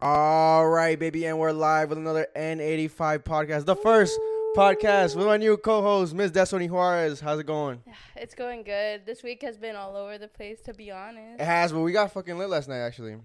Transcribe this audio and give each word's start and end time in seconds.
All 0.00 0.68
right, 0.68 0.96
baby, 0.96 1.26
and 1.26 1.40
we're 1.40 1.50
live 1.50 1.88
with 1.88 1.98
another 1.98 2.28
N85 2.36 3.24
podcast, 3.24 3.64
the 3.64 3.74
first 3.74 4.16
podcast 4.56 5.16
with 5.16 5.26
my 5.26 5.36
new 5.36 5.56
co-host, 5.56 6.14
Miss 6.14 6.30
Destiny 6.30 6.68
Juarez. 6.68 7.18
How's 7.18 7.40
it 7.40 7.46
going? 7.46 7.82
It's 8.14 8.36
going 8.36 8.62
good. 8.62 9.04
This 9.06 9.24
week 9.24 9.42
has 9.42 9.58
been 9.58 9.74
all 9.74 9.96
over 9.96 10.16
the 10.16 10.28
place, 10.28 10.60
to 10.66 10.72
be 10.72 10.92
honest. 10.92 11.40
It 11.40 11.44
has, 11.44 11.72
but 11.72 11.80
we 11.80 11.90
got 11.90 12.12
fucking 12.12 12.38
lit 12.38 12.48
last 12.48 12.68
night. 12.68 12.78
Actually, 12.78 13.16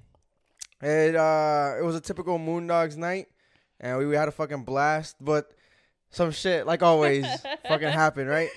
it 0.81 1.15
uh, 1.15 1.75
it 1.77 1.83
was 1.83 1.95
a 1.95 2.01
typical 2.01 2.39
Moondogs 2.39 2.97
night, 2.97 3.27
and 3.79 3.99
we, 3.99 4.07
we 4.07 4.15
had 4.15 4.27
a 4.27 4.31
fucking 4.31 4.63
blast. 4.63 5.15
But 5.21 5.51
some 6.09 6.31
shit, 6.31 6.65
like 6.65 6.81
always, 6.81 7.23
fucking 7.67 7.89
happened, 7.89 8.29
right? 8.29 8.49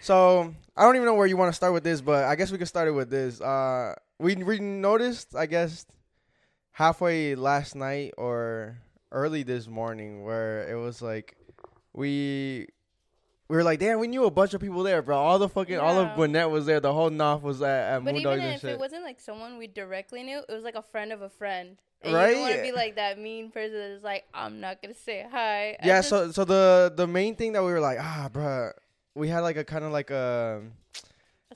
So 0.00 0.54
I 0.76 0.82
don't 0.82 0.96
even 0.96 1.06
know 1.06 1.14
where 1.14 1.26
you 1.26 1.38
want 1.38 1.48
to 1.52 1.56
start 1.56 1.72
with 1.72 1.84
this, 1.84 2.02
but 2.02 2.24
I 2.24 2.36
guess 2.36 2.52
we 2.52 2.58
could 2.58 2.68
start 2.68 2.86
it 2.86 2.92
with 2.92 3.08
this. 3.08 3.40
Uh, 3.40 3.94
we 4.18 4.34
we 4.34 4.58
noticed, 4.58 5.34
I 5.34 5.46
guess, 5.46 5.86
halfway 6.76 7.34
last 7.34 7.74
night 7.74 8.12
or 8.18 8.76
early 9.10 9.42
this 9.42 9.66
morning, 9.66 10.24
where 10.24 10.68
it 10.70 10.74
was 10.74 11.00
like 11.00 11.34
we 11.94 12.68
we 13.48 13.56
were 13.56 13.64
like, 13.64 13.78
damn, 13.78 13.98
we 13.98 14.08
knew 14.08 14.24
a 14.24 14.30
bunch 14.30 14.52
of 14.54 14.60
people 14.60 14.82
there, 14.82 15.00
bro. 15.00 15.16
All 15.16 15.38
the 15.38 15.48
fucking 15.48 15.78
all 15.78 15.98
of 15.98 16.08
Yeah. 16.08 16.14
Gwinnett 16.16 16.50
was 16.50 16.66
there. 16.66 16.80
The 16.80 16.92
whole 16.92 17.08
Knopf 17.10 17.42
was 17.42 17.62
at, 17.62 17.94
at 17.94 18.04
But 18.04 18.16
even 18.16 18.40
if 18.40 18.60
shit. 18.60 18.70
it 18.72 18.78
wasn't 18.78 19.04
like 19.04 19.20
someone 19.20 19.56
we 19.56 19.68
directly 19.68 20.22
knew, 20.22 20.38
it 20.46 20.52
was 20.52 20.64
like 20.64 20.74
a 20.74 20.82
friend 20.82 21.12
of 21.12 21.22
a 21.22 21.30
friend. 21.30 21.76
And 22.02 22.12
Right? 22.12 22.28
You 22.30 22.34
don't 22.34 22.42
want 22.42 22.56
to 22.56 22.62
be 22.62 22.72
like 22.72 22.96
that 22.96 23.18
mean 23.18 23.50
person 23.50 23.78
that's 23.78 24.04
like, 24.04 24.24
I'm 24.34 24.60
not 24.60 24.82
gonna 24.82 24.94
say 24.94 25.24
hi. 25.30 25.76
Yeah, 25.82 25.98
just- 25.98 26.10
so 26.10 26.30
so 26.32 26.44
the 26.44 26.92
the 26.94 27.06
main 27.06 27.36
thing 27.36 27.52
that 27.52 27.62
we 27.64 27.70
were 27.72 27.80
like, 27.80 27.98
ah, 28.00 28.28
bro, 28.30 28.72
we 29.14 29.28
had 29.28 29.40
like 29.40 29.56
a 29.56 29.64
kind 29.64 29.84
of 29.84 29.92
like 29.92 30.10
a 30.10 30.60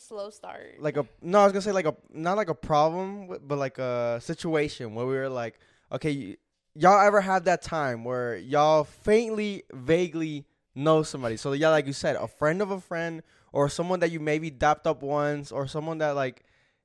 a 0.01 0.05
slow 0.05 0.31
start. 0.31 0.77
like 0.81 0.97
a 0.97 1.07
no, 1.23 1.41
I 1.41 1.45
was 1.45 1.53
gonna 1.53 1.63
say 1.63 1.73
like 1.73 1.87
a 1.87 1.95
not 2.13 2.37
like 2.37 2.49
a 2.49 2.55
problem, 2.55 3.39
but 3.47 3.59
like 3.59 3.79
a 3.79 4.19
situation 4.23 4.95
where 4.95 5.07
we 5.07 5.15
were 5.15 5.29
like, 5.29 5.59
okay, 5.93 6.37
y'all 6.75 7.01
ever 7.07 7.21
have 7.21 7.45
that 7.45 7.63
time 7.63 8.05
where 8.05 8.37
y'all 8.37 8.85
faintly, 8.85 9.65
vaguely 9.73 10.47
know 10.75 11.03
somebody? 11.03 11.37
So 11.37 11.53
yeah, 11.53 11.69
like 11.71 11.87
you 11.87 11.93
said, 11.93 12.17
a 12.17 12.29
friend 12.29 12.63
of 12.63 12.71
a 12.71 12.81
friend, 12.81 13.23
or 13.53 13.69
someone 13.69 14.01
that 14.01 14.11
you 14.11 14.21
maybe 14.21 14.51
dapped 14.51 14.87
up 14.87 15.03
once, 15.03 15.53
or 15.53 15.67
someone 15.67 15.99
that 15.99 16.17
like 16.17 16.45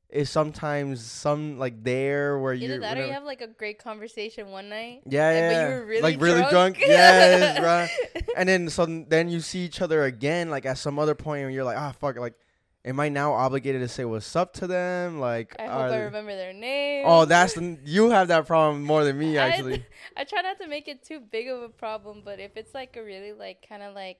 is 0.10 0.30
sometimes 0.30 1.04
some 1.04 1.58
like 1.58 1.84
there 1.84 2.38
where 2.40 2.54
you 2.54 2.66
Either 2.66 2.80
that 2.80 2.98
or 2.98 3.06
you 3.06 3.12
have 3.12 3.24
like 3.24 3.42
a 3.42 3.48
great 3.48 3.80
conversation 3.84 4.50
one 4.52 4.70
night. 4.70 5.02
yeah, 5.08 5.30
and- 5.30 5.38
yeah, 5.38 5.68
but 5.68 5.74
you 5.74 5.80
were 5.80 5.86
really 5.88 6.02
like 6.02 6.22
really 6.22 6.42
drunk. 6.42 6.78
drunk, 6.78 6.80
yes, 6.80 7.60
bro. 7.60 8.22
And 8.38 8.48
then 8.48 8.70
so 8.70 8.86
then 8.86 9.30
you 9.30 9.40
see 9.40 9.60
each 9.60 9.82
other 9.82 10.04
again, 10.04 10.50
like 10.50 10.66
at 10.66 10.78
some 10.78 11.00
other 11.00 11.16
point, 11.16 11.46
and 11.46 11.54
you're 11.54 11.64
like, 11.64 11.78
ah, 11.78 11.92
fuck, 12.00 12.18
like, 12.18 12.34
am 12.86 13.00
I 13.00 13.10
now 13.10 13.34
obligated 13.34 13.82
to 13.82 13.88
say 13.88 14.06
what's 14.06 14.36
up 14.36 14.54
to 14.54 14.68
them? 14.68 15.20
Like, 15.20 15.56
I 15.60 15.64
hope 15.66 15.92
I 15.92 15.98
remember 16.04 16.36
their 16.36 16.54
name. 16.54 17.04
oh, 17.08 17.26
that's 17.26 17.54
the 17.54 17.78
you 17.84 18.12
have 18.12 18.30
that 18.30 18.46
problem 18.48 18.84
more 18.84 19.04
than 19.04 19.18
me, 19.18 19.38
I- 19.40 19.50
actually. 19.50 19.86
I 20.18 20.24
try 20.24 20.42
not 20.42 20.60
to 20.60 20.68
make 20.68 20.88
it 20.88 21.04
too 21.04 21.20
big 21.20 21.48
of 21.50 21.62
a 21.62 21.70
problem, 21.70 22.22
but 22.24 22.40
if 22.40 22.56
it's 22.56 22.74
like 22.74 22.96
a 22.96 23.04
really 23.04 23.34
like 23.34 23.66
kind 23.68 23.84
of 23.84 23.94
like 23.96 24.20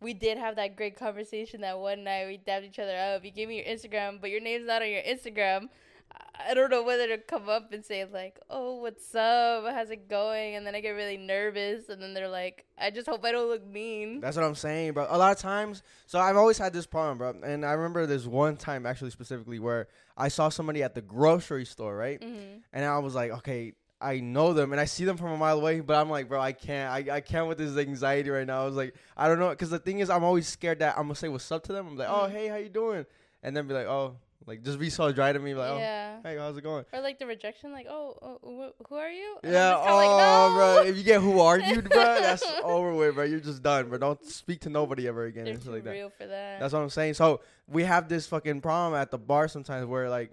we 0.00 0.12
did 0.12 0.38
have 0.38 0.56
that 0.56 0.76
great 0.76 0.96
conversation 0.98 1.60
that 1.62 1.78
one 1.78 2.04
night 2.04 2.26
we 2.26 2.36
dabbed 2.36 2.66
each 2.66 2.78
other 2.78 2.96
up. 2.96 3.24
You 3.24 3.30
gave 3.30 3.48
me 3.48 3.56
your 3.56 3.66
Instagram, 3.66 4.20
but 4.20 4.30
your 4.30 4.40
name's 4.40 4.66
not 4.66 4.82
on 4.82 4.90
your 4.90 5.02
Instagram. 5.02 5.68
I- 6.12 6.54
don't 6.54 6.70
know 6.70 6.84
whether 6.84 7.08
to 7.08 7.18
come 7.18 7.48
up 7.48 7.72
and 7.72 7.84
say 7.84 8.04
like, 8.04 8.38
"Oh, 8.48 8.76
what's 8.80 9.12
up? 9.14 9.64
How's 9.72 9.90
it 9.90 10.08
going?" 10.08 10.54
And 10.54 10.64
then 10.66 10.74
I 10.76 10.80
get 10.80 10.90
really 10.90 11.16
nervous, 11.16 11.88
and 11.88 12.00
then 12.00 12.14
they're 12.14 12.28
like, 12.28 12.64
"I 12.78 12.90
just 12.90 13.08
hope 13.08 13.24
I 13.24 13.32
don't 13.32 13.48
look 13.48 13.66
mean." 13.66 14.20
That's 14.20 14.36
what 14.36 14.44
I'm 14.44 14.54
saying, 14.54 14.92
bro. 14.92 15.06
A 15.08 15.18
lot 15.18 15.32
of 15.32 15.38
times, 15.38 15.82
so 16.06 16.18
I've 16.20 16.36
always 16.36 16.56
had 16.58 16.72
this 16.72 16.86
problem, 16.86 17.18
bro. 17.18 17.30
And 17.42 17.64
I 17.66 17.72
remember 17.72 18.06
this 18.06 18.26
one 18.26 18.56
time, 18.56 18.86
actually, 18.86 19.10
specifically, 19.10 19.58
where 19.58 19.88
I 20.16 20.28
saw 20.28 20.48
somebody 20.48 20.82
at 20.84 20.94
the 20.94 21.02
grocery 21.02 21.64
store, 21.64 21.96
right? 21.96 22.22
hmm 22.22 22.58
And 22.72 22.84
I 22.84 22.98
was 22.98 23.14
like, 23.16 23.32
okay, 23.38 23.72
I 24.00 24.20
know 24.20 24.52
them 24.52 24.72
and 24.72 24.80
I 24.80 24.84
see 24.84 25.04
them 25.06 25.16
from 25.16 25.32
a 25.32 25.36
mile 25.36 25.58
away, 25.58 25.80
but 25.80 25.96
I'm 25.96 26.10
like, 26.10 26.28
bro, 26.28 26.38
I 26.40 26.52
can't, 26.52 26.92
I, 26.92 27.16
I 27.16 27.20
can't 27.22 27.48
with 27.48 27.56
this 27.58 27.76
anxiety 27.76 28.28
right 28.30 28.46
now. 28.46 28.62
I 28.62 28.66
was 28.66 28.76
like, 28.76 28.94
I 29.16 29.26
don't 29.26 29.38
know, 29.40 29.48
because 29.50 29.70
the 29.70 29.78
thing 29.78 29.98
is, 30.00 30.10
I'm 30.10 30.22
always 30.22 30.46
scared 30.46 30.78
that 30.80 30.96
I'm 30.96 31.04
gonna 31.04 31.14
say 31.16 31.28
what's 31.28 31.50
up 31.50 31.64
to 31.64 31.72
them. 31.72 31.88
I'm 31.88 31.96
like, 31.96 32.08
oh, 32.08 32.28
Mhm. 32.28 32.30
hey, 32.30 32.46
how 32.48 32.56
you 32.56 32.68
doing? 32.68 33.06
And 33.42 33.56
then 33.56 33.66
be 33.66 33.74
like, 33.74 33.86
oh, 33.86 34.16
like 34.46 34.62
just 34.62 34.78
be 34.78 34.90
so 34.90 35.10
dry 35.10 35.32
to 35.32 35.38
me, 35.40 35.54
like, 35.54 35.70
oh, 35.70 35.78
yeah. 35.78 36.18
oh, 36.18 36.28
hey, 36.28 36.36
how's 36.36 36.56
it 36.56 36.62
going? 36.62 36.84
Or 36.92 37.00
like 37.00 37.18
the 37.18 37.26
rejection, 37.26 37.72
like, 37.72 37.86
"Oh, 37.90 38.16
oh 38.22 38.38
wh- 38.80 38.88
who 38.88 38.94
are 38.94 39.10
you?" 39.10 39.38
And 39.42 39.52
Yeah, 39.52 39.76
oh, 39.76 39.96
like, 39.96 40.54
bro, 40.54 40.82
if 40.88 40.96
you 40.96 41.02
get 41.02 41.20
who 41.20 41.40
are 41.40 41.58
you, 41.58 41.82
bro, 41.82 41.90
that's 42.04 42.44
over 42.62 42.94
with, 42.94 43.16
bro. 43.16 43.24
You're 43.24 43.40
just 43.40 43.62
done, 43.62 43.88
bro. 43.88 43.98
Don't 43.98 44.24
speak 44.24 44.60
to 44.60 44.70
nobody 44.70 45.08
ever 45.08 45.24
again 45.24 45.44
They're 45.44 45.54
and 45.54 45.62
too 45.62 45.72
like 45.72 45.82
that. 45.84 46.12
for 46.16 46.26
that. 46.26 46.60
That's 46.60 46.72
what 46.72 46.80
I'm 46.80 46.90
saying. 46.90 47.14
So 47.14 47.40
we 47.66 47.82
have 47.82 48.08
this 48.08 48.28
fucking 48.28 48.60
problem 48.60 48.94
at 49.00 49.10
the 49.10 49.18
bar 49.18 49.48
sometimes 49.48 49.86
where 49.86 50.08
like, 50.08 50.30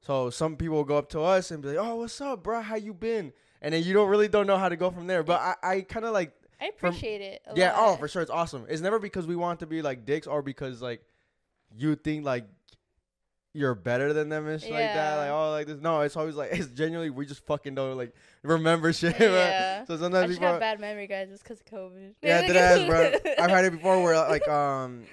so 0.00 0.30
some 0.30 0.56
people 0.56 0.76
will 0.76 0.84
go 0.84 0.98
up 0.98 1.08
to 1.10 1.20
us 1.20 1.52
and 1.52 1.62
be 1.62 1.68
like, 1.68 1.78
"Oh, 1.78 1.96
what's 1.96 2.20
up, 2.20 2.42
bro? 2.42 2.60
How 2.60 2.74
you 2.74 2.92
been?" 2.92 3.32
And 3.62 3.72
then 3.72 3.84
you 3.84 3.94
don't 3.94 4.08
really 4.08 4.28
don't 4.28 4.48
know 4.48 4.58
how 4.58 4.68
to 4.68 4.76
go 4.76 4.90
from 4.90 5.06
there. 5.06 5.22
But 5.22 5.40
I, 5.40 5.54
I 5.62 5.80
kind 5.82 6.04
of 6.04 6.12
like, 6.12 6.32
I 6.60 6.72
from- 6.76 6.88
appreciate 6.88 7.20
it. 7.20 7.42
A 7.46 7.56
yeah, 7.56 7.72
oh, 7.76 7.94
for 7.96 8.08
sure, 8.08 8.20
it's 8.20 8.32
awesome. 8.32 8.66
It's 8.68 8.82
never 8.82 8.98
because 8.98 9.26
we 9.28 9.36
want 9.36 9.60
to 9.60 9.66
be 9.66 9.80
like 9.80 10.04
dicks 10.04 10.26
or 10.26 10.42
because 10.42 10.82
like 10.82 11.02
you 11.76 11.94
think 11.94 12.24
like 12.24 12.44
you're 13.54 13.74
better 13.76 14.12
than 14.12 14.28
them 14.28 14.46
and 14.48 14.60
shit 14.60 14.72
like 14.72 14.80
that. 14.80 15.16
Like 15.16 15.26
Yeah. 15.28 15.34
oh, 15.34 15.50
like 15.52 15.66
this. 15.68 15.80
No, 15.80 16.00
it's 16.00 16.16
always 16.16 16.34
like 16.34 16.50
it's 16.52 16.66
genuinely 16.68 17.10
we 17.10 17.24
just 17.24 17.46
fucking 17.46 17.74
don't 17.74 17.96
like 17.96 18.12
remember 18.42 18.92
shit. 18.92 19.16
Yeah. 19.20 19.78
Right? 19.78 19.86
So 19.86 19.96
sometimes 19.96 20.26
just 20.28 20.40
people. 20.40 20.52
got 20.54 20.60
bad 20.60 20.80
memory, 20.80 21.06
guys. 21.06 21.28
It's 21.30 21.42
because 21.42 21.60
of 21.60 21.66
COVID. 21.66 22.14
Yeah, 22.20 22.40
dead 22.46 22.56
ass, 22.56 22.86
bro. 22.88 23.32
I've 23.38 23.50
had 23.50 23.64
it 23.64 23.72
before 23.72 24.02
where 24.02 24.16
like 24.28 24.46
um 24.48 25.04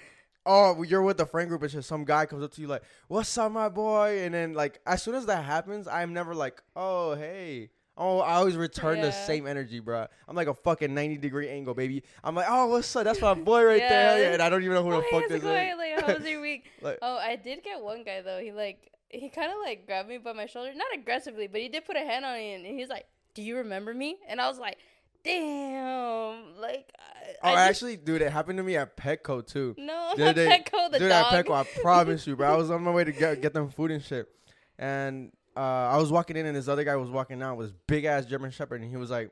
oh 0.46 0.82
you're 0.82 1.04
with 1.04 1.18
the 1.18 1.26
friend 1.26 1.48
group 1.48 1.62
and 1.62 1.72
shit, 1.72 1.86
some 1.86 2.04
guy 2.04 2.26
comes 2.26 2.44
up 2.44 2.52
to 2.54 2.62
you 2.62 2.68
like, 2.68 2.84
What's 3.08 3.38
up, 3.38 3.52
my 3.52 3.70
boy? 3.70 4.22
And 4.24 4.34
then 4.34 4.54
like 4.54 4.82
as 4.88 5.04
soon 5.04 5.16
as 5.16 5.28
that 5.28 5.46
happens, 5.46 5.88
I'm 5.88 6.12
never 6.14 6.34
like, 6.36 6.62
Oh, 6.76 7.14
hey. 7.16 7.70
Oh, 8.04 8.20
I 8.20 8.34
always 8.36 8.56
return 8.58 9.00
the 9.00 9.12
same 9.12 9.46
energy, 9.46 9.80
bro. 9.80 10.08
I'm 10.28 10.36
like 10.36 10.48
a 10.48 10.56
fucking 10.56 10.92
90 10.94 11.18
degree 11.18 11.50
angle, 11.50 11.76
baby. 11.76 12.02
I'm 12.24 12.34
like, 12.34 12.48
oh, 12.50 12.66
what's 12.68 12.96
up? 12.96 13.04
That's 13.04 13.22
my 13.22 13.36
boy 13.36 13.64
right 13.64 13.78
there. 13.90 14.18
Yeah. 14.18 14.24
yeah. 14.30 14.34
And 14.34 14.42
I 14.42 14.50
don't 14.50 14.64
even 14.64 14.74
know 14.76 14.84
who 14.84 14.94
Oh, 14.94 15.02
the 15.02 15.08
fuck 15.12 15.28
this 15.30 15.44
going? 15.44 15.68
is. 15.68 15.78
Like, 15.78 16.02
how 16.06 16.14
was 16.18 16.26
your 16.28 16.42
week? 16.50 16.66
Like, 16.82 16.98
Oh, 17.04 17.18
I 17.18 17.36
did 17.36 17.64
get 17.64 17.80
one 17.80 18.04
guy 18.04 18.22
though. 18.22 18.40
He 18.40 18.52
like 18.52 18.92
he 19.10 19.30
kind 19.30 19.52
of 19.52 19.60
like 19.64 19.86
grabbed 19.86 20.10
me 20.10 20.18
by 20.18 20.34
my 20.34 20.46
shoulder, 20.48 20.72
not 20.76 20.88
aggressively, 20.96 21.46
but 21.48 21.62
he 21.62 21.70
did 21.70 21.86
put 21.86 21.96
a 21.96 22.00
hand 22.00 22.26
on 22.26 22.34
me, 22.38 22.54
and 22.54 22.66
he's 22.66 22.88
like, 22.90 23.06
"Do 23.36 23.42
you 23.44 23.58
remember 23.58 23.94
me?" 23.94 24.18
And 24.28 24.40
I 24.42 24.48
was 24.48 24.58
like, 24.58 24.78
"Damn!" 25.24 26.60
Like, 26.60 26.92
I, 27.44 27.50
oh, 27.50 27.50
I 27.50 27.50
just- 27.52 27.70
actually, 27.70 27.98
dude, 27.98 28.22
it 28.22 28.32
happened 28.32 28.58
to 28.58 28.64
me 28.64 28.78
at 28.78 28.96
Petco 28.98 29.46
too. 29.46 29.76
no, 29.78 30.14
the 30.16 30.26
not 30.26 30.36
Petco, 30.36 30.92
the 30.92 31.00
Dude, 31.00 31.10
dog. 31.10 31.34
at 31.34 31.46
Petco, 31.46 31.54
I 31.54 31.82
promise 31.82 32.26
you, 32.28 32.36
bro. 32.36 32.54
I 32.54 32.58
was 32.58 32.72
on 32.72 32.84
my 32.84 32.92
way 32.92 33.04
to 33.04 33.12
get 33.12 33.42
get 33.42 33.54
them 33.54 33.70
food 33.70 33.92
and 33.92 34.04
shit, 34.04 34.28
and 34.78 35.32
uh, 35.56 35.60
I 35.60 35.98
was 35.98 36.12
walking 36.12 36.38
in, 36.38 36.46
and 36.46 36.56
this 36.56 36.68
other 36.68 36.84
guy 36.84 36.96
was 36.96 37.10
walking 37.10 37.42
out 37.42 37.58
with 37.58 37.68
this 37.68 37.76
big 37.88 38.06
ass 38.06 38.26
German 38.26 38.52
Shepherd, 38.52 38.82
and 38.82 38.90
he 38.90 38.98
was 38.98 39.10
like, 39.10 39.32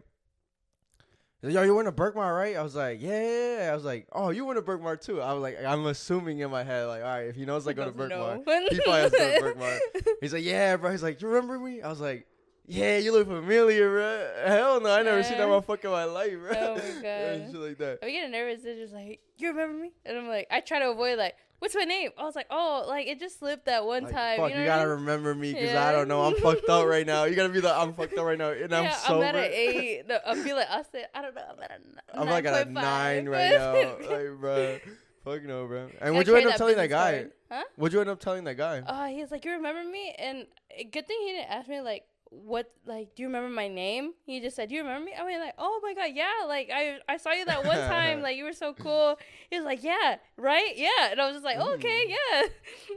"Yo, 1.41 1.61
you 1.63 1.73
went 1.73 1.87
to 1.87 1.91
Berkmar, 1.91 2.35
right?" 2.35 2.55
I 2.55 2.61
was 2.61 2.75
like, 2.75 3.01
"Yeah." 3.01 3.21
yeah, 3.21 3.57
yeah." 3.65 3.71
I 3.71 3.75
was 3.75 3.85
like, 3.85 4.07
"Oh, 4.11 4.29
you 4.29 4.45
went 4.45 4.57
to 4.57 4.61
Berkmar 4.61 4.99
too?" 4.99 5.21
I 5.21 5.33
was 5.33 5.41
like, 5.41 5.57
I'm 5.63 5.85
assuming 5.85 6.39
in 6.39 6.51
my 6.51 6.63
head, 6.63 6.87
like, 6.87 7.01
all 7.01 7.07
right, 7.07 7.27
if 7.27 7.35
he 7.35 7.45
knows 7.45 7.67
I 7.67 7.73
go 7.73 7.85
to 7.85 7.91
Berkmar, 7.91 8.37
he 8.69 8.79
probably 8.81 9.01
has 9.01 9.11
to 9.11 9.17
go 9.17 9.39
to 9.39 9.55
Berkmar. 9.55 9.79
He's 10.21 10.33
like, 10.33 10.43
"Yeah, 10.43 10.75
bro." 10.77 10.91
He's 10.91 11.03
like, 11.03 11.21
"You 11.21 11.29
remember 11.29 11.57
me?" 11.59 11.81
I 11.81 11.89
was 11.89 12.01
like. 12.01 12.25
Yeah, 12.71 12.99
you 12.99 13.11
look 13.11 13.27
familiar, 13.27 13.89
bro. 13.89 14.31
Hell 14.45 14.79
no, 14.79 14.91
I 14.91 15.01
never 15.01 15.23
seen 15.23 15.39
that 15.39 15.47
motherfucker 15.47 15.85
in 15.85 15.89
my 15.89 16.03
life, 16.03 16.33
bro. 16.39 16.51
Oh 16.53 16.75
my 16.75 16.83
Yeah, 17.03 17.37
God. 17.39 17.51
shit 17.51 17.59
like 17.59 17.77
that. 17.79 17.99
I 18.03 18.11
get 18.11 18.29
nervous. 18.29 18.61
They're 18.61 18.75
just 18.75 18.93
like, 18.93 19.21
"You 19.39 19.47
remember 19.47 19.81
me?" 19.81 19.91
And 20.05 20.15
I'm 20.15 20.27
like, 20.27 20.45
I 20.51 20.59
try 20.59 20.77
to 20.77 20.91
avoid 20.91 21.17
like, 21.17 21.33
"What's 21.59 21.75
my 21.75 21.83
name?" 21.83 22.09
I 22.17 22.23
was 22.23 22.35
like, 22.35 22.47
"Oh, 22.49 22.85
like 22.87 23.07
it 23.07 23.19
just 23.19 23.39
slipped 23.39 23.65
that 23.65 23.85
one 23.85 24.03
Like, 24.03 24.13
time." 24.13 24.37
fuck, 24.37 24.51
you 24.51 24.59
you, 24.59 24.65
gotta 24.65 24.81
I 24.81 24.85
mean? 24.85 24.95
remember 25.05 25.35
me 25.35 25.53
because 25.53 25.75
I 25.75 25.91
don't 25.91 26.07
know. 26.07 26.23
I'm 26.23 26.35
fucked 26.35 26.67
up 26.69 26.85
right 26.85 27.05
now. 27.05 27.25
You 27.25 27.35
gotta 27.35 27.49
be 27.53 27.59
the 27.59 27.73
I'm 27.73 27.93
fucked 27.93 28.17
up 28.17 28.25
right 28.25 28.37
now, 28.37 28.49
and 28.51 28.73
I'm 28.73 28.85
yeah, 28.85 28.95
sober. 28.95 29.23
I'm 29.25 29.35
at 29.35 29.35
an 29.35 29.51
eight. 29.53 30.03
No, 30.07 30.17
I 30.25 30.35
feel 30.35 30.55
like 30.55 30.69
I 30.69 30.83
said, 30.91 31.07
I 31.13 31.21
don't 31.21 31.35
know. 31.35 31.41
I'm 31.51 31.61
at 31.61 31.71
a. 31.71 32.19
I'm 32.19 32.27
like 32.29 32.45
at 32.45 32.67
a 32.67 32.71
nine 32.71 33.27
right 33.29 33.51
now, 33.57 33.73
like, 34.09 34.39
bro. 34.39 34.79
Fuck 35.25 35.43
no, 35.43 35.67
bro. 35.67 35.89
And 36.01 36.15
what'd 36.15 36.27
you 36.27 36.35
end 36.37 36.47
up 36.47 36.55
telling 36.55 36.77
that 36.77 36.87
guy? 36.89 37.11
card. 37.11 37.31
Huh? 37.51 37.63
What'd 37.75 37.93
you 37.93 37.99
end 38.01 38.09
up 38.09 38.19
telling 38.19 38.45
that 38.45 38.55
guy? 38.55 38.79
Uh, 38.79 39.07
he 39.07 39.21
was 39.21 39.31
like, 39.31 39.43
"You 39.43 39.51
remember 39.51 39.83
me?" 39.83 40.15
And 40.17 40.45
good 40.91 41.05
thing 41.07 41.17
he 41.25 41.33
didn't 41.33 41.49
ask 41.51 41.67
me 41.67 41.81
like, 41.81 42.05
"What? 42.31 42.71
Like, 42.85 43.15
do 43.15 43.23
you 43.23 43.27
remember 43.27 43.49
my 43.49 43.67
name?" 43.67 44.13
He 44.25 44.39
just 44.39 44.55
said, 44.55 44.69
"Do 44.69 44.75
you 44.75 44.81
remember 44.81 45.05
me?" 45.05 45.13
I 45.19 45.25
mean, 45.25 45.39
like, 45.39 45.55
"Oh 45.57 45.79
my 45.83 45.93
god, 45.93 46.11
yeah! 46.13 46.45
Like, 46.47 46.69
I 46.73 46.99
I 47.07 47.17
saw 47.17 47.31
you 47.31 47.45
that 47.45 47.65
one 47.65 47.77
time. 47.77 48.21
Like, 48.27 48.37
you 48.37 48.43
were 48.43 48.53
so 48.53 48.73
cool." 48.73 49.17
He 49.49 49.55
was 49.57 49.65
like, 49.65 49.83
"Yeah, 49.83 50.17
right, 50.37 50.73
yeah." 50.77 51.11
And 51.11 51.19
I 51.21 51.25
was 51.25 51.35
just 51.35 51.45
like, 51.45 51.57
oh, 51.59 51.73
"Okay, 51.73 52.05
Mm. 52.07 52.15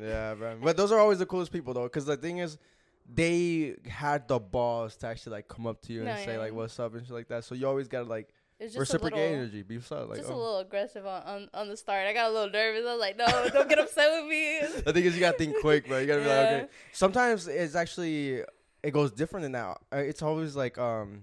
yeah." 0.00 0.06
yeah, 0.06 0.34
bro. 0.38 0.56
But 0.62 0.76
those 0.76 0.92
are 0.92 0.98
always 0.98 1.18
the 1.18 1.26
coolest 1.26 1.52
people 1.52 1.72
though, 1.74 1.84
because 1.84 2.04
the 2.06 2.16
thing 2.16 2.38
is, 2.38 2.58
they 3.12 3.76
had 3.88 4.28
the 4.28 4.38
balls 4.38 4.96
to 4.96 5.06
actually 5.08 5.32
like 5.32 5.48
come 5.48 5.66
up 5.66 5.80
to 5.82 5.92
you 5.92 6.04
No, 6.04 6.10
and 6.12 6.24
say 6.24 6.34
yeah. 6.34 6.38
like 6.38 6.52
what's 6.52 6.78
up 6.78 6.94
and 6.94 7.02
shit 7.04 7.12
like 7.14 7.28
that. 7.28 7.44
So 7.44 7.54
you 7.54 7.66
always 7.66 7.88
gotta 7.88 8.04
like 8.08 8.28
It's 8.60 8.74
just 8.74 8.80
reciprocate 8.80 9.18
little, 9.18 9.34
energy, 9.40 9.62
be 9.62 9.80
so 9.80 10.06
like. 10.08 10.18
just 10.18 10.30
oh. 10.30 10.34
a 10.34 10.36
little 10.36 10.58
aggressive 10.60 11.04
on, 11.06 11.22
on 11.22 11.48
on 11.52 11.68
the 11.68 11.76
start. 11.76 12.06
I 12.06 12.12
got 12.12 12.30
a 12.30 12.32
little 12.32 12.50
nervous. 12.50 12.84
I 12.86 12.92
was 12.92 13.00
like, 13.00 13.16
"No, 13.16 13.26
don't 13.52 13.68
get 13.68 13.78
upset 13.78 14.08
with 14.12 14.30
me." 14.30 14.60
The 14.84 14.92
thing 14.92 15.04
is, 15.04 15.14
you 15.14 15.20
gotta 15.20 15.36
think 15.38 15.56
quick, 15.60 15.88
bro. 15.88 15.98
You 15.98 16.06
gotta 16.06 16.20
be 16.22 16.28
like, 16.28 16.38
okay. 16.46 16.66
Sometimes 16.92 17.48
it's 17.48 17.74
actually 17.74 18.42
it 18.82 18.90
goes 18.92 19.12
different 19.12 19.42
than 19.44 19.52
that. 19.52 19.78
It's 19.92 20.22
always 20.22 20.56
like 20.56 20.76
um, 20.78 21.22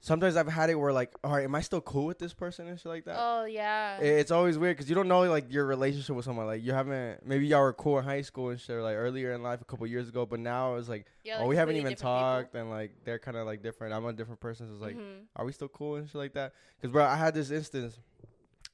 sometimes 0.00 0.36
I've 0.36 0.48
had 0.48 0.70
it 0.70 0.74
where 0.74 0.92
like, 0.92 1.12
all 1.24 1.32
right, 1.32 1.44
am 1.44 1.54
I 1.54 1.60
still 1.60 1.80
cool 1.80 2.06
with 2.06 2.18
this 2.18 2.32
person 2.34 2.66
and 2.68 2.78
shit 2.78 2.86
like 2.86 3.04
that? 3.04 3.16
Oh 3.18 3.44
yeah. 3.44 3.98
It- 3.98 4.18
It's 4.20 4.30
always 4.30 4.58
weird 4.58 4.76
because 4.76 4.88
you 4.88 4.94
don't 4.94 5.08
know 5.08 5.22
like 5.22 5.52
your 5.52 5.64
relationship 5.66 6.16
with 6.16 6.24
someone. 6.24 6.46
Like 6.46 6.62
you 6.62 6.72
haven't, 6.72 7.26
maybe 7.26 7.46
y'all 7.46 7.62
were 7.62 7.72
cool 7.72 7.98
in 7.98 8.04
high 8.04 8.22
school 8.22 8.50
and 8.50 8.60
shit, 8.60 8.76
or, 8.76 8.82
like 8.82 8.96
earlier 8.96 9.32
in 9.32 9.42
life, 9.42 9.60
a 9.60 9.64
couple 9.64 9.86
years 9.86 10.08
ago. 10.08 10.26
But 10.26 10.40
now 10.40 10.74
it's 10.76 10.88
like, 10.88 11.06
yeah, 11.24 11.38
oh, 11.40 11.46
we 11.46 11.56
haven't 11.56 11.76
even 11.76 11.92
different 11.92 11.98
people. 12.00 12.12
talked, 12.42 12.54
and 12.54 12.70
like 12.70 12.92
they're 13.04 13.18
kind 13.18 13.36
of 13.36 13.46
like 13.46 13.62
different. 13.62 13.94
I'm 13.94 14.04
a 14.04 14.12
different 14.12 14.40
person. 14.40 14.66
So 14.68 14.72
it's 14.74 14.82
like, 14.82 14.96
Mhm. 14.96 15.24
are 15.36 15.44
we 15.44 15.52
still 15.52 15.68
cool 15.68 15.96
and 15.96 16.06
shit 16.08 16.14
like 16.16 16.34
that? 16.34 16.52
Because 16.76 16.92
bro, 16.92 17.04
I 17.04 17.16
had 17.16 17.34
this 17.34 17.50
instance. 17.50 17.98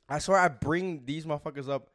I 0.08 0.18
swear 0.20 0.38
I 0.38 0.48
bring 0.48 1.04
these 1.04 1.24
motherfuckers 1.26 1.68
up 1.68 1.88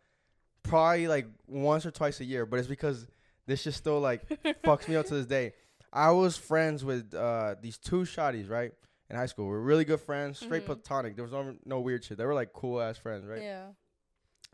probably 0.63 1.07
like 1.07 1.27
once 1.47 1.85
or 1.85 1.91
twice 1.91 2.19
a 2.19 2.25
year, 2.25 2.45
but 2.45 2.59
it's 2.59 2.67
because 2.67 3.07
this 3.47 3.61
shit 3.61 3.73
still 3.73 3.99
like 3.99 4.27
fucks 4.63 4.87
me 4.87 4.95
up 4.97 5.05
to 5.07 5.15
this 5.15 5.25
day. 5.25 5.53
I 5.93 6.11
was 6.11 6.38
friends 6.38 6.83
with 6.85 7.13
uh, 7.13 7.55
these 7.61 7.77
two 7.77 8.01
shotties, 8.01 8.49
right? 8.49 8.71
In 9.09 9.17
high 9.17 9.25
school, 9.25 9.45
we 9.45 9.51
were 9.51 9.61
really 9.61 9.83
good 9.83 9.99
friends, 9.99 10.39
straight 10.39 10.63
Mhm. 10.63 10.67
platonic. 10.67 11.15
There 11.15 11.23
was 11.23 11.33
no 11.33 11.55
no 11.65 11.81
weird 11.81 12.03
shit. 12.03 12.17
They 12.17 12.25
were 12.25 12.33
like 12.33 12.53
cool 12.53 12.81
ass 12.81 12.97
friends, 12.97 13.25
right? 13.25 13.41
Yeah. 13.41 13.67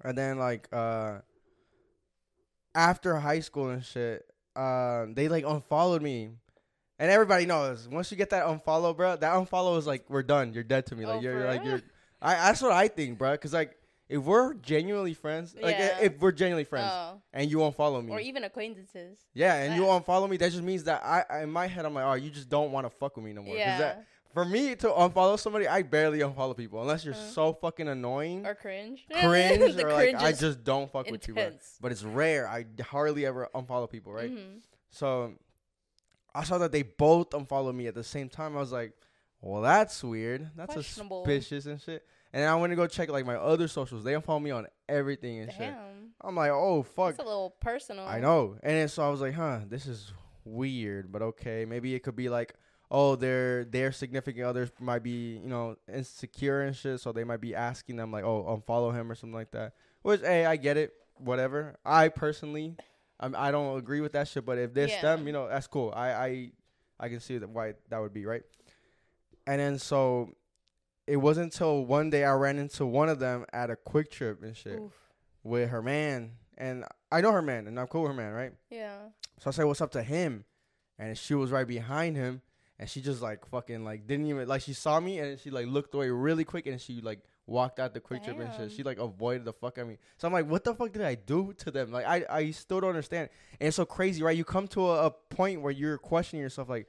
And 0.04 0.18
then 0.18 0.40
like 0.40 0.68
uh, 0.72 1.20
after 2.76 3.16
high 3.18 3.40
school 3.40 3.70
and 3.70 3.84
shit, 3.84 4.26
uh, 4.56 5.06
they 5.10 5.28
like 5.28 5.46
unfollowed 5.46 6.02
me. 6.02 6.32
And 7.00 7.12
everybody 7.12 7.46
knows 7.46 7.88
once 7.88 8.10
you 8.10 8.18
get 8.18 8.32
that 8.32 8.46
unfollow, 8.48 8.96
bro, 8.98 9.16
that 9.18 9.34
unfollow 9.34 9.78
is 9.78 9.86
like 9.86 10.10
we're 10.10 10.24
done. 10.24 10.54
You're 10.54 10.64
dead 10.64 10.88
to 10.88 10.96
me. 10.96 11.06
Like 11.06 11.18
Oh, 11.18 11.22
you're, 11.22 11.38
you're 11.40 11.48
like 11.48 11.64
you're. 11.64 11.82
I 12.22 12.34
that's 12.36 12.62
what 12.64 12.72
I 12.72 12.88
think, 12.88 13.20
bro. 13.20 13.38
Cause 13.38 13.54
like 13.54 13.78
if 14.10 14.22
we're 14.24 14.54
genuinely 14.54 15.14
friends, 15.14 15.54
like 15.56 15.76
Yeah. 15.78 16.00
if 16.00 16.20
we're 16.20 16.32
genuinely 16.32 16.64
friends, 16.64 16.90
Oh. 16.92 17.22
and 17.34 17.50
you 17.52 17.58
unfollow 17.58 18.04
me, 18.06 18.12
Or 18.14 18.20
even 18.20 18.44
acquaintances. 18.44 19.20
yeah, 19.34 19.56
and 19.56 19.76
you 19.76 19.90
Uh, 19.90 20.00
unfollow 20.00 20.30
me, 20.30 20.38
that 20.38 20.52
just 20.52 20.64
means 20.64 20.84
that 20.86 21.04
I, 21.04 21.26
I 21.30 21.44
in 21.44 21.52
my 21.52 21.68
head 21.68 21.86
I'm 21.86 21.94
like, 21.94 22.06
oh, 22.06 22.14
you 22.14 22.30
just 22.30 22.50
don't 22.50 22.72
want 22.72 22.86
to 22.86 22.90
fuck 22.90 23.16
with 23.18 23.26
me 23.26 23.34
no 23.34 23.44
more. 23.44 23.56
Yeah. 23.56 23.78
that, 23.80 24.06
for 24.34 24.46
me 24.46 24.76
to 24.76 24.88
unfollow 24.90 25.40
somebody, 25.40 25.68
I 25.68 25.82
barely 25.82 26.20
unfollow 26.20 26.56
people 26.56 26.82
unless 26.82 27.04
you're 27.04 27.14
Uh. 27.16 27.30
so 27.32 27.54
fucking 27.54 27.88
annoying, 27.88 28.46
or 28.46 28.56
cringe. 28.56 29.06
cringe, 29.12 29.76
or 29.82 29.92
like 29.92 30.16
I 30.16 30.32
just 30.32 30.64
don't 30.64 30.92
fuck 30.92 31.10
with 31.10 31.28
you. 31.28 31.34
Bro. 31.34 31.52
But 31.82 31.92
it's 31.92 32.04
rare. 32.04 32.48
I 32.48 32.66
hardly 32.82 33.26
ever 33.26 33.50
unfollow 33.56 33.90
people, 33.90 34.14
right? 34.14 34.32
Mhm. 34.32 34.62
So 34.92 35.34
I 36.36 36.44
saw 36.44 36.58
that 36.60 36.72
they 36.72 36.84
both 36.84 37.34
unfollowed 37.34 37.76
me 37.76 37.88
at 37.88 37.96
the 37.96 38.04
same 38.04 38.30
time. 38.30 38.56
I 38.56 38.60
was 38.60 38.72
like, 38.72 38.94
well, 39.42 39.62
that's 39.62 40.04
weird. 40.04 40.52
That's 40.56 40.74
suspicious 40.74 41.66
and 41.66 41.82
shit. 41.82 42.06
And 42.34 42.44
I 42.46 42.56
went 42.56 42.72
to 42.72 42.76
go 42.76 42.88
check 42.88 43.10
like 43.10 43.26
my 43.26 43.36
other 43.36 43.68
socials. 43.68 44.04
They 44.04 44.14
unfollow 44.14 44.42
me 44.42 44.52
on 44.52 44.68
everything 44.90 45.40
and 45.40 45.52
shit. 45.52 45.74
I'm 46.22 46.36
like, 46.36 46.52
oh 46.52 46.84
fuck. 46.84 47.12
It's 47.12 47.20
a 47.20 47.24
little 47.24 47.52
personal. 47.62 48.06
I 48.06 48.20
know. 48.20 48.58
And 48.64 48.74
then 48.76 48.88
so 48.90 49.04
I 49.04 49.10
was 49.10 49.22
like, 49.22 49.34
huh, 49.34 49.60
this 49.68 49.86
is 49.86 50.14
weird, 50.44 51.12
but 51.12 51.22
okay. 51.22 51.66
Maybe 51.66 51.94
it 51.96 52.00
could 52.04 52.16
be 52.16 52.30
like, 52.30 52.54
oh, 52.90 53.16
their 53.16 53.66
their 53.66 53.92
significant 53.92 54.46
others 54.46 54.72
might 54.80 55.04
be, 55.04 55.38
you 55.38 55.48
know, 55.50 55.78
insecure 55.94 56.62
and 56.62 56.76
shit, 56.76 57.00
so 57.00 57.12
they 57.12 57.24
might 57.24 57.42
be 57.42 57.54
asking 57.56 57.96
them 57.98 58.12
like, 58.12 58.24
oh, 58.24 58.62
unfollow 58.68 58.94
him 58.94 59.12
or 59.12 59.16
something 59.16 59.36
like 59.36 59.52
that. 59.52 59.74
Which, 60.02 60.22
hey, 60.22 60.46
I 60.46 60.56
get 60.58 60.78
it. 60.78 60.94
Whatever. 61.18 61.76
I 61.86 62.10
personally, 62.10 62.76
I'm, 63.20 63.36
I 63.36 63.52
don't 63.52 63.78
agree 63.78 64.02
with 64.02 64.14
that 64.14 64.28
shit. 64.28 64.46
But 64.46 64.58
if 64.58 64.74
this 64.74 64.92
Yeah. 64.92 65.02
them, 65.02 65.28
you 65.28 65.34
know, 65.34 65.48
that's 65.48 65.68
cool. 65.68 65.94
I 65.96 66.12
I 66.12 66.52
I 67.00 67.10
can 67.10 67.20
see 67.20 67.38
that 67.38 67.50
why 67.50 67.74
that 67.90 68.00
would 68.00 68.14
be 68.14 68.26
right. 68.26 68.44
And 69.46 69.60
then 69.60 69.80
so. 69.80 70.34
It 71.08 71.18
wasn't 71.18 71.54
until 71.54 71.86
one 71.86 72.10
day 72.10 72.26
I 72.26 72.34
ran 72.34 72.60
into 72.60 72.86
one 72.86 73.10
of 73.10 73.20
them 73.20 73.46
at 73.54 73.70
a 73.70 73.76
QuikTrip 73.76 74.44
and 74.44 74.56
shit 74.56 74.80
Oof. 74.80 74.92
with 75.44 75.70
her 75.70 75.82
man, 75.82 76.34
and 76.58 76.84
I 77.12 77.22
know 77.22 77.32
her 77.32 77.42
man, 77.42 77.68
and 77.68 77.80
I'm 77.80 77.88
cool 77.88 78.04
with 78.04 78.12
her 78.12 78.18
man, 78.18 78.34
right? 78.34 78.52
Yeah. 78.70 78.98
So 79.40 79.50
I 79.50 79.52
said, 79.52 79.66
"What's 79.66 79.82
up 79.82 79.92
to 79.92 80.04
him?" 80.04 80.44
And 81.00 81.18
she 81.18 81.34
was 81.34 81.52
right 81.52 81.68
behind 81.68 82.18
him, 82.18 82.42
and 82.78 82.90
she 82.90 83.02
just 83.02 83.22
like 83.22 83.46
fucking 83.46 83.86
like 83.86 84.06
didn't 84.06 84.28
even 84.28 84.48
like 84.48 84.62
she 84.62 84.74
saw 84.74 85.00
me, 85.00 85.20
and 85.20 85.40
she 85.40 85.50
like 85.50 85.68
looked 85.68 85.94
away 85.94 86.10
really 86.10 86.44
quick, 86.44 86.68
and 86.68 86.82
she 86.82 87.02
like 87.02 87.20
walked 87.46 87.80
out 87.80 87.94
the 87.94 88.02
QuikTrip 88.02 88.40
and 88.42 88.54
shit. 88.56 88.72
She 88.74 88.84
like 88.84 89.00
avoided 89.00 89.46
the 89.46 89.54
fuck 89.54 89.78
out 89.78 89.84
of 89.84 89.88
me. 89.88 89.98
So 90.18 90.28
I'm 90.28 90.34
like, 90.34 90.50
what 90.50 90.66
the 90.66 90.76
fuck 90.76 90.92
did 90.92 91.02
I 91.02 91.16
do 91.16 91.54
to 91.60 91.72
them? 91.72 91.92
Like 91.92 92.06
I 92.06 92.26
I 92.30 92.52
still 92.52 92.82
don't 92.82 92.90
understand. 92.90 93.30
And 93.60 93.68
it's 93.68 93.78
so 93.78 93.86
crazy, 93.86 94.22
right? 94.22 94.36
You 94.36 94.44
come 94.44 94.68
to 94.70 94.90
a, 94.90 95.06
a 95.06 95.12
point 95.12 95.62
where 95.62 95.72
you're 95.72 95.98
questioning 95.98 96.44
yourself, 96.44 96.68
like, 96.70 96.88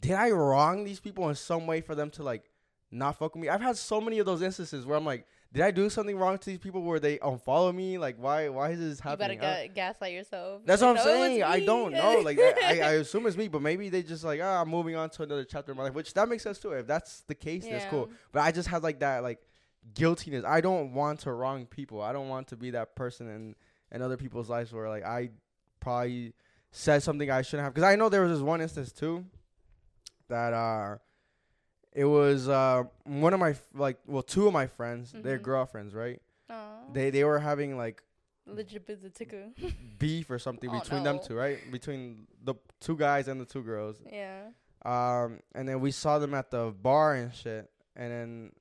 did 0.00 0.12
I 0.12 0.30
wrong 0.30 0.84
these 0.84 1.00
people 1.00 1.28
in 1.28 1.34
some 1.34 1.66
way 1.66 1.80
for 1.80 1.96
them 1.96 2.10
to 2.10 2.22
like 2.22 2.47
not 2.90 3.18
fuck 3.18 3.34
with 3.34 3.42
me? 3.42 3.48
I've 3.48 3.60
had 3.60 3.76
so 3.76 4.00
many 4.00 4.18
of 4.18 4.26
those 4.26 4.42
instances 4.42 4.86
where 4.86 4.96
I'm 4.96 5.04
like. 5.04 5.26
Did 5.50 5.62
I 5.62 5.70
do 5.70 5.88
something 5.88 6.14
wrong 6.14 6.36
to 6.36 6.44
these 6.44 6.58
people 6.58 6.82
where 6.82 7.00
they 7.00 7.16
unfollow 7.16 7.74
me? 7.74 7.96
Like, 7.96 8.16
why? 8.18 8.50
Why 8.50 8.72
is 8.72 8.80
this 8.80 9.00
happening? 9.00 9.36
You 9.36 9.40
better? 9.40 9.68
Ga- 9.68 9.72
gaslight 9.74 10.12
yourself. 10.12 10.60
that's 10.66 10.82
what 10.82 10.88
I'm 10.88 10.96
"No, 10.96 11.00
it 11.00 11.04
was 11.04 11.14
saying. 11.14 11.42
I 11.42 11.60
don't 11.60 11.92
know. 11.92 12.20
Like 12.20 12.38
I, 12.38 12.80
I, 12.80 12.92
assume 12.96 13.26
it's 13.26 13.34
me, 13.34 13.48
but 13.48 13.62
maybe 13.62 13.88
they 13.88 14.02
just 14.02 14.24
like, 14.24 14.40
ah, 14.42 14.60
I'm 14.60 14.68
moving 14.68 14.94
on 14.94 15.08
to 15.08 15.22
another 15.22 15.44
chapter 15.44 15.72
of 15.72 15.78
my 15.78 15.84
life, 15.84 15.94
which 15.94 16.12
that 16.12 16.28
makes 16.28 16.42
sense 16.42 16.58
too. 16.58 16.72
If 16.72 16.86
that's 16.86 17.22
the 17.22 17.34
case, 17.34 17.66
that's 17.66 17.86
cool. 17.86 18.10
But 18.30 18.42
I 18.42 18.52
just 18.52 18.68
have 18.68 18.82
like 18.82 19.00
that 19.00 19.22
like 19.22 19.40
guiltiness. 19.94 20.44
I 20.44 20.60
don't 20.60 20.92
want 20.92 21.20
to 21.20 21.32
wrong 21.32 21.66
people. 21.66 22.02
I 22.02 22.12
don't 22.12 22.28
want 22.28 22.48
to 22.48 22.56
be 22.56 22.70
that 22.72 22.94
person 22.94 23.28
in 23.28 23.54
in 23.90 24.02
other 24.02 24.16
people's 24.16 24.50
lives 24.50 24.72
where 24.72 24.88
like 24.88 25.04
I 25.04 25.30
probably 25.80 26.34
said 26.70 27.02
something 27.02 27.30
I 27.30 27.42
shouldn't 27.42 27.64
have. 27.64 27.74
Because 27.74 27.88
I 27.88 27.96
know 27.96 28.08
there 28.08 28.22
was 28.22 28.32
this 28.38 28.42
one 28.42 28.60
instance 28.60 28.92
too 28.92 29.24
that 30.28 30.52
uh 30.52 30.96
it 32.02 32.04
was 32.04 32.48
uh 32.48 32.84
one 33.04 33.32
of 33.34 33.40
my 33.40 33.52
like 33.74 33.98
well 34.06 34.22
two 34.34 34.46
of 34.46 34.52
my 34.52 34.66
friends 34.78 35.12
their 35.26 35.38
Mhm. 35.38 35.42
girlfriends 35.50 35.92
right 35.94 36.20
Aw. 36.48 36.92
they 36.92 37.10
they 37.10 37.24
were 37.24 37.40
having 37.50 37.76
like 37.76 38.02
Legit 38.46 38.86
beef 39.98 40.30
or 40.30 40.38
something 40.38 40.70
Oh, 40.70 40.78
between 40.80 41.02
them 41.02 41.18
two, 41.26 41.34
right? 41.44 41.58
Between 41.70 42.26
the 42.42 42.54
two 42.80 42.96
guys 42.96 43.28
and 43.28 43.38
the 43.38 43.44
two 43.44 43.62
girls. 43.62 43.96
yeah. 44.10 44.40
Um, 44.86 45.40
and 45.54 45.68
then 45.68 45.80
we 45.80 45.90
saw 45.90 46.18
them 46.18 46.32
at 46.32 46.50
the 46.50 46.72
bar 46.72 47.14
and 47.14 47.34
shit. 47.34 47.68
And 47.94 48.10
then 48.10 48.52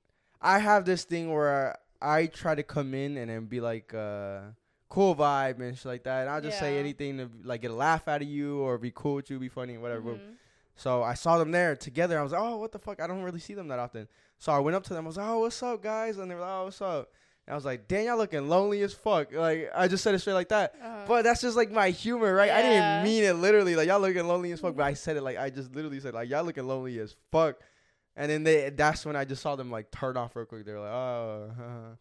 I 0.42 0.60
have 0.60 0.84
this 0.84 1.06
thing 1.06 1.32
where 1.32 1.78
I 2.02 2.26
try 2.28 2.54
to 2.56 2.64
come 2.64 2.94
in 2.94 3.16
and 3.18 3.30
then 3.32 3.46
be 3.46 3.62
like, 3.62 3.94
uh, 3.94 4.42
cool 4.90 5.16
vibe 5.16 5.62
and 5.62 5.78
shit 5.78 5.86
like 5.86 6.04
that. 6.04 6.22
And 6.22 6.30
I'll 6.32 6.42
just 6.42 6.60
say 6.60 6.80
anything 6.80 7.18
to 7.20 7.30
like 7.44 7.62
get 7.62 7.72
a 7.72 7.76
laugh 7.76 8.10
out 8.10 8.22
of 8.22 8.28
you 8.28 8.60
or 8.60 8.78
be 8.78 8.92
cool 8.94 9.16
with 9.16 9.30
you, 9.30 9.40
be 9.40 9.48
funny, 9.48 9.78
whatever. 9.78 10.16
Mhm. 10.16 10.36
So 10.78 11.02
I 11.02 11.16
saw 11.16 11.40
them 11.40 11.52
there 11.52 11.76
together. 11.76 12.20
I 12.20 12.24
was 12.24 12.32
like, 12.32 12.42
oh, 12.42 12.58
what 12.58 12.72
the 12.72 12.80
fuck? 12.80 13.02
I 13.02 13.08
don't 13.08 13.24
really 13.24 13.40
see 13.40 13.56
them 13.56 13.68
that 13.70 13.80
often. 13.80 14.08
So 14.38 14.52
I 14.52 14.60
went 14.60 14.76
up 14.76 14.84
to 14.84 14.94
them. 14.94 15.06
I 15.06 15.08
was 15.08 15.18
like, 15.18 15.28
oh, 15.28 15.40
what's 15.40 15.62
up, 15.64 15.82
guys? 15.82 16.20
And 16.20 16.30
they 16.30 16.36
were 16.36 16.42
like, 16.42 16.52
oh, 16.52 16.66
what's 16.66 16.82
up? 16.82 17.10
And 17.48 17.54
I 17.54 17.56
was 17.56 17.66
like, 17.66 17.88
damn, 17.88 18.06
y'all 18.06 18.18
looking 18.18 18.48
lonely 18.48 18.84
as 18.84 18.94
fuck. 18.94 19.34
Like, 19.34 19.72
I 19.74 19.88
just 19.88 20.04
said 20.04 20.14
it 20.14 20.20
straight 20.20 20.34
like 20.34 20.50
that. 20.50 20.76
Uh-huh. 20.80 21.06
But 21.08 21.24
that's 21.24 21.42
just 21.42 21.58
like 21.58 21.72
my 21.72 21.90
humor, 21.90 22.32
right? 22.32 22.52
I 22.52 22.62
didn't 22.62 23.04
mean 23.04 23.24
it 23.24 23.34
literally. 23.34 23.76
Like, 23.76 23.88
y'all 23.88 24.00
looking 24.00 24.28
lonely 24.28 24.52
as 24.52 24.60
fuck. 24.60 24.76
But 24.76 24.84
I 24.84 24.94
said 24.94 25.18
it 25.18 25.24
like, 25.24 25.38
I 25.38 25.50
just 25.50 25.74
literally 25.74 26.00
said, 26.00 26.14
like, 26.14 26.30
y'all 26.30 26.44
looking 26.44 26.68
lonely 26.68 27.00
as 27.00 27.16
fuck. 27.32 27.58
And 28.16 28.30
then 28.30 28.44
they, 28.44 28.70
that's 28.70 29.06
when 29.06 29.16
I 29.16 29.26
just 29.26 29.42
saw 29.42 29.56
them 29.56 29.72
like 29.72 29.90
turn 29.92 30.16
off 30.16 30.36
real 30.36 30.46
quick. 30.46 30.66
They 30.66 30.74
were 30.74 30.82
like, 30.82 30.92
oh, 30.92 31.50
uh-huh. 31.52 31.96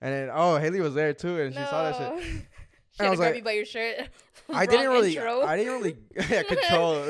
and 0.00 0.14
then, 0.14 0.30
oh, 0.32 0.56
Haley 0.56 0.80
was 0.80 0.94
there 0.94 1.12
too. 1.12 1.40
And 1.40 1.52
she 1.52 1.60
saw 1.60 1.90
that 1.90 2.22
shit. 2.22 2.46
She 2.96 3.04
I 3.04 3.10
was 3.10 3.18
to 3.18 3.22
grab 3.22 3.30
like- 3.30 3.36
you 3.38 3.44
by 3.44 3.52
your 3.52 3.64
shirt. 3.64 4.08
I 4.52 4.66
didn't 4.66 4.90
really, 4.90 5.16
intro. 5.16 5.42
I 5.42 5.56
didn't 5.56 5.72
really 5.72 5.96
yeah, 6.30 6.42
control. 6.42 7.02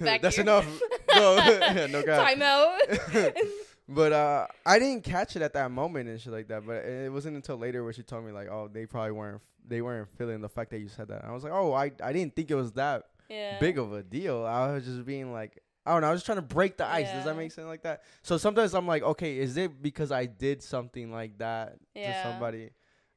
That's 0.00 0.36
here. 0.36 0.42
enough. 0.42 0.66
No, 1.14 1.86
no 1.86 2.02
God. 2.02 2.24
Time 2.26 2.42
out. 2.42 2.78
But 3.88 4.12
uh, 4.12 4.46
I 4.64 4.78
didn't 4.78 5.02
catch 5.04 5.34
it 5.36 5.42
at 5.42 5.52
that 5.54 5.70
moment 5.70 6.08
and 6.08 6.20
shit 6.20 6.32
like 6.32 6.48
that. 6.48 6.64
But 6.66 6.84
it 6.84 7.12
wasn't 7.12 7.36
until 7.36 7.56
later 7.56 7.82
where 7.82 7.92
she 7.92 8.02
told 8.02 8.24
me 8.24 8.32
like, 8.32 8.48
oh, 8.48 8.68
they 8.72 8.86
probably 8.86 9.12
weren't, 9.12 9.40
they 9.66 9.82
weren't 9.82 10.08
feeling 10.16 10.40
the 10.40 10.48
fact 10.48 10.70
that 10.70 10.78
you 10.78 10.88
said 10.88 11.08
that. 11.08 11.24
I 11.24 11.32
was 11.32 11.42
like, 11.42 11.52
oh, 11.52 11.72
I, 11.72 11.90
I 12.02 12.12
didn't 12.12 12.36
think 12.36 12.50
it 12.50 12.54
was 12.54 12.72
that 12.72 13.04
yeah. 13.28 13.58
big 13.58 13.78
of 13.78 13.92
a 13.92 14.02
deal. 14.02 14.44
I 14.44 14.72
was 14.72 14.84
just 14.84 15.04
being 15.04 15.32
like, 15.32 15.58
I 15.86 15.92
don't 15.92 16.02
know. 16.02 16.08
I 16.08 16.10
was 16.10 16.20
just 16.20 16.26
trying 16.26 16.38
to 16.38 16.42
break 16.42 16.76
the 16.76 16.86
ice. 16.86 17.10
Does 17.10 17.24
that 17.24 17.36
make 17.36 17.50
sense 17.50 17.66
like 17.66 17.82
that? 17.82 18.02
So 18.22 18.36
sometimes 18.38 18.74
I'm 18.74 18.86
like, 18.86 19.02
okay, 19.02 19.38
is 19.38 19.56
it 19.56 19.82
because 19.82 20.12
I 20.12 20.26
did 20.26 20.62
something 20.62 21.10
like 21.10 21.38
that 21.38 21.76
Yeah. 21.94 22.22
to 22.22 22.28
somebody? 22.30 22.70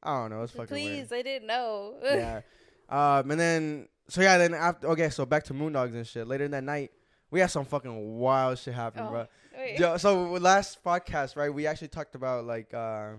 I 0.04 0.20
don't 0.20 0.30
know. 0.30 0.42
It's 0.42 0.52
fucking 0.52 0.66
Please, 0.68 1.10
weird. 1.10 1.12
I 1.12 1.22
didn't 1.22 1.46
know. 1.48 1.94
yeah. 2.04 2.40
Um, 2.88 3.30
and 3.30 3.40
then 3.40 3.88
so 4.08 4.20
yeah, 4.20 4.36
then 4.38 4.54
after 4.54 4.88
okay, 4.88 5.08
so 5.10 5.24
back 5.24 5.44
to 5.44 5.54
Moondogs 5.54 5.94
and 5.94 6.06
shit. 6.06 6.26
Later 6.26 6.44
in 6.44 6.50
that 6.50 6.64
night, 6.64 6.90
we 7.30 7.40
had 7.40 7.50
some 7.50 7.64
fucking 7.64 8.18
wild 8.18 8.58
shit 8.58 8.74
happen, 8.74 9.02
Oh, 9.06 9.10
bro. 9.10 9.26
Wait. 9.56 9.78
So 10.00 10.32
last 10.32 10.82
podcast, 10.84 11.36
right? 11.36 11.52
We 11.52 11.66
actually 11.66 11.88
talked 11.88 12.14
about 12.14 12.44
like 12.44 12.74
uh, 12.74 13.12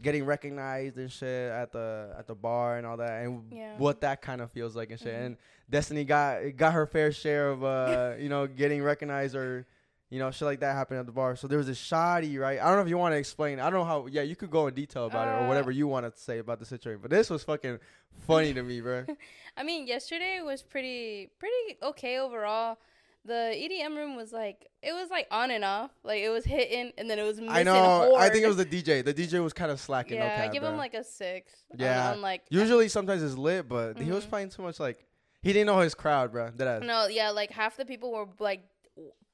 getting 0.00 0.24
recognized 0.24 0.96
and 0.96 1.10
shit 1.12 1.50
at 1.50 1.72
the 1.72 2.14
at 2.18 2.26
the 2.26 2.34
bar 2.34 2.78
and 2.78 2.86
all 2.86 2.96
that, 2.96 3.24
and 3.24 3.52
Yeah. 3.52 3.74
what 3.76 4.00
that 4.00 4.22
kind 4.22 4.40
of 4.40 4.50
feels 4.52 4.74
like 4.74 4.90
and 4.90 4.98
shit. 5.00 5.14
Mhm. 5.14 5.26
And 5.26 5.36
Destiny 5.68 6.04
got 6.04 6.56
got 6.56 6.72
her 6.72 6.86
fair 6.86 7.12
share 7.12 7.50
of 7.50 7.62
uh, 7.64 8.14
you 8.18 8.28
know, 8.28 8.46
getting 8.46 8.82
recognized 8.82 9.34
or 9.34 9.66
you 10.10 10.18
know, 10.18 10.30
shit 10.30 10.46
like 10.46 10.60
that 10.60 10.74
happened 10.74 11.00
at 11.00 11.06
the 11.06 11.12
bar. 11.12 11.34
So 11.36 11.48
there 11.48 11.58
was 11.58 11.68
a 11.68 11.74
shoddy, 11.74 12.38
right? 12.38 12.60
I 12.60 12.66
don't 12.66 12.76
know 12.76 12.82
if 12.82 12.88
you 12.88 12.98
want 12.98 13.12
to 13.14 13.18
explain. 13.18 13.58
I 13.60 13.64
don't 13.70 13.80
know 13.80 13.84
how. 13.84 14.06
Yeah, 14.06 14.22
you 14.22 14.36
could 14.36 14.50
go 14.50 14.66
in 14.68 14.74
detail 14.74 15.06
about 15.06 15.28
it 15.28 15.32
or 15.32 15.44
Uh, 15.44 15.48
whatever 15.48 15.70
you 15.70 15.86
want 15.88 16.12
to 16.12 16.20
say 16.20 16.38
about 16.38 16.58
the 16.60 16.64
situation. 16.66 17.00
But 17.02 17.10
this 17.10 17.28
was 17.30 17.42
fucking 17.44 17.78
funny 18.26 18.54
to 18.54 18.62
me, 18.62 18.80
bro. 18.86 19.04
I 19.56 19.62
mean, 19.62 19.86
yesterday 19.86 20.40
was 20.42 20.62
pretty 20.62 21.30
pretty 21.38 21.78
okay 21.82 22.18
overall. 22.18 22.78
The 23.24 23.52
EDM 23.56 23.96
room 23.96 24.14
was 24.14 24.32
like 24.32 24.68
it 24.82 24.92
was 24.92 25.10
like 25.10 25.26
on 25.32 25.50
and 25.50 25.64
off. 25.64 25.90
Like 26.04 26.20
it 26.20 26.28
was 26.28 26.44
hitting 26.44 26.92
and 26.96 27.10
then 27.10 27.18
it 27.18 27.24
was 27.24 27.38
missing 27.40 27.50
I 27.56 27.64
know. 27.64 28.14
I 28.16 28.28
think 28.28 28.44
it 28.44 28.46
was 28.48 28.56
the 28.58 28.64
DJ. 28.64 29.04
The 29.04 29.12
DJ 29.12 29.42
was 29.42 29.52
kind 29.52 29.72
of 29.72 29.80
slacking. 29.80 30.20
no 30.20 30.24
Yeah, 30.26 30.44
I 30.44 30.52
give 30.52 30.62
bro. 30.62 30.70
him 30.70 30.76
like 30.76 30.94
a 30.94 31.02
six. 31.02 31.52
Yeah. 31.76 32.12
On, 32.12 32.20
like 32.20 32.42
Usually, 32.50 32.86
sometimes 32.88 33.24
it's 33.24 33.34
lit, 33.36 33.68
but 33.68 33.98
he 33.98 34.12
was 34.12 34.24
Mhm. 34.24 34.30
playing 34.30 34.50
too 34.50 34.62
much. 34.62 34.78
Like 34.78 35.04
he 35.42 35.52
didn't 35.52 35.66
know 35.66 35.80
his 35.80 35.94
crowd, 35.96 36.30
bro. 36.30 36.50
That 36.54 36.84
no, 36.84 37.08
yeah, 37.08 37.30
like 37.30 37.50
half 37.50 37.76
the 37.76 37.84
people 37.84 38.12
were 38.12 38.26
like 38.38 38.62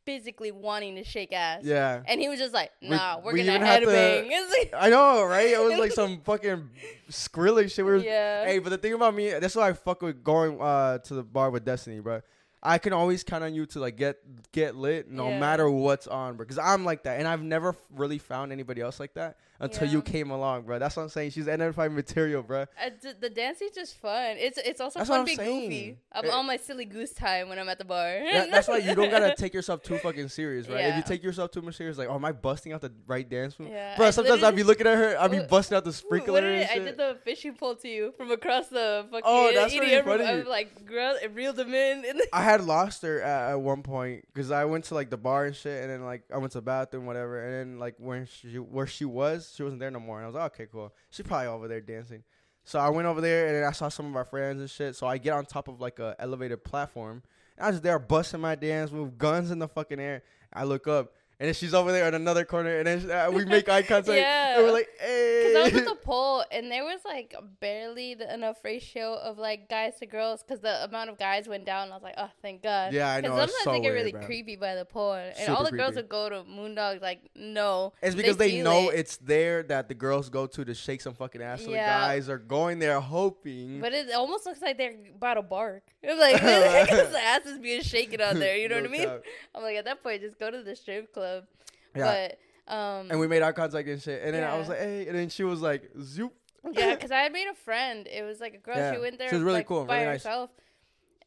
physically 0.04 0.50
wanting 0.52 0.96
to 0.96 1.04
shake 1.04 1.32
ass. 1.32 1.62
Yeah. 1.64 2.02
And 2.06 2.20
he 2.20 2.28
was 2.28 2.38
just 2.38 2.52
like, 2.54 2.70
nah, 2.80 3.18
we, 3.20 3.32
are 3.32 3.36
gonna 3.36 3.42
even 3.56 3.62
had 3.62 3.80
to- 3.82 3.86
headbang. 3.88 4.28
Like- 4.50 4.74
I 4.76 4.90
know, 4.90 5.24
right? 5.24 5.48
It 5.48 5.60
was 5.60 5.78
like 5.78 5.92
some 6.02 6.20
fucking 6.22 6.68
Skrillex 7.10 7.72
shit. 7.72 7.84
We 7.84 7.92
were, 7.92 7.96
Yeah. 7.98 8.44
Hey, 8.44 8.58
but 8.58 8.70
the 8.70 8.78
thing 8.78 8.92
about 8.94 9.14
me, 9.14 9.30
that's 9.38 9.54
why 9.56 9.68
I 9.68 9.72
fuck 9.72 10.02
with 10.02 10.22
going 10.22 10.60
uh, 10.60 10.98
to 10.98 11.14
the 11.14 11.22
bar 11.22 11.50
with 11.50 11.64
Destiny, 11.64 12.00
bro. 12.00 12.20
I 12.64 12.78
can 12.78 12.92
always 12.92 13.24
count 13.24 13.42
on 13.42 13.54
you 13.54 13.66
to 13.66 13.80
like 13.80 13.96
get 13.96 14.18
get 14.52 14.76
lit 14.76 15.10
no 15.10 15.28
Yeah. 15.28 15.40
matter 15.40 15.68
what's 15.68 16.06
on, 16.06 16.36
bro. 16.36 16.44
Because 16.44 16.58
I'm 16.58 16.84
like 16.84 17.02
that, 17.04 17.18
and 17.18 17.26
I've 17.26 17.42
never 17.42 17.74
really 17.90 18.18
found 18.18 18.52
anybody 18.52 18.80
else 18.80 19.00
like 19.00 19.14
that 19.14 19.36
until 19.62 19.88
you 19.88 20.02
came 20.02 20.30
along, 20.30 20.62
bro. 20.64 20.78
That's 20.78 20.96
what 20.96 21.04
I'm 21.04 21.08
saying. 21.08 21.30
She's 21.30 21.48
identified 21.48 21.92
material, 21.92 22.42
bro. 22.42 22.62
Uh, 22.62 22.90
d- 23.00 23.12
the 23.20 23.30
dancing's 23.30 23.70
just 23.74 23.96
fun. 23.96 24.36
It's 24.38 24.58
it's 24.58 24.80
also 24.80 24.98
That's 24.98 25.08
fun 25.08 25.24
being 25.24 25.36
saying. 25.38 25.60
goofy. 25.70 25.98
I'm 26.12 26.24
It- 26.26 26.30
on 26.32 26.46
my 26.46 26.56
silly 26.56 26.84
goose 26.84 27.12
time 27.12 27.48
when 27.48 27.58
I'm 27.58 27.68
at 27.68 27.78
the 27.78 27.84
bar. 27.84 28.20
That, 28.32 28.50
that's 28.50 28.68
why 28.68 28.78
you 28.78 28.94
don't 28.94 29.10
gotta 29.10 29.34
take 29.38 29.54
yourself 29.54 29.82
too 29.82 29.96
fucking 29.98 30.28
serious, 30.28 30.68
right? 30.68 30.84
If 30.86 30.96
you 30.96 31.02
take 31.02 31.22
yourself 31.22 31.50
too 31.52 31.62
much 31.62 31.76
serious, 31.76 31.96
like, 31.96 32.08
oh, 32.08 32.14
am 32.16 32.24
I 32.24 32.32
busting 32.32 32.72
out 32.72 32.80
the 32.82 32.92
right 33.06 33.28
dance 33.28 33.58
move? 33.58 33.70
Yeah, 33.70 33.96
Bro, 33.96 34.08
I 34.08 34.10
sometimes 34.10 34.42
I'd 34.42 34.56
be 34.56 34.62
looking 34.64 34.86
at 34.86 34.96
her, 34.98 35.16
I'd 35.18 35.30
be 35.30 35.40
busting 35.40 35.76
out 35.76 35.84
the 35.84 35.92
sprinkler 35.92 36.32
what 36.34 36.40
did 36.40 36.60
and 36.62 36.70
I, 36.70 36.74
I 36.74 36.78
did 36.84 36.96
the 36.96 37.16
fishing 37.24 37.54
pole 37.54 37.76
to 37.76 37.88
you 37.88 38.12
from 38.16 38.30
across 38.30 38.66
the 38.68 39.06
fucking 39.10 39.22
Oh, 39.24 39.52
that's 39.54 39.72
EDM. 39.72 40.04
funny. 40.04 40.24
I 40.24 40.34
was 40.36 40.46
like, 40.46 40.84
girl, 40.86 41.16
it 41.22 41.32
reeled 41.34 41.58
him 41.58 41.72
in. 41.72 42.04
I 42.32 42.42
had 42.42 42.64
lost 42.64 43.02
her 43.02 43.20
at, 43.22 43.52
at 43.52 43.60
one 43.60 43.82
point 43.82 44.24
because 44.32 44.50
I 44.50 44.64
went 44.64 44.84
to 44.86 44.94
like 44.94 45.10
the 45.10 45.16
bar 45.16 45.44
and 45.46 45.54
shit, 45.54 45.82
and 45.82 45.90
then 45.90 46.04
like 46.04 46.22
I 46.34 46.38
went 46.38 46.52
to 46.52 46.58
the 46.58 46.62
bathroom, 46.62 47.06
whatever, 47.06 47.44
and 47.44 47.52
then 47.72 47.78
like 47.78 47.94
when 47.98 48.26
she 48.26 48.56
where 48.58 48.86
she 48.86 49.04
was, 49.04 49.51
she 49.54 49.62
wasn't 49.62 49.80
there 49.80 49.90
no 49.90 50.00
more, 50.00 50.18
and 50.18 50.24
I 50.24 50.28
was 50.28 50.34
like, 50.34 50.54
okay, 50.54 50.66
cool. 50.70 50.92
She's 51.10 51.26
probably 51.26 51.48
over 51.48 51.68
there 51.68 51.80
dancing. 51.80 52.22
So 52.64 52.78
I 52.78 52.88
went 52.90 53.06
over 53.06 53.20
there 53.20 53.56
and 53.56 53.66
I 53.66 53.72
saw 53.72 53.88
some 53.88 54.06
of 54.06 54.16
our 54.16 54.24
friends 54.24 54.60
and 54.60 54.70
shit. 54.70 54.94
So 54.96 55.06
I 55.06 55.18
get 55.18 55.32
on 55.32 55.44
top 55.46 55.68
of 55.68 55.80
like 55.80 55.98
a 55.98 56.14
elevated 56.18 56.62
platform. 56.62 57.22
And 57.56 57.66
I 57.66 57.70
was 57.70 57.80
there 57.80 57.98
busting 57.98 58.40
my 58.40 58.54
dance 58.54 58.90
with 58.90 59.18
guns 59.18 59.50
in 59.50 59.58
the 59.58 59.68
fucking 59.68 59.98
air. 59.98 60.22
I 60.52 60.64
look 60.64 60.86
up 60.86 61.12
and 61.40 61.46
then 61.48 61.54
she's 61.54 61.74
over 61.74 61.90
there 61.92 62.06
in 62.08 62.14
another 62.14 62.44
corner, 62.44 62.78
and 62.78 62.86
then 62.86 63.10
uh, 63.10 63.30
we 63.30 63.44
make 63.44 63.68
eye 63.68 63.82
contact, 63.94 64.18
Yeah. 64.18 64.56
and 64.58 64.64
we're 64.66 64.72
like, 64.72 64.88
hey. 65.00 65.44
Because 65.52 65.56
I 65.56 65.62
was 65.74 65.82
at 65.82 65.88
the 65.88 65.94
pole, 66.06 66.44
and 66.52 66.70
there 66.70 66.84
was 66.84 67.00
like 67.04 67.34
barely 67.60 68.14
the 68.14 68.32
enough 68.32 68.58
ratio 68.64 69.14
of 69.14 69.38
like 69.38 69.68
guys 69.68 69.94
to 70.00 70.06
girls, 70.06 70.42
because 70.42 70.60
the 70.60 70.84
amount 70.84 71.10
of 71.10 71.18
guys 71.18 71.48
went 71.48 71.64
down. 71.64 71.90
I 71.90 71.94
was 71.94 72.02
like, 72.02 72.14
oh, 72.18 72.30
thank 72.42 72.62
God. 72.62 72.92
Yeah, 72.92 73.10
I 73.12 73.20
know, 73.20 73.30
sometimes 73.30 73.52
so 73.64 73.72
they 73.72 73.80
get 73.80 73.92
weird, 73.92 74.12
really 74.12 74.24
creepy 74.24 74.56
by 74.56 74.74
the 74.74 74.84
pole, 74.84 75.12
and 75.14 75.36
Super 75.36 75.52
all 75.52 75.64
the 75.64 75.72
girls 75.72 75.96
would 75.96 76.08
go 76.08 76.28
to 76.28 76.42
Moondog 76.44 77.00
like, 77.02 77.30
no. 77.34 77.92
It's 78.02 78.14
because 78.14 78.36
they, 78.36 78.50
feel 78.50 78.64
know 78.64 78.90
it. 78.90 78.98
it's 79.00 79.16
there 79.16 79.62
that 79.64 79.88
the 79.88 79.94
girls 79.94 80.28
go 80.28 80.46
to 80.46 80.64
to 80.64 80.74
shake 80.74 81.00
some 81.00 81.14
fucking 81.14 81.42
ass. 81.42 81.60
So 81.62 81.70
the 81.70 81.76
guys 81.76 82.28
are 82.28 82.38
going 82.38 82.78
there 82.78 83.00
hoping. 83.00 83.80
But 83.80 83.92
it 83.92 84.12
almost 84.12 84.46
looks 84.46 84.62
like 84.62 84.78
they're 84.78 84.94
about 85.16 85.34
to 85.34 85.42
bark. 85.42 85.82
It's 86.02 86.20
like 86.20 86.40
the 87.12 87.18
ass 87.22 87.46
is 87.46 87.58
being 87.58 87.82
shaken 87.82 88.20
out 88.20 88.34
there. 88.36 88.56
You 88.56 88.68
know 88.68 88.76
No 88.80 88.88
what 88.88 88.90
I 88.90 88.98
mean? 88.98 89.08
I'm 89.54 89.62
like, 89.62 89.76
at 89.76 89.84
that 89.86 90.02
point, 90.02 90.20
just 90.22 90.38
go 90.38 90.50
to 90.50 90.62
the 90.62 90.76
strip 90.76 91.12
club. 91.12 91.31
Yeah. 91.94 92.28
But 92.66 92.72
um, 92.72 93.10
and 93.10 93.20
we 93.20 93.26
made 93.26 93.42
eye 93.42 93.52
contact 93.52 93.88
and 93.88 94.00
shit. 94.00 94.22
And 94.22 94.34
then 94.34 94.44
I 94.44 94.56
was 94.58 94.68
like, 94.68 94.78
hey. 94.78 95.06
And 95.08 95.16
then 95.16 95.28
she 95.28 95.44
was 95.44 95.60
like, 95.60 95.90
zoop. 96.00 96.32
yeah, 96.72 96.94
because 96.94 97.10
I 97.10 97.20
had 97.20 97.32
made 97.32 97.48
a 97.48 97.54
friend. 97.54 98.06
It 98.06 98.22
was 98.22 98.40
like 98.40 98.54
a 98.54 98.58
girl. 98.58 98.76
Yeah. 98.76 98.92
She 98.92 98.98
went 98.98 99.18
there. 99.18 99.28
She 99.28 99.34
was 99.34 99.42
really 99.44 99.58
like, 99.58 99.66
cool, 99.66 99.84
by 99.84 99.96
really 99.96 100.06
nice. 100.06 100.22
herself, 100.24 100.50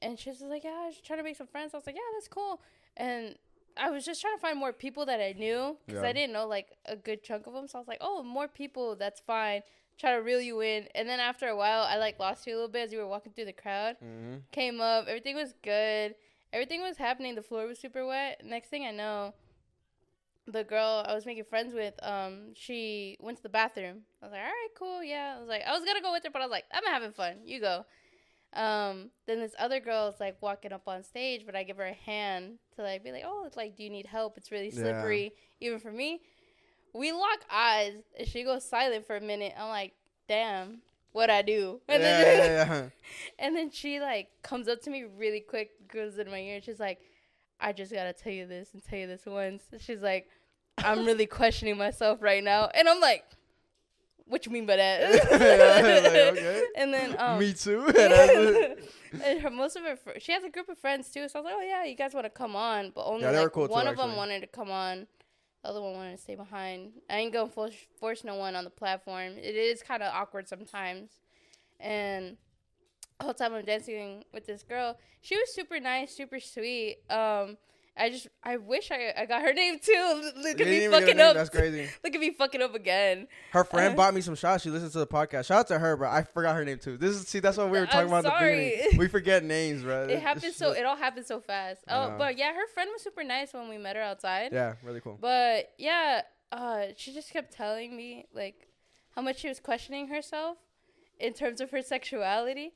and 0.02 0.18
she 0.18 0.30
was 0.30 0.42
like, 0.42 0.64
"Yeah, 0.64 0.72
I 0.84 0.86
was 0.88 0.96
trying 1.04 1.20
to 1.20 1.24
make 1.24 1.36
some 1.36 1.48
friends." 1.48 1.74
I 1.74 1.78
was 1.78 1.86
like, 1.86 1.96
"Yeah, 1.96 2.02
that's 2.16 2.28
cool." 2.28 2.62
And 2.96 3.36
I 3.78 3.90
was 3.92 4.06
just 4.06 4.22
trying 4.22 4.38
to 4.38 4.42
find 4.42 4.58
more 4.58 4.72
people 4.72 5.06
that 5.08 5.20
I 5.20 5.34
knew 5.38 5.78
because 5.86 6.04
Yeah. 6.04 6.10
I 6.10 6.14
didn't 6.14 6.32
know 6.34 6.48
like 6.48 6.78
a 6.86 6.96
good 6.96 7.22
chunk 7.24 7.48
of 7.48 7.54
them. 7.54 7.68
So 7.68 7.78
I 7.78 7.82
was 7.82 7.88
like, 7.88 7.98
"Oh, 8.02 8.24
more 8.24 8.48
people. 8.48 8.96
That's 8.96 9.20
fine." 9.20 9.62
Try 9.98 10.12
to 10.16 10.22
reel 10.22 10.42
you 10.42 10.60
in, 10.62 10.88
and 10.94 11.08
then 11.08 11.20
after 11.22 11.48
a 11.48 11.56
while, 11.56 11.84
I 11.84 11.98
like 11.98 12.20
lost 12.20 12.46
you 12.48 12.54
a 12.54 12.56
little 12.56 12.70
bit 12.70 12.84
as 12.86 12.92
you 12.92 13.00
were 13.00 13.08
walking 13.08 13.32
through 13.34 13.46
the 13.46 13.54
crowd. 13.54 13.96
Mm-hmm. 14.04 14.36
Came 14.52 14.82
up, 14.82 15.08
everything 15.08 15.36
was 15.36 15.54
good. 15.64 16.16
Everything 16.52 16.82
was 16.82 16.98
happening. 16.98 17.36
The 17.36 17.42
floor 17.42 17.66
was 17.66 17.80
super 17.80 18.06
wet. 18.06 18.42
Next 18.44 18.68
thing 18.70 18.86
I 18.86 18.92
know, 18.92 19.34
the 20.48 20.64
girl 20.64 21.04
I 21.08 21.14
was 21.14 21.26
making 21.26 21.46
friends 21.46 21.74
with, 21.74 21.94
um, 22.04 22.54
she 22.56 23.18
went 23.20 23.38
to 23.38 23.44
the 23.44 23.50
bathroom. 23.50 24.02
I 24.22 24.26
was 24.26 24.32
like, 24.34 24.42
all 24.42 24.48
right, 24.48 24.70
cool, 24.78 25.04
yeah. 25.04 25.36
I 25.38 25.40
was 25.40 25.50
like, 25.50 25.64
I 25.68 25.72
was 25.74 25.84
gonna 25.86 26.02
go 26.02 26.12
with 26.12 26.24
her, 26.24 26.30
but 26.32 26.42
I 26.42 26.46
was 26.46 26.52
like, 26.52 26.66
I'm 26.74 26.86
having 26.86 27.12
fun. 27.14 27.38
You 27.46 27.60
go. 27.62 27.86
Um, 28.54 29.12
then 29.28 29.40
this 29.42 29.54
other 29.60 29.80
girl 29.80 30.08
is 30.08 30.20
like 30.20 30.38
walking 30.42 30.72
up 30.74 30.88
on 30.88 31.04
stage, 31.04 31.46
but 31.46 31.56
I 31.56 31.64
give 31.64 31.78
her 31.78 31.86
a 31.88 31.94
hand 31.94 32.60
to 32.76 32.84
like 32.84 33.04
be 33.04 33.12
like, 33.12 33.24
oh, 33.26 33.44
it's 33.46 33.58
like, 33.58 33.76
do 33.76 33.84
you 33.84 33.90
need 33.90 34.06
help? 34.06 34.38
It's 34.38 34.52
really 34.52 34.72
Yeah. 34.72 34.82
slippery, 34.82 35.34
even 35.62 35.80
for 35.80 35.92
me. 35.92 36.22
We 36.94 37.12
lock 37.12 37.40
eyes, 37.52 37.96
and 38.18 38.28
she 38.28 38.44
goes 38.44 38.64
silent 38.68 39.06
for 39.06 39.18
a 39.18 39.22
minute. 39.22 39.54
I'm 39.60 39.70
like, 39.70 39.94
damn, 40.28 40.82
what 41.12 41.30
I 41.30 41.42
do? 41.42 41.82
Yeah, 41.90 41.98
then, 41.98 42.20
yeah, 42.22 42.66
yeah. 42.66 42.90
and 43.40 43.56
then 43.56 43.70
she 43.72 44.00
like 44.00 44.30
comes 44.44 44.68
up 44.68 44.82
to 44.84 44.90
me 44.90 45.04
really 45.18 45.42
quick, 45.42 45.72
goes 45.92 46.18
in 46.18 46.30
my 46.32 46.40
ear, 46.40 46.56
and 46.56 46.64
she's 46.64 46.80
like, 46.80 47.00
I 47.60 47.72
just 47.74 47.92
gotta 47.92 48.14
tell 48.14 48.34
you 48.34 48.46
this 48.48 48.70
and 48.74 48.84
tell 48.84 49.00
you 49.00 49.08
this 49.08 49.26
once. 49.26 49.64
She's 49.80 50.02
like, 50.02 50.30
I'm 50.78 51.06
really 51.06 51.26
questioning 51.40 51.78
myself 51.78 52.22
right 52.22 52.44
now. 52.44 52.70
And 52.74 52.88
I'm 52.88 53.00
like, 53.00 53.24
what 54.28 54.46
you 54.46 54.52
mean 54.52 54.66
by 54.66 54.76
that? 54.78 55.12
Like, 55.32 56.38
okay. 56.38 56.64
And 56.76 56.94
then 56.94 57.16
um 57.20 57.40
Me 57.40 57.54
too. 57.54 57.86
And 59.24 59.40
her, 59.42 59.50
most 59.50 59.76
of 59.78 59.84
her 59.84 59.96
fr- 59.96 60.20
she 60.20 60.32
has 60.34 60.44
a 60.44 60.50
group 60.50 60.68
of 60.68 60.78
friends 60.78 61.10
too. 61.10 61.28
So 61.30 61.40
I 61.40 61.42
was 61.42 61.46
like, 61.46 61.54
oh 61.58 61.62
yeah, 61.62 61.86
you 61.86 61.96
guys 61.96 62.14
want 62.14 62.26
to 62.26 62.30
come 62.30 62.56
on, 62.56 62.92
but 62.94 63.06
only 63.06 63.24
Yeah, 63.24 63.32
like 63.32 63.52
cool 63.52 63.68
too, 63.68 63.74
one 63.74 63.88
of 63.88 63.96
them 63.98 64.16
wanted 64.16 64.42
to 64.42 64.48
come 64.48 64.72
on. 64.72 65.08
The 65.64 65.70
other 65.70 65.82
one 65.82 65.94
wanted 65.94 66.18
to 66.18 66.22
stay 66.22 66.36
behind. 66.36 66.92
I 67.10 67.18
ain't 67.18 67.34
gonna 67.34 67.50
force, 67.50 67.74
force 68.00 68.24
no 68.24 68.36
one 68.36 68.56
on 68.56 68.66
the 68.66 68.70
platform. 68.70 69.34
It 69.38 69.56
is 69.56 69.82
kind 69.82 70.04
of 70.04 70.14
awkward 70.14 70.48
sometimes. 70.48 71.10
And 71.80 72.38
whole 73.24 73.34
time 73.34 73.54
I'm 73.54 73.66
dancing 73.66 74.24
with 74.34 74.46
this 74.46 74.64
girl, 74.64 74.98
she 75.22 75.36
was 75.36 75.54
super 75.54 75.80
nice, 75.80 76.16
super 76.16 76.40
sweet. 76.40 76.98
Um, 77.10 77.58
I 77.98 78.10
just 78.10 78.28
I 78.44 78.58
wish 78.58 78.92
I 78.92 79.14
I 79.18 79.26
got 79.26 79.42
her 79.42 79.54
name 79.62 79.80
too. 79.80 80.32
Look 80.38 80.60
at 80.60 80.68
me 80.68 80.86
even 80.86 80.92
get 80.92 81.00
her 81.00 81.00
fucking 81.08 81.20
up. 81.22 81.34
That's 81.36 81.50
crazy. 81.50 81.88
Look 82.04 82.14
at 82.14 82.20
me 82.20 82.32
fucking 82.32 82.62
up 82.62 82.76
again. 82.76 83.28
Her 83.52 83.64
friend 83.64 83.94
Uh, 83.94 83.96
bought 83.96 84.14
me 84.14 84.20
some 84.20 84.36
shots. 84.36 84.64
She 84.64 84.70
listens 84.70 84.92
to 84.94 85.00
the 85.00 85.08
podcast. 85.08 85.46
Shout 85.46 85.60
out 85.60 85.68
to 85.70 85.80
her, 85.80 85.96
bro. 85.96 86.10
I 86.10 86.24
forgot 86.24 86.56
her 86.58 86.66
name 86.66 86.78
too. 86.78 86.98
This 86.98 87.16
is 87.16 87.26
see, 87.28 87.40
that's 87.40 87.56
what 87.58 87.70
we 87.70 87.80
were 87.80 87.86
talking 87.86 88.02
I'm 88.02 88.08
about 88.08 88.26
at 88.26 88.32
the 88.34 88.38
sorry. 88.40 88.70
beginning. 88.72 88.98
We 89.00 89.08
forget 89.08 89.44
names, 89.46 89.84
bro. 89.84 90.08
It 90.10 90.20
happened 90.22 90.54
so 90.54 90.72
it 90.74 90.84
all 90.86 90.98
happened 90.98 91.26
so 91.26 91.40
fast. 91.40 91.84
Oh, 91.88 92.10
know. 92.10 92.16
but 92.18 92.38
yeah, 92.38 92.54
her 92.54 92.68
friend 92.74 92.90
was 92.94 93.02
super 93.02 93.24
nice 93.24 93.54
when 93.54 93.70
we 93.70 93.78
met 93.78 93.96
her 93.96 94.02
outside. 94.02 94.50
Yeah, 94.52 94.74
really 94.84 95.00
cool. 95.00 95.18
But 95.22 95.72
yeah, 95.78 96.24
uh, 96.52 96.88
she 96.98 97.14
just 97.14 97.32
kept 97.32 97.54
telling 97.54 97.96
me 97.96 98.26
like 98.34 98.68
how 99.16 99.22
much 99.22 99.40
she 99.40 99.48
was 99.48 99.62
questioning 99.62 100.10
herself 100.10 100.58
in 101.18 101.32
terms 101.32 101.62
of 101.62 101.72
her 101.72 101.82
sexuality. 101.82 102.74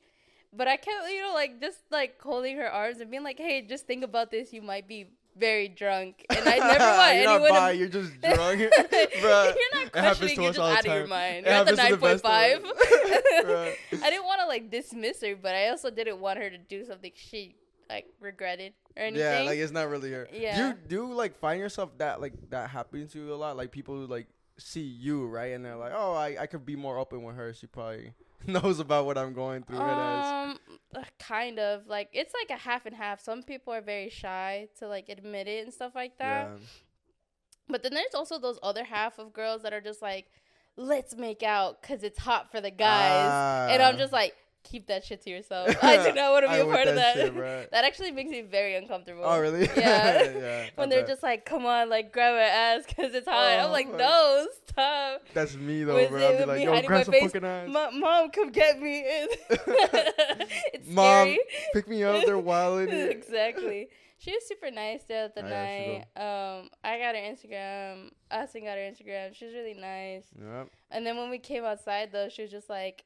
But 0.52 0.66
I 0.68 0.76
kept, 0.76 1.08
you 1.10 1.22
know, 1.22 1.32
like 1.32 1.60
just 1.60 1.78
like 1.90 2.20
holding 2.20 2.56
her 2.56 2.68
arms 2.68 3.00
and 3.00 3.10
being 3.10 3.22
like, 3.22 3.38
"Hey, 3.38 3.62
just 3.62 3.86
think 3.86 4.02
about 4.02 4.30
this. 4.30 4.52
You 4.52 4.62
might 4.62 4.88
be 4.88 5.06
very 5.36 5.68
drunk." 5.68 6.26
And 6.28 6.48
I 6.48 6.58
never 6.58 6.84
want 6.98 7.16
you're 7.16 7.30
anyone. 7.30 7.48
not 7.52 7.60
bi, 7.60 7.72
to, 7.72 7.78
you're 7.78 7.88
just 7.88 8.20
drunk, 8.20 8.58
bro. 9.20 9.52
you're 9.54 9.74
not 9.74 9.92
questioning. 9.92 10.40
You're 10.40 10.50
us 10.50 10.56
just 10.56 10.58
out 10.78 10.86
of 10.86 10.92
your 10.92 11.06
mind. 11.06 11.46
It 11.46 11.50
You're 11.50 11.54
at 11.54 11.66
the 11.66 11.76
nine 11.76 11.96
point 11.98 12.20
five. 12.20 12.64
I 12.64 14.10
didn't 14.10 14.24
want 14.24 14.40
to 14.40 14.46
like 14.48 14.70
dismiss 14.70 15.20
her, 15.22 15.36
but 15.36 15.54
I 15.54 15.68
also 15.68 15.90
didn't 15.90 16.20
want 16.20 16.38
her 16.38 16.50
to 16.50 16.58
do 16.58 16.84
something 16.84 17.12
she 17.14 17.54
like 17.88 18.06
regretted 18.20 18.72
or 18.96 19.04
anything. 19.04 19.24
Yeah, 19.24 19.42
like 19.42 19.58
it's 19.58 19.72
not 19.72 19.88
really 19.88 20.10
her. 20.12 20.28
Yeah. 20.32 20.56
Do 20.56 20.66
you 20.66 20.74
do 21.08 21.12
like 21.14 21.38
find 21.38 21.60
yourself 21.60 21.96
that 21.98 22.20
like 22.20 22.34
that 22.50 22.70
happens 22.70 23.12
to 23.12 23.18
you 23.18 23.32
a 23.32 23.36
lot? 23.36 23.56
Like 23.56 23.70
people 23.70 23.94
like 24.06 24.26
see 24.58 24.80
you 24.82 25.26
right, 25.26 25.52
and 25.52 25.64
they're 25.64 25.76
like, 25.76 25.92
oh, 25.94 26.14
I 26.14 26.36
I 26.40 26.46
could 26.46 26.66
be 26.66 26.76
more 26.76 26.98
open 26.98 27.22
with 27.22 27.36
her. 27.36 27.54
She 27.54 27.66
probably 27.66 28.14
knows 28.46 28.80
about 28.80 29.06
what 29.06 29.16
I'm 29.18 29.32
going 29.32 29.62
through. 29.62 29.78
Um, 29.78 30.58
uh, 30.94 31.02
kind 31.18 31.58
of 31.58 31.86
like 31.86 32.08
it's 32.12 32.32
like 32.34 32.56
a 32.56 32.60
half 32.60 32.86
and 32.86 32.94
half. 32.96 33.20
Some 33.20 33.42
people 33.42 33.72
are 33.72 33.80
very 33.80 34.08
shy 34.10 34.68
to 34.78 34.88
like 34.88 35.08
admit 35.08 35.46
it 35.48 35.64
and 35.64 35.72
stuff 35.72 35.92
like 35.94 36.18
that. 36.18 36.48
yeah. 36.50 36.56
But 37.68 37.82
then 37.82 37.94
there's 37.94 38.14
also 38.14 38.38
those 38.38 38.58
other 38.62 38.82
half 38.84 39.18
of 39.18 39.32
girls 39.32 39.62
that 39.62 39.72
are 39.72 39.80
just 39.80 40.02
like, 40.02 40.26
let's 40.76 41.14
make 41.16 41.42
out 41.44 41.80
because 41.80 42.02
it's 42.02 42.18
hot 42.18 42.50
for 42.50 42.60
the 42.60 42.70
guys, 42.70 43.70
and 43.72 43.80
I'm 43.82 43.94
Ah. 43.94 43.98
just 43.98 44.12
like, 44.12 44.34
keep 44.62 44.86
that 44.88 45.04
shit 45.04 45.22
to 45.22 45.30
yourself. 45.30 45.68
I 45.82 45.96
do 46.08 46.12
not 46.14 46.32
want 46.32 46.46
to 46.46 46.52
be 46.52 46.58
a 46.60 46.64
part 46.64 46.86
of 46.86 46.94
that 46.96 47.16
that. 47.16 47.34
shit, 47.34 47.70
that 47.72 47.84
actually 47.84 48.10
makes 48.12 48.30
me 48.30 48.42
very 48.42 48.76
uncomfortable. 48.76 49.22
Oh 49.24 49.38
really? 49.40 49.68
Yeah. 49.76 50.22
yeah. 50.30 50.66
When 50.76 50.88
they're 50.88 51.06
just 51.06 51.22
like, 51.22 51.44
come 51.44 51.66
on, 51.66 51.88
like 51.90 52.12
grab 52.12 52.34
my 52.34 52.40
ass 52.40 52.82
because 52.86 53.14
it's 53.14 53.26
hot. 53.28 53.36
I'm 53.58 53.66
Oh, 53.68 53.72
like, 53.72 53.88
fuck. 53.88 53.98
no, 53.98 54.46
stop. 54.68 55.22
That's 55.34 55.56
me 55.56 55.84
though, 55.84 56.08
bro. 56.08 56.28
I'd 56.28 56.38
be 56.38 56.44
like, 56.44 56.58
me 56.58 56.64
yo, 56.64 56.70
grab 56.82 56.90
my 56.90 57.02
some 57.04 57.12
face? 57.12 57.22
fucking 57.32 57.44
ass. 57.44 57.68
Mom, 57.68 58.30
come 58.30 58.50
get 58.50 58.80
me. 58.80 59.02
it's 59.04 60.88
Mom, 60.88 61.04
scary. 61.26 61.38
pick 61.74 61.88
me 61.88 62.04
up. 62.04 62.24
They're 62.24 62.38
wilding. 62.38 62.88
exactly. 62.90 63.88
She 64.18 64.32
was 64.32 64.46
super 64.46 64.70
nice 64.70 65.02
the 65.04 65.14
other 65.14 65.32
Oh, 65.38 65.48
night. 65.48 66.04
Um, 66.14 66.68
I 66.84 66.98
got 66.98 67.14
her 67.14 67.22
Instagram. 67.22 68.10
Austin 68.30 68.64
got 68.64 68.76
her 68.76 68.82
Instagram. 68.82 69.34
She 69.34 69.46
was 69.46 69.54
really 69.54 69.72
nice. 69.72 70.24
Yep. 70.38 70.68
And 70.90 71.06
then 71.06 71.16
when 71.16 71.30
we 71.30 71.38
came 71.38 71.64
outside, 71.64 72.12
though, 72.12 72.28
she 72.28 72.42
was 72.42 72.50
just 72.50 72.68
like, 72.68 73.04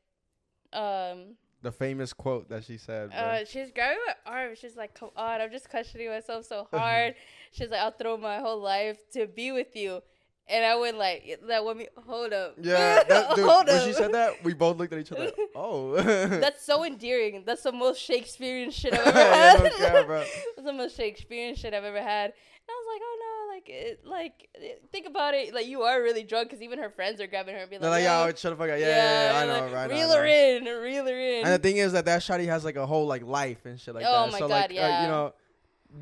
um, 0.73 1.37
The 1.64 1.73
famous 1.73 2.12
quote 2.12 2.49
that 2.50 2.62
she 2.64 2.76
said. 2.78 3.11
uh, 3.12 3.44
she 3.47 3.59
was 3.61 3.71
grabbing 3.73 3.99
my 4.06 4.14
arm. 4.33 4.54
She's 4.54 4.76
like, 4.76 4.92
"Come 4.94 5.11
on, 5.16 5.40
I'm 5.40 5.50
just 5.50 5.68
questioning 5.71 6.09
myself 6.11 6.44
so 6.44 6.68
hard." 6.71 7.14
She's 7.52 7.71
like, 7.71 7.80
"I'll 7.80 7.90
throw 7.90 8.16
my 8.16 8.38
whole 8.38 8.61
life 8.61 8.99
to 9.14 9.26
be 9.26 9.50
with 9.50 9.75
you," 9.75 10.02
and 10.47 10.62
I 10.64 10.76
went 10.76 10.99
like, 10.99 11.40
"That 11.49 11.64
woman, 11.64 11.87
hold 12.06 12.33
up, 12.35 12.56
yeah, 12.61 13.02
that, 13.09 13.30
dude, 13.37 13.44
hold 13.49 13.66
when 13.66 13.76
up." 13.76 13.83
she 13.87 13.92
said 13.94 14.12
that, 14.12 14.44
we 14.44 14.52
both 14.52 14.76
looked 14.76 14.92
at 14.92 14.99
each 14.99 15.11
other. 15.12 15.33
Oh, 15.56 15.94
That's 16.02 16.62
so 16.66 16.85
endearing. 16.85 17.44
That's 17.47 17.62
the 17.62 17.73
most 17.73 18.00
Shakespearean 18.02 18.71
shit 18.71 18.92
I've 18.92 19.06
ever 19.06 19.18
Yeah, 19.18 19.52
had. 19.52 19.62
no 19.62 19.71
cap, 19.71 20.06
bro. 20.06 20.18
That's 20.18 20.66
the 20.66 20.73
most 20.73 20.97
Shakespearean 20.97 21.54
shit 21.54 21.73
I've 21.73 21.85
ever 21.85 22.02
had. 22.02 22.35
I 22.68 22.73
was 22.73 22.87
like, 22.94 23.02
oh 23.04 23.16
no, 23.21 23.54
like 23.54 23.68
it, 23.68 24.06
like 24.06 24.49
it, 24.54 24.83
think 24.90 25.06
about 25.06 25.35
it, 25.35 25.54
like 25.54 25.66
you 25.66 25.83
are 25.83 26.02
really 26.02 26.23
drunk 26.23 26.49
because 26.49 26.62
even 26.62 26.78
her 26.78 26.90
friends 26.90 27.21
are 27.21 27.26
grabbing 27.26 27.54
her 27.54 27.61
and 27.61 27.71
being 27.71 27.83
They're 27.83 27.90
like, 27.90 28.04
like, 28.04 28.28
yo, 28.30 28.35
shut 28.37 28.52
the 28.52 28.56
fuck 28.56 28.71
up. 28.73 28.78
Yeah, 28.78 28.87
yeah, 28.87 29.33
yeah, 29.33 29.38
I 29.38 29.47
know, 29.47 29.64
like, 29.66 29.75
right? 29.75 29.90
Reel 29.90 30.11
her 30.12 30.25
in, 30.25 30.64
reel 30.64 31.04
her 31.06 31.18
in. 31.21 31.44
And 31.44 31.52
the 31.54 31.59
thing 31.59 31.76
is 31.76 31.92
that 31.92 32.04
that 32.06 32.23
shotty 32.23 32.47
has 32.47 32.64
like 32.64 32.76
a 32.76 32.87
whole 32.87 33.06
like 33.06 33.23
life 33.23 33.64
and 33.66 33.78
shit 33.78 33.94
like 33.94 34.04
Oh 34.06 34.25
that. 34.26 34.33
my 34.33 34.38
so 34.38 34.49
God, 34.49 34.54
like, 34.54 34.71
uh, 34.71 34.75
yeah. 34.75 35.02
you 35.02 35.09
know, 35.09 35.35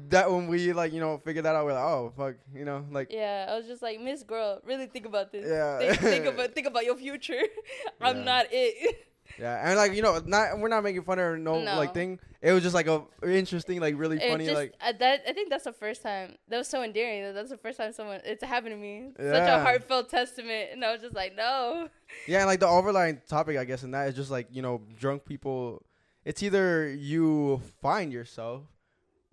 that 0.09 0.31
when 0.31 0.47
we 0.47 0.73
like 0.73 0.93
you 0.93 1.01
know 1.01 1.19
figured 1.25 1.45
that 1.45 1.55
out, 1.55 1.65
we're 1.67 1.75
like, 1.75 1.83
oh 1.85 2.13
fuck, 2.17 2.35
you 2.55 2.65
know, 2.65 2.87
like 2.91 3.09
yeah, 3.13 3.47
I 3.51 3.57
was 3.57 3.67
just 3.67 3.83
like, 3.83 4.01
Miss 4.01 4.23
Girl, 4.23 4.61
really 4.65 4.87
think 4.87 5.05
about 5.07 5.33
this. 5.33 5.45
Yeah. 5.47 5.79
Think, 5.79 6.01
think 6.01 6.27
about 6.35 6.55
think 6.55 6.67
about 6.67 6.85
your 6.85 6.97
future. 6.97 7.43
I'm 8.01 8.19
Yeah. 8.19 8.25
not 8.25 8.47
it. 8.51 9.07
yeah, 9.39 9.69
and 9.69 9.77
like 9.77 9.95
you 9.95 10.03
know, 10.03 10.21
not 10.25 10.59
we're 10.59 10.69
not 10.69 10.83
making 10.83 11.03
fun 11.03 11.19
of 11.19 11.25
her, 11.25 11.39
no, 11.39 11.63
No. 11.63 11.77
like 11.77 11.95
thing. 11.95 12.19
It 12.41 12.53
was 12.53 12.63
just 12.63 12.75
like 12.75 12.87
a 12.89 13.03
interesting, 13.23 13.81
like 13.81 13.95
really 13.97 14.17
It 14.17 14.31
funny, 14.31 14.47
just, 14.47 14.57
like 14.57 14.75
uh, 14.81 14.93
that 14.99 15.23
I 15.29 15.33
think 15.33 15.51
that's 15.51 15.65
the 15.65 15.73
first 15.73 16.03
time 16.03 16.37
that 16.49 16.59
was 16.59 16.69
so 16.69 16.83
endearing. 16.83 17.23
That 17.23 17.35
that's 17.35 17.51
the 17.51 17.57
first 17.57 17.79
time 17.79 17.93
someone 17.93 18.21
it's 18.25 18.43
happened 18.43 18.73
to 18.73 18.77
me. 18.77 19.11
Such 19.17 19.49
a 19.49 19.61
heartfelt 19.63 20.09
testament, 20.11 20.71
and 20.73 20.85
I 20.85 20.93
was 20.93 21.01
just 21.01 21.15
like, 21.15 21.37
no. 21.37 21.89
yeah, 22.27 22.39
and 22.39 22.47
like 22.47 22.61
the 22.61 22.69
overlying 22.69 23.21
topic, 23.29 23.57
I 23.57 23.65
guess, 23.65 23.83
in 23.83 23.93
that 23.93 24.09
is 24.09 24.15
just 24.15 24.31
like 24.31 24.49
you 24.51 24.63
know, 24.63 24.83
drunk 24.99 25.25
people. 25.25 25.83
It's 26.25 26.43
either 26.43 26.89
you 26.93 27.61
find 27.81 28.13
yourself. 28.13 28.63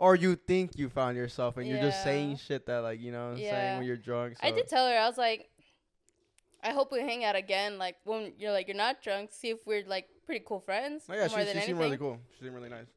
Or 0.02 0.16
you 0.16 0.38
think 0.38 0.78
you 0.78 0.88
found 0.88 1.18
yourself, 1.18 1.58
and 1.58 1.68
you're 1.68 1.82
just 1.82 2.06
saying 2.06 2.38
shit 2.38 2.66
that, 2.68 2.84
like, 2.84 3.02
you 3.02 3.12
know, 3.12 3.32
what 3.32 3.32
I'm 3.32 3.38
saying 3.40 3.78
when 3.80 3.86
you're 3.86 3.98
drunk. 3.98 4.38
I 4.42 4.50
did 4.52 4.70
tell 4.70 4.88
her 4.88 4.98
I 4.98 5.06
was 5.06 5.18
like, 5.18 5.50
I 6.64 6.72
hope 6.72 6.92
we 6.92 7.00
hang 7.00 7.24
out 7.24 7.36
again. 7.36 7.78
Like 7.78 7.96
when 8.04 8.34
you're 8.38 8.52
like 8.52 8.68
you're 8.68 8.78
not 8.78 9.02
drunk. 9.02 9.30
See 9.32 9.50
if 9.50 9.66
we're 9.66 9.86
like 9.86 10.08
pretty 10.26 10.44
cool 10.46 10.60
friends. 10.60 11.04
Oh, 11.10 11.14
yeah, 11.14 11.28
she, 11.28 11.36
she 11.36 11.36
seemed 11.46 11.50
anything. 11.58 11.78
really 11.78 11.98
cool. 11.98 12.20
She 12.38 12.44
seemed 12.44 12.56
really 12.56 12.70
nice. 12.70 12.88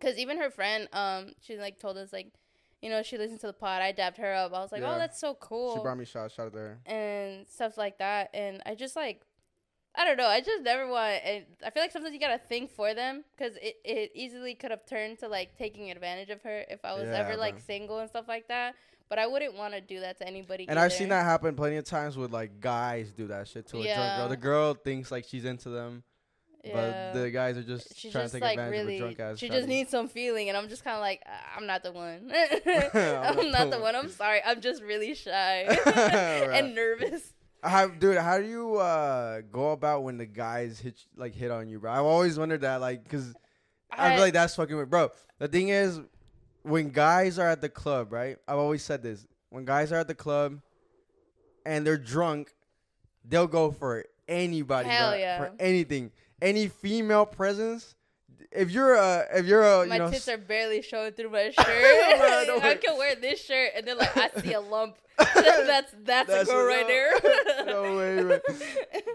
Cause 0.00 0.16
even 0.16 0.38
her 0.38 0.50
friend, 0.50 0.88
um, 0.92 1.32
she 1.40 1.56
like 1.56 1.80
told 1.80 1.96
us 1.96 2.12
like, 2.12 2.28
you 2.80 2.88
know, 2.88 3.02
she 3.02 3.18
listened 3.18 3.40
to 3.40 3.48
the 3.48 3.52
pod. 3.52 3.82
I 3.82 3.90
dabbed 3.90 4.16
her 4.18 4.32
up. 4.32 4.52
I 4.54 4.60
was 4.60 4.70
like, 4.70 4.82
Yeah. 4.82 4.94
oh, 4.94 4.98
that's 4.98 5.18
so 5.18 5.34
cool. 5.34 5.74
She 5.74 5.82
brought 5.82 5.98
me 5.98 6.04
shots. 6.04 6.34
Shout 6.34 6.46
out 6.46 6.52
to 6.52 6.58
her. 6.58 6.78
and 6.86 7.46
stuff 7.48 7.76
like 7.76 7.98
that. 7.98 8.30
And 8.32 8.62
I 8.64 8.76
just 8.76 8.94
like, 8.94 9.22
I 9.96 10.04
don't 10.04 10.16
know. 10.16 10.26
I 10.28 10.40
just 10.40 10.62
never 10.62 10.86
want. 10.86 11.20
And 11.24 11.44
I 11.66 11.70
feel 11.70 11.82
like 11.82 11.90
sometimes 11.90 12.14
you 12.14 12.20
gotta 12.20 12.38
think 12.38 12.70
for 12.70 12.94
them 12.94 13.24
because 13.36 13.56
it, 13.56 13.76
it 13.84 14.12
easily 14.14 14.54
could 14.54 14.70
have 14.70 14.86
turned 14.86 15.18
to 15.20 15.28
like 15.28 15.56
taking 15.58 15.90
advantage 15.90 16.30
of 16.30 16.42
her 16.42 16.64
if 16.68 16.84
I 16.84 16.94
was 16.94 17.08
Yeah, 17.08 17.16
ever 17.18 17.36
like 17.36 17.58
single 17.58 17.98
and 17.98 18.08
stuff 18.08 18.28
like 18.28 18.46
that. 18.46 18.76
But 19.08 19.18
I 19.18 19.26
wouldn't 19.26 19.56
want 19.56 19.74
to 19.74 19.80
do 19.80 20.00
that 20.00 20.18
to 20.18 20.26
anybody. 20.26 20.66
And 20.68 20.78
I've 20.78 20.92
seen 20.92 21.08
that 21.08 21.24
happen 21.24 21.54
plenty 21.54 21.76
of 21.76 21.84
times 21.84 22.16
with 22.16 22.30
like 22.30 22.60
guys 22.60 23.10
do 23.12 23.28
that 23.28 23.48
shit 23.48 23.66
to 23.68 23.80
a 23.80 23.84
drunk 23.84 24.18
girl. 24.18 24.28
The 24.28 24.36
girl 24.36 24.74
thinks 24.74 25.10
like 25.10 25.24
she's 25.26 25.44
into 25.46 25.70
them, 25.70 26.02
Yeah. 26.62 27.12
but 27.12 27.20
the 27.20 27.30
guys 27.30 27.56
are 27.56 27.62
just 27.62 27.96
She 27.96 28.10
trying 28.10 28.24
just 28.24 28.34
to 28.34 28.40
take 28.40 28.44
like 28.44 28.58
advantage 28.58 28.80
really. 28.80 28.96
of 28.96 29.10
a 29.10 29.14
drunk 29.14 29.32
ass. 29.32 29.38
She 29.38 29.48
just 29.48 29.66
needs 29.66 29.90
some 29.90 30.08
feeling, 30.08 30.48
and 30.48 30.58
I'm 30.58 30.68
just 30.68 30.84
kind 30.84 30.94
of 30.94 31.00
like, 31.00 31.22
"Ah, 31.26 31.56
I'm 31.56 31.66
not 31.66 31.82
the 31.82 31.92
one. 31.92 32.30
I'm, 32.34 33.50
not 33.50 33.70
the 33.70 33.78
one. 33.80 33.96
I'm 33.96 34.10
sorry. 34.10 34.40
I'm 34.44 34.60
just 34.60 34.82
really 34.82 35.14
shy 35.14 35.62
and 36.52 36.74
nervous. 36.74 37.32
How, 37.62 37.88
dude, 37.88 38.18
how 38.18 38.38
do 38.38 38.44
you 38.46 38.76
uh, 38.76 39.40
go 39.50 39.72
about 39.72 40.04
when 40.04 40.16
the 40.18 40.26
guys 40.26 40.78
hit 40.78 41.00
like 41.16 41.34
hit 41.34 41.50
on 41.50 41.68
you, 41.68 41.80
bro? 41.80 41.92
I've 41.92 42.04
always 42.04 42.38
wondered 42.38 42.60
that, 42.60 42.80
like, 42.80 43.08
cause 43.08 43.34
I, 43.90 44.10
feel 44.12 44.20
like 44.20 44.32
that's 44.34 44.54
fucking 44.54 44.76
weird, 44.76 44.90
bro. 44.90 45.10
The 45.38 45.48
thing 45.48 45.70
is, 45.70 45.98
when 46.68 46.90
guys 46.90 47.38
are 47.38 47.48
at 47.48 47.60
the 47.60 47.68
club, 47.68 48.12
right? 48.12 48.36
I've 48.46 48.58
always 48.58 48.82
said 48.82 49.02
this: 49.02 49.26
when 49.50 49.64
guys 49.64 49.92
are 49.92 49.96
at 49.96 50.08
the 50.08 50.14
club 50.14 50.60
and 51.66 51.86
they're 51.86 51.96
drunk, 51.98 52.54
they'll 53.24 53.46
go 53.46 53.70
for 53.70 54.04
anybody, 54.28 54.88
Hell 54.88 55.10
bro, 55.10 55.18
yeah. 55.18 55.38
for 55.38 55.52
anything, 55.58 56.10
any 56.40 56.68
female 56.68 57.26
presence. 57.26 57.94
If 58.50 58.70
you're 58.70 58.94
a, 58.94 59.26
if 59.34 59.44
you're 59.46 59.62
a, 59.62 59.86
my 59.86 59.98
know, 59.98 60.10
tits 60.10 60.26
are 60.28 60.38
barely 60.38 60.80
showing 60.80 61.12
through 61.12 61.30
my 61.30 61.50
shirt. 61.58 62.46
Don't 62.46 62.64
I 62.64 62.76
can 62.76 62.96
wear 62.96 63.14
this 63.16 63.44
shirt, 63.44 63.72
and 63.76 63.86
then 63.86 63.98
like 63.98 64.16
I 64.16 64.30
see 64.40 64.52
a 64.54 64.60
lump. 64.60 64.96
that's 65.18 65.92
that's, 66.04 66.30
That's 66.30 66.48
a 66.48 66.52
girl 66.52 66.66
right 66.66 66.86
there. 66.86 67.66
no 67.66 67.96
way, 67.96 68.22
bro. 68.22 68.38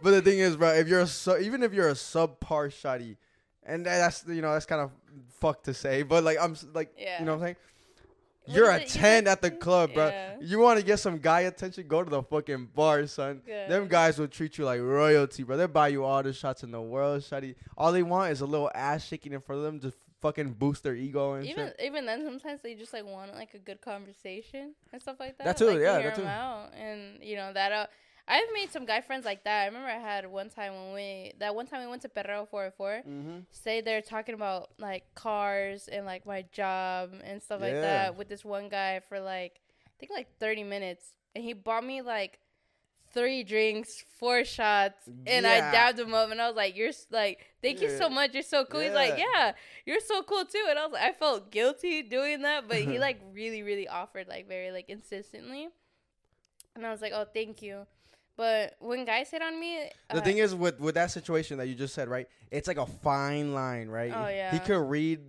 But 0.03 0.11
the 0.11 0.21
thing 0.21 0.39
is, 0.39 0.55
bro, 0.57 0.73
if 0.73 0.87
you're 0.87 0.99
a 0.99 1.07
su- 1.07 1.37
even 1.37 1.63
if 1.63 1.73
you're 1.73 1.89
a 1.89 1.93
subpar 1.93 2.67
shotty, 2.69 3.15
and 3.63 3.85
that's 3.85 4.23
you 4.27 4.41
know 4.41 4.53
that's 4.53 4.65
kind 4.67 4.81
of 4.81 4.91
fucked 5.39 5.65
to 5.65 5.73
say, 5.73 6.03
but 6.03 6.23
like 6.23 6.37
I'm 6.39 6.55
like 6.73 6.93
Yeah. 6.97 7.19
you 7.19 7.25
know 7.25 7.33
what 7.33 7.41
I'm 7.41 7.45
saying. 7.47 7.55
What 8.45 8.57
You're 8.57 8.69
a 8.71 8.75
it? 8.77 8.89
Ten 8.89 9.27
at 9.27 9.41
the 9.41 9.51
club, 9.51 9.93
bro. 9.93 10.07
Yeah. 10.07 10.35
You 10.41 10.59
want 10.59 10.77
to 10.77 10.85
get 10.85 10.99
some 10.99 11.17
guy 11.17 11.41
attention? 11.41 11.87
Go 11.87 12.03
to 12.03 12.09
the 12.09 12.21
fucking 12.21 12.71
bar, 12.75 13.07
son. 13.07 13.41
Yeah. 13.47 13.69
Them 13.69 13.87
guys 13.87 14.19
will 14.19 14.27
treat 14.27 14.57
you 14.57 14.65
like 14.65 14.81
royalty, 14.81 15.43
bro. 15.43 15.55
They 15.55 15.65
buy 15.65 15.87
you 15.87 16.03
all 16.03 16.21
the 16.21 16.33
shots 16.33 16.61
in 16.61 16.71
the 16.71 16.81
world, 16.81 17.21
shotty. 17.21 17.55
All 17.77 17.93
they 17.93 18.03
want 18.03 18.33
is 18.33 18.41
a 18.41 18.45
little 18.45 18.69
ass 18.75 19.05
shaking 19.05 19.31
in 19.31 19.39
front 19.39 19.59
of 19.59 19.65
them, 19.65 19.79
to 19.79 19.93
fucking 20.21 20.53
boost 20.53 20.83
their 20.83 20.95
ego 20.95 21.33
and 21.33 21.45
even 21.45 21.67
shit. 21.67 21.79
even 21.83 22.05
then, 22.05 22.23
sometimes 22.25 22.61
they 22.61 22.75
just 22.75 22.91
like 22.93 23.05
want 23.05 23.33
like 23.33 23.53
a 23.53 23.59
good 23.59 23.79
conversation 23.81 24.73
and 24.91 25.01
stuff 25.01 25.17
like 25.21 25.37
that. 25.37 25.45
That 25.45 25.57
too, 25.57 25.67
like, 25.67 25.79
yeah, 25.79 25.99
hear 25.99 26.09
that 26.09 26.15
too. 26.15 26.25
out, 26.25 26.71
and 26.77 27.23
you 27.23 27.37
know 27.37 27.53
that. 27.53 27.71
Uh, 27.71 27.85
I've 28.27 28.47
made 28.53 28.71
some 28.71 28.85
guy 28.85 29.01
friends 29.01 29.25
like 29.25 29.43
that. 29.43 29.63
I 29.63 29.65
remember 29.65 29.89
I 29.89 29.97
had 29.99 30.25
one 30.29 30.49
time 30.49 30.73
when 30.73 30.93
we 30.93 31.33
that 31.39 31.53
one 31.55 31.67
time 31.67 31.81
we 31.81 31.87
went 31.87 32.01
to 32.03 32.09
Perreo 32.09 32.47
404. 32.47 33.03
Mm-hmm. 33.07 33.37
stayed 33.51 33.85
there 33.85 34.01
talking 34.01 34.33
about 34.35 34.69
like 34.79 35.03
cars 35.13 35.87
and 35.89 36.05
like 36.05 36.25
my 36.25 36.43
job 36.51 37.11
and 37.23 37.41
stuff 37.41 37.59
like 37.61 37.81
that 37.81 38.17
with 38.17 38.29
this 38.29 38.45
one 38.45 38.69
guy 38.69 39.01
for 39.09 39.19
like 39.19 39.59
I 39.85 39.91
think 39.99 40.11
like 40.11 40.27
30 40.39 40.63
minutes 40.63 41.13
and 41.35 41.43
he 41.43 41.53
bought 41.53 41.83
me 41.83 42.01
like 42.01 42.39
three 43.13 43.43
drinks, 43.43 44.03
four 44.17 44.43
shots, 44.43 45.07
and 45.27 45.45
I 45.45 45.57
Yeah. 45.57 45.71
dabbed 45.71 45.99
him 45.99 46.13
up 46.15 46.31
and 46.31 46.41
I 46.41 46.47
was 46.47 46.55
like, 46.55 46.75
"You're 46.75 46.91
like, 47.11 47.45
thank 47.61 47.79
you 47.81 47.89
so 47.89 48.09
much. 48.09 48.33
You're 48.33 48.41
so 48.41 48.65
cool." 48.65 48.81
He's 48.81 48.93
like, 48.93 49.17
Yeah. 49.17 49.25
"Yeah, 49.35 49.51
you're 49.85 49.99
so 49.99 50.23
cool 50.23 50.45
too." 50.45 50.65
And 50.69 50.79
I 50.79 50.85
was 50.85 50.93
like, 50.93 51.03
I 51.03 51.11
felt 51.11 51.51
guilty 51.51 52.01
doing 52.01 52.41
that, 52.41 52.67
but 52.67 52.77
he 52.77 52.97
like 53.07 53.19
really, 53.31 53.61
really 53.61 53.87
offered 53.87 54.27
like 54.27 54.47
very 54.47 54.71
like 54.71 54.89
insistently, 54.89 55.69
and 56.75 56.85
I 56.85 56.89
was 56.91 57.01
like, 57.01 57.13
"Oh, 57.13 57.25
thank 57.31 57.61
you." 57.61 57.85
But 58.35 58.73
when 58.79 59.05
guys 59.05 59.29
hit 59.29 59.41
on 59.41 59.59
me, 59.59 59.89
The 60.09 60.17
uh, 60.17 60.21
thing 60.21 60.37
is 60.39 60.55
with 60.55 60.79
with 60.79 60.95
that 60.95 61.11
situation 61.11 61.57
that 61.59 61.67
you 61.67 61.75
just 61.75 61.93
said, 61.93 62.07
right? 62.07 62.27
It's 62.51 62.67
like 62.67 62.77
a 62.77 62.85
fine 62.85 63.53
line, 63.53 63.89
right? 63.89 64.11
Oh, 64.15 64.27
yeah. 64.27 64.51
He 64.51 64.59
could 64.59 64.79
read 64.89 65.19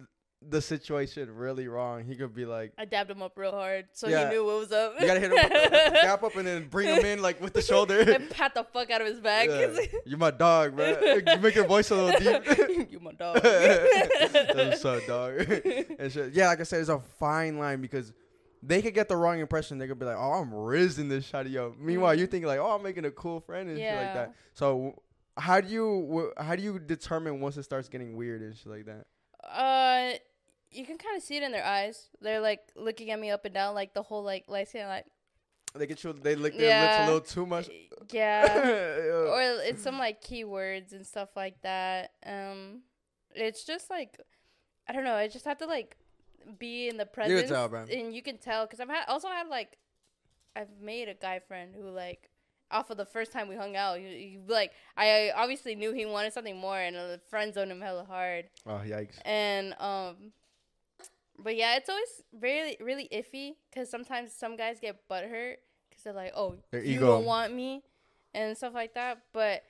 the 0.46 0.60
situation 0.60 1.34
really 1.34 1.68
wrong. 1.68 2.04
He 2.04 2.16
could 2.16 2.34
be 2.34 2.44
like, 2.44 2.72
I 2.78 2.84
dabbed 2.84 3.10
him 3.10 3.22
up 3.22 3.32
real 3.36 3.52
hard, 3.52 3.86
so 3.92 4.08
Yeah. 4.08 4.28
he 4.28 4.34
knew 4.34 4.44
what 4.44 4.58
was 4.58 4.72
up. 4.72 4.94
you 5.00 5.06
gotta 5.06 5.20
hit 5.20 5.30
him 5.32 5.36
with 5.36 5.92
the 5.92 6.08
up 6.12 6.36
and 6.36 6.46
then 6.46 6.68
bring 6.68 6.88
him 6.88 7.04
in 7.04 7.22
like 7.22 7.40
with 7.40 7.52
the 7.52 7.62
shoulder. 7.62 8.00
and 8.14 8.28
pat 8.30 8.54
the 8.54 8.64
fuck 8.64 8.90
out 8.90 9.00
of 9.00 9.06
his 9.06 9.20
back. 9.20 9.48
Yeah. 9.48 9.74
You 10.06 10.16
my 10.18 10.30
dog, 10.30 10.76
bro. 10.76 10.98
You 11.00 11.38
make 11.40 11.54
your 11.54 11.66
voice 11.66 11.90
a 11.90 11.94
little 11.94 12.18
deep. 12.20 12.90
You're 12.90 13.00
my 13.00 13.12
dog. 13.12 13.42
What's 13.42 14.84
up, 14.84 15.06
dog? 15.06 15.40
and 15.98 16.12
shit. 16.12 16.34
Yeah, 16.34 16.48
like 16.48 16.60
I 16.60 16.64
said, 16.64 16.80
it's 16.80 16.90
a 16.90 16.98
fine 16.98 17.58
line 17.58 17.80
because 17.80 18.12
they 18.66 18.80
could 18.82 18.94
get 18.94 19.08
the 19.08 19.16
wrong 19.16 19.38
impression. 19.40 19.78
They 19.78 19.86
could 19.86 19.98
be 19.98 20.06
like, 20.06 20.16
"Oh, 20.16 20.32
I'm 20.32 20.50
rizzing 20.50 21.08
this 21.08 21.24
shot 21.26 21.48
yo." 21.48 21.74
Meanwhile, 21.78 22.14
you 22.14 22.26
Mhm. 22.26 22.30
think 22.30 22.44
like, 22.46 22.58
"Oh, 22.58 22.70
I'm 22.72 22.82
making 22.82 23.04
a 23.04 23.10
cool 23.10 23.40
friend 23.40 23.68
and 23.68 23.78
shit 23.78 23.94
like 23.94 24.14
that." 24.14 24.34
So, 24.54 25.02
how 25.36 25.60
do 25.60 25.68
you 25.68 26.32
wh- 26.38 26.42
how 26.42 26.56
do 26.56 26.62
you 26.62 26.78
determine 26.78 27.40
once 27.40 27.56
it 27.56 27.64
starts 27.64 27.88
getting 27.88 28.16
weird 28.16 28.40
and 28.42 28.56
shit 28.56 28.66
like 28.68 28.86
that? 28.86 29.06
uh, 29.44 30.14
you 30.70 30.86
can 30.86 30.96
kind 30.96 31.16
of 31.16 31.22
see 31.22 31.36
it 31.36 31.42
in 31.42 31.52
their 31.52 31.64
eyes. 31.64 32.08
They're 32.20 32.40
like 32.40 32.60
looking 32.74 33.10
at 33.10 33.20
me 33.20 33.30
up 33.30 33.44
and 33.44 33.52
down, 33.54 33.74
like 33.74 33.92
the 33.94 34.02
whole 34.02 34.22
like 34.22 34.44
like 34.48 34.68
saying 34.68 34.86
like 34.88 35.06
They 35.74 35.86
get 35.86 36.02
you. 36.04 36.12
They 36.14 36.34
lick 36.36 36.56
their 36.56 36.80
lips 36.82 36.96
a 36.98 37.04
little 37.06 37.20
too 37.20 37.46
much. 37.46 37.68
yeah, 38.10 38.46
Yeah. 38.46 39.32
or 39.32 39.40
it's 39.68 39.82
some 39.82 39.98
like 39.98 40.22
keywords 40.22 40.92
and 40.92 41.04
stuff 41.06 41.30
like 41.36 41.60
that. 41.62 42.12
Um, 42.24 42.82
it's 43.34 43.64
just 43.64 43.90
like 43.90 44.18
I 44.88 44.92
don't 44.92 45.04
know. 45.04 45.14
I 45.14 45.28
just 45.28 45.44
have 45.44 45.58
to 45.58 45.66
like 45.66 45.96
be 46.58 46.88
in 46.88 46.96
the 46.96 47.06
presence, 47.06 47.50
tell, 47.50 47.68
bro. 47.68 47.84
and 47.90 48.14
you 48.14 48.22
can 48.22 48.38
tell 48.38 48.66
because 48.66 48.80
I've 48.80 48.88
had 48.88 49.04
also 49.08 49.28
had 49.28 49.48
like 49.48 49.78
I've 50.56 50.80
made 50.80 51.08
a 51.08 51.14
guy 51.14 51.40
friend 51.40 51.74
who 51.76 51.90
like 51.90 52.30
off 52.70 52.90
of 52.90 52.96
the 52.96 53.04
first 53.04 53.32
time 53.32 53.48
we 53.48 53.56
hung 53.56 53.76
out, 53.76 53.98
he, 53.98 54.04
he 54.04 54.38
like 54.46 54.72
I 54.96 55.32
obviously 55.34 55.74
knew 55.74 55.92
he 55.92 56.06
wanted 56.06 56.32
something 56.32 56.56
more, 56.56 56.78
and 56.78 56.96
the 56.96 57.20
friend 57.28 57.52
zoned 57.54 57.70
him 57.70 57.80
hella 57.80 58.04
hard, 58.04 58.46
oh 58.66 58.80
yikes! 58.84 59.18
and 59.24 59.74
um. 59.80 60.32
But 61.36 61.56
yeah, 61.56 61.74
it's 61.76 61.88
always 61.88 62.22
really, 62.40 62.76
really 62.80 63.08
iffy 63.12 63.54
because 63.68 63.90
sometimes 63.90 64.32
some 64.32 64.56
guys 64.56 64.78
get 64.80 65.08
butthurt 65.10 65.56
because 65.90 66.04
they're 66.04 66.12
like, 66.12 66.32
"Oh, 66.36 66.54
Their 66.70 66.84
you 66.84 66.98
ego. 66.98 67.08
don't 67.08 67.24
want 67.24 67.52
me," 67.52 67.82
and 68.32 68.56
stuff 68.56 68.72
like 68.72 68.94
that. 68.94 69.18
But 69.32 69.64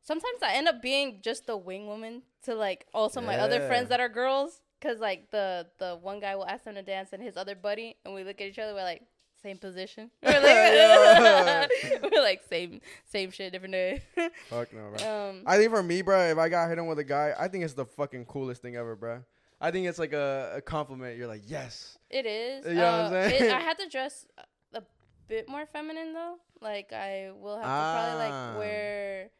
sometimes 0.00 0.38
I 0.42 0.54
end 0.54 0.68
up 0.68 0.80
being 0.80 1.20
just 1.22 1.46
the 1.46 1.56
wing 1.56 1.86
woman 1.86 2.22
to 2.44 2.54
like 2.54 2.86
also 2.94 3.20
my 3.20 3.36
other 3.38 3.66
friends 3.66 3.90
that 3.90 4.00
are 4.00 4.08
girls. 4.08 4.61
Cause 4.82 4.98
like 4.98 5.30
the 5.30 5.66
the 5.78 5.96
one 6.02 6.18
guy 6.20 6.34
will 6.34 6.46
ask 6.46 6.64
them 6.64 6.74
to 6.74 6.82
dance 6.82 7.10
and 7.12 7.22
his 7.22 7.36
other 7.36 7.54
buddy, 7.54 7.96
and 8.04 8.14
we 8.14 8.24
look 8.24 8.40
at 8.40 8.48
each 8.48 8.58
other. 8.58 8.74
We're 8.74 8.82
like 8.82 9.02
same 9.42 9.58
position. 9.58 10.10
We're 10.22 10.30
Yeah. 10.32 11.66
like, 11.82 12.02
we're 12.12 12.20
like 12.22 12.42
same 12.48 12.80
same 13.04 13.30
shit, 13.30 13.52
different 13.52 13.72
day. 13.72 14.02
Fuck 14.50 14.72
no, 14.72 14.90
bro. 14.96 15.28
um, 15.30 15.42
I 15.46 15.56
think 15.56 15.70
for 15.70 15.82
me, 15.82 16.02
bro, 16.02 16.20
if 16.30 16.38
I 16.38 16.48
got 16.48 16.68
hit 16.68 16.78
on 16.78 16.86
with 16.86 16.98
a 16.98 17.04
guy, 17.04 17.34
I 17.38 17.48
think 17.48 17.64
it's 17.64 17.74
the 17.74 17.84
fucking 17.86 18.26
coolest 18.26 18.62
thing 18.62 18.76
ever, 18.76 18.94
bro. 18.96 19.22
I 19.60 19.70
think 19.70 19.86
it's 19.86 19.98
like 19.98 20.12
a, 20.12 20.54
a 20.56 20.60
compliment. 20.60 21.16
You're 21.16 21.28
like, 21.28 21.42
yes. 21.46 21.96
it 22.10 22.26
is. 22.26 22.66
You 22.66 22.74
know 22.74 22.82
what 22.82 22.94
I'm 22.94 23.06
Uh, 23.06 23.28
saying? 23.28 23.44
it- 23.44 23.52
I 23.52 23.60
had 23.60 23.78
to 23.78 23.88
dress 23.88 24.26
a- 24.74 24.82
bit 25.28 25.48
more 25.48 25.64
feminine 25.66 26.12
though. 26.12 26.36
Like 26.60 26.92
I 26.92 27.30
will 27.40 27.56
have 27.56 27.62
to 27.64 27.68
probably 27.68 28.26
Ah. 28.26 28.50
like 28.50 28.58
wear 28.58 29.30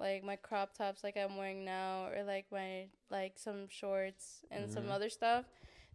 like 0.00 0.24
my 0.24 0.36
crop 0.36 0.74
tops 0.74 1.04
like 1.04 1.16
I'm 1.16 1.36
wearing 1.36 1.64
now, 1.64 2.06
or 2.08 2.24
like 2.24 2.46
my 2.50 2.86
like 3.10 3.38
some 3.38 3.68
shorts 3.68 4.40
and 4.50 4.70
some 4.70 4.84
Mhm. 4.84 4.90
other 4.92 5.08
stuff 5.10 5.44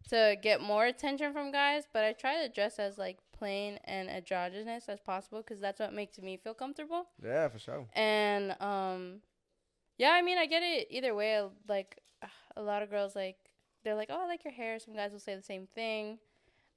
to 0.10 0.38
get 0.42 0.62
more 0.62 0.86
attention 0.86 1.34
from 1.34 1.52
guys, 1.52 1.88
but 1.92 2.04
I 2.04 2.14
try 2.14 2.42
to 2.46 2.50
dress 2.54 2.78
as 2.80 2.98
like 2.98 3.18
plain 3.32 3.80
and 3.86 4.10
androgynous 4.10 4.88
as 4.88 5.00
possible 5.00 5.40
because 5.40 5.60
that's 5.60 5.80
what 5.80 5.94
makes 5.94 6.20
me 6.20 6.38
feel 6.38 6.54
comfortable. 6.54 7.08
Yeah, 7.24 7.48
for 7.50 7.58
sure. 7.60 7.88
And 7.94 8.56
um, 8.62 9.22
yeah, 9.98 10.12
I 10.12 10.22
mean, 10.22 10.38
I 10.38 10.46
get 10.46 10.62
it 10.64 10.88
either 10.92 11.16
way. 11.16 11.42
Like 11.68 12.00
a 12.56 12.62
lot 12.62 12.84
of 12.84 12.90
girls, 12.90 13.16
like 13.16 13.38
they're 13.84 13.96
like, 13.96 14.10
"Oh, 14.12 14.22
I 14.24 14.28
like 14.28 14.44
your 14.44 14.54
hair." 14.54 14.80
Some 14.80 14.96
guys 14.96 15.12
will 15.12 15.20
say 15.20 15.36
the 15.36 15.42
same 15.42 15.68
thing. 15.74 16.20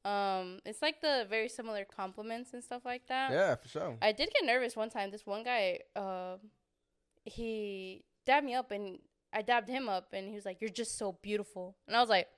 Um, 0.04 0.60
it's 0.64 0.80
like 0.80 1.00
the 1.02 1.26
very 1.28 1.48
similar 1.48 1.84
compliments 1.84 2.54
and 2.54 2.62
stuff 2.64 2.84
like 2.84 3.06
that. 3.08 3.32
Yeah, 3.32 3.56
for 3.56 3.68
sure. 3.68 3.96
I 4.00 4.12
did 4.12 4.30
get 4.32 4.46
nervous 4.46 4.76
one 4.76 4.88
time. 4.90 5.10
This 5.10 5.26
one 5.26 5.42
guy, 5.42 5.80
uh, 5.96 6.36
he 7.24 8.04
dabbed 8.26 8.46
me 8.46 8.54
up, 8.54 8.70
and 8.70 8.98
I 9.32 9.42
dabbed 9.42 9.68
him 9.68 9.88
up, 9.88 10.08
and 10.12 10.28
he 10.28 10.34
was 10.34 10.44
like, 10.44 10.60
"You're 10.60 10.70
just 10.70 10.96
so 10.98 11.12
beautiful," 11.22 11.76
and 11.86 11.96
I 11.96 12.00
was 12.00 12.08
like. 12.10 12.28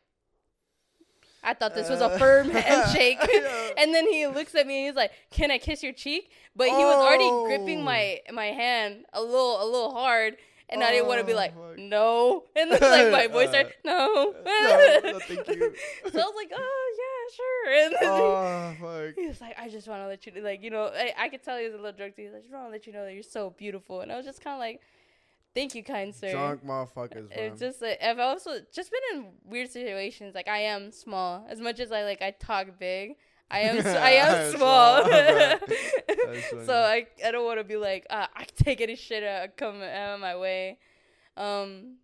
I 1.43 1.55
thought 1.55 1.75
this 1.75 1.89
was 1.89 2.03
a 2.03 2.07
Uh, 2.11 2.19
firm 2.19 2.51
handshake. 2.67 3.17
and 3.79 3.95
then 3.95 4.07
he 4.07 4.27
looks 4.27 4.55
at 4.55 4.67
me 4.67 4.77
and 4.81 4.87
he's 4.89 4.95
like, 4.95 5.11
"Can 5.31 5.51
I 5.51 5.57
kiss 5.57 5.83
your 5.83 5.95
cheek?" 5.95 6.31
But 6.55 6.67
he 6.69 6.75
was 6.85 6.97
already 6.97 7.31
gripping 7.47 7.81
Oh. 7.81 7.85
my 7.85 8.21
my 8.31 8.49
hand 8.49 9.07
a 9.15 9.23
little 9.23 9.57
a 9.63 9.65
little 9.65 9.93
hard, 9.95 10.37
and 10.69 10.85
I 10.85 10.91
didn't 10.91 11.07
want 11.09 11.21
to 11.21 11.25
be 11.27 11.33
Oh, 11.33 11.37
like, 11.37 11.55
fuck. 11.55 11.79
"No," 11.79 12.45
and 12.57 12.71
then 12.71 12.81
like 12.83 13.11
my 13.11 13.27
voice 13.27 13.49
started, 13.49 13.73
"No." 13.87 14.35
no, 14.45 15.01
no, 15.03 15.19
thank 15.21 15.49
you. 15.49 15.75
so 16.13 16.21
I 16.21 16.25
was 16.29 16.35
like, 16.37 16.53
"Oh 16.55 16.87
yeah, 17.01 17.10
sure." 17.35 17.73
And 17.85 17.95
oh 18.03 18.75
fuck. 18.81 19.15
he 19.17 19.27
was 19.27 19.41
like, 19.41 19.57
"I 19.59 19.69
just 19.69 19.87
want 19.89 20.03
to 20.03 20.07
let 20.09 20.27
you 20.27 20.33
like 20.43 20.63
you 20.63 20.71
know 20.71 20.85
I, 20.95 21.13
I 21.19 21.29
could 21.29 21.43
tell 21.43 21.57
he 21.59 21.65
was 21.65 21.75
a 21.75 21.77
little 21.77 21.93
drunk. 21.93 22.17
too. 22.17 22.23
He's 22.23 22.33
like, 22.33 22.41
"I 22.41 22.43
just 22.43 22.53
want 22.55 22.67
to 22.67 22.71
let 22.71 22.87
you 22.87 22.93
know 22.93 23.05
that 23.05 23.15
you're 23.15 23.23
so 23.23 23.51
beautiful," 23.51 24.01
and 24.01 24.11
I 24.13 24.17
was 24.17 24.27
just 24.27 24.43
kind 24.43 24.55
of 24.55 24.61
like, 24.61 24.81
"Thank 25.55 25.75
you, 25.75 25.83
kind 25.85 26.15
sir." 26.15 26.33
Drunk 26.33 26.65
motherfuckers, 26.65 27.29
man. 27.31 27.39
It's 27.39 27.61
just 27.61 27.81
like 27.83 28.03
I've 28.03 28.19
also 28.19 28.51
just 28.73 28.91
been 28.91 29.19
in 29.21 29.27
weird 29.45 29.71
situations. 29.71 30.35
Like 30.35 30.49
I 30.49 30.59
am 30.61 30.91
small. 30.93 31.47
As 31.49 31.61
much 31.61 31.81
as 31.81 31.93
I 31.93 32.03
like 32.05 32.23
I 32.23 32.31
talk 32.33 32.79
big, 32.79 33.17
I 33.51 33.61
am 33.61 33.79
s- 33.79 33.87
I 33.87 34.11
am 34.13 34.53
small. 34.57 35.03
Small, 35.05 35.11
right. 35.11 35.61
That's 36.09 36.47
funny. 36.51 36.67
so 36.67 36.75
I 36.75 37.07
I 37.25 37.31
don't 37.31 37.45
want 37.45 37.59
to 37.61 37.65
be 37.65 37.77
like 37.77 38.07
uh, 38.11 38.27
I 38.35 38.45
take 38.57 38.81
any 38.81 38.97
shit 38.97 39.23
out 39.25 39.57
come 39.57 39.83
out 39.83 40.15
of 40.15 40.21
my 40.21 40.37
way. 40.37 40.79
Um. 41.37 41.97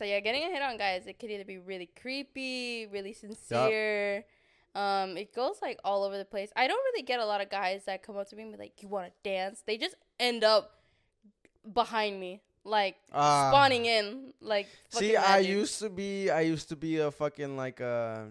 So 0.00 0.06
yeah, 0.06 0.18
getting 0.20 0.42
a 0.44 0.46
hit 0.46 0.62
on 0.62 0.78
guys, 0.78 1.06
it 1.06 1.18
could 1.18 1.30
either 1.30 1.44
be 1.44 1.58
really 1.58 1.90
creepy, 2.00 2.86
really 2.86 3.12
sincere. 3.12 4.24
Um, 4.74 5.18
it 5.18 5.34
goes 5.34 5.56
like 5.60 5.78
all 5.84 6.04
over 6.04 6.16
the 6.16 6.24
place. 6.24 6.50
I 6.56 6.68
don't 6.68 6.82
really 6.94 7.02
get 7.02 7.20
a 7.20 7.26
lot 7.26 7.42
of 7.42 7.50
guys 7.50 7.84
that 7.84 8.02
come 8.02 8.16
up 8.16 8.26
to 8.30 8.34
me 8.36 8.44
and 8.44 8.52
be 8.52 8.56
like, 8.56 8.82
"You 8.82 8.88
want 8.88 9.08
to 9.08 9.12
dance?" 9.22 9.62
They 9.66 9.76
just 9.76 9.94
end 10.18 10.42
up 10.42 10.80
behind 11.70 12.18
me, 12.18 12.40
like 12.64 12.96
Ah. 13.12 13.50
spawning 13.50 13.84
in, 13.84 14.32
like. 14.40 14.68
See, 14.88 15.12
fucking 15.12 15.16
I 15.18 15.40
used 15.40 15.78
to 15.80 15.90
be, 15.90 16.30
I 16.30 16.40
used 16.40 16.70
to 16.70 16.76
be 16.76 16.96
a 16.96 17.10
fucking 17.10 17.58
like 17.58 17.82
uh, 17.82 18.22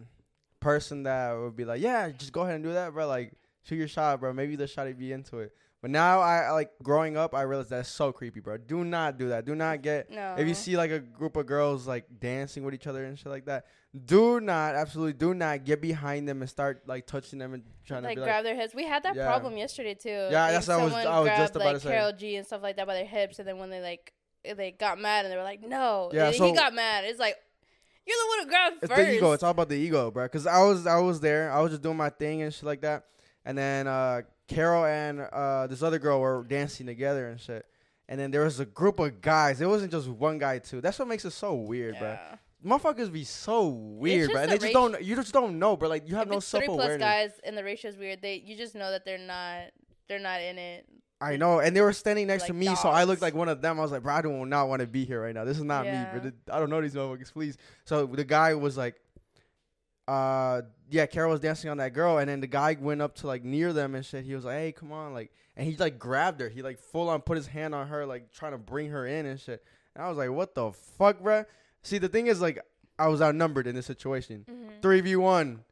person 0.59 1.03
that 1.03 1.33
would 1.33 1.55
be 1.55 1.65
like, 1.65 1.81
yeah, 1.81 2.09
just 2.09 2.33
go 2.33 2.41
ahead 2.41 2.55
and 2.55 2.63
do 2.63 2.73
that, 2.73 2.93
bro. 2.93 3.05
Like, 3.05 3.33
shoot 3.61 3.75
your 3.75 3.87
shot, 3.87 4.21
bro. 4.21 4.33
Maybe 4.33 4.55
the 4.55 4.65
shot 4.65 4.87
would 4.87 4.97
be 4.97 5.11
into 5.11 5.37
it. 5.37 5.53
But 5.81 5.91
now 5.91 6.19
I 6.19 6.51
like 6.51 6.71
growing 6.83 7.15
up, 7.15 7.33
I 7.33 7.43
realized 7.43 7.69
that's 7.69 7.87
so 7.87 8.11
creepy, 8.11 8.41
bro. 8.41 8.57
Do 8.57 8.83
not 8.83 9.17
do 9.17 9.29
that. 9.29 9.45
Do 9.45 9.55
not 9.55 9.81
get. 9.81 10.09
No. 10.11 10.35
If 10.37 10.45
you 10.47 10.53
see 10.53 10.75
like 10.75 10.91
a 10.91 10.99
group 10.99 11.37
of 11.37 11.45
girls 11.45 11.87
like 11.87 12.05
dancing 12.19 12.65
with 12.65 12.73
each 12.73 12.85
other 12.85 13.05
and 13.05 13.17
shit 13.17 13.27
like 13.27 13.45
that, 13.45 13.65
do 14.05 14.41
not, 14.41 14.75
absolutely 14.75 15.13
do 15.13 15.33
not 15.33 15.63
get 15.63 15.81
behind 15.81 16.27
them 16.27 16.41
and 16.41 16.49
start 16.49 16.83
like 16.85 17.07
touching 17.07 17.39
them 17.39 17.53
and 17.53 17.63
trying 17.85 18.03
like 18.03 18.15
to 18.15 18.21
be 18.21 18.25
grab 18.25 18.43
like, 18.43 18.43
their 18.43 18.55
hips. 18.61 18.75
We 18.75 18.83
had 18.85 19.03
that 19.03 19.15
Yeah. 19.15 19.25
problem 19.27 19.55
yesterday 19.55 19.93
too. 19.95 20.09
Yeah, 20.09 20.43
Like, 20.43 20.51
that's 20.53 20.67
what 20.67 20.79
I 20.79 20.83
was- 20.83 20.93
I 20.93 21.19
was 21.21 21.29
just 21.29 21.55
about 21.55 21.65
like, 21.65 21.75
to 21.75 21.79
say. 21.79 21.89
Carol 21.91 22.11
G 22.13 22.35
and 22.35 22.45
stuff 22.45 22.61
like 22.61 22.75
that 22.75 22.85
by 22.85 22.95
their 22.95 23.05
hips, 23.05 23.39
and 23.39 23.47
then 23.47 23.57
when 23.57 23.69
they 23.69 23.81
like 23.81 24.11
they 24.43 24.71
got 24.71 24.99
mad 24.99 25.25
and 25.25 25.31
they 25.31 25.37
were 25.37 25.43
like, 25.43 25.61
"No," 25.61 26.09
Yeah, 26.13 26.27
and 26.27 26.35
so- 26.35 26.45
he 26.45 26.51
got 26.53 26.73
mad. 26.73 27.05
It's 27.05 27.19
like 27.19 27.35
you're 28.05 28.17
the 28.17 28.27
one 28.27 28.39
who 28.39 28.49
grabbed 28.49 28.75
it's 28.83 28.93
first. 28.93 29.07
the 29.07 29.15
ego. 29.15 29.31
It's 29.31 29.43
all 29.43 29.51
about 29.51 29.69
the 29.69 29.75
ego, 29.77 30.11
bro. 30.11 30.27
Cause 30.27 30.45
I 30.45 30.61
was 30.63 30.85
I 30.85 30.99
was 30.99 31.19
there. 31.21 31.49
I 31.51 31.61
was 31.61 31.71
just 31.71 31.81
doing 31.83 31.95
my 31.97 32.09
thing 32.09 32.41
and 32.41 32.53
shit 32.53 32.63
like 32.63 32.81
that. 32.81 33.05
And 33.45 33.57
then 33.57 33.87
uh, 33.87 34.21
Carol 34.49 34.85
and 34.85 35.21
uh, 35.21 35.67
this 35.67 35.81
other 35.81 35.99
girl 35.99 36.19
were 36.19 36.43
dancing 36.47 36.85
together 36.87 37.29
and 37.29 37.39
shit. 37.39 37.65
And 38.07 38.19
then 38.19 38.31
there 38.31 38.43
was 38.43 38.59
a 38.59 38.65
group 38.65 38.99
of 38.99 39.21
guys. 39.21 39.61
It 39.61 39.67
wasn't 39.67 39.91
just 39.91 40.07
one 40.07 40.39
guy 40.39 40.59
too. 40.59 40.81
That's 40.81 40.97
what 40.99 41.07
makes 41.07 41.23
it 41.25 41.31
so 41.31 41.53
weird, 41.53 41.97
bro. 41.99 42.09
Yeah. 42.09 42.35
Motherfuckers 42.65 43.11
be 43.13 43.23
so 43.23 43.67
weird, 43.67 44.29
just 44.29 44.31
bro. 44.33 44.41
And 44.41 44.51
they 44.51 44.55
just 44.55 44.65
ratio- 44.65 44.89
don't. 44.91 45.03
You 45.03 45.15
just 45.15 45.31
don't 45.31 45.59
know, 45.59 45.77
bro. 45.77 45.87
Like 45.87 46.09
you 46.09 46.15
have 46.15 46.27
if 46.27 46.31
no 46.31 46.37
it's 46.37 46.47
self 46.47 46.63
three 46.65 46.73
plus 46.73 46.97
guys 46.97 47.31
and 47.45 47.55
the 47.57 47.63
ratio's 47.63 47.95
weird, 47.97 48.21
they 48.21 48.41
you 48.45 48.57
just 48.57 48.75
know 48.75 48.91
that 48.91 49.05
they're 49.05 49.17
not 49.19 49.65
they're 50.07 50.19
not 50.19 50.41
in 50.41 50.57
it. 50.57 50.85
I 51.21 51.35
know, 51.35 51.59
and 51.59 51.75
they 51.75 51.81
were 51.81 51.91
standing 51.93 52.27
next 52.27 52.45
to 52.45 52.53
Like 52.53 52.59
me, 52.59 52.75
so 52.75 52.87
I 52.89 53.03
looked 53.03 53.21
like 53.21 53.35
one 53.35 53.49
of 53.49 53.61
them. 53.61 53.77
I 53.77 53.81
was 53.83 53.91
like, 53.91 54.03
bro, 54.03 54.13
I 54.13 54.21
do 54.21 54.45
not 54.45 54.69
want 54.69 54.79
to 54.79 54.87
be 54.87 55.03
here 55.03 55.21
right 55.21 55.35
now. 55.35 55.43
This 55.43 55.57
is 55.57 55.63
not 55.63 55.83
Yeah. 55.85 56.13
me, 56.13 56.19
bro. 56.21 56.31
I 56.49 56.59
don't 56.59 56.69
know 56.69 56.81
these 56.81 56.95
motherfuckers, 56.95 57.31
please. 57.33 57.57
So 57.83 58.05
the 58.05 58.23
guy 58.23 58.53
was 58.53 58.77
like, 58.77 58.95
uh, 60.09 60.61
yeah, 60.89 61.05
Carol 61.05 61.29
was 61.31 61.39
dancing 61.39 61.69
on 61.69 61.77
that 61.77 61.93
girl, 61.93 62.17
and 62.17 62.27
then 62.27 62.39
the 62.39 62.47
guy 62.47 62.75
went 62.79 62.99
up 62.99 63.15
to 63.17 63.27
like 63.27 63.43
near 63.43 63.73
them 63.73 63.93
and 63.93 64.03
shit. 64.03 64.25
He 64.25 64.33
was 64.33 64.43
like, 64.43 64.57
hey, 64.57 64.71
come 64.71 64.91
on, 64.91 65.13
like, 65.13 65.31
and 65.55 65.67
he 65.67 65.77
like 65.77 65.99
grabbed 65.99 66.41
her. 66.41 66.49
He 66.49 66.63
like 66.63 66.79
full 66.79 67.09
on 67.09 67.21
put 67.21 67.37
his 67.37 67.45
hand 67.45 67.75
on 67.75 67.87
her, 67.87 68.07
like 68.07 68.31
trying 68.31 68.53
to 68.53 68.57
bring 68.57 68.89
her 68.89 69.05
in 69.05 69.27
and 69.27 69.39
shit. 69.39 69.63
And 69.93 70.03
I 70.03 70.09
was 70.09 70.17
like, 70.17 70.31
what 70.31 70.55
the 70.55 70.71
fuck, 70.71 71.21
bro? 71.21 71.45
See, 71.83 71.99
the 71.99 72.09
thing 72.09 72.25
is, 72.25 72.41
like, 72.41 72.59
I 72.97 73.07
was 73.07 73.21
outnumbered 73.21 73.67
in 73.67 73.75
this 73.75 73.85
situation. 73.85 74.45
Mm-hmm. 74.49 74.81
Three 74.81 75.01
v 75.01 75.15
one. 75.15 75.63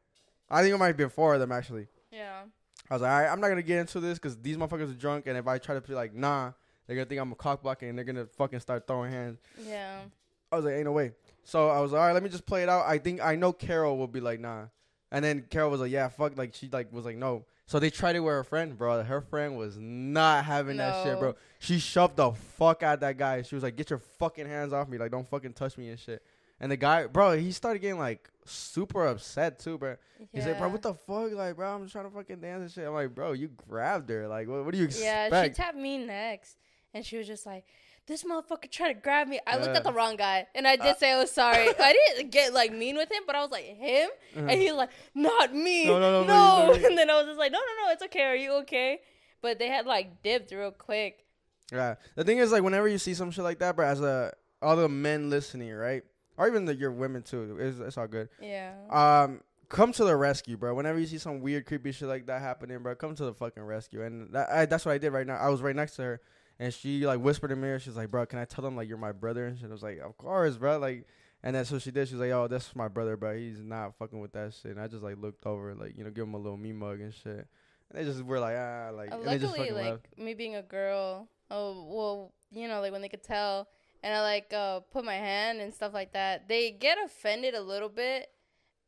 I 0.52 0.62
think 0.62 0.76
it 0.76 0.78
might 0.78 0.88
have 0.88 0.98
been 0.98 1.10
four 1.10 1.34
of 1.34 1.40
them 1.40 1.52
actually. 1.52 1.88
Yeah. 2.12 2.44
I 2.90 2.94
was 2.94 3.02
like, 3.02 3.12
all 3.12 3.20
right, 3.20 3.32
I'm 3.32 3.42
not 3.42 3.50
gonna 3.50 3.64
get 3.64 3.80
into 3.80 4.00
this 4.00 4.20
because 4.20 4.38
these 4.38 4.56
motherfuckers 4.56 4.92
are 4.92 5.00
drunk, 5.00 5.26
and 5.26 5.36
if 5.36 5.48
I 5.48 5.58
try 5.58 5.74
to 5.74 5.82
be 5.82 5.96
like, 5.96 6.14
nah, 6.14 6.52
they're 6.86 6.96
gonna 6.96 7.08
think 7.08 7.20
I'm 7.20 7.32
a 7.32 7.36
cock 7.36 7.64
blocking, 7.64 7.90
and 7.90 7.98
they're 7.98 8.06
gonna 8.06 8.28
fucking 8.38 8.60
start 8.60 8.86
throwing 8.86 9.12
hands. 9.12 9.40
Yeah. 9.68 10.02
I 10.52 10.56
was 10.56 10.66
like, 10.66 10.76
ain't 10.76 10.86
no 10.86 10.92
way. 10.92 11.12
So 11.44 11.70
I 11.70 11.80
was 11.80 11.92
like, 11.92 12.00
all 12.00 12.08
right, 12.08 12.14
let 12.14 12.24
me 12.24 12.30
just 12.30 12.46
play 12.46 12.64
it 12.64 12.70
out. 12.70 12.86
I 12.86 12.98
think 12.98 13.22
I 13.22 13.36
know 13.36 13.54
Carol 13.54 13.98
will 13.98 14.08
be 14.08 14.20
like, 14.20 14.40
nah, 14.40 14.66
and 15.12 15.24
then 15.24 15.46
Carol 15.50 15.72
was 15.72 15.82
like, 15.82 15.92
yeah, 15.92 16.08
fuck, 16.10 16.38
like 16.38 16.54
she 16.54 16.70
like 16.72 16.92
was 16.92 17.06
like, 17.06 17.18
no. 17.18 17.46
So 17.66 17.80
they 17.80 17.90
tried 17.90 18.16
it 18.16 18.22
with 18.22 18.34
her 18.34 18.44
friend, 18.46 18.78
bro. 18.78 19.04
Her 19.04 19.20
friend 19.20 19.58
was 19.58 19.78
not 19.78 20.46
having 20.46 20.78
that 20.78 21.04
shit, 21.04 21.20
bro. 21.20 21.36
She 21.60 21.80
shoved 21.80 22.16
the 22.16 22.32
fuck 22.32 22.82
out 22.82 23.02
that 23.02 23.18
guy. 23.18 23.42
She 23.42 23.56
was 23.56 23.64
like, 23.64 23.76
get 23.76 23.90
your 23.90 24.00
fucking 24.00 24.48
hands 24.48 24.72
off 24.72 24.88
me, 24.88 24.98
like 24.98 25.12
don't 25.12 25.28
fucking 25.28 25.54
touch 25.54 25.78
me 25.78 25.90
and 25.90 26.00
shit. 26.00 26.24
And 26.60 26.72
the 26.72 26.78
guy, 26.78 27.06
bro, 27.08 27.38
he 27.38 27.52
started 27.52 27.80
getting 27.80 28.00
like 28.00 28.30
super 28.46 29.06
upset 29.06 29.60
too, 29.60 29.78
bro. 29.78 29.96
He's 30.32 30.46
like, 30.46 30.58
bro, 30.58 30.70
what 30.70 30.82
the 30.82 30.94
fuck? 30.94 31.32
Like, 31.34 31.56
bro, 31.56 31.76
I'm 31.76 31.84
just 31.84 31.94
trying 31.94 32.06
to 32.06 32.12
fucking 32.12 32.40
dance 32.40 32.62
and 32.62 32.72
shit. 32.72 32.88
I'm 32.88 32.94
like, 32.94 33.14
bro, 33.14 33.34
you 33.34 33.50
grabbed 33.70 34.10
her. 34.10 34.28
Like, 34.28 34.48
what, 34.48 34.66
what 34.66 34.72
do 34.72 34.80
you 34.80 34.86
expect? 34.86 35.34
Yeah, 35.34 35.44
she 35.44 35.50
tapped 35.50 35.78
me 35.78 36.00
next, 36.00 36.58
and 36.94 37.06
she 37.06 37.18
was 37.18 37.28
just 37.28 37.46
like, 37.46 37.66
"This 38.08 38.24
motherfucker 38.24 38.70
tried 38.72 38.94
to 38.94 39.00
grab 39.00 39.28
me." 39.28 39.40
I 39.46 39.58
looked 39.58 39.76
at 39.76 39.84
the 39.84 39.94
wrong 39.94 40.16
guy, 40.16 40.48
and 40.56 40.68
I 40.68 40.76
did 40.76 40.98
say 40.98 41.12
I 41.12 41.18
was 41.20 41.32
sorry. 41.32 41.68
I 41.80 41.94
didn't 42.16 42.32
get 42.32 42.54
like 42.54 42.72
mean 42.74 42.96
with 42.98 43.12
him, 43.12 43.24
but 43.28 43.36
I 43.36 43.42
was 43.42 43.52
like 43.52 43.66
him, 43.66 44.10
and 44.36 44.52
he 44.52 44.72
was 44.72 44.78
like, 44.78 44.90
"Not 45.14 45.54
me, 45.54 45.86
No, 45.86 46.00
no, 46.00 46.24
no, 46.24 46.28
no." 46.28 46.72
please, 46.74 46.82
no. 46.82 46.88
And 46.90 46.98
then 46.98 47.10
I 47.10 47.16
was 47.18 47.26
just 47.28 47.40
like, 47.40 47.52
"No, 47.52 47.60
no, 47.60 47.86
no, 47.86 47.92
it's 47.92 48.04
okay. 48.04 48.24
Are 48.24 48.36
you 48.36 48.54
okay?" 48.62 49.02
But 49.42 49.60
they 49.60 49.68
had 49.68 49.86
like 49.86 50.24
dipped 50.24 50.52
real 50.52 50.72
quick. 50.72 51.24
yeah. 51.72 51.96
The 52.16 52.24
thing 52.24 52.40
is, 52.40 52.52
like, 52.52 52.64
whenever 52.64 52.88
you 52.88 52.98
see 52.98 53.14
some 53.14 53.30
shit 53.32 53.44
like 53.44 53.60
that, 53.60 53.76
bro, 53.76 53.86
as 53.86 54.02
a 54.02 54.34
all 54.62 54.76
the 54.76 54.90
men 54.90 55.30
listening, 55.30 55.72
right, 55.74 56.04
or 56.38 56.48
even 56.48 56.66
the, 56.66 56.74
your 56.76 56.92
women 56.92 57.22
too, 57.22 57.58
it's, 57.60 57.78
it's 57.80 57.98
all 57.98 58.08
good. 58.08 58.30
Yeah. 58.42 58.74
Um, 58.90 59.42
come 59.70 59.92
to 59.94 60.04
the 60.06 60.16
rescue, 60.16 60.58
bro. 60.58 60.74
Whenever 60.74 60.98
you 60.98 61.06
see 61.06 61.20
some 61.20 61.42
weird, 61.42 61.66
creepy 61.68 61.92
shit 61.92 62.08
like 62.08 62.26
that 62.28 62.42
happening, 62.42 62.80
bro, 62.80 62.96
come 62.96 63.14
to 63.16 63.26
the 63.26 63.34
fucking 63.34 63.62
rescue. 63.64 64.02
And 64.02 64.34
that, 64.34 64.50
I, 64.50 64.66
that's 64.66 64.86
what 64.86 64.94
I 64.94 64.98
did 64.98 65.12
right 65.14 65.28
now. 65.28 65.36
I 65.38 65.50
was 65.50 65.62
right 65.62 65.76
next 65.76 65.98
to 65.98 66.04
her, 66.04 66.22
and 66.60 66.74
she 66.74 67.06
like 67.06 67.20
whispered 67.20 67.52
in 67.52 67.62
my 67.62 67.68
ear. 67.68 67.80
She's 67.80 67.96
like, 67.98 68.12
"Bro, 68.12 68.28
can 68.28 68.40
I 68.40 68.46
tell 68.46 68.64
them 68.64 68.76
like 68.76 68.88
you're 68.88 68.98
my 68.98 69.12
brother?" 69.12 69.46
And 69.46 69.58
shit. 69.58 69.70
I 69.70 69.72
was 69.72 69.84
like, 69.84 70.00
"Of 70.00 70.18
course, 70.18 70.58
bro." 70.58 70.78
Like, 70.78 71.06
and 71.44 71.56
that's 71.56 71.72
what 71.72 71.82
she 71.82 71.92
did. 71.92 72.08
She 72.08 72.16
was 72.16 72.22
like, 72.22 72.32
"Oh, 72.32 72.48
that's 72.48 72.76
my 72.76 72.88
brother, 72.88 73.16
bro. 73.18 73.36
He's 73.38 73.62
not 73.62 73.96
fucking 73.98 74.20
with 74.20 74.34
that 74.34 74.54
shit." 74.54 74.72
And 74.72 74.80
I 74.82 74.88
just 74.88 75.04
like 75.04 75.18
looked 75.18 75.46
over, 75.46 75.74
like 75.76 75.98
you 75.98 76.04
know, 76.04 76.10
give 76.10 76.24
him 76.26 76.34
a 76.34 76.38
little 76.38 76.58
me 76.58 76.72
mug 76.74 77.00
and 77.02 77.14
shit. 77.14 77.48
And 77.90 77.94
they 77.94 78.04
just 78.04 78.22
were 78.24 78.40
like, 78.40 78.56
ah, 78.58 78.90
like, 78.94 79.12
Uh, 79.14 79.18
and 79.20 79.28
they 79.28 79.38
just 79.38 79.58
luckily, 79.58 79.72
like 79.72 79.86
left. 79.92 80.18
me 80.18 80.34
being 80.34 80.56
a 80.56 80.62
girl, 80.62 81.30
oh 81.50 81.86
well, 81.90 82.34
you 82.52 82.68
know, 82.68 82.82
like 82.82 82.92
when 82.92 83.02
they 83.02 83.08
could 83.10 83.24
tell, 83.24 83.68
and 84.04 84.14
I 84.14 84.22
like 84.22 84.52
uh 84.54 84.82
put 84.82 85.06
my 85.06 85.16
hand 85.16 85.62
and 85.62 85.74
stuff 85.74 85.94
like 85.94 86.14
that, 86.14 86.48
they 86.50 86.72
get 86.72 86.98
offended 87.04 87.54
a 87.54 87.62
little 87.62 87.88
bit, 87.90 88.28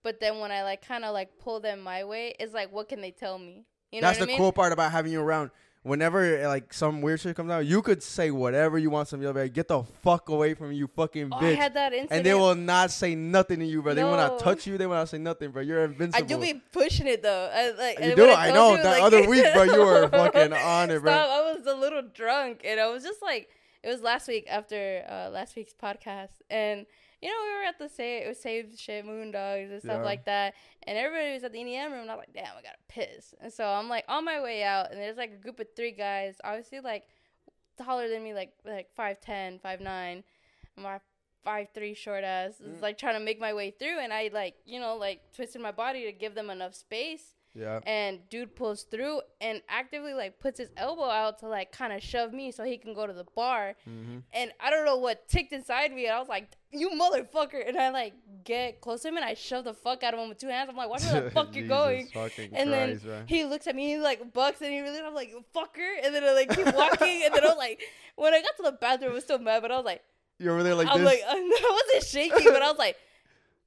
but 0.04 0.20
then 0.20 0.40
when 0.40 0.52
I 0.52 0.64
like 0.64 0.86
kind 0.86 1.06
of 1.06 1.14
like 1.14 1.38
pull 1.40 1.60
them 1.62 1.80
my 1.82 2.04
way, 2.04 2.34
it's 2.40 2.54
like, 2.54 2.72
what 2.74 2.90
can 2.90 3.00
they 3.00 3.12
tell 3.12 3.38
me? 3.40 3.66
You 3.92 4.02
know 4.02 4.08
That's 4.08 4.20
what 4.20 4.26
the 4.28 4.32
I 4.34 4.36
mean? 4.36 4.38
cool 4.38 4.52
part 4.52 4.72
about 4.74 4.92
having 4.92 5.12
you 5.14 5.22
around. 5.22 5.50
Whenever 5.84 6.46
like 6.48 6.74
some 6.74 7.00
weird 7.02 7.22
shit 7.22 7.38
comes 7.38 7.50
out, 7.50 7.66
you 7.66 7.82
could 7.82 8.04
say 8.04 8.32
whatever 8.32 8.78
you 8.78 8.90
want. 8.90 9.08
Some 9.08 9.22
like, 9.22 9.54
get 9.54 9.70
the 9.70 9.84
fuck 10.04 10.28
away 10.28 10.54
from 10.54 10.74
you 10.74 10.88
fucking 10.88 11.30
Oh, 11.32 11.38
I 11.38 11.42
bitch. 11.42 11.56
had 11.56 11.74
that 11.76 11.94
incident. 11.94 12.12
and 12.18 12.26
they 12.26 12.34
will 12.34 12.54
not 12.56 12.92
say 12.92 13.16
nothing 13.16 13.60
to 13.60 13.66
you, 13.66 13.82
bro. 13.82 13.94
They 13.94 14.04
will 14.04 14.18
not 14.18 14.40
touch 14.40 14.68
you. 14.68 14.78
They 14.78 14.86
will 14.88 14.96
not 14.96 15.08
say 15.08 15.20
nothing, 15.20 15.52
bro. 15.52 15.62
You're 15.62 15.86
invincible. 15.86 16.22
I 16.24 16.28
do 16.28 16.38
be 16.38 16.62
pushing 16.74 17.08
it 17.08 17.24
though. 17.24 17.50
I, 17.54 17.72
like, 17.72 18.00
You 18.00 18.14
do? 18.16 18.24
when 18.28 18.36
I 18.38 18.52
know. 18.52 18.72
you, 18.76 18.84
That 18.84 19.00
like- 19.00 19.04
other 19.04 19.30
week, 19.30 19.46
bro, 19.54 19.64
you 19.64 19.80
were 19.86 20.08
fucking 20.12 20.52
on 20.52 20.90
it, 20.92 21.02
bro. 21.02 21.12
Stop. 21.14 21.30
I 21.30 21.54
was 21.54 21.66
a 21.66 21.76
little 21.76 22.02
drunk, 22.02 22.62
and 22.66 22.78
I 22.80 22.88
was 22.90 23.04
just 23.04 23.22
like, 23.22 23.50
it 23.82 23.88
was 23.88 24.02
last 24.02 24.28
week 24.28 24.48
after 24.50 25.06
uh, 25.10 25.30
last 25.30 25.56
week's 25.56 25.74
podcast, 25.74 26.32
and 26.50 26.86
you 27.22 27.30
know 27.30 27.36
we 27.44 27.58
were 27.60 27.64
at 27.68 27.78
the 27.80 27.90
say 27.90 28.24
it 28.24 28.28
was 28.28 28.40
save 28.40 28.74
shit 28.78 29.06
moondogs 29.06 29.72
and 29.72 29.82
stuff 29.82 29.98
Yeah. 30.00 30.04
like 30.04 30.26
that, 30.26 30.54
and 30.84 30.98
everybody 30.98 31.34
was 31.34 31.44
at 31.44 31.52
the 31.54 31.60
EDM 31.60 31.92
room, 31.92 32.02
and 32.02 32.12
I 32.12 32.16
was 32.16 32.26
like, 32.28 32.34
damn, 32.34 32.58
I 32.58 32.62
gotta 32.62 32.78
piss, 32.88 33.34
and 33.42 33.52
so 33.52 33.66
I'm 33.66 33.90
like 33.90 34.06
on 34.08 34.24
my 34.26 34.42
way 34.42 34.64
out, 34.64 34.92
and 34.92 35.00
there's 35.00 35.18
like 35.18 35.32
a 35.32 35.38
group 35.44 35.60
of 35.60 35.68
three 35.76 35.92
guys, 35.92 36.36
obviously 36.44 36.80
like 36.80 37.04
taller 37.78 38.08
than 38.10 38.24
me, 38.24 38.34
like 38.34 38.54
like 38.66 38.90
five 38.96 39.20
ten, 39.22 39.60
five 39.60 39.82
nine. 39.82 40.24
My 40.78 41.00
five 41.44 41.68
three 41.74 41.94
short 41.94 42.24
ass. 42.24 42.54
Mm. 42.62 42.74
It's 42.74 42.82
like 42.82 42.98
trying 42.98 43.16
to 43.16 43.20
make 43.24 43.40
my 43.40 43.54
way 43.54 43.72
through, 43.72 44.00
and 44.00 44.14
I 44.14 44.30
like 44.34 44.56
you 44.66 44.80
know 44.80 44.96
like 44.96 45.22
twisted 45.36 45.62
my 45.62 45.72
body 45.72 46.06
to 46.06 46.12
give 46.12 46.36
them 46.36 46.50
enough 46.50 46.74
space. 46.76 47.34
Yeah. 47.56 47.80
And 47.86 48.20
dude 48.30 48.56
pulls 48.56 48.84
through 48.84 49.22
and 49.42 49.62
actively 49.68 50.14
like 50.14 50.40
puts 50.40 50.60
his 50.60 50.70
elbow 50.78 51.10
out 51.10 51.40
to 51.40 51.48
like 51.48 51.72
kind 51.72 51.92
of 51.92 52.02
shove 52.02 52.32
me 52.32 52.52
so 52.52 52.64
he 52.64 52.78
can 52.78 52.94
go 52.94 53.08
to 53.08 53.14
the 53.14 53.26
bar. 53.36 53.76
Mm-hmm. 53.90 54.20
And 54.34 54.52
I 54.60 54.70
don't 54.70 54.86
know 54.86 54.98
what 54.98 55.28
ticked 55.28 55.52
inside 55.52 55.92
me, 55.94 56.06
and 56.06 56.16
I 56.16 56.20
was 56.20 56.30
like, 56.30 56.50
"You 56.72 56.92
motherfucker!" 56.92 57.68
And 57.68 57.78
I 57.78 57.90
like 57.90 58.14
get 58.44 58.82
close 58.82 59.02
to 59.02 59.10
him 59.10 59.18
and 59.18 59.26
I 59.26 59.34
shove 59.34 59.64
the 59.66 59.74
fuck 59.74 60.04
out 60.04 60.14
of 60.14 60.20
him 60.20 60.30
with 60.30 60.38
two 60.38 60.48
hands. 60.48 60.70
I'm 60.70 60.78
like, 60.78 60.90
"Watch 60.90 61.04
where 61.06 61.22
the 61.22 61.32
fuck 61.32 61.56
you're 61.56 61.68
going." 61.68 62.08
And 62.16 62.72
then 62.72 62.90
Christ, 62.90 63.06
bro. 63.06 63.22
he 63.26 63.46
looks 63.46 63.68
at 63.68 63.76
me, 63.76 63.88
he 63.90 63.98
like 63.98 64.32
bucks, 64.32 64.62
and 64.62 64.72
he 64.72 64.82
really, 64.82 65.00
I'm 65.00 65.16
like, 65.16 65.34
fucker. 65.56 65.96
And 66.04 66.14
then 66.14 66.24
I 66.24 66.34
like 66.34 66.50
keep 66.56 66.74
walking, 66.74 67.24
and 67.26 67.34
then 67.34 67.44
I 67.44 67.48
was 67.48 67.58
like, 67.58 67.82
when 68.16 68.34
I 68.34 68.42
got 68.42 68.56
to 68.58 68.64
the 68.64 68.74
bathroom, 68.74 69.12
I 69.12 69.14
was 69.16 69.24
still 69.24 69.40
mad, 69.40 69.62
but 69.62 69.72
I 69.72 69.76
was 69.78 69.86
like, 69.86 70.04
You're 70.38 70.54
over 70.54 70.64
there 70.64 70.76
like 70.76 70.88
I'm 70.90 71.04
this. 71.04 71.06
like, 71.06 71.22
I 71.28 71.82
wasn't 71.88 72.04
shaking, 72.06 72.52
but 72.54 72.62
I 72.62 72.70
was 72.70 72.78
like, 72.78 72.96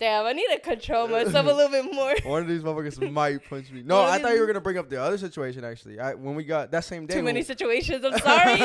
damn, 0.03 0.27
I 0.27 0.33
need 0.33 0.49
to 0.53 0.59
control 0.59 1.07
myself 1.07 1.47
a 1.47 1.53
little 1.53 1.71
bit 1.71 1.95
more. 1.95 2.15
One 2.25 2.43
of 2.43 2.49
these 2.49 2.63
motherfuckers 2.63 3.11
might 3.13 3.49
punch 3.49 3.71
me. 3.71 3.83
No, 3.85 4.03
I 4.03 4.19
thought 4.19 4.35
you 4.35 4.41
were 4.41 4.47
gonna 4.49 4.61
bring 4.61 4.77
up 4.77 4.91
the 4.91 5.01
other 5.01 5.17
situation. 5.17 5.65
Actually, 5.65 6.01
I, 6.01 6.15
when 6.15 6.35
we 6.35 6.43
got 6.43 6.73
that 6.73 6.85
same 6.85 7.07
day, 7.07 7.15
Too 7.15 7.23
many 7.23 7.43
situations. 7.43 8.05
I'm 8.05 8.19
sorry. 8.19 8.61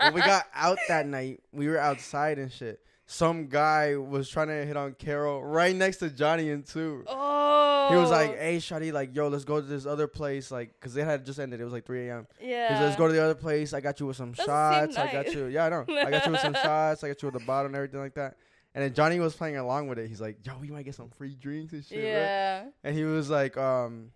when 0.00 0.14
we 0.14 0.20
got 0.22 0.46
out 0.54 0.78
that 0.88 1.06
night, 1.06 1.40
we 1.52 1.68
were 1.68 1.78
outside 1.78 2.38
and 2.38 2.50
shit. 2.50 2.80
Some 3.04 3.48
guy 3.48 3.96
was 3.96 4.30
trying 4.30 4.48
to 4.48 4.64
hit 4.64 4.74
on 4.76 4.94
Carol 4.94 5.44
right 5.44 5.76
next 5.76 5.98
to 5.98 6.08
Johnny 6.08 6.48
and 6.50 6.64
two. 6.64 7.04
oh, 7.06 7.88
He 7.90 7.96
was 7.96 8.10
like, 8.10 8.30
oh. 8.30 8.40
"Hey, 8.40 8.56
Shotty, 8.56 8.90
like, 8.90 9.14
yo, 9.14 9.28
let's 9.28 9.44
go 9.44 9.60
to 9.60 9.66
this 9.66 9.84
other 9.84 10.06
place, 10.06 10.50
like, 10.50 10.80
cause 10.80 10.96
it 10.96 11.04
had 11.04 11.26
just 11.26 11.38
ended. 11.38 11.60
It 11.60 11.64
was 11.64 11.74
like 11.74 11.84
3 11.84 12.08
a.m. 12.08 12.26
yeah. 12.40 12.68
Like, 12.70 12.80
let's 12.80 12.96
go 12.96 13.08
to 13.08 13.12
the 13.12 13.22
other 13.22 13.34
place. 13.34 13.74
I 13.74 13.80
got 13.82 14.00
you 14.00 14.06
with 14.06 14.16
some 14.16 14.32
That's 14.32 14.46
shots. 14.46 14.96
I 14.96 15.12
got 15.12 15.34
you. 15.34 15.46
Yeah, 15.46 15.66
I 15.66 15.68
know. 15.68 15.84
I 15.90 16.10
got 16.10 16.24
you 16.24 16.32
with 16.32 16.40
some 16.40 16.54
shots. 16.54 17.04
I 17.04 17.08
got 17.08 17.20
you 17.20 17.28
with 17.30 17.38
the 17.38 17.44
bottle 17.46 17.66
and 17.66 17.76
everything 17.76 18.00
like 18.00 18.14
that. 18.14 18.36
And 18.74 18.82
then 18.82 18.94
Johnny 18.94 19.20
was 19.20 19.34
playing 19.34 19.56
along 19.58 19.88
with 19.88 19.98
it. 19.98 20.08
He's 20.08 20.20
like, 20.20 20.38
yo, 20.46 20.56
we 20.58 20.68
might 20.70 20.84
get 20.84 20.94
some 20.94 21.10
free 21.10 21.34
drinks 21.34 21.72
and 21.74 21.84
shit. 21.84 21.98
right? 21.98 22.04
Yeah. 22.04 22.64
And 22.84 22.96
he 22.96 23.04
was 23.04 23.28
like, 23.28 23.56
um, 23.58 24.12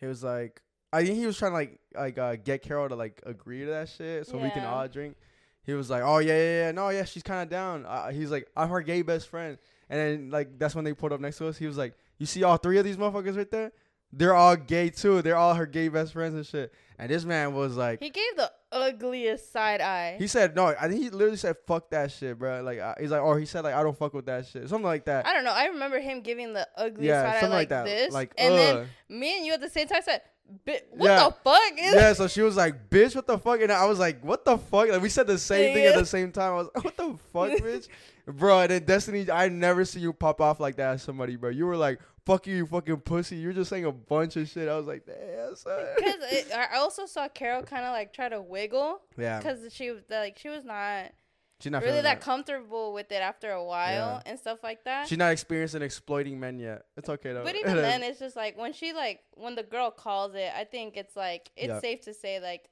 he 0.00 0.06
was 0.06 0.22
like, 0.22 0.62
I 0.92 1.04
think 1.04 1.18
he 1.18 1.26
was 1.26 1.36
trying 1.36 1.50
to 1.50 1.56
like, 1.56 1.80
like, 1.94 2.18
uh, 2.18 2.36
get 2.36 2.62
Carol 2.62 2.88
to 2.88 2.94
like 2.94 3.20
agree 3.26 3.60
to 3.60 3.66
that 3.72 3.88
shit 3.88 4.26
so 4.26 4.38
we 4.38 4.50
can 4.50 4.64
all 4.64 4.86
drink. 4.88 5.16
He 5.64 5.74
was 5.74 5.90
like, 5.90 6.02
oh 6.02 6.18
yeah, 6.18 6.34
yeah, 6.36 6.64
yeah, 6.66 6.70
no, 6.72 6.88
yeah, 6.88 7.04
she's 7.04 7.22
kind 7.22 7.42
of 7.42 7.50
down. 7.50 7.84
Uh, 7.84 8.10
he's 8.10 8.30
like, 8.30 8.48
I'm 8.56 8.70
her 8.70 8.80
gay 8.80 9.02
best 9.02 9.28
friend. 9.28 9.58
And 9.90 10.00
then 10.00 10.30
like 10.30 10.58
that's 10.58 10.74
when 10.74 10.84
they 10.84 10.94
pulled 10.94 11.12
up 11.12 11.20
next 11.20 11.38
to 11.38 11.48
us. 11.48 11.58
He 11.58 11.66
was 11.66 11.76
like, 11.76 11.94
you 12.18 12.26
see 12.26 12.42
all 12.42 12.56
three 12.56 12.78
of 12.78 12.84
these 12.84 12.96
motherfuckers 12.96 13.36
right 13.36 13.50
there? 13.50 13.72
They're 14.12 14.34
all 14.34 14.56
gay 14.56 14.90
too. 14.90 15.20
They're 15.22 15.36
all 15.36 15.54
her 15.54 15.66
gay 15.66 15.88
best 15.88 16.12
friends 16.14 16.34
and 16.34 16.46
shit. 16.46 16.72
And 16.98 17.10
this 17.10 17.24
man 17.24 17.54
was 17.54 17.76
like, 17.76 18.00
He 18.02 18.10
gave 18.10 18.36
the 18.36 18.50
ugliest 18.72 19.52
side 19.52 19.80
eye. 19.80 20.16
he 20.18 20.26
said 20.26 20.54
no. 20.56 20.66
I 20.66 20.88
think 20.88 21.00
he 21.02 21.10
literally 21.10 21.36
said 21.36 21.56
fuck 21.66 21.90
that 21.90 22.10
shit, 22.10 22.38
bro. 22.38 22.62
Like 22.62 22.80
he's 22.98 23.10
like, 23.10 23.22
or 23.22 23.38
he 23.38 23.46
said 23.46 23.64
like 23.64 23.74
I 23.74 23.82
don't 23.82 23.96
fuck 23.96 24.14
with 24.14 24.26
that 24.26 24.46
shit, 24.46 24.68
something 24.68 24.84
like 24.86 25.04
that. 25.06 25.26
I 25.26 25.34
don't 25.34 25.44
know. 25.44 25.52
I 25.52 25.66
remember 25.66 26.00
him 26.00 26.20
giving 26.22 26.52
the 26.54 26.66
ugliest 26.76 27.02
yeah, 27.04 27.22
side 27.40 27.44
eye 27.44 27.48
like, 27.48 27.50
like, 27.50 27.68
that. 27.70 27.84
this, 27.84 28.12
Like, 28.12 28.32
and 28.38 28.54
then 28.54 28.86
me 29.08 29.36
and 29.36 29.46
you 29.46 29.52
at 29.52 29.60
the 29.60 29.70
same 29.70 29.86
time 29.86 30.02
said, 30.02 30.22
"Bi- 30.66 30.80
"What 30.90 31.06
Yeah. 31.06 31.24
the 31.28 31.34
fuck?" 31.44 31.72
yeah, 31.76 32.12
so 32.14 32.26
she 32.28 32.40
was 32.42 32.56
like, 32.56 32.90
"Bitch, 32.90 33.14
what 33.14 33.26
the 33.26 33.38
fuck?" 33.38 33.60
And 33.60 33.70
I 33.70 33.84
was 33.86 33.98
like, 33.98 34.22
"What 34.24 34.44
the 34.44 34.58
fuck?" 34.58 34.88
Like 34.88 35.00
we 35.02 35.08
said 35.08 35.26
the 35.26 35.38
same 35.38 35.74
thing 35.74 35.84
at 35.86 35.94
the 35.94 36.06
same 36.06 36.32
time. 36.32 36.52
I 36.52 36.56
was, 36.56 36.68
like, 36.74 36.84
"What 36.84 36.96
the 36.96 37.16
fuck, 37.32 37.50
bitch?" 37.62 37.88
Bro, 38.26 38.60
and 38.60 38.70
then 38.70 38.84
Destiny, 38.84 39.30
I 39.30 39.48
never 39.48 39.84
see 39.86 40.00
you 40.00 40.12
pop 40.12 40.40
off 40.42 40.60
like 40.60 40.76
that 40.76 40.94
at 40.94 41.00
somebody, 41.00 41.36
bro. 41.36 41.48
You 41.48 41.64
were 41.66 41.76
like, 41.78 41.98
"Fuck 42.28 42.46
you, 42.46 42.56
you 42.56 42.66
fucking 42.66 43.00
pussy." 43.00 43.36
You 43.36 43.48
were 43.48 43.52
just 43.54 43.70
saying 43.70 43.84
a 43.84 43.92
bunch 43.92 44.36
of 44.36 44.48
shit. 44.48 44.68
I 44.68 44.76
was 44.76 44.86
like, 44.86 45.04
"Damn, 45.06 45.56
son." 45.56 45.84
Because 45.96 46.50
I 46.54 46.76
also 46.76 47.06
saw 47.06 47.26
Carol 47.28 47.62
kind 47.64 47.84
of 47.84 47.92
like 47.92 48.12
try 48.12 48.28
to 48.28 48.40
wiggle 48.40 49.00
yeah, 49.16 49.38
because 49.38 49.72
she 49.74 49.90
was 49.90 50.02
like 50.10 50.38
she 50.38 50.48
was 50.48 50.64
not 50.64 51.12
she's 51.60 51.72
not 51.72 51.78
really 51.82 51.92
feeling 51.92 52.04
that 52.04 52.20
comfortable 52.20 52.92
with 52.92 53.10
it 53.10 53.22
after 53.22 53.50
a 53.50 53.64
while 53.64 54.22
Yeah. 54.24 54.30
and 54.30 54.38
stuff 54.38 54.58
like 54.62 54.84
that. 54.84 55.08
She's 55.08 55.18
not 55.18 55.32
experiencing 55.32 55.82
exploiting 55.82 56.38
men 56.38 56.58
yet. 56.60 56.84
It's 56.96 57.08
okay 57.08 57.32
though. 57.32 57.42
but 57.44 57.56
even 57.62 57.76
then, 57.76 58.02
it's 58.04 58.18
just 58.20 58.36
like 58.36 58.56
when 58.56 58.72
she 58.72 58.92
like 58.92 59.20
when 59.34 59.54
the 59.56 59.64
girl 59.64 59.90
calls 59.90 60.34
it, 60.34 60.52
I 60.56 60.64
think 60.64 60.96
it's 60.96 61.16
like 61.16 61.50
it's 61.56 61.68
Yeah. 61.68 61.80
safe 61.80 62.02
to 62.02 62.14
say 62.14 62.38
like, 62.40 62.68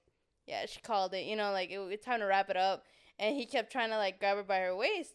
yeah, 0.47 0.67
she 0.67 0.81
called 0.81 1.15
it. 1.15 1.25
You 1.25 1.35
know, 1.37 1.51
like 1.51 1.71
it, 1.71 1.81
it's 1.91 2.05
time 2.05 2.21
to 2.21 2.27
wrap 2.27 2.51
it 2.51 2.57
up. 2.57 2.85
And 3.19 3.35
he 3.35 3.47
kept 3.47 3.73
trying 3.73 3.89
to 3.91 3.97
like 3.97 4.21
grab 4.21 4.37
her 4.37 4.43
by 4.45 4.59
her 4.61 4.77
waist, 4.77 5.15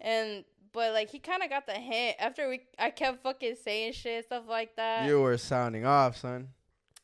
and 0.00 0.44
but 0.72 0.92
like 0.92 1.10
he 1.10 1.18
kind 1.18 1.42
of 1.42 1.50
got 1.50 1.66
the 1.66 1.72
hint 1.72 2.16
after 2.18 2.48
we 2.48 2.60
I 2.78 2.90
kept 2.90 3.22
fucking 3.22 3.56
saying 3.62 3.92
shit 3.92 4.24
stuff 4.24 4.44
like 4.48 4.76
that. 4.76 5.06
you 5.06 5.20
were 5.20 5.36
sounding 5.38 5.84
off, 5.84 6.16
son. 6.16 6.48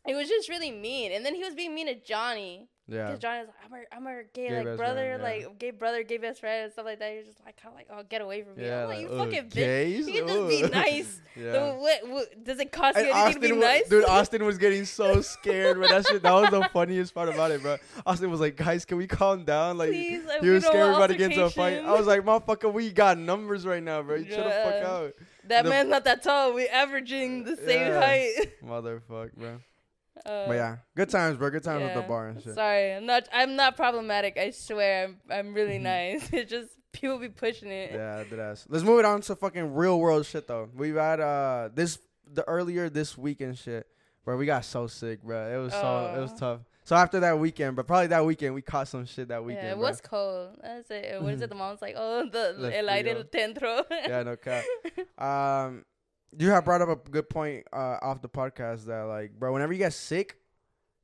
It 0.07 0.15
was 0.15 0.29
just 0.29 0.49
really 0.49 0.71
mean, 0.71 1.13
and 1.13 1.25
then 1.25 1.35
he 1.35 1.43
was 1.43 1.55
being 1.55 1.75
mean 1.75 1.87
to 1.87 1.95
Johnny. 1.95 2.69
Yeah, 2.87 3.07
Because 3.07 3.19
Johnny's 3.21 3.47
like, 3.47 3.57
I'm 3.65 3.71
her, 3.73 3.85
I'm 3.93 4.05
her 4.05 4.27
gay, 4.35 4.49
Gay 4.51 4.57
like 4.63 4.77
brother, 4.77 5.17
friend, 5.17 5.23
yeah. 5.23 5.47
like 5.47 5.59
gay 5.59 5.71
brother, 5.71 6.03
gay 6.03 6.19
best 6.19 6.41
friend, 6.41 6.65
and 6.65 6.73
stuff 6.75 6.85
like 6.85 6.99
that. 6.99 7.15
You're 7.15 7.23
just 7.23 7.43
like 7.43 7.57
kind 7.57 7.73
of 7.73 7.79
like, 7.79 7.87
oh, 7.91 8.03
get 8.07 8.21
away 8.21 8.43
from 8.43 8.57
me. 8.57 8.67
yeah. 8.67 8.83
I'm 8.83 8.89
like, 8.89 9.01
you 9.01 9.09
fucking 9.09 9.49
bitch. 9.49 9.89
You 9.91 10.05
can 10.05 10.27
just 10.29 10.49
be 10.49 10.63
nice. 10.71 11.21
yeah. 11.35 11.53
The- 11.53 11.75
what, 11.79 12.09
what, 12.11 12.45
does 12.45 12.61
it 12.61 12.73
cost 12.73 12.99
you 12.99 13.05
And 13.05 13.11
anything 13.13 13.35
to 13.35 13.41
be 13.41 13.47
Austin, 13.53 13.59
was, 13.59 13.65
nice? 13.67 13.89
dude, 13.89 14.05
Austin 14.09 14.45
was 14.45 14.59
getting 14.59 14.85
so 14.85 15.23
scared, 15.23 15.81
but 15.81 15.89
that 15.89 16.07
shit, 16.07 16.23
that 16.23 16.33
was 16.33 16.51
the 16.51 16.69
funniest 16.75 17.15
part 17.15 17.31
about 17.31 17.51
it, 17.53 17.63
bro. 17.63 17.79
Austin 18.05 18.31
was 18.31 18.41
like, 18.41 18.57
"Guys, 18.57 18.85
can 18.85 18.99
we 18.99 19.07
calm 19.07 19.45
down?" 19.47 19.79
Like, 19.79 19.89
Please, 19.89 20.23
like, 20.27 20.43
he 20.43 20.51
was 20.51 20.67
scared 20.67 20.93
about 20.95 21.07
to 21.07 21.17
get 21.17 21.31
into 21.31 21.45
a 21.45 21.49
fight. 21.51 21.79
I 21.83 21.93
was 21.99 22.07
like, 22.07 22.21
"Motherfucker, 22.21 22.71
we 22.71 22.91
got 22.93 23.17
numbers 23.17 23.65
right 23.67 23.83
now, 23.83 24.03
bro. 24.03 24.17
You 24.17 24.27
chill 24.27 24.45
the 24.45 24.51
fuck 24.51 24.83
out, 24.85 25.13
that 25.45 25.65
the- 25.65 25.71
man's 25.71 25.89
not 25.89 26.05
that 26.05 26.23
tall. 26.23 26.53
We 26.53 26.69
averaging 26.69 27.45
the 27.45 27.57
same 27.57 27.81
Yeah. 27.93 27.99
height. 28.01 28.53
motherfucker, 28.63 29.33
bro." 29.35 29.61
Uh, 30.27 30.47
But 30.49 30.55
yeah, 30.55 30.77
good 30.97 31.11
times, 31.11 31.37
bro. 31.37 31.51
Good 31.51 31.63
times 31.65 31.83
yeah. 31.83 31.95
the 31.95 32.03
bar 32.03 32.29
and 32.29 32.43
shit. 32.43 32.55
Sorry, 32.55 32.95
I'm 32.95 33.07
not. 33.07 33.29
I'm 33.33 33.57
not 33.57 33.77
problematic. 33.77 34.37
I 34.39 34.51
swear, 34.51 35.05
I'm. 35.05 35.17
I'm 35.31 35.55
really 35.55 35.79
nice. 35.95 36.29
It's 36.33 36.51
just 36.51 36.71
people 36.93 37.19
be 37.19 37.29
pushing 37.29 37.71
it. 37.71 37.93
Yeah, 37.93 38.25
dead 38.29 38.39
ass. 38.39 38.67
Let's 38.69 38.85
move 38.85 39.01
it 39.01 39.05
on 39.05 39.21
to 39.23 39.37
fucking 39.37 39.75
real 39.75 39.99
world 40.01 40.25
shit 40.27 40.47
though. 40.47 40.69
We've 40.75 40.95
had 40.97 41.21
uh 41.21 41.69
this 41.75 41.99
the 42.33 42.43
earlier 42.49 42.89
this 42.89 43.19
weekend 43.19 43.59
shit, 43.59 43.87
bro. 44.25 44.37
We 44.37 44.47
got 44.47 44.65
so 44.65 44.87
sick, 44.87 45.23
bro. 45.23 45.55
It 45.55 45.63
was 45.63 45.73
so 45.73 46.15
it 46.17 46.21
was 46.21 46.33
Oh. 46.35 46.39
tough. 46.39 46.61
So 46.87 46.95
after 46.97 47.21
that 47.21 47.39
weekend, 47.39 47.77
but 47.77 47.87
probably 47.87 48.09
that 48.09 48.27
weekend 48.27 48.55
we 48.55 48.61
caught 48.61 48.89
some 48.89 49.07
shit 49.07 49.29
that 49.29 49.43
weekend. 49.43 49.67
yeah, 49.67 49.73
it 49.73 49.77
bro. 49.79 49.89
was 49.89 50.01
cold. 50.03 50.59
That's 50.63 50.91
it. 50.91 51.21
What 51.23 51.33
is 51.33 51.41
it? 51.41 51.49
The 51.49 51.55
mom's 51.55 51.81
like, 51.81 51.95
oh, 51.97 52.29
the 52.31 52.73
el 52.77 52.91
aire 52.91 53.25
dentro. 53.25 53.85
yeah, 53.91 54.23
no 54.23 54.37
cap. 54.37 54.65
Um, 55.19 55.85
you 56.39 56.51
have 56.51 56.65
brought 56.65 56.83
up 56.83 56.89
a 56.89 57.11
good 57.11 57.29
point 57.29 57.65
uh, 57.73 57.99
off 58.03 58.23
the 58.23 58.29
podcast 58.29 58.87
that 58.87 59.03
like, 59.03 59.39
bro, 59.39 59.53
whenever 59.53 59.73
you 59.73 59.79
get 59.79 59.93
sick, 59.93 60.37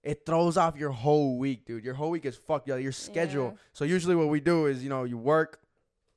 it 0.03 0.25
throws 0.25 0.57
off 0.57 0.77
your 0.77 0.90
whole 0.90 1.38
week, 1.38 1.66
dude. 1.66 1.85
Your 1.85 1.95
whole 1.95 2.11
week 2.11 2.25
is 2.25 2.37
fucked. 2.37 2.69
Yeah, 2.69 2.77
your 2.77 2.93
schedule. 2.93 3.53
Yeah. 3.53 3.59
So 3.73 3.85
usually 3.85 4.16
what 4.16 4.29
we 4.29 4.40
do 4.40 4.66
is, 4.66 4.83
you 4.83 4.88
know, 4.88 5.05
you 5.05 5.19
work, 5.19 5.61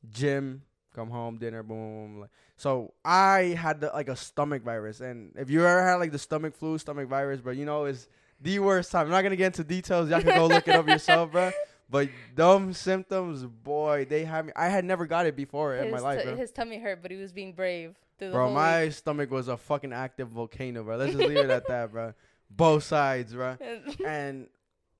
gym, 0.09 0.63
come 0.95 1.09
home, 1.09 1.37
dinner, 1.37 1.63
boom. 1.63 1.77
boom, 1.77 2.11
boom. 2.11 2.21
Like, 2.21 2.29
so 2.55 2.93
I 3.03 3.55
had 3.57 3.81
the, 3.81 3.87
like 3.87 4.07
a 4.07 4.15
stomach 4.15 4.63
virus, 4.63 5.01
and 5.01 5.33
if 5.35 5.49
you 5.49 5.65
ever 5.65 5.83
had 5.83 5.95
like 5.95 6.11
the 6.11 6.19
stomach 6.19 6.55
flu, 6.55 6.77
stomach 6.77 7.09
virus, 7.09 7.41
bro, 7.41 7.51
you 7.51 7.65
know 7.65 7.85
it's 7.85 8.07
the 8.39 8.59
worst 8.59 8.91
time. 8.91 9.07
I'm 9.07 9.11
not 9.11 9.23
gonna 9.23 9.35
get 9.35 9.47
into 9.47 9.63
details. 9.63 10.09
Y'all 10.09 10.21
can 10.21 10.35
go 10.35 10.47
look 10.47 10.67
it 10.67 10.75
up 10.75 10.87
yourself, 10.87 11.31
bro. 11.31 11.51
But 11.89 12.09
dumb 12.33 12.73
symptoms, 12.73 13.43
boy, 13.45 14.07
they 14.09 14.23
had 14.23 14.47
me. 14.47 14.51
I 14.55 14.69
had 14.69 14.83
never 14.83 15.05
got 15.05 15.27
it 15.27 15.35
before 15.35 15.75
in 15.75 15.91
my 15.91 15.99
life, 15.99 16.23
t- 16.23 16.29
his 16.29 16.51
tummy 16.51 16.79
hurt, 16.79 17.03
but 17.03 17.11
he 17.11 17.17
was 17.17 17.31
being 17.31 17.53
brave. 17.53 17.95
Through 18.23 18.29
the 18.29 18.33
Bro, 18.33 18.45
whole 18.45 18.53
my 18.55 18.83
week. 18.85 18.93
stomach 18.93 19.31
was 19.31 19.47
a 19.47 19.57
fucking 19.57 19.93
active 19.93 20.29
volcano, 20.29 20.83
bro. 20.83 20.97
Let's 20.97 21.13
just 21.13 21.27
leave 21.27 21.37
it 21.37 21.49
at 21.49 21.67
that, 21.67 21.91
bro. 21.91 22.13
Both 22.49 22.83
sides, 22.83 23.33
bro. 23.33 23.57
And 24.05 24.47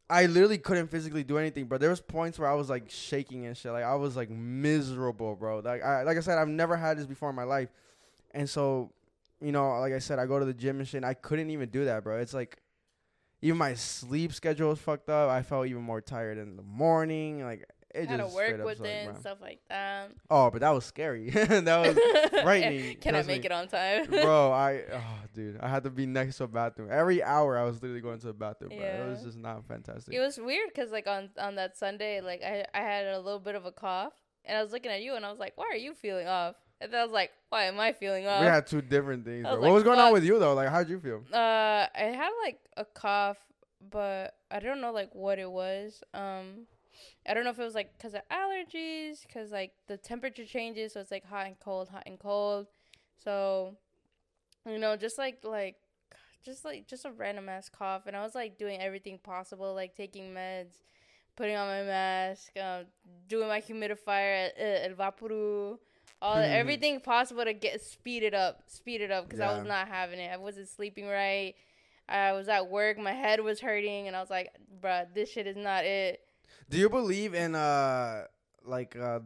I 0.10 0.26
literally 0.26 0.58
couldn't 0.58 0.88
physically 0.88 1.24
do 1.24 1.38
anything, 1.38 1.66
bro. 1.66 1.78
There 1.78 1.90
was 1.90 2.02
points 2.02 2.38
where 2.38 2.50
I 2.50 2.54
was 2.54 2.70
like 2.70 2.90
shaking 2.90 3.46
and 3.46 3.56
shit. 3.58 3.72
Like 3.72 3.84
I 3.84 3.96
was 3.96 4.16
like 4.16 4.30
miserable, 4.30 5.36
bro. 5.36 5.60
Like 5.60 5.84
I 5.84 6.04
like 6.04 6.18
I 6.18 6.20
said, 6.20 6.38
I've 6.38 6.48
never 6.48 6.76
had 6.76 6.98
this 6.98 7.06
before 7.06 7.30
in 7.30 7.36
my 7.36 7.44
life. 7.44 7.70
And 8.32 8.50
so, 8.50 8.92
you 9.42 9.52
know, 9.52 9.80
like 9.80 9.94
I 9.94 10.00
said, 10.00 10.20
I 10.20 10.26
go 10.26 10.40
to 10.40 10.46
the 10.46 10.54
gym 10.54 10.80
and 10.80 10.88
shit. 10.88 10.98
And 10.98 11.06
I 11.06 11.14
couldn't 11.14 11.50
even 11.52 11.70
do 11.70 11.86
that, 11.86 12.04
bro. 12.04 12.20
It's 12.20 12.34
like 12.34 12.62
even 13.42 13.58
my 13.58 13.74
sleep 13.76 14.34
schedule 14.34 14.70
was 14.70 14.80
fucked 14.80 15.10
up. 15.10 15.30
I 15.30 15.42
felt 15.42 15.68
even 15.68 15.82
more 15.84 16.02
tired 16.02 16.38
in 16.38 16.56
the 16.58 16.64
morning. 16.64 17.44
Like 17.44 17.68
it 17.94 18.08
had 18.10 18.18
to 18.18 18.28
work 18.28 18.64
with 18.66 18.84
it 18.84 19.08
and 19.08 19.18
stuff 19.18 19.38
like 19.42 19.60
that. 19.70 20.12
Oh, 20.30 20.50
but 20.50 20.62
that 20.62 20.72
was 20.72 20.86
scary. 20.86 21.30
that 21.30 21.66
was 21.88 22.42
frightening, 22.44 22.98
Can 22.98 23.16
I 23.16 23.24
make 23.24 23.42
me. 23.42 23.46
it 23.46 23.52
on 23.52 23.68
time? 23.68 24.06
bro 24.10 24.52
i 24.52 24.82
oh 24.94 25.00
dude 25.34 25.60
i 25.60 25.68
had 25.68 25.84
to 25.84 25.90
be 25.90 26.06
next 26.06 26.38
to 26.38 26.44
a 26.46 26.48
bathroom 26.48 26.90
every 26.92 27.22
hour 27.24 27.58
i 27.58 27.64
was 27.64 27.82
literally 27.82 28.02
going 28.02 28.20
to 28.20 28.28
the 28.28 28.34
bathroom 28.34 28.70
bro. 28.70 28.80
it 28.80 29.10
was 29.10 29.24
just 29.24 29.38
not 29.38 29.66
fantastic 29.68 30.14
It 30.14 30.20
was 30.20 30.38
weird 30.38 30.70
because 30.74 30.92
like 30.92 31.08
on 31.08 31.30
on 31.40 31.56
that 31.56 31.78
Sunday, 31.78 32.22
like 32.22 32.42
I 32.44 32.66
I 32.74 32.80
had 32.80 33.06
a 33.08 33.20
little 33.20 33.40
bit 33.40 33.56
of 33.56 33.66
a 33.66 33.72
cough, 33.72 34.14
and 34.46 34.58
I 34.58 34.62
was 34.62 34.72
looking 34.72 34.92
at 34.92 35.02
you, 35.02 35.16
and 35.16 35.26
I 35.26 35.30
was 35.30 35.40
like, 35.40 35.54
"Why 35.56 35.66
are 35.72 35.78
you 35.78 35.94
feeling 35.94 36.28
off?" 36.28 36.56
And 36.82 36.92
then 36.92 37.00
I 37.00 37.04
was 37.04 37.14
like, 37.14 37.32
"Why 37.50 37.66
am 37.66 37.80
I 37.80 37.94
feeling 37.94 38.28
off?" 38.28 38.42
we 38.42 38.48
had 38.48 38.68
two 38.68 38.82
different 38.82 39.24
things 39.26 39.46
was 39.46 39.60
what 39.60 39.72
was 39.72 39.84
going 39.84 40.00
on 40.00 40.12
with 40.14 40.24
you 40.24 40.40
though 40.40 40.54
like 40.54 40.70
how'd 40.70 40.90
you 40.90 41.00
feel 41.00 41.24
Uh, 41.32 41.88
I 41.96 42.12
had 42.16 42.32
like 42.44 42.60
a 42.78 42.86
cough, 42.86 43.38
but 43.90 44.36
I 44.52 44.60
don't 44.60 44.82
know 44.82 44.92
like 44.92 45.14
what 45.14 45.40
it 45.40 45.50
was. 45.50 46.04
Um, 46.14 46.68
I 47.28 47.34
don't 47.34 47.44
know 47.44 47.50
if 47.52 47.60
it 47.60 47.64
was 47.64 47.76
like 47.76 47.94
because 47.98 48.14
of 48.14 48.22
allergies, 48.32 49.22
because 49.26 49.52
like 49.52 49.72
the 49.88 49.98
temperature 49.98 50.46
changes, 50.46 50.94
so 50.94 51.00
it's 51.00 51.12
like 51.12 51.26
hot 51.26 51.48
and 51.48 51.60
cold, 51.60 51.90
hot 51.90 52.04
and 52.06 52.20
cold. 52.20 52.68
So, 53.24 53.76
you 54.66 54.78
know, 54.78 54.96
just 54.96 55.18
like 55.18 55.40
like, 55.44 55.76
just 56.46 56.66
like 56.66 56.88
just 56.88 57.06
a 57.06 57.12
random 57.12 57.50
ass 57.50 57.70
cough, 57.70 58.08
and 58.08 58.16
I 58.16 58.24
was 58.24 58.36
like 58.36 58.58
doing 58.58 58.82
everything 58.82 59.18
possible, 59.20 59.74
like 59.74 59.96
taking 59.96 60.34
meds, 60.34 60.82
putting 61.36 61.56
on 61.56 61.68
my 61.68 61.84
mask, 61.84 62.52
um, 62.58 62.86
doing 63.28 63.48
my 63.48 63.62
humidifier 63.62 64.48
at 64.48 64.54
uh, 64.60 64.90
El 64.90 64.96
Vaporu, 64.96 65.78
all 66.22 66.38
Mhm. 66.38 66.50
everything 66.52 67.00
possible 67.02 67.44
to 67.46 67.54
get 67.54 67.82
speed 67.82 68.24
it 68.24 68.34
up, 68.34 68.64
speed 68.68 69.02
it 69.02 69.12
up 69.12 69.26
because 69.26 69.40
I 69.40 69.48
was 69.54 69.64
not 69.68 69.88
having 69.88 70.20
it. 70.20 70.32
I 70.32 70.38
wasn't 70.38 70.70
sleeping 70.70 71.08
right. 71.08 71.56
I 72.08 72.34
was 72.34 72.50
at 72.50 72.70
work, 72.70 72.98
my 72.98 73.14
head 73.14 73.40
was 73.40 73.62
hurting, 73.62 74.08
and 74.08 74.16
I 74.16 74.20
was 74.20 74.30
like, 74.30 74.50
"Bruh, 74.82 75.12
this 75.14 75.32
shit 75.32 75.48
is 75.48 75.56
not 75.56 75.86
it." 75.86 76.22
Do 76.70 76.78
you 76.78 76.90
believe 76.90 77.34
in 77.34 77.56
uh 77.56 78.26
like 78.66 78.96
uh 78.96 79.20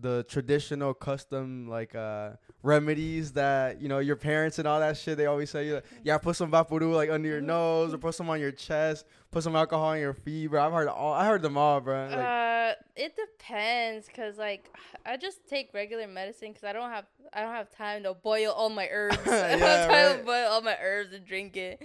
the 0.00 0.22
traditional 0.28 0.92
custom 0.92 1.66
like 1.68 1.94
uh 1.94 2.30
remedies 2.62 3.32
that 3.32 3.80
you 3.80 3.88
know 3.88 4.00
your 4.00 4.16
parents 4.16 4.58
and 4.58 4.68
all 4.68 4.80
that 4.80 4.96
shit 4.98 5.16
they 5.16 5.24
always 5.24 5.48
say 5.48 5.66
you 5.66 5.74
like, 5.76 5.84
yeah 6.02 6.18
put 6.18 6.36
some 6.36 6.50
vaporu 6.50 6.94
like 6.94 7.08
under 7.08 7.26
your 7.26 7.40
nose 7.40 7.94
or 7.94 7.98
put 7.98 8.14
some 8.14 8.28
on 8.28 8.38
your 8.38 8.52
chest 8.52 9.06
put 9.30 9.42
some 9.42 9.56
alcohol 9.56 9.86
on 9.86 9.98
your 9.98 10.12
feet 10.12 10.48
bro 10.48 10.62
I've 10.66 10.72
heard 10.72 10.88
all 10.88 11.14
I 11.14 11.24
heard 11.26 11.40
them 11.40 11.56
all 11.56 11.80
bro 11.80 12.06
like, 12.08 12.18
uh, 12.18 12.74
it 12.96 13.14
depends, 13.16 14.08
cause 14.14 14.36
like 14.36 14.76
I 15.06 15.16
just 15.16 15.46
take 15.48 15.72
regular 15.72 16.06
medicine, 16.06 16.52
cause 16.52 16.64
I 16.64 16.72
don't 16.74 16.90
have 16.90 17.06
I 17.32 17.40
don't 17.40 17.54
have 17.54 17.70
time 17.70 18.02
to 18.02 18.12
boil 18.12 18.52
all 18.52 18.68
my 18.68 18.88
herbs. 18.92 19.16
I 19.26 19.50
don't 19.52 19.58
Yeah, 19.60 19.66
have 19.66 19.90
time 19.90 20.18
to 20.18 20.24
boil 20.24 20.48
all 20.48 20.60
my 20.60 20.76
herbs 20.82 21.12
and 21.14 21.24
drink 21.24 21.56
it. 21.56 21.80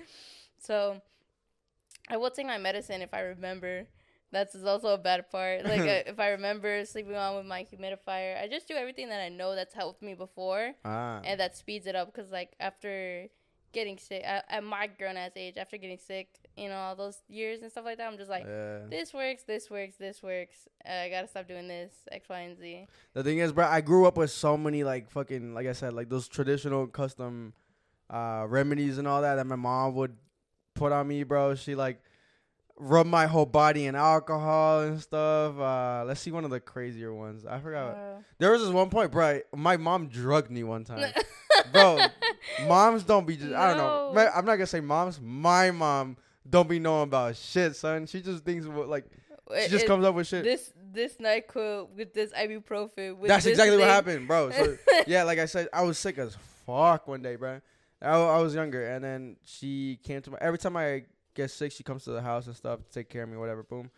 So 0.60 1.02
I 2.10 2.18
will 2.18 2.32
take 2.32 2.48
my 2.48 2.58
medicine 2.58 3.02
if 3.02 3.14
I 3.14 3.22
remember. 3.22 3.86
That's 4.34 4.56
is 4.56 4.66
also 4.66 4.90
a 4.90 4.98
bad 4.98 5.30
part. 5.32 5.64
Like 5.74 5.82
uh, 5.82 6.10
if 6.12 6.20
I 6.20 6.30
remember 6.30 6.84
sleeping 6.86 7.16
on 7.16 7.38
with 7.38 7.46
my 7.46 7.64
humidifier, 7.64 8.42
I 8.42 8.48
just 8.50 8.68
do 8.68 8.74
everything 8.74 9.10
that 9.10 9.22
I 9.22 9.30
know 9.30 9.56
that's 9.56 9.74
helped 9.74 10.02
me 10.02 10.14
before, 10.14 10.74
ah 10.84 11.22
and 11.24 11.40
that 11.40 11.56
speeds 11.56 11.88
it 11.88 11.96
up. 11.96 12.14
Cause 12.14 12.32
like 12.32 12.54
after 12.60 13.28
getting 13.72 13.98
sick, 13.98 14.24
at, 14.26 14.46
at 14.50 14.64
my 14.64 14.88
grown 14.88 15.18
ass 15.18 15.32
age, 15.36 15.58
after 15.58 15.78
getting 15.78 15.98
sick, 15.98 16.28
you 16.58 16.70
know, 16.70 16.76
all 16.76 16.96
those 16.96 17.18
years 17.28 17.62
and 17.62 17.72
stuff 17.72 17.86
like 17.86 17.98
that, 17.98 18.08
I'm 18.12 18.18
just 18.18 18.30
like 18.30 18.46
yeah. 18.46 18.80
this 18.90 19.14
works, 19.14 19.44
this 19.44 19.70
works, 19.70 19.96
this 19.98 20.22
works. 20.22 20.68
Uh, 20.88 20.92
I 20.92 21.10
gotta 21.10 21.28
stop 21.28 21.48
doing 21.48 21.68
this, 21.68 21.94
X, 22.12 22.28
Y, 22.30 22.40
and 22.40 22.58
Z. 22.58 22.88
The 23.14 23.24
thing 23.24 23.38
is, 23.38 23.54
bro, 23.54 23.66
I 23.66 23.82
grew 23.82 24.06
up 24.06 24.18
with 24.18 24.32
so 24.32 24.58
many 24.58 24.84
like 24.84 25.10
fucking 25.12 25.54
like 25.54 25.68
I 25.68 25.74
said, 25.74 25.94
like 25.94 26.10
those 26.10 26.28
traditional 26.28 26.88
custom 26.88 27.54
uh 28.10 28.46
remedies 28.48 28.98
and 28.98 29.08
all 29.08 29.22
that 29.22 29.36
that 29.36 29.48
my 29.48 29.56
mom 29.56 29.96
would 29.96 30.16
put 30.74 30.92
on 30.92 31.08
me, 31.08 31.24
bro. 31.24 31.56
She 31.56 31.76
like 31.76 32.02
rub 32.78 33.06
my 33.06 33.28
whole 33.28 33.46
body 33.46 33.86
in 33.86 33.96
alcohol 33.96 34.82
and 34.82 35.00
stuff. 35.02 35.58
Uh 35.58 36.04
let's 36.06 36.20
see 36.22 36.32
one 36.32 36.44
of 36.44 36.50
the 36.52 36.60
crazier 36.60 37.14
ones. 37.14 37.46
I 37.46 37.60
forgot. 37.60 37.96
Uh, 37.96 38.16
There 38.40 38.52
was 38.52 38.62
this 38.62 38.72
one 38.72 38.90
point, 38.90 39.12
bro. 39.12 39.42
My 39.56 39.78
mom 39.78 40.08
drugged 40.08 40.50
me 40.52 40.64
one 40.64 40.84
time. 40.84 41.12
Bro, 41.72 42.00
moms 42.68 43.04
don't 43.04 43.26
be 43.26 43.38
just 43.38 43.54
I 43.54 43.70
don't 43.70 43.78
know. 43.78 44.12
I'm 44.36 44.46
not 44.46 44.56
gonna 44.56 44.66
say 44.68 44.80
moms. 44.82 45.20
My 45.22 45.72
mom 45.72 46.18
don't 46.50 46.68
be 46.68 46.78
knowing 46.80 47.04
about 47.04 47.36
shit, 47.36 47.76
son. 47.76 48.06
She 48.08 48.22
just 48.22 48.44
thinks 48.44 48.66
what 48.66 48.90
like 48.90 49.06
she 49.52 49.56
it- 49.56 49.70
just 49.70 49.86
it- 49.86 49.88
comes 49.88 50.04
up 50.04 50.16
with 50.16 50.28
shit. 50.28 50.44
This 50.44 50.74
this 50.92 51.16
Nyquil 51.18 51.90
with 51.96 52.14
this 52.14 52.32
ibuprofen. 52.34 53.18
With 53.18 53.30
That's 53.30 53.44
this 53.46 53.52
exactly 53.52 53.78
what 53.78 53.88
happened, 53.88 54.28
bro. 54.28 54.52
So 54.52 54.78
yeah, 55.08 55.24
like 55.24 55.40
I 55.40 55.46
said, 55.46 55.68
I 55.72 55.84
was 55.84 55.98
sick 55.98 56.18
as 56.18 56.36
fuck 56.66 57.08
one 57.08 57.22
day, 57.22 57.36
bro. 57.36 57.62
I, 58.02 58.10
I 58.10 58.42
was 58.42 58.54
younger, 58.54 58.86
and 58.88 59.04
then 59.04 59.38
she 59.46 60.00
came 60.04 60.22
to 60.24 60.32
my. 60.32 60.38
Every 60.42 60.58
time 60.60 60.76
I 60.76 61.04
get 61.34 61.52
sick, 61.52 61.72
she 61.72 61.84
comes 61.84 62.04
to 62.06 62.12
the 62.12 62.22
house 62.22 62.48
and 62.48 62.56
stuff 62.56 62.84
to 62.84 62.92
take 62.92 63.10
care 63.10 63.24
of 63.24 63.30
me, 63.30 63.38
whatever. 63.38 63.64
Boom, 63.64 63.90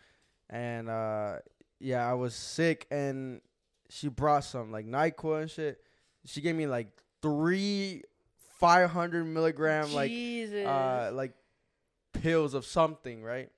and 0.50 0.88
uh, 0.88 1.36
yeah, 1.80 2.08
I 2.08 2.14
was 2.14 2.34
sick, 2.34 2.86
and 2.90 3.40
she 3.88 4.08
brought 4.08 4.44
some 4.44 4.72
like 4.72 4.86
Nyquil 4.86 5.42
and 5.42 5.50
shit. 5.50 5.80
She 6.24 6.40
gave 6.40 6.54
me 6.56 6.66
like 6.66 6.88
three 7.22 8.02
five 8.58 8.90
hundred 8.90 9.24
milligram 9.24 9.92
like 9.92 10.10
uh 10.64 11.10
like 11.12 11.34
pills 12.12 12.54
of 12.54 12.64
something, 12.64 13.22
right? 13.22 13.50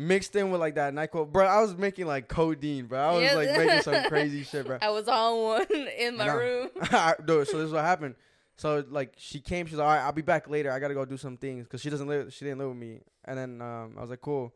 Mixed 0.00 0.36
in 0.36 0.52
with 0.52 0.60
like 0.60 0.76
that 0.76 0.94
Nyquil, 0.94 1.32
bro. 1.32 1.44
I 1.44 1.60
was 1.60 1.76
making 1.76 2.06
like 2.06 2.28
codeine, 2.28 2.86
bro. 2.86 3.00
I 3.00 3.12
was 3.14 3.22
Yeah. 3.24 3.34
like 3.34 3.50
making 3.50 3.82
some 3.82 4.04
crazy 4.08 4.44
shit, 4.44 4.64
bro. 4.64 4.78
I 4.80 4.90
was 4.90 5.08
on 5.08 5.42
one 5.42 5.66
in 5.98 6.16
my 6.16 6.26
know. 6.26 6.36
room. 6.36 6.70
Dude, 7.24 7.48
so 7.48 7.58
this 7.58 7.66
is 7.66 7.72
what 7.72 7.84
happened. 7.84 8.14
So 8.58 8.84
like 8.90 9.14
she 9.16 9.40
came, 9.40 9.66
she's 9.66 9.76
like, 9.78 9.86
all 9.88 9.94
right, 9.94 10.02
I'll 10.04 10.12
be 10.12 10.22
back 10.22 10.48
later. 10.50 10.70
I 10.70 10.78
gotta 10.78 10.94
go 10.94 11.04
do 11.04 11.16
some 11.16 11.36
things 11.36 11.64
because 11.64 11.80
she 11.80 11.88
doesn't 11.90 12.06
live, 12.08 12.32
she 12.32 12.44
didn't 12.44 12.58
live 12.58 12.68
with 12.68 12.76
me. 12.76 13.00
And 13.24 13.38
then 13.38 13.62
um, 13.62 13.94
I 13.96 14.00
was 14.02 14.10
like, 14.10 14.20
cool. 14.20 14.52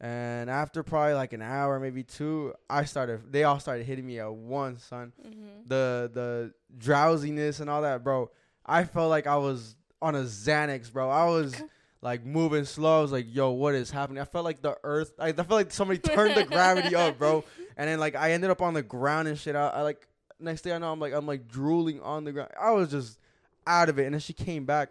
And 0.00 0.48
after 0.48 0.82
probably 0.84 1.14
like 1.14 1.32
an 1.32 1.42
hour, 1.42 1.80
maybe 1.80 2.04
two, 2.04 2.54
I 2.70 2.84
started. 2.84 3.32
They 3.32 3.42
all 3.44 3.58
started 3.58 3.84
hitting 3.86 4.06
me 4.06 4.20
at 4.20 4.32
once, 4.32 4.84
son. 4.84 5.12
hmm 5.20 5.30
The 5.66 6.10
the 6.12 6.52
drowsiness 6.76 7.60
and 7.60 7.68
all 7.70 7.82
that, 7.82 8.04
bro. 8.04 8.30
I 8.64 8.84
felt 8.84 9.10
like 9.10 9.26
I 9.26 9.36
was 9.36 9.76
on 10.02 10.14
a 10.14 10.22
Xanax, 10.22 10.92
bro. 10.92 11.08
I 11.10 11.24
was 11.26 11.60
like 12.00 12.24
moving 12.24 12.64
slow. 12.64 12.98
I 12.98 13.02
was 13.02 13.10
like, 13.12 13.26
yo, 13.28 13.50
what 13.50 13.74
is 13.74 13.90
happening? 13.90 14.20
I 14.20 14.24
felt 14.24 14.44
like 14.44 14.62
the 14.62 14.76
earth. 14.84 15.12
I, 15.18 15.28
I 15.28 15.32
felt 15.32 15.50
like 15.50 15.72
somebody 15.72 15.98
turned 15.98 16.36
the 16.36 16.44
gravity 16.44 16.94
up, 16.94 17.18
bro. 17.18 17.44
And 17.76 17.88
then 17.88 18.00
like 18.00 18.16
I 18.16 18.32
ended 18.32 18.50
up 18.50 18.60
on 18.60 18.74
the 18.74 18.82
ground 18.82 19.28
and 19.28 19.38
shit. 19.38 19.54
I, 19.54 19.68
I 19.68 19.82
like 19.82 20.04
next 20.40 20.62
thing 20.62 20.72
I 20.72 20.78
know, 20.78 20.90
I'm 20.92 20.98
like 20.98 21.12
I'm 21.12 21.26
like 21.26 21.46
drooling 21.46 22.00
on 22.00 22.24
the 22.24 22.32
ground. 22.32 22.50
I 22.60 22.72
was 22.72 22.90
just 22.90 23.20
out 23.68 23.88
of 23.88 23.98
it. 23.98 24.06
And 24.06 24.14
then 24.14 24.20
she 24.20 24.32
came 24.32 24.64
back. 24.64 24.90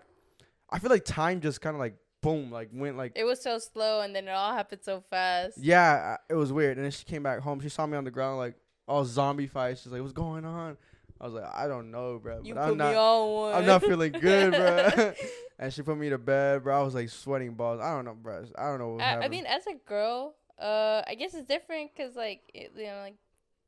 I 0.70 0.80
feel 0.80 0.90
like 0.90 1.04
time 1.04 1.42
just 1.42 1.60
kind 1.60 1.76
of 1.76 1.80
like 1.80 1.96
boom, 2.22 2.52
like 2.52 2.70
went 2.72 2.98
like 2.98 3.14
It 3.16 3.24
was 3.24 3.42
so 3.42 3.58
slow, 3.58 4.02
and 4.02 4.16
then 4.16 4.28
it 4.28 4.32
all 4.32 4.54
happened 4.54 4.82
so 4.84 5.04
fast. 5.10 5.58
yeah, 5.58 6.18
it 6.30 6.36
was 6.36 6.54
weird. 6.54 6.78
And 6.78 6.86
then 6.86 6.92
she 6.92 7.04
came 7.06 7.24
back 7.24 7.40
home. 7.40 7.60
She 7.60 7.70
saw 7.70 7.86
me 7.86 7.98
on 7.98 8.04
the 8.04 8.12
ground 8.12 8.38
like 8.38 8.56
all 8.88 9.04
zombie 9.06 9.48
fight. 9.48 9.78
She's 9.78 9.92
like, 9.92 10.02
what's 10.02 10.14
going 10.14 10.46
on? 10.46 10.78
I 11.20 11.26
was 11.26 11.34
like, 11.34 11.52
I 11.54 11.68
don't 11.68 11.90
know, 11.90 12.20
bro. 12.20 12.42
You 12.44 12.54
but 12.54 12.64
put 12.64 12.72
I'm 12.72 12.78
not. 12.78 12.92
me 12.92 12.98
on 12.98 13.32
one. 13.34 13.56
I'm 13.56 13.66
not 13.66 13.82
feeling 13.82 14.12
good, 14.12 14.54
bro. 14.54 15.14
and 15.60 15.74
she 15.74 15.82
put 15.82 15.98
me 15.98 16.10
to 16.10 16.18
bed, 16.18 16.64
bro. 16.64 16.80
I 16.80 16.84
was 16.84 16.94
like 16.94 17.10
sweating 17.10 17.56
balls. 17.56 17.80
I 17.82 17.96
don't 17.96 18.06
know, 18.06 18.14
bro. 18.14 18.46
I 18.58 18.68
don't 18.68 18.80
know. 18.80 18.90
What 18.90 19.02
I, 19.02 19.26
I 19.26 19.28
mean, 19.28 19.46
as 19.48 19.66
a 19.66 19.74
girl, 19.88 20.36
uh, 20.60 21.02
I 21.08 21.16
guess 21.16 21.34
it's 21.34 21.48
different 21.48 21.92
because 21.96 22.16
like 22.16 22.42
it, 22.54 22.72
you 22.76 22.86
know, 22.86 23.00
like 23.02 23.16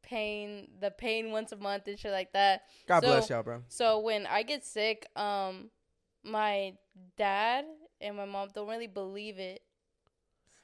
pain, 0.09 0.67
the 0.79 0.91
pain 0.91 1.31
once 1.31 1.51
a 1.51 1.57
month 1.57 1.87
and 1.87 1.99
shit 1.99 2.11
like 2.11 2.33
that. 2.33 2.63
God 2.87 3.01
so- 3.01 3.07
bless 3.07 3.29
y'all, 3.29 3.43
bro. 3.43 3.61
So 3.67 3.99
when 3.99 4.25
I 4.25 4.43
get 4.43 4.65
sick, 4.65 5.07
um, 5.15 5.69
my 6.23 6.73
dad 7.17 7.65
and 8.01 8.17
my 8.17 8.25
mom 8.25 8.49
don't 8.53 8.67
really 8.67 8.87
believe 8.87 9.39
it. 9.39 9.61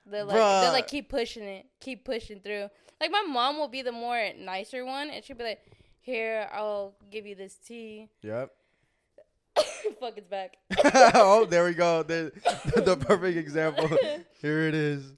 They're 0.08 0.23
like 0.23 0.36
they're 0.36 0.71
like 0.71 0.88
keep 0.88 1.10
pushing 1.10 1.43
it, 1.43 1.65
keep 1.79 2.05
pushing 2.05 2.39
through. 2.39 2.69
Like 3.01 3.12
my 3.12 3.23
mom 3.27 3.58
will 3.58 3.67
be 3.67 3.81
the 3.81 3.91
more 3.91 4.29
nicer 4.38 4.86
one, 4.86 5.10
and 5.10 5.23
she'll 5.23 5.36
be 5.36 5.43
like, 5.43 5.62
"Here, 5.99 6.47
I'll 6.53 6.95
give 7.10 7.25
you 7.25 7.34
this 7.34 7.55
tea." 7.55 8.10
Yep. 8.21 8.51
Fuck, 10.00 10.17
it's 10.17 10.28
back. 10.28 10.58
oh, 11.15 11.45
there 11.45 11.63
we 11.65 11.74
go. 11.74 12.04
The, 12.04 12.32
the 12.82 12.98
perfect 12.98 13.38
example. 13.38 13.88
Here 14.41 14.67
it 14.67 14.74
is. 14.76 15.13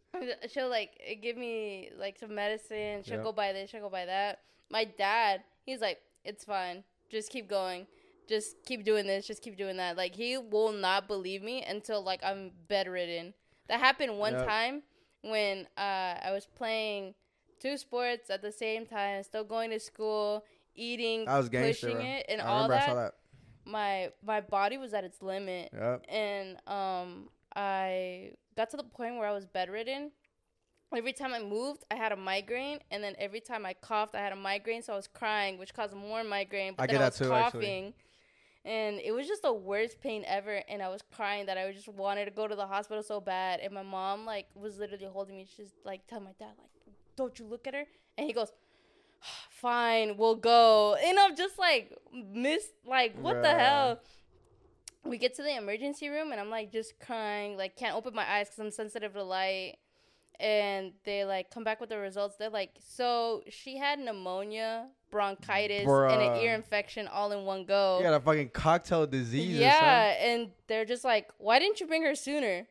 she'll 0.51 0.69
like 0.69 0.91
give 1.21 1.37
me 1.37 1.89
like 1.97 2.17
some 2.17 2.33
medicine. 2.35 3.03
She'll 3.03 3.17
Yeah. 3.17 3.23
go 3.23 3.31
buy 3.31 3.53
this. 3.53 3.69
She'll 3.69 3.81
go 3.81 3.89
buy 3.89 4.05
that. 4.05 4.39
My 4.69 4.83
dad, 4.85 5.43
he's 5.65 5.79
like, 5.81 5.99
it's 6.23 6.43
fine. 6.43 6.83
Just 7.09 7.31
keep 7.31 7.47
going. 7.49 7.87
Just 8.27 8.57
keep 8.65 8.83
doing 8.83 9.07
this. 9.07 9.25
Just 9.25 9.41
keep 9.41 9.57
doing 9.57 9.77
that. 9.77 9.95
Like 9.97 10.15
he 10.15 10.37
will 10.37 10.71
not 10.73 11.07
believe 11.07 11.41
me 11.41 11.63
until 11.63 12.01
like 12.03 12.21
I'm 12.23 12.51
bedridden. 12.67 13.33
That 13.69 13.79
happened 13.79 14.17
one 14.17 14.33
Yep. 14.33 14.45
time 14.47 14.83
when 15.21 15.67
uh, 15.77 16.15
I 16.23 16.31
was 16.31 16.45
playing 16.45 17.13
two 17.59 17.77
sports 17.77 18.29
at 18.29 18.41
the 18.41 18.51
same 18.51 18.85
time, 18.85 19.23
still 19.23 19.43
going 19.43 19.71
to 19.71 19.79
school, 19.79 20.43
eating, 20.75 21.25
That 21.25 21.37
was 21.37 21.49
gangster. 21.49 21.87
pushing 21.87 22.01
it, 22.01 22.25
and 22.29 22.41
I 22.41 22.45
all 22.45 22.55
remember 22.63 22.73
I 22.75 22.77
that. 22.77 22.85
saw 22.87 22.95
that. 22.95 23.13
My 23.67 24.11
my 24.23 24.39
body 24.41 24.77
was 24.77 24.93
at 24.93 25.03
its 25.03 25.21
limit 25.21 25.69
Yep. 25.73 26.05
and 26.09 26.57
um 26.67 27.29
I 27.55 28.31
got 28.55 28.69
to 28.71 28.77
the 28.77 28.83
point 28.83 29.15
where 29.17 29.27
I 29.27 29.33
was 29.33 29.45
bedridden. 29.45 30.11
Every 30.95 31.11
time 31.11 31.33
I 31.33 31.39
moved, 31.39 31.83
I 31.91 31.95
had 31.95 32.11
a 32.13 32.15
migraine, 32.15 32.79
and 32.91 33.03
then 33.03 33.13
every 33.19 33.41
time 33.41 33.65
I 33.65 33.73
coughed, 33.73 34.15
I 34.15 34.19
had 34.19 34.31
a 34.31 34.37
migraine. 34.37 34.81
So 34.81 34.93
I 34.93 34.95
was 34.95 35.07
crying, 35.07 35.57
which 35.57 35.73
caused 35.73 35.93
more 35.93 36.23
migraine. 36.23 36.75
But 36.77 36.83
I 36.83 36.87
then 36.87 36.93
get 36.95 37.01
I 37.01 37.09
that 37.09 37.19
was 37.19 37.27
too, 37.27 37.33
actually. 37.33 37.59
coughing, 37.65 37.93
and 38.63 38.99
it 39.01 39.11
was 39.11 39.27
just 39.27 39.41
the 39.41 39.51
worst 39.53 39.99
pain 39.99 40.23
ever. 40.25 40.61
And 40.69 40.81
I 40.81 40.87
was 40.87 41.01
crying 41.01 41.45
that 41.47 41.57
I 41.57 41.71
just 41.73 41.89
wanted 41.89 42.25
to 42.25 42.31
go 42.31 42.47
to 42.47 42.55
the 42.55 42.67
hospital 42.67 43.03
so 43.03 43.19
bad. 43.19 43.59
And 43.59 43.73
my 43.73 43.83
mom 43.83 44.25
like 44.25 44.47
was 44.55 44.77
literally 44.79 45.07
holding 45.11 45.35
me. 45.35 45.45
She's 45.57 45.73
like 45.83 46.07
"Tell 46.07 46.21
my 46.21 46.33
dad 46.39 46.53
like, 46.57 46.71
"Don't 47.17 47.37
you 47.37 47.45
look 47.45 47.67
at 47.67 47.73
her?" 47.73 47.85
And 48.17 48.25
he 48.27 48.33
goes. 48.33 48.51
Fine, 49.49 50.17
we'll 50.17 50.35
go. 50.35 50.95
And 51.03 51.17
I'm 51.19 51.35
just 51.35 51.57
like, 51.57 51.95
miss, 52.13 52.67
like, 52.85 53.15
what 53.21 53.41
the 53.41 53.49
hell? 53.49 53.99
we 55.03 55.17
get 55.17 55.33
to 55.35 55.41
the 55.41 55.55
emergency 55.55 56.09
room 56.09 56.31
and 56.33 56.41
I'm 56.41 56.49
like 56.49 56.69
just 56.69 56.99
crying, 56.99 57.55
like 57.55 57.77
can't 57.77 57.95
open 57.95 58.13
my 58.13 58.29
eyes 58.29 58.47
because 58.49 58.59
I'm 58.59 58.71
sensitive 58.71 59.13
to 59.13 59.23
light. 59.23 59.77
And 60.39 60.91
they 61.05 61.23
like 61.23 61.49
come 61.49 61.63
back 61.63 61.79
with 61.79 61.89
the 61.89 61.97
results. 61.97 62.35
They're 62.37 62.49
like, 62.49 62.71
so 62.85 63.41
she 63.49 63.77
had 63.77 63.99
pneumonia, 63.99 64.87
bronchitis, 65.09 65.87
and 65.87 66.21
an 66.21 66.35
ear 66.41 66.53
infection 66.53 67.07
all 67.07 67.31
in 67.31 67.45
one 67.45 67.63
go. 67.65 67.99
You 67.99 68.03
got 68.03 68.13
a 68.15 68.19
fucking 68.19 68.49
cocktail 68.49 69.03
of 69.03 69.11
diseases. 69.11 69.59
yeah, 69.61 70.13
and 70.21 70.49
they're 70.67 70.85
just 70.85 71.03
like, 71.05 71.29
why 71.37 71.57
didn't 71.57 71.79
you 71.79 71.87
bring 71.87 72.03
her 72.03 72.13
sooner? 72.13 72.67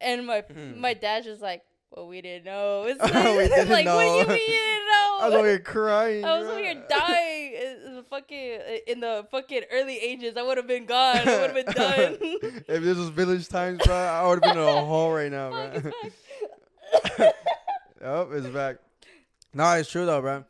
And 0.00 0.26
my 0.26 0.40
Hmm. 0.42 0.80
my 0.80 0.94
dad's 0.94 1.26
just 1.26 1.42
like, 1.42 1.62
well, 1.90 2.06
we 2.06 2.20
didn't 2.22 2.44
know. 2.44 2.84
It's 2.88 3.02
We 3.02 3.10
like, 3.10 3.50
didn't 3.50 3.68
like, 3.70 3.86
what 3.86 4.04
do 4.04 4.32
you 4.32 4.38
mean 4.38 4.50
know? 4.50 4.75
I 5.20 5.26
was 5.28 5.34
over 5.34 5.48
here 5.48 5.58
crying. 5.58 6.24
I 6.24 6.38
was 6.38 6.48
over 6.48 6.58
here 6.58 6.82
dying 6.88 7.52
in 7.86 7.94
the 7.96 8.02
fucking 8.10 8.60
in 8.86 9.00
the 9.00 9.26
fucking 9.30 9.62
early 9.72 9.96
ages. 9.98 10.36
I 10.36 10.42
would 10.42 10.56
have 10.56 10.66
been 10.66 10.86
gone. 10.86 11.16
I 11.28 11.40
would 11.40 11.50
have 11.56 11.66
been 11.66 11.74
done. 11.74 12.18
if 12.20 12.82
this 12.82 12.96
was 12.98 13.08
village 13.10 13.48
times, 13.48 13.80
bro, 13.84 13.94
I 13.94 14.26
would 14.26 14.44
have 14.44 14.54
been 14.54 14.62
in 14.62 14.68
a 14.68 14.84
hole 14.84 15.12
right 15.12 15.30
now, 15.30 15.50
bro. 15.50 15.70
it's 15.72 17.16
back. 17.16 17.34
Yep, 18.00 18.28
it's 18.32 18.46
back. 18.48 18.76
No, 19.54 19.72
it's 19.72 19.90
true 19.90 20.06
though, 20.06 20.20
bro. 20.20 20.44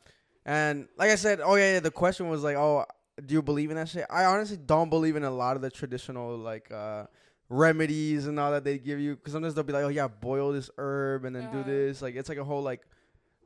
And 0.44 0.88
like 0.98 1.10
I 1.10 1.14
said, 1.16 1.40
oh 1.42 1.54
yeah, 1.54 1.74
yeah, 1.74 1.80
the 1.80 1.90
question 1.90 2.28
was 2.28 2.42
like, 2.42 2.56
oh, 2.56 2.84
do 3.24 3.34
you 3.34 3.42
believe 3.42 3.70
in 3.70 3.76
that 3.76 3.88
shit? 3.88 4.04
I 4.10 4.24
honestly 4.24 4.56
don't 4.58 4.90
believe 4.90 5.16
in 5.16 5.24
a 5.24 5.30
lot 5.30 5.56
of 5.56 5.62
the 5.62 5.70
traditional 5.70 6.36
like 6.36 6.70
uh 6.70 7.04
remedies 7.48 8.26
and 8.26 8.38
all 8.40 8.50
that 8.50 8.64
they 8.64 8.76
give 8.78 8.98
you 8.98 9.14
because 9.14 9.32
sometimes 9.32 9.54
they'll 9.54 9.64
be 9.64 9.72
like, 9.72 9.84
oh 9.84 9.88
yeah, 9.88 10.08
boil 10.08 10.52
this 10.52 10.68
herb 10.76 11.24
and 11.24 11.34
then 11.36 11.44
Uh-huh. 11.44 11.62
do 11.62 11.64
this. 11.64 12.02
Like 12.02 12.16
it's 12.16 12.28
like 12.28 12.38
a 12.38 12.44
whole 12.44 12.62
like 12.62 12.82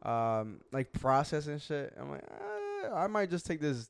um 0.03 0.61
like 0.73 0.93
process 0.93 1.47
and 1.47 1.61
shit. 1.61 1.93
I'm 2.01 2.11
like, 2.11 2.25
uh, 2.89 2.95
I 2.95 3.07
might 3.07 3.31
just 3.31 3.45
take 3.47 3.61
this 3.61 3.89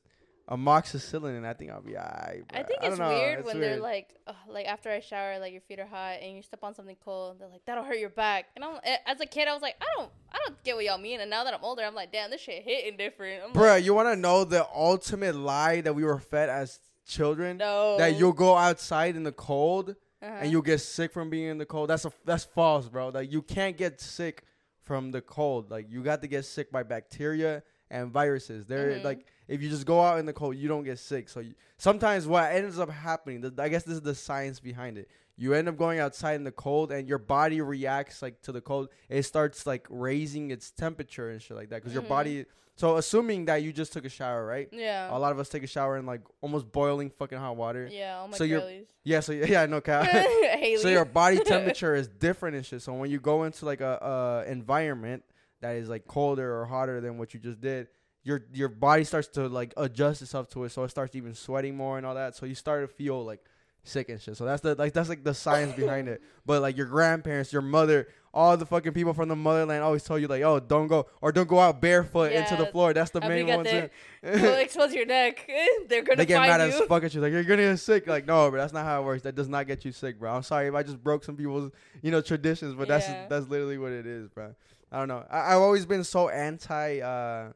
amoxicillin 0.49 1.37
and 1.37 1.47
I 1.47 1.53
think 1.53 1.71
I'll 1.71 1.81
be 1.81 1.95
alright. 1.97 2.43
I 2.53 2.63
think 2.63 2.81
don't 2.81 2.91
it's 2.91 2.99
know, 2.99 3.09
weird 3.09 3.39
it's 3.39 3.47
when 3.47 3.59
they're 3.61 3.79
like, 3.79 4.15
like 4.49 4.65
after 4.65 4.89
I 4.89 4.99
shower, 4.99 5.39
like 5.39 5.53
your 5.53 5.61
feet 5.61 5.79
are 5.79 5.85
hot 5.85 6.17
and 6.21 6.35
you 6.35 6.43
step 6.43 6.59
on 6.63 6.75
something 6.75 6.97
cold. 7.03 7.39
They're 7.39 7.47
like, 7.47 7.61
that'll 7.65 7.83
hurt 7.85 7.99
your 7.99 8.09
back. 8.09 8.47
And 8.55 8.65
I'm 8.65 8.75
eh, 8.83 8.97
as 9.05 9.21
a 9.21 9.25
kid, 9.25 9.47
I 9.47 9.53
was 9.53 9.61
like, 9.61 9.75
I 9.81 9.85
don't, 9.97 10.11
I 10.31 10.37
don't 10.45 10.61
get 10.63 10.75
what 10.75 10.83
y'all 10.83 10.97
mean. 10.97 11.21
And 11.21 11.29
now 11.29 11.43
that 11.45 11.53
I'm 11.53 11.63
older, 11.63 11.83
I'm 11.83 11.95
like, 11.95 12.11
damn, 12.11 12.29
this 12.29 12.41
shit 12.41 12.63
hitting 12.63 12.97
different. 12.97 13.43
I'm 13.45 13.53
Bruh, 13.53 13.75
like, 13.75 13.85
you 13.85 13.93
want 13.93 14.09
to 14.09 14.15
know 14.17 14.43
the 14.43 14.67
ultimate 14.75 15.35
lie 15.35 15.81
that 15.81 15.93
we 15.93 16.03
were 16.03 16.19
fed 16.19 16.49
as 16.49 16.79
children? 17.07 17.57
no. 17.57 17.97
That 17.97 18.17
you'll 18.19 18.33
go 18.33 18.55
outside 18.57 19.15
in 19.15 19.23
the 19.23 19.31
cold 19.31 19.95
Uh-huh. 20.21 20.35
and 20.41 20.51
you'll 20.51 20.61
get 20.63 20.79
sick 20.79 21.13
from 21.13 21.29
being 21.29 21.47
in 21.47 21.57
the 21.59 21.65
cold. 21.65 21.89
That's 21.89 22.03
a 22.05 22.11
that's 22.25 22.43
false, 22.43 22.89
bro. 22.89 23.09
Like 23.09 23.31
you 23.31 23.41
can't 23.41 23.77
get 23.77 24.01
sick 24.01 24.43
from 24.83 25.11
the 25.11 25.21
cold. 25.21 25.69
Like 25.71 25.87
you 25.89 26.03
got 26.03 26.21
to 26.21 26.27
get 26.27 26.45
sick 26.45 26.71
by 26.71 26.83
bacteria 26.83 27.63
and 27.89 28.11
viruses. 28.11 28.65
They're 28.65 28.91
Mhm. 28.99 29.03
like 29.03 29.25
if 29.47 29.61
you 29.61 29.69
just 29.69 29.85
go 29.85 30.01
out 30.01 30.19
in 30.19 30.25
the 30.25 30.33
cold, 30.33 30.55
you 30.55 30.67
don't 30.67 30.83
get 30.83 30.97
sick. 30.99 31.27
So 31.29 31.41
you, 31.41 31.53
sometimes 31.77 32.25
what 32.27 32.51
ends 32.51 32.79
up 32.79 32.89
happening, 32.89 33.41
th- 33.41 33.53
I 33.57 33.67
guess 33.69 33.83
this 33.83 33.95
is 33.95 34.01
the 34.01 34.15
science 34.15 34.59
behind 34.59 34.97
it. 34.97 35.09
You 35.37 35.53
end 35.53 35.67
up 35.67 35.77
going 35.77 35.99
outside 35.99 36.35
in 36.35 36.43
the 36.43 36.51
cold, 36.51 36.91
and 36.91 37.07
your 37.07 37.17
body 37.17 37.61
reacts 37.61 38.21
like 38.21 38.41
to 38.43 38.51
the 38.51 38.61
cold. 38.61 38.89
It 39.09 39.23
starts 39.23 39.65
like 39.65 39.87
raising 39.89 40.51
its 40.51 40.71
temperature 40.71 41.29
and 41.31 41.41
shit 41.41 41.57
like 41.57 41.69
that 41.69 41.77
because 41.81 41.93
your 41.93 42.03
Mhm. 42.03 42.09
body. 42.09 42.45
So 42.81 42.97
assuming 42.97 43.45
that 43.45 43.57
you 43.63 43.71
just 43.71 43.93
took 43.93 44.05
a 44.05 44.09
shower, 44.09 44.43
right? 44.45 44.67
yeah. 44.71 45.15
A 45.15 45.19
lot 45.19 45.31
of 45.31 45.37
us 45.39 45.49
take 45.49 45.63
a 45.63 45.67
shower 45.67 45.97
in 45.97 46.05
like 46.07 46.21
almost 46.41 46.71
boiling 46.71 47.09
fucking 47.11 47.37
hot 47.37 47.55
water. 47.55 47.87
yeah, 47.91 48.17
all 48.19 48.27
my 48.27 48.35
so 48.37 48.43
you're- 48.43 48.85
Yeah, 49.03 49.19
so 49.19 49.31
yeah, 49.33 49.65
no 49.75 49.81
cap. 49.81 50.05
Haley. 50.09 50.77
so 50.77 50.89
your 50.89 51.05
body 51.05 51.39
temperature 51.53 51.93
is 51.95 52.07
different 52.07 52.55
and 52.55 52.65
shit. 52.65 52.81
So 52.81 52.93
when 52.93 53.09
you 53.11 53.19
go 53.19 53.43
into 53.43 53.65
like 53.65 53.81
a, 53.81 54.43
a 54.47 54.51
environment 54.51 55.23
that 55.61 55.75
is 55.75 55.87
like 55.89 56.07
colder 56.07 56.59
or 56.59 56.65
hotter 56.65 57.01
than 57.01 57.17
what 57.19 57.33
you 57.35 57.39
just 57.39 57.61
did, 57.61 57.87
your 58.23 58.45
your 58.53 58.69
body 58.69 59.03
starts 59.03 59.27
to 59.29 59.47
like 59.47 59.73
adjust 59.77 60.21
itself 60.23 60.49
to 60.49 60.63
it. 60.63 60.69
So 60.71 60.83
it 60.83 60.89
starts 60.89 61.15
even 61.15 61.33
sweating 61.35 61.75
more 61.77 61.97
and 61.97 62.05
all 62.05 62.15
that. 62.15 62.35
So 62.35 62.45
you 62.47 62.55
start 62.55 62.81
to 62.87 62.87
feel 62.87 63.23
like 63.23 63.41
sick 63.83 64.09
and 64.09 64.21
shit. 64.21 64.37
So 64.37 64.45
that's 64.45 64.61
the 64.61 64.75
like 64.75 64.93
that's 64.93 65.09
like 65.09 65.23
the 65.23 65.33
science 65.33 65.73
behind 65.75 66.07
it. 66.07 66.21
But 66.45 66.61
like 66.61 66.77
your 66.77 66.85
grandparents, 66.87 67.51
your 67.51 67.61
mother, 67.61 68.07
all 68.33 68.55
the 68.55 68.65
fucking 68.65 68.93
people 68.93 69.13
from 69.13 69.27
the 69.29 69.35
motherland 69.35 69.83
always 69.83 70.03
tell 70.03 70.17
you 70.17 70.27
like, 70.27 70.41
oh, 70.43 70.59
don't 70.59 70.87
go 70.87 71.07
or 71.21 71.31
don't 71.31 71.47
go 71.49 71.59
out 71.59 71.81
barefoot 71.81 72.31
into 72.31 72.55
the 72.55 72.65
floor. 72.67 72.93
That's 72.93 73.11
the 73.11 73.21
main 73.21 73.47
one. 73.47 73.65
Abrigate. 73.67 73.91
Well, 74.23 74.59
expose 74.59 74.93
your 74.93 75.05
neck. 75.05 75.49
They're 75.89 76.03
gonna 76.03 76.17
They 76.17 76.25
get 76.25 76.37
find 76.37 76.49
mad 76.57 76.69
you. 76.69 76.81
as 76.81 76.87
fuck 76.87 77.03
at 77.03 77.13
you. 77.13 77.21
Like, 77.21 77.33
you're 77.33 77.43
gonna 77.43 77.63
get 77.63 77.77
sick. 77.79 78.07
Like, 78.07 78.25
no, 78.25 78.49
but 78.51 78.57
that's 78.57 78.73
not 78.73 78.85
how 78.85 79.01
it 79.01 79.05
works. 79.05 79.23
That 79.23 79.35
does 79.35 79.49
not 79.49 79.67
get 79.67 79.83
you 79.83 79.91
sick, 79.91 80.19
bro. 80.19 80.31
I'm 80.33 80.43
sorry 80.43 80.67
if 80.67 80.75
I 80.75 80.83
just 80.83 81.03
broke 81.03 81.23
some 81.23 81.35
people's, 81.35 81.71
you 82.01 82.11
know, 82.11 82.21
traditions, 82.21 82.75
but 82.75 82.87
that's 82.87 83.07
Yeah. 83.07 83.25
that's 83.27 83.47
literally 83.47 83.77
what 83.77 83.91
it 83.91 84.05
is, 84.05 84.29
bro. 84.29 84.53
I 84.91 84.99
don't 84.99 85.07
know. 85.07 85.25
I, 85.29 85.55
I've 85.55 85.61
always 85.61 85.85
been 85.85 86.03
so 86.03 86.29
anti, 86.29 86.99
uh, 86.99 87.51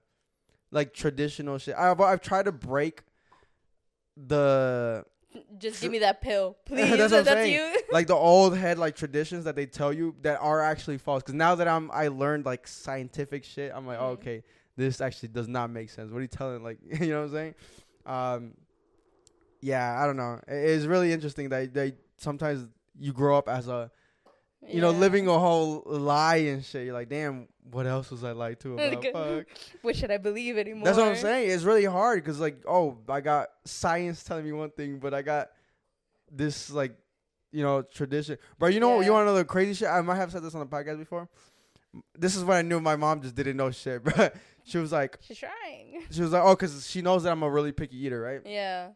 like 0.71 0.93
traditional 0.93 1.57
shit. 1.57 1.75
I've 1.77 2.01
I've 2.01 2.21
tried 2.21 2.45
to 2.45 2.51
break 2.51 3.03
the 4.17 5.05
Just 5.57 5.81
give 5.81 5.91
me 5.91 5.99
that 5.99 6.21
pill, 6.21 6.55
please. 6.65 6.89
That's 6.97 7.11
what 7.11 7.19
I'm 7.19 7.25
saying. 7.25 7.53
you. 7.53 7.81
like 7.91 8.07
the 8.07 8.15
old 8.15 8.57
head 8.57 8.77
like 8.77 8.95
traditions 8.95 9.45
that 9.45 9.55
they 9.55 9.65
tell 9.65 9.91
you 9.93 10.15
that 10.21 10.39
are 10.41 10.61
actually 10.61 10.97
false. 10.97 11.21
Because 11.23 11.35
now 11.35 11.55
that 11.55 11.67
I'm 11.67 11.89
I 11.91 12.07
learned 12.09 12.45
like 12.45 12.67
scientific 12.67 13.43
shit, 13.43 13.71
I'm 13.75 13.85
like, 13.87 13.99
oh, 13.99 14.03
Mhm. 14.15 14.19
okay, 14.19 14.43
this 14.77 15.01
actually 15.01 15.29
does 15.29 15.47
not 15.47 15.69
make 15.69 15.89
sense. 15.89 16.11
What 16.11 16.19
are 16.19 16.21
you 16.21 16.27
telling? 16.27 16.63
Like, 16.63 16.79
you 16.99 17.07
know 17.09 17.19
what 17.21 17.25
I'm 17.27 17.31
saying? 17.31 17.55
Um, 18.05 18.53
yeah, 19.61 20.01
I 20.01 20.05
don't 20.05 20.17
know. 20.17 20.39
It- 20.47 20.53
It's 20.71 20.85
really 20.85 21.11
interesting 21.11 21.49
that 21.49 21.73
they 21.73 21.93
sometimes 22.17 22.67
you 22.99 23.11
grow 23.13 23.37
up 23.37 23.49
as 23.49 23.67
a 23.67 23.91
you 24.67 24.81
know 24.81 24.91
living 24.91 25.27
a 25.27 25.37
whole 25.39 25.83
lie 25.85 26.37
and 26.37 26.63
shit. 26.63 26.85
You're 26.85 26.93
like, 26.93 27.09
damn, 27.09 27.47
what 27.71 27.85
else 27.85 28.11
was 28.11 28.23
I 28.23 28.31
lied 28.31 28.59
to 28.61 28.73
about? 28.73 29.03
Fuck. 29.13 29.45
What 29.81 29.95
should 29.95 30.11
I 30.11 30.17
believe 30.17 30.57
anymore? 30.57 30.85
That's 30.85 30.97
what 30.97 31.07
I'm 31.07 31.15
saying. 31.15 31.49
It's 31.51 31.63
really 31.63 31.85
hard 31.85 32.23
because 32.23 32.39
like, 32.39 32.63
oh, 32.67 32.97
I 33.09 33.21
got 33.21 33.47
science 33.65 34.23
telling 34.23 34.45
me 34.45 34.51
one 34.51 34.69
thing, 34.71 34.99
but 34.99 35.13
I 35.13 35.21
got 35.21 35.49
this 36.31 36.69
like, 36.71 36.95
you 37.51 37.63
know, 37.63 37.81
tradition. 37.81 38.37
But 38.59 38.73
you 38.73 38.79
know, 38.79 38.97
what 38.97 39.05
you 39.05 39.11
want 39.13 39.23
to 39.27 39.31
know 39.31 39.35
the 39.37 39.45
crazy 39.45 39.73
shit? 39.73 39.87
I 39.87 40.01
might 40.01 40.15
have 40.15 40.31
said 40.31 40.43
this 40.43 40.53
on 40.55 40.59
the 40.61 40.65
podcast 40.65 40.97
before. 40.99 41.29
This 42.17 42.35
is 42.35 42.43
when 42.43 42.57
I 42.57 42.61
knew 42.61 42.81
my 42.81 42.97
mom 42.97 43.21
just 43.21 43.35
didn't 43.35 43.55
know 43.57 43.71
shit, 43.71 44.03
bro. 44.03 44.29
She 44.65 44.77
was 44.79 44.91
like, 44.91 45.17
She's 45.21 45.37
trying. 45.37 46.03
she 46.09 46.21
was 46.21 46.31
like, 46.31 46.43
oh, 46.43 46.55
because 46.55 46.89
she 46.89 47.01
knows 47.01 47.23
that 47.23 47.31
I'm 47.31 47.43
a 47.43 47.49
really 47.49 47.71
picky 47.71 47.97
eater, 48.05 48.19
right? 48.19 48.41
Yeah. 48.45 48.89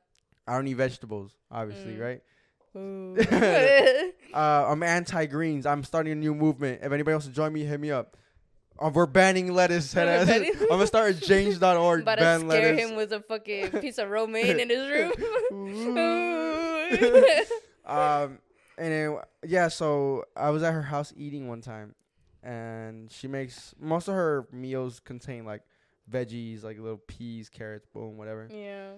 I 0.47 0.55
don't 0.55 0.67
eat 0.67 0.73
vegetables, 0.73 1.31
obviously, 1.51 1.93
Mm. 1.93 2.01
right? 2.01 2.21
Uh, 4.31 4.65
I'm 4.69 4.83
anti 4.83 5.25
greens. 5.25 5.65
I'm 5.65 5.83
starting 5.83 6.11
a 6.13 6.15
new 6.15 6.35
movement. 6.35 6.81
If 6.83 6.91
anybody 6.91 7.13
wants 7.13 7.25
to 7.25 7.31
join 7.33 7.51
me, 7.51 7.63
hit 7.63 7.79
me 7.79 7.89
up. 7.89 8.15
Uh, 8.77 8.91
we're 8.93 9.07
banning 9.07 9.51
lettuce. 9.51 9.97
I'm 9.97 10.47
gonna 10.69 10.85
start 10.85 11.15
a 11.15 11.19
change.org. 11.19 12.01
About 12.01 12.15
to 12.19 12.21
scare 12.21 12.39
lettuce. 12.47 12.79
him 12.79 12.95
with 12.95 13.11
a 13.11 13.21
fucking 13.21 13.71
piece 13.81 13.97
of 13.97 14.09
romaine 14.09 14.59
in 14.59 14.69
his 14.69 14.87
room. 14.87 15.11
um, 17.85 18.37
and 18.77 18.93
then, 18.93 19.17
yeah, 19.47 19.67
so 19.67 20.25
I 20.35 20.51
was 20.51 20.61
at 20.63 20.73
her 20.73 20.83
house 20.83 21.11
eating 21.17 21.47
one 21.47 21.61
time, 21.61 21.95
and 22.43 23.11
she 23.11 23.27
makes 23.27 23.73
most 23.79 24.07
of 24.07 24.13
her 24.13 24.47
meals 24.51 24.99
contain 24.99 25.43
like 25.43 25.63
veggies, 26.09 26.63
like 26.63 26.77
little 26.77 27.01
peas, 27.07 27.49
carrots, 27.49 27.87
boom, 27.93 28.17
whatever. 28.17 28.47
yeah. 28.51 28.91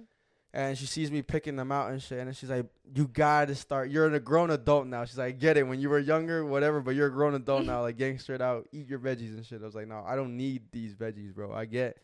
And 0.54 0.78
she 0.78 0.86
sees 0.86 1.10
me 1.10 1.22
picking 1.22 1.56
them 1.56 1.72
out 1.72 1.92
and 1.92 2.02
shit, 2.02 2.20
and 2.20 2.36
she's 2.36 2.50
like, 2.50 2.66
"You 2.94 3.08
gotta 3.08 3.56
start. 3.56 3.90
You're 3.90 4.14
a 4.14 4.20
grown 4.20 4.50
adult 4.52 4.86
now." 4.86 5.06
She's 5.06 5.18
like, 5.18 5.40
"Get 5.40 5.56
it? 5.56 5.64
When 5.64 5.80
you 5.80 5.90
were 5.90 5.98
younger, 6.00 6.44
whatever, 6.46 6.82
but 6.82 6.94
you're 6.94 7.08
a 7.08 7.12
grown 7.12 7.36
adult 7.36 7.64
now. 7.66 7.82
Like 7.84 7.98
getting 7.98 8.20
straight 8.20 8.42
out, 8.42 8.68
eat 8.74 8.88
your 8.90 9.00
veggies 9.00 9.34
and 9.36 9.46
shit." 9.46 9.62
I 9.62 9.66
was 9.66 9.76
like, 9.76 9.88
"No, 9.88 10.04
I 10.06 10.18
don't 10.18 10.36
need 10.36 10.64
these 10.74 10.94
veggies, 10.94 11.34
bro. 11.34 11.54
I 11.54 11.66
get." 11.66 11.98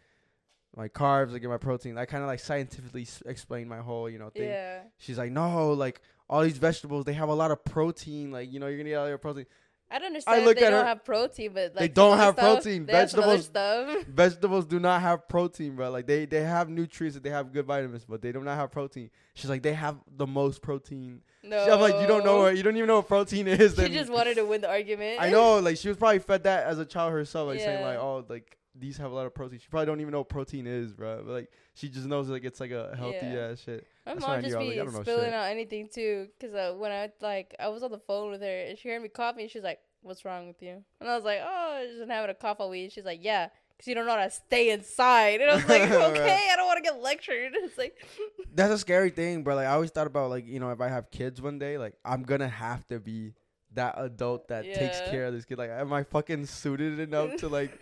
My 0.76 0.88
carbs, 0.90 1.34
I 1.34 1.40
get 1.40 1.50
my 1.50 1.58
protein. 1.58 1.98
I 1.98 2.06
kind 2.06 2.22
of 2.24 2.28
like 2.28 2.40
scientifically 2.40 3.02
s- 3.02 3.24
explain 3.26 3.68
my 3.68 3.80
whole, 3.80 4.08
you 4.10 4.20
know, 4.20 4.30
thing. 4.30 4.44
Yeah. 4.50 4.82
She's 5.00 5.18
like, 5.18 5.32
no, 5.32 5.72
like 5.74 6.02
all 6.30 6.44
these 6.44 6.58
vegetables, 6.60 7.04
they 7.06 7.14
have 7.14 7.30
a 7.30 7.34
lot 7.34 7.50
of 7.50 7.66
protein. 7.66 8.32
Like, 8.32 8.52
you 8.52 8.60
know, 8.60 8.68
you're 8.68 8.78
gonna 8.78 8.90
get 8.90 8.96
all 8.98 9.08
your 9.08 9.18
protein. 9.18 9.48
I 9.90 10.00
don't 10.00 10.08
understand. 10.08 10.42
I 10.42 10.46
look 10.46 10.58
they 10.60 10.66
at 10.66 10.72
don't 10.72 10.82
her- 10.82 10.88
have 10.88 11.06
protein, 11.06 11.52
but 11.54 11.74
like 11.74 11.80
They 11.80 11.88
don't 11.88 12.18
have 12.18 12.34
stuff, 12.34 12.56
protein. 12.64 12.86
Vegetables-. 12.86 13.48
Vegetables 14.08 14.66
do 14.66 14.80
not 14.80 15.02
have 15.02 15.28
protein, 15.30 15.76
bro. 15.76 15.90
Like 15.92 16.06
they 16.08 16.26
they 16.26 16.42
have 16.44 16.68
nutrients 16.70 17.16
and 17.16 17.24
they 17.24 17.30
have 17.30 17.54
good 17.54 17.66
vitamins, 17.66 18.04
but 18.04 18.22
they 18.22 18.32
do 18.32 18.42
not 18.42 18.58
have 18.58 18.72
protein. 18.72 19.10
She's 19.34 19.50
like, 19.50 19.64
they 19.64 19.74
have 19.74 19.98
the 20.18 20.28
most 20.28 20.62
protein. 20.62 21.22
No. 21.44 21.58
I'm 21.72 21.80
like, 21.80 22.02
you 22.02 22.08
don't 22.08 22.26
know 22.26 22.40
what 22.42 22.58
you 22.58 22.64
don't 22.64 22.76
even 22.76 22.88
know 22.88 22.98
what 22.98 23.08
protein 23.08 23.48
is. 23.48 23.72
She 23.76 23.78
then 23.78 23.94
just 23.94 24.12
wanted 24.12 24.36
to 24.36 24.44
win 24.46 24.60
the 24.62 24.70
argument. 24.78 25.22
I 25.22 25.30
know, 25.30 25.60
like 25.60 25.78
she 25.78 25.88
was 25.88 25.96
probably 25.98 26.20
fed 26.20 26.44
that 26.44 26.66
as 26.68 26.80
a 26.80 26.86
child 26.86 27.14
herself, 27.14 27.48
like 27.48 27.60
saying 27.60 27.82
like, 27.84 27.98
oh, 27.98 28.26
like 28.28 28.57
these 28.80 28.98
have 28.98 29.12
a 29.12 29.16
lot 29.16 29.26
of 29.26 29.34
protein. 29.34 29.60
She 29.60 29.68
probably 29.70 29.86
don't 29.88 30.02
even 30.02 30.12
know 30.12 30.20
what 30.20 30.30
protein 30.30 30.68
is, 30.68 30.94
bro. 30.94 31.24
But 31.26 31.32
like 31.32 31.52
she 31.74 31.90
just 31.90 32.06
knows 32.06 32.30
like 32.30 32.44
it's 32.44 32.60
like 32.60 32.72
a 32.72 32.94
healthy 32.98 33.26
Yeah. 33.26 33.50
ass 33.52 33.62
shit. 33.64 33.88
My 34.06 34.14
That's 34.14 34.26
mom 34.26 34.36
knew 34.38 34.42
just 34.44 34.56
I 34.56 34.60
was 34.60 34.70
be 34.74 34.80
like, 34.80 34.88
I 34.88 35.02
spilling 35.02 35.26
shit. 35.26 35.34
out 35.34 35.48
anything 35.50 35.90
too, 35.94 36.28
cause 36.40 36.54
uh, 36.54 36.74
when 36.78 36.92
I 36.92 37.12
like 37.22 37.56
I 37.60 37.68
was 37.70 37.84
on 37.84 37.92
the 37.92 38.00
phone 38.00 38.32
with 38.32 38.42
her 38.42 38.60
and 38.68 38.78
she 38.78 38.90
heard 38.90 39.02
me 39.02 39.10
coughing, 39.10 39.42
and 39.44 39.52
she's 39.52 39.64
like, 39.64 39.80
"What's 40.02 40.24
wrong 40.26 40.48
with 40.48 40.62
you?" 40.62 40.84
And 41.02 41.10
I 41.10 41.16
was 41.16 41.24
like, 41.26 41.40
"Oh, 41.44 41.78
I 41.82 41.86
just 41.88 42.00
been 42.00 42.10
having 42.10 42.30
a 42.30 42.34
cough 42.34 42.58
all 42.60 42.70
week." 42.70 42.92
She's 42.92 43.06
like, 43.06 43.20
"Yeah, 43.24 43.48
cause 43.80 43.88
you 43.88 43.96
don't 43.96 44.06
know 44.06 44.16
how 44.16 44.24
to 44.26 44.30
stay 44.32 44.70
inside." 44.72 45.42
And 45.42 45.50
I 45.52 45.56
was 45.56 45.66
like, 45.70 45.82
Right. 45.90 45.92
"Okay, 45.92 46.48
I 46.52 46.56
don't 46.56 46.68
want 46.68 46.78
to 46.78 46.84
get 46.84 47.02
lectured." 47.02 47.54
It's 47.56 47.78
like, 47.78 47.96
That's 48.54 48.72
a 48.74 48.78
scary 48.78 49.10
thing, 49.10 49.44
bro. 49.44 49.56
Like 49.56 49.68
I 49.68 49.72
always 49.74 49.92
thought 49.92 50.08
about 50.08 50.30
like 50.30 50.48
you 50.48 50.60
know 50.60 50.72
if 50.72 50.82
I 50.82 50.88
have 50.88 51.10
kids 51.12 51.42
one 51.42 51.58
day, 51.60 51.78
like 51.78 51.96
I'm 52.06 52.24
gonna 52.24 52.48
have 52.50 52.88
to 52.88 53.00
be 53.00 53.34
that 53.74 53.96
adult 53.98 54.48
that 54.48 54.74
takes 54.74 55.02
care 55.02 55.26
of 55.26 55.34
this 55.34 55.44
kid. 55.46 55.58
Like 55.58 55.70
am 55.70 55.92
I 55.94 56.04
fucking 56.04 56.46
suited 56.46 57.00
enough 57.00 57.36
to 57.38 57.50
like 57.50 57.80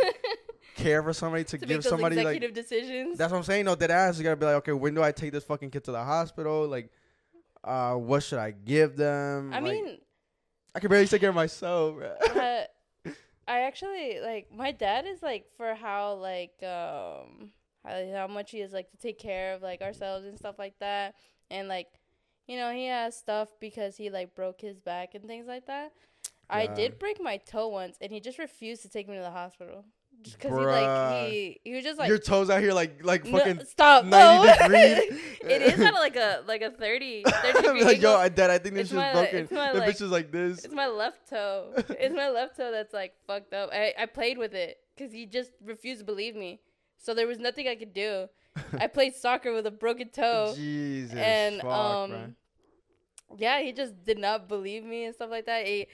care 0.75 1.01
for 1.01 1.13
somebody 1.13 1.43
to, 1.45 1.57
to 1.57 1.65
give 1.65 1.83
somebody 1.83 2.23
like 2.23 2.53
decisions. 2.53 3.17
that's 3.17 3.31
what 3.31 3.37
I'm 3.39 3.43
saying. 3.43 3.65
No, 3.65 3.75
that 3.75 3.89
ass 3.89 4.17
you 4.17 4.23
gotta 4.23 4.35
be 4.35 4.45
like, 4.45 4.55
okay, 4.55 4.73
when 4.73 4.93
do 4.93 5.01
I 5.01 5.11
take 5.11 5.31
this 5.31 5.43
fucking 5.43 5.71
kid 5.71 5.83
to 5.85 5.91
the 5.91 6.03
hospital? 6.03 6.67
Like, 6.67 6.91
uh, 7.63 7.95
what 7.95 8.23
should 8.23 8.39
I 8.39 8.51
give 8.51 8.95
them? 8.95 9.51
I 9.53 9.59
Like, 9.59 9.63
mean, 9.63 9.97
I 10.75 10.79
can 10.79 10.89
barely 10.89 11.07
take 11.07 11.21
care 11.21 11.29
of 11.29 11.35
myself. 11.35 11.95
Bro. 11.95 12.07
uh, 12.41 12.63
I 13.47 13.61
actually 13.61 14.19
like 14.21 14.51
my 14.51 14.71
dad 14.71 15.05
is 15.05 15.21
like 15.23 15.45
for 15.57 15.73
how 15.75 16.15
like 16.15 16.61
um 16.63 17.51
how, 17.85 18.11
how 18.13 18.27
much 18.27 18.51
he 18.51 18.59
is 18.59 18.73
like 18.73 18.91
to 18.91 18.97
take 18.97 19.19
care 19.19 19.53
of 19.53 19.61
like 19.61 19.81
ourselves 19.81 20.25
and 20.25 20.37
stuff 20.37 20.57
like 20.57 20.77
that 20.79 21.15
and 21.51 21.67
like 21.67 21.87
you 22.47 22.57
know 22.57 22.71
he 22.71 22.87
has 22.87 23.15
stuff 23.15 23.49
because 23.59 23.97
he 23.97 24.09
like 24.09 24.35
broke 24.35 24.61
his 24.61 24.79
back 24.79 25.13
and 25.15 25.25
things 25.25 25.47
like 25.47 25.67
that. 25.67 25.93
I 26.47 26.67
did 26.67 26.99
break 26.99 27.21
my 27.21 27.37
toe 27.37 27.67
once 27.69 27.97
and 28.01 28.11
he 28.11 28.19
just 28.19 28.37
refused 28.37 28.81
to 28.83 28.89
take 28.89 29.07
me 29.07 29.15
to 29.15 29.21
the 29.21 29.31
hospital. 29.31 29.85
Just 30.23 30.37
because 30.39 30.51
he 30.57 30.65
like 30.65 31.29
he 31.29 31.59
he 31.63 31.73
was 31.75 31.83
just 31.83 31.99
like 31.99 32.09
Your 32.09 32.17
toes 32.17 32.49
out 32.49 32.61
here 32.61 32.73
like 32.73 33.03
like 33.05 33.25
no, 33.25 33.37
fucking. 33.37 33.65
stop 33.65 34.05
90 34.05 34.47
no. 34.47 34.53
degree. 34.57 34.79
it 35.49 35.61
is 35.61 35.75
kind 35.75 35.89
of 35.89 35.95
like 35.95 36.15
a 36.15 36.41
like 36.47 36.61
a 36.61 36.71
30, 36.71 37.23
30 37.27 37.47
I'm 37.47 37.63
degree 37.63 37.83
like, 37.83 38.01
yo. 38.01 38.15
I, 38.15 38.29
dad, 38.29 38.49
I 38.49 38.57
think 38.57 38.75
this 38.75 38.83
is 38.85 38.89
shit's 38.89 38.97
my, 38.97 39.13
like- 39.13 39.31
broken. 39.31 39.55
my, 39.55 39.73
the 39.73 39.79
like- 39.79 39.89
bitch 39.89 40.01
is 40.01 40.11
like 40.11 40.31
this. 40.31 40.65
It's 40.65 40.73
my 40.73 40.87
left 40.87 41.29
toe. 41.29 41.73
it's 41.89 42.15
my 42.15 42.29
left 42.29 42.57
toe 42.57 42.71
that's 42.71 42.93
like 42.93 43.13
fucked 43.27 43.53
up. 43.53 43.69
I, 43.71 43.93
I 43.99 44.05
played 44.07 44.37
with 44.37 44.53
it 44.53 44.77
because 44.95 45.13
he 45.13 45.25
just 45.25 45.51
refused 45.63 45.99
to 45.99 46.05
believe 46.05 46.35
me. 46.35 46.59
So 46.97 47.13
there 47.13 47.27
was 47.27 47.37
nothing 47.39 47.67
I 47.67 47.75
could 47.75 47.93
do. 47.93 48.27
I 48.79 48.87
played 48.87 49.15
soccer 49.15 49.53
with 49.53 49.67
a 49.67 49.71
broken 49.71 50.09
toe. 50.09 50.53
Jesus. 50.55 51.15
and 51.17 51.61
fuck, 51.61 51.71
um, 51.71 52.11
man. 52.11 52.35
yeah, 53.37 53.61
he 53.61 53.73
just 53.73 54.03
did 54.05 54.17
not 54.17 54.47
believe 54.47 54.83
me 54.85 55.03
and 55.05 55.13
stuff 55.13 55.29
like 55.29 55.45
that. 55.45 55.65
He, 55.67 55.87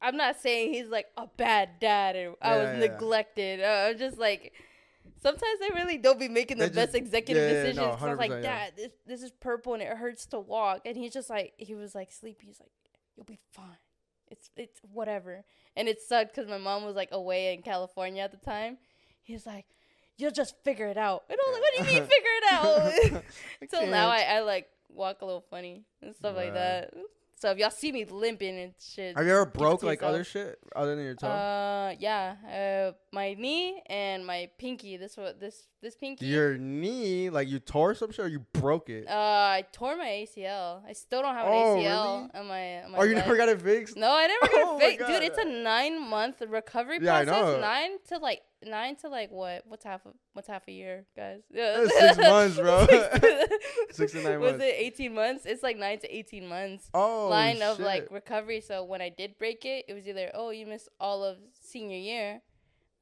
I'm 0.00 0.16
not 0.16 0.40
saying 0.40 0.74
he's 0.74 0.88
like 0.88 1.06
a 1.16 1.26
bad 1.36 1.78
dad 1.80 2.16
or 2.16 2.34
I 2.42 2.56
Yeah, 2.56 2.62
was 2.62 2.80
yeah. 2.82 2.88
neglected. 2.88 3.60
Uh, 3.62 3.88
I'm 3.90 3.98
just 3.98 4.18
like. 4.18 4.52
Sometimes 5.20 5.60
they 5.60 5.68
really 5.72 5.98
don't 5.98 6.18
be 6.18 6.28
making 6.28 6.58
the 6.58 6.64
They 6.68 6.74
best 6.74 6.92
just- 6.92 6.96
executive 6.96 7.48
decisions. 7.48 7.76
no, 7.76 7.84
I 7.92 8.10
was 8.10 8.18
like, 8.18 8.30
100%, 8.32 8.42
yeah. 8.42 8.42
Dad, 8.42 8.72
this 8.76 8.90
this 9.06 9.22
is 9.22 9.30
purple 9.30 9.74
and 9.74 9.80
it 9.82 9.96
hurts 9.96 10.26
to 10.26 10.40
walk. 10.40 10.82
And 10.84 10.96
he's 10.96 11.12
just 11.12 11.30
like, 11.30 11.52
he 11.58 11.76
was 11.76 11.94
like 11.94 12.10
sleepy. 12.10 12.46
He's 12.46 12.58
like, 12.58 12.72
you'll 13.16 13.24
be 13.24 13.38
fine. 13.52 13.76
It's 14.32 14.50
it's 14.56 14.80
whatever. 14.92 15.44
And 15.76 15.86
it 15.88 16.00
sucked 16.00 16.34
because 16.34 16.50
my 16.50 16.58
mom 16.58 16.84
was 16.84 16.96
like 16.96 17.10
away 17.12 17.54
in 17.54 17.62
California 17.62 18.20
at 18.22 18.32
the 18.32 18.36
time. 18.38 18.78
He's 19.22 19.46
like, 19.46 19.66
you'll 20.18 20.32
just 20.32 20.56
figure 20.64 20.86
it 20.88 20.96
out. 20.98 21.22
And 21.30 21.38
I 21.40 21.50
was 21.50 21.54
like, 21.54 21.62
what 21.62 21.72
do 21.72 21.78
you 21.94 22.00
mean 22.00 22.08
figure 22.08 22.36
it 22.38 22.52
out? 22.52 23.22
Until 23.60 23.86
now, 23.90 24.08
I. 24.08 24.22
I 24.22 24.40
like 24.40 24.68
walk 24.88 25.22
a 25.22 25.24
little 25.24 25.44
funny 25.50 25.84
and 26.02 26.14
stuff 26.16 26.34
like 26.34 26.52
that. 26.54 26.92
So 27.42 27.50
if 27.50 27.58
y'all 27.58 27.70
see 27.70 27.90
me 27.90 28.04
limping 28.04 28.56
and 28.56 28.72
shit, 28.78 29.16
Have 29.16 29.26
you 29.26 29.32
ever 29.32 29.46
broke 29.46 29.82
like 29.82 30.00
other 30.00 30.22
shit 30.22 30.60
other 30.76 30.94
than 30.94 31.04
your 31.04 31.16
toe? 31.16 31.26
Uh, 31.26 31.92
yeah. 31.98 32.36
Uh, 32.46 32.92
my 33.12 33.34
knee 33.34 33.82
and 33.86 34.24
my 34.24 34.48
pinky. 34.58 34.96
This 34.96 35.16
what 35.16 35.40
this 35.40 35.66
this 35.80 35.96
pinky. 35.96 36.24
your 36.24 36.56
knee, 36.56 37.30
like 37.30 37.48
you 37.48 37.58
tore 37.58 37.96
some 37.96 38.12
shit 38.12 38.24
or 38.24 38.28
you 38.28 38.46
broke 38.52 38.88
it? 38.90 39.08
uh, 39.08 39.58
I 39.58 39.64
tore 39.72 39.96
my 39.96 40.06
ACL. 40.06 40.82
I 40.88 40.92
still 40.92 41.20
don't 41.20 41.34
have 41.34 41.48
an 41.48 41.52
Oh, 41.52 41.56
ACL 41.56 41.80
really? 41.80 42.30
on 42.40 42.46
my. 42.46 42.84
On 42.84 42.92
my 42.92 42.98
oh, 42.98 43.02
you 43.02 43.16
leg. 43.16 43.24
never 43.24 43.36
got 43.36 43.48
it 43.48 43.60
fixed? 43.60 43.96
No, 43.96 44.14
I 44.14 44.28
never 44.28 44.46
got 44.46 44.62
Oh 44.64 44.76
it 44.76 44.80
fixed, 44.80 45.06
dude. 45.08 45.22
It's 45.24 45.38
a 45.38 45.44
nine 45.44 46.00
month 46.00 46.42
recovery 46.46 47.00
Yeah, 47.02 47.16
I 47.16 47.24
process. 47.24 47.60
Nine 47.60 47.90
to 48.10 48.18
like 48.18 48.42
nine 48.66 48.96
to 48.96 49.08
like 49.08 49.30
what? 49.30 49.62
What's 49.66 49.84
half 49.84 50.04
of 50.06 50.14
what's 50.32 50.48
half 50.48 50.66
a 50.68 50.72
year, 50.72 51.04
guys? 51.16 51.40
Six 51.54 52.18
months, 52.18 52.56
bro. 52.56 52.86
Six, 53.90 54.12
to 54.12 54.22
nine 54.22 54.40
Was 54.40 54.60
it 54.60 54.74
eighteen 54.76 55.14
months? 55.14 55.46
It's 55.46 55.62
like 55.62 55.76
nine 55.76 55.98
to 56.00 56.14
eighteen 56.14 56.48
months. 56.48 56.88
Oh, 56.94 57.28
line 57.28 57.62
of 57.62 57.78
like 57.80 58.08
recovery. 58.10 58.60
So 58.60 58.84
when 58.84 59.00
I 59.00 59.08
did 59.08 59.38
break 59.38 59.64
it, 59.64 59.86
it 59.88 59.94
was 59.94 60.06
either 60.06 60.30
oh 60.34 60.50
you 60.50 60.66
missed 60.66 60.88
all 61.00 61.24
of 61.24 61.38
senior 61.60 61.98
year 61.98 62.42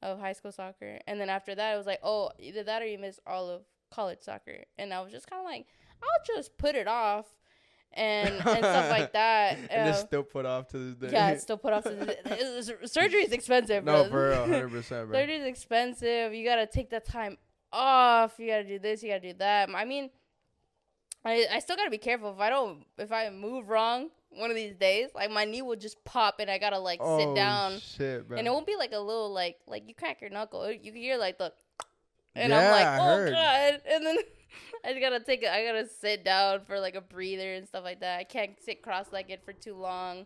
of 0.01 0.19
high 0.19 0.33
school 0.33 0.51
soccer, 0.51 0.99
and 1.07 1.19
then 1.19 1.29
after 1.29 1.55
that 1.55 1.73
it 1.73 1.77
was 1.77 1.85
like 1.85 1.99
oh 2.03 2.31
either 2.39 2.63
that 2.63 2.81
or 2.81 2.85
you 2.85 2.97
missed 2.97 3.19
all 3.25 3.49
of 3.49 3.61
college 3.91 4.19
soccer, 4.21 4.65
and 4.77 4.93
I 4.93 5.01
was 5.01 5.11
just 5.11 5.29
kind 5.29 5.39
of 5.39 5.45
like 5.45 5.67
I'll 6.03 6.35
just 6.35 6.57
put 6.57 6.75
it 6.75 6.87
off, 6.87 7.27
and 7.93 8.29
and 8.33 8.41
stuff 8.41 8.89
like 8.89 9.13
that. 9.13 9.57
and 9.69 9.89
it's 9.89 9.99
uh, 9.99 10.05
still 10.05 10.23
put 10.23 10.45
off 10.45 10.67
to 10.69 10.77
this 10.77 10.95
day. 10.95 11.09
yeah, 11.11 11.29
it's 11.31 11.43
still 11.43 11.57
put 11.57 11.73
off. 11.73 11.83
To, 11.83 11.89
the 11.89 12.05
day. 12.05 12.87
surgery 12.87 13.23
is 13.23 13.31
expensive, 13.31 13.83
no, 13.83 14.03
bro. 14.03 14.09
for 14.09 14.29
real, 14.29 14.39
hundred 14.47 14.71
percent, 14.71 15.09
bro. 15.09 15.19
Surgery 15.19 15.35
is 15.35 15.45
expensive. 15.45 16.33
You 16.33 16.45
gotta 16.45 16.67
take 16.67 16.89
that 16.91 17.05
time 17.05 17.37
off. 17.71 18.35
You 18.37 18.47
gotta 18.47 18.63
do 18.63 18.79
this. 18.79 19.03
You 19.03 19.09
gotta 19.09 19.33
do 19.33 19.33
that. 19.39 19.69
I 19.69 19.85
mean, 19.85 20.09
I 21.25 21.45
I 21.51 21.59
still 21.59 21.75
gotta 21.75 21.91
be 21.91 21.97
careful. 21.97 22.31
If 22.31 22.39
I 22.39 22.49
don't, 22.49 22.85
if 22.97 23.11
I 23.11 23.29
move 23.29 23.69
wrong 23.69 24.09
one 24.29 24.49
of 24.49 24.55
these 24.55 24.75
days, 24.75 25.09
like 25.13 25.29
my 25.29 25.43
knee 25.43 25.61
will 25.61 25.75
just 25.75 26.03
pop, 26.05 26.35
and 26.39 26.49
I 26.49 26.57
gotta 26.57 26.79
like 26.79 26.99
oh, 27.01 27.19
sit 27.19 27.35
down, 27.35 27.79
Shit, 27.79 28.27
bro. 28.27 28.37
and 28.37 28.47
it 28.47 28.49
won't 28.49 28.67
be 28.67 28.75
like 28.77 28.93
a 28.93 28.99
little 28.99 29.31
like 29.31 29.57
like 29.67 29.87
you 29.87 29.95
crack 29.95 30.21
your 30.21 30.29
knuckle. 30.29 30.71
You 30.71 30.79
can 30.91 30.95
hear 30.95 31.17
like 31.17 31.37
the, 31.37 31.51
and 32.35 32.51
Yeah, 32.51 32.59
I'm 32.59 32.71
like, 32.71 33.01
oh 33.01 33.31
god, 33.31 33.81
and 33.85 34.05
then. 34.05 34.17
I 34.85 34.99
gotta 34.99 35.19
take. 35.19 35.45
I 35.45 35.65
gotta 35.65 35.87
sit 35.87 36.23
down 36.23 36.61
for 36.65 36.79
like 36.79 36.95
a 36.95 37.01
breather 37.01 37.53
and 37.53 37.67
stuff 37.67 37.83
like 37.83 37.99
that. 38.01 38.19
I 38.19 38.23
can't 38.23 38.51
sit 38.63 38.81
cross-legged 38.81 39.39
for 39.43 39.53
too 39.53 39.75
long. 39.75 40.25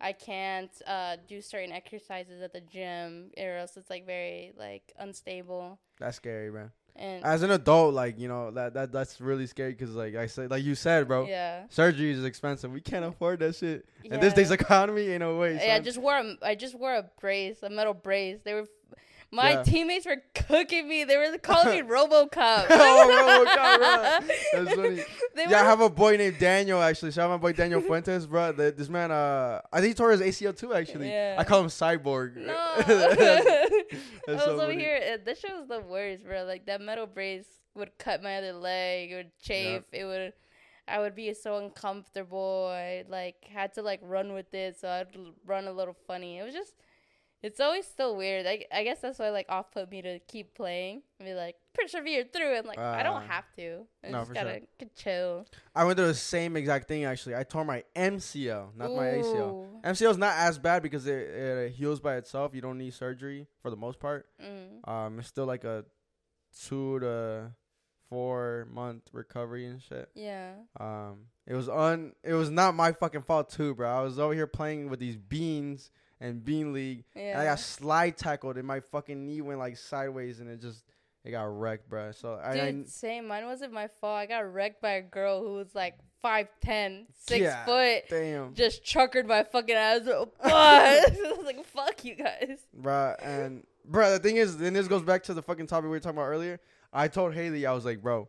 I 0.00 0.12
can't 0.12 0.70
uh, 0.86 1.16
do 1.28 1.40
certain 1.40 1.72
exercises 1.72 2.42
at 2.42 2.52
the 2.52 2.60
gym, 2.60 3.30
or 3.38 3.56
else 3.56 3.76
it's 3.76 3.88
like 3.90 4.04
very 4.06 4.52
like 4.58 4.92
unstable. 4.98 5.78
That's 5.98 6.16
scary, 6.16 6.50
man. 6.50 6.70
And 6.96 7.24
As 7.24 7.42
an 7.42 7.50
adult, 7.50 7.92
like 7.92 8.20
you 8.20 8.28
know 8.28 8.52
that 8.52 8.74
that 8.74 8.92
that's 8.92 9.20
really 9.20 9.46
scary 9.46 9.72
because 9.72 9.96
like 9.96 10.14
I 10.14 10.26
said, 10.26 10.50
like 10.50 10.62
you 10.62 10.76
said, 10.76 11.08
bro, 11.08 11.26
yeah, 11.26 11.64
surgery 11.68 12.12
is 12.12 12.24
expensive. 12.24 12.70
We 12.70 12.80
can't 12.80 13.04
afford 13.04 13.40
that 13.40 13.56
shit. 13.56 13.84
Yeah. 14.04 14.14
And 14.14 14.22
this 14.22 14.32
day's 14.32 14.52
economy 14.52 15.08
ain't 15.08 15.20
no 15.20 15.36
way. 15.38 15.54
yeah. 15.54 15.74
I 15.74 15.80
just 15.80 15.98
wore 15.98 16.16
a, 16.16 16.36
I 16.42 16.54
just 16.54 16.78
wore 16.78 16.94
a 16.94 17.04
brace, 17.20 17.62
a 17.64 17.70
metal 17.70 17.94
brace. 17.94 18.38
They 18.44 18.54
were, 18.54 18.66
my 19.30 19.52
Yeah. 19.52 19.62
teammates 19.64 20.06
were 20.06 20.22
cooking 20.34 20.88
me. 20.88 21.04
They 21.04 21.16
were 21.16 21.36
calling 21.38 21.68
me 21.70 21.82
RoboCop. 21.94 22.66
Oh, 22.70 23.44
RoboCop, 23.46 23.78
bro. 23.78 24.64
That's 24.64 24.74
funny. 24.76 25.04
They 25.34 25.50
yeah, 25.50 25.60
I 25.62 25.64
have 25.64 25.80
a 25.80 25.90
boy 25.90 26.16
named 26.16 26.38
Daniel 26.38 26.80
actually. 26.82 27.12
Shout 27.12 27.24
out 27.24 27.30
my 27.30 27.36
boy 27.38 27.52
Daniel 27.52 27.80
Fuentes, 27.80 28.26
bro. 28.26 28.52
The, 28.52 28.70
this 28.72 28.88
man, 28.88 29.10
uh, 29.10 29.60
I 29.72 29.80
think 29.80 29.88
he 29.88 29.94
tore 29.94 30.10
his 30.12 30.20
ACL 30.20 30.56
too. 30.56 30.72
Actually, 30.74 31.10
Yeah. 31.10 31.36
I 31.38 31.44
call 31.44 31.60
him 31.60 31.68
Cyborg. 31.68 32.36
No. 32.36 32.74
That's- 32.86 33.98
I 34.28 34.32
was 34.32 34.42
so 34.44 34.50
over 34.52 34.62
funny. 34.62 34.78
here. 34.78 35.00
uh, 35.14 35.18
This 35.24 35.40
shit 35.40 35.52
was 35.52 35.68
the 35.68 35.80
worst, 35.80 36.24
bro. 36.24 36.44
Like 36.44 36.66
that 36.66 36.80
metal 36.80 37.06
brace 37.06 37.46
would 37.74 37.96
cut 37.98 38.22
my 38.22 38.36
other 38.36 38.52
leg. 38.52 39.12
It 39.12 39.16
would 39.16 39.38
chafe. 39.42 39.82
It 39.92 40.04
would. 40.04 40.32
I 40.86 40.98
would 41.00 41.14
be 41.14 41.32
so 41.34 41.56
uncomfortable. 41.56 42.68
I 42.70 43.04
like 43.08 43.36
had 43.50 43.72
to 43.74 43.82
like 43.82 44.00
run 44.02 44.34
with 44.34 44.52
it, 44.54 44.78
so 44.78 44.88
I'd 44.88 45.06
run 45.46 45.66
a 45.66 45.72
little 45.72 45.96
funny. 46.06 46.38
It 46.38 46.42
was 46.44 46.54
just. 46.54 46.74
It's 47.44 47.60
always 47.60 47.86
still 47.86 48.16
weird. 48.16 48.46
I, 48.46 48.64
I 48.72 48.84
guess 48.84 49.00
that's 49.00 49.18
why 49.18 49.28
like 49.28 49.44
off 49.50 49.70
put 49.70 49.90
me 49.90 50.00
to 50.00 50.18
keep 50.20 50.54
playing 50.54 51.02
and 51.20 51.28
be 51.28 51.34
like 51.34 51.56
persevere 51.74 52.24
through. 52.32 52.56
and 52.56 52.66
like 52.66 52.78
I 52.78 53.02
don't 53.02 53.16
Ah. 53.24 53.26
have 53.28 53.44
to. 53.56 53.86
I 54.02 54.08
No, 54.08 54.20
just 54.20 54.32
gotta 54.32 54.62
sure. 54.80 54.88
chill. 54.96 55.46
I 55.74 55.84
went 55.84 55.98
through 55.98 56.06
the 56.06 56.14
same 56.14 56.56
exact 56.56 56.88
thing 56.88 57.04
actually. 57.04 57.36
I 57.36 57.42
tore 57.42 57.66
my 57.66 57.84
MCL, 57.94 58.74
not 58.76 58.90
my 58.92 59.04
ACL. 59.08 59.50
Ooh. 59.50 59.80
MCL 59.84 60.10
is 60.12 60.16
not 60.16 60.34
as 60.38 60.58
bad 60.58 60.82
because 60.82 61.06
it, 61.06 61.18
it 61.18 61.72
heals 61.72 62.00
by 62.00 62.16
itself. 62.16 62.54
You 62.54 62.62
don't 62.62 62.78
need 62.78 62.94
surgery 62.94 63.46
for 63.60 63.68
the 63.68 63.76
most 63.76 64.00
part. 64.00 64.26
Mm. 64.42 64.88
Um, 64.88 65.18
it's 65.18 65.28
still 65.28 65.44
like 65.46 65.64
a 65.64 65.84
two 66.66 66.98
to 67.00 67.50
four 68.08 68.66
month 68.72 69.02
recovery 69.12 69.66
and 69.66 69.82
shit. 69.82 70.08
Yeah. 70.14 70.52
Um, 70.80 71.26
it 71.46 71.54
was 71.54 71.68
un, 71.68 72.12
it 72.22 72.32
was 72.32 72.48
not 72.50 72.74
my 72.74 72.92
fucking 72.92 73.22
fault 73.22 73.50
too, 73.50 73.74
bro. 73.74 73.90
I 73.90 74.00
was 74.02 74.18
over 74.18 74.32
here 74.32 74.46
playing 74.46 74.88
with 74.88 74.98
these 75.00 75.16
beans 75.18 75.90
and 76.20 76.44
bean 76.44 76.72
league, 76.72 77.04
and 77.14 77.38
I 77.38 77.44
got 77.44 77.58
slide 77.60 78.16
tackled, 78.16 78.56
and 78.56 78.66
my 78.66 78.80
fucking 78.80 79.26
knee 79.26 79.40
went 79.40 79.58
like 79.58 79.76
sideways, 79.76 80.40
and 80.40 80.48
it 80.48 80.60
just 80.60 80.84
it 81.24 81.30
got 81.30 81.44
wrecked, 81.44 81.88
bro. 81.88 82.12
So 82.12 82.34
I, 82.42 82.50
I 82.52 82.70
Dude, 82.72 82.88
same. 82.88 83.26
Mine 83.28 83.46
wasn't 83.46 83.72
my 83.72 83.88
fault. 84.00 84.16
I 84.16 84.26
got 84.26 84.52
wrecked 84.52 84.80
by 84.82 84.92
a 84.92 85.02
girl 85.02 85.42
who 85.42 85.54
was 85.54 85.74
like 85.74 85.94
5'10", 86.24 87.06
6 87.26 87.40
Yeah, 87.40 87.64
foot. 87.64 88.04
damn, 88.10 88.54
Just 88.54 88.84
chuckered 88.84 89.26
my 89.26 89.42
fucking 89.44 89.74
ass. 89.74 90.02
I 90.42 91.04
was 91.36 91.44
like, 91.44 91.64
fuck 91.66 92.04
you 92.04 92.14
guys. 92.16 92.58
bro. 92.74 93.14
And 93.22 93.64
bro, 93.84 94.12
the 94.12 94.18
thing 94.18 94.36
is, 94.36 94.56
then 94.56 94.72
this 94.72 94.88
goes 94.88 95.02
back 95.02 95.22
to 95.24 95.34
the 95.34 95.42
fucking 95.42 95.66
topic 95.66 95.84
we 95.84 95.90
were 95.90 96.00
talking 96.00 96.18
about 96.18 96.28
earlier. 96.28 96.60
I 96.92 97.08
told 97.08 97.34
Haley, 97.34 97.66
I 97.66 97.72
was 97.72 97.84
like, 97.84 98.02
bro. 98.02 98.28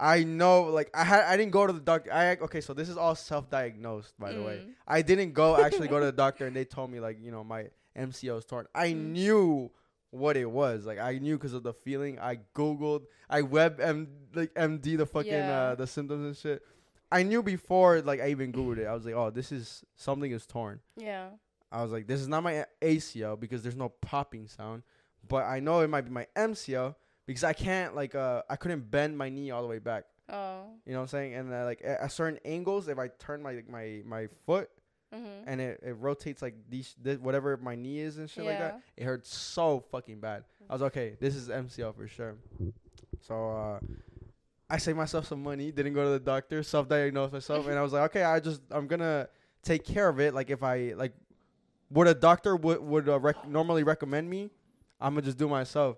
I 0.00 0.22
know, 0.24 0.64
like 0.64 0.90
I 0.94 1.02
had, 1.04 1.24
I 1.24 1.36
didn't 1.36 1.52
go 1.52 1.66
to 1.66 1.72
the 1.72 1.80
doctor. 1.80 2.12
I 2.12 2.36
okay, 2.36 2.60
so 2.60 2.72
this 2.74 2.88
is 2.88 2.96
all 2.96 3.14
self-diagnosed, 3.14 4.14
by 4.18 4.32
the 4.32 4.42
way. 4.42 4.62
Mm. 4.66 4.70
I 4.86 5.02
didn't 5.02 5.32
go 5.32 5.56
actually 5.56 5.88
go 5.88 5.98
to 5.98 6.06
the 6.06 6.12
doctor, 6.24 6.46
and 6.46 6.54
they 6.54 6.64
told 6.64 6.90
me 6.90 7.00
like, 7.00 7.18
you 7.20 7.30
know, 7.32 7.42
my 7.42 7.66
MCL 7.96 8.38
is 8.38 8.44
torn. 8.44 8.66
I 8.74 8.88
Mm. 8.92 9.10
knew 9.12 9.70
what 10.10 10.36
it 10.36 10.50
was. 10.50 10.86
Like 10.86 10.98
I 10.98 11.18
knew 11.18 11.36
because 11.36 11.52
of 11.52 11.62
the 11.64 11.72
feeling. 11.72 12.18
I 12.18 12.38
googled, 12.54 13.02
I 13.28 13.42
web 13.42 13.80
M 13.80 14.08
like 14.34 14.54
MD 14.54 14.96
the 14.96 15.04
fucking 15.06 15.32
Yeah. 15.32 15.60
uh, 15.70 15.74
the 15.74 15.86
symptoms 15.86 16.24
and 16.24 16.36
shit. 16.36 16.62
I 17.10 17.22
knew 17.24 17.42
before 17.42 18.00
like 18.02 18.20
I 18.20 18.28
even 18.30 18.52
googled 18.52 18.78
it. 18.78 18.86
I 18.86 18.94
was 18.94 19.04
like, 19.04 19.14
oh, 19.14 19.30
this 19.30 19.50
is 19.52 19.84
something 19.96 20.30
is 20.30 20.46
torn. 20.46 20.80
Yeah. 20.96 21.30
I 21.72 21.82
was 21.82 21.90
like, 21.92 22.06
this 22.06 22.20
is 22.20 22.28
not 22.28 22.42
my 22.42 22.64
ACL 22.80 23.38
because 23.38 23.62
there's 23.62 23.76
no 23.76 23.90
popping 23.90 24.46
sound, 24.46 24.82
but 25.26 25.44
I 25.44 25.60
know 25.60 25.80
it 25.80 25.88
might 25.88 26.02
be 26.02 26.10
my 26.10 26.26
MCL 26.36 26.94
because 27.28 27.44
I 27.44 27.52
can't 27.52 27.94
like 27.94 28.16
uh 28.16 28.42
I 28.50 28.56
couldn't 28.56 28.90
bend 28.90 29.16
my 29.16 29.28
knee 29.28 29.52
all 29.52 29.62
the 29.62 29.68
way 29.68 29.78
back. 29.78 30.04
Oh. 30.30 30.62
You 30.84 30.92
know 30.92 30.98
what 30.98 31.02
I'm 31.02 31.08
saying? 31.08 31.34
And 31.34 31.52
uh, 31.54 31.64
like 31.64 31.80
at, 31.84 32.00
at 32.00 32.12
certain 32.12 32.40
angles, 32.44 32.88
if 32.88 32.98
I 32.98 33.08
turn 33.18 33.40
my 33.42 33.52
like, 33.52 33.68
my 33.70 34.02
my 34.04 34.26
foot 34.46 34.68
Mm-hmm. 35.10 35.48
and 35.48 35.58
it, 35.58 35.80
it 35.82 35.96
rotates 35.98 36.42
like 36.42 36.54
these 36.68 36.94
this, 37.00 37.16
whatever 37.18 37.56
my 37.56 37.74
knee 37.74 38.00
is 38.00 38.18
and 38.18 38.28
shit 38.28 38.44
like 38.44 38.58
that, 38.58 38.82
it 38.94 39.04
hurts 39.04 39.34
so 39.34 39.82
fucking 39.90 40.20
bad. 40.20 40.44
I 40.68 40.74
was 40.74 40.82
okay. 40.82 41.16
This 41.18 41.34
is 41.34 41.48
MCL 41.48 41.94
for 41.96 42.06
sure. 42.06 42.36
So 43.26 43.50
uh, 43.52 43.80
I 44.68 44.76
saved 44.76 44.98
myself 44.98 45.26
some 45.26 45.42
money. 45.42 45.72
Didn't 45.72 45.94
go 45.94 46.04
to 46.04 46.10
the 46.10 46.18
doctor. 46.20 46.62
Self-diagnosed 46.62 47.32
myself, 47.32 47.66
and 47.68 47.78
I 47.78 47.80
was 47.80 47.94
like, 47.94 48.02
okay, 48.10 48.22
I 48.22 48.38
just 48.38 48.60
I'm 48.70 48.86
gonna 48.86 49.28
take 49.62 49.82
care 49.86 50.10
of 50.10 50.20
it. 50.20 50.34
Like 50.34 50.50
if 50.50 50.62
I 50.62 50.92
like, 50.94 51.14
what 51.88 52.06
a 52.06 52.12
doctor 52.12 52.54
would 52.54 52.80
would 52.82 53.08
uh, 53.08 53.18
rec- 53.18 53.48
normally 53.48 53.84
recommend 53.84 54.28
me, 54.28 54.50
I'm 55.00 55.14
gonna 55.14 55.22
just 55.24 55.38
do 55.38 55.48
myself. 55.48 55.96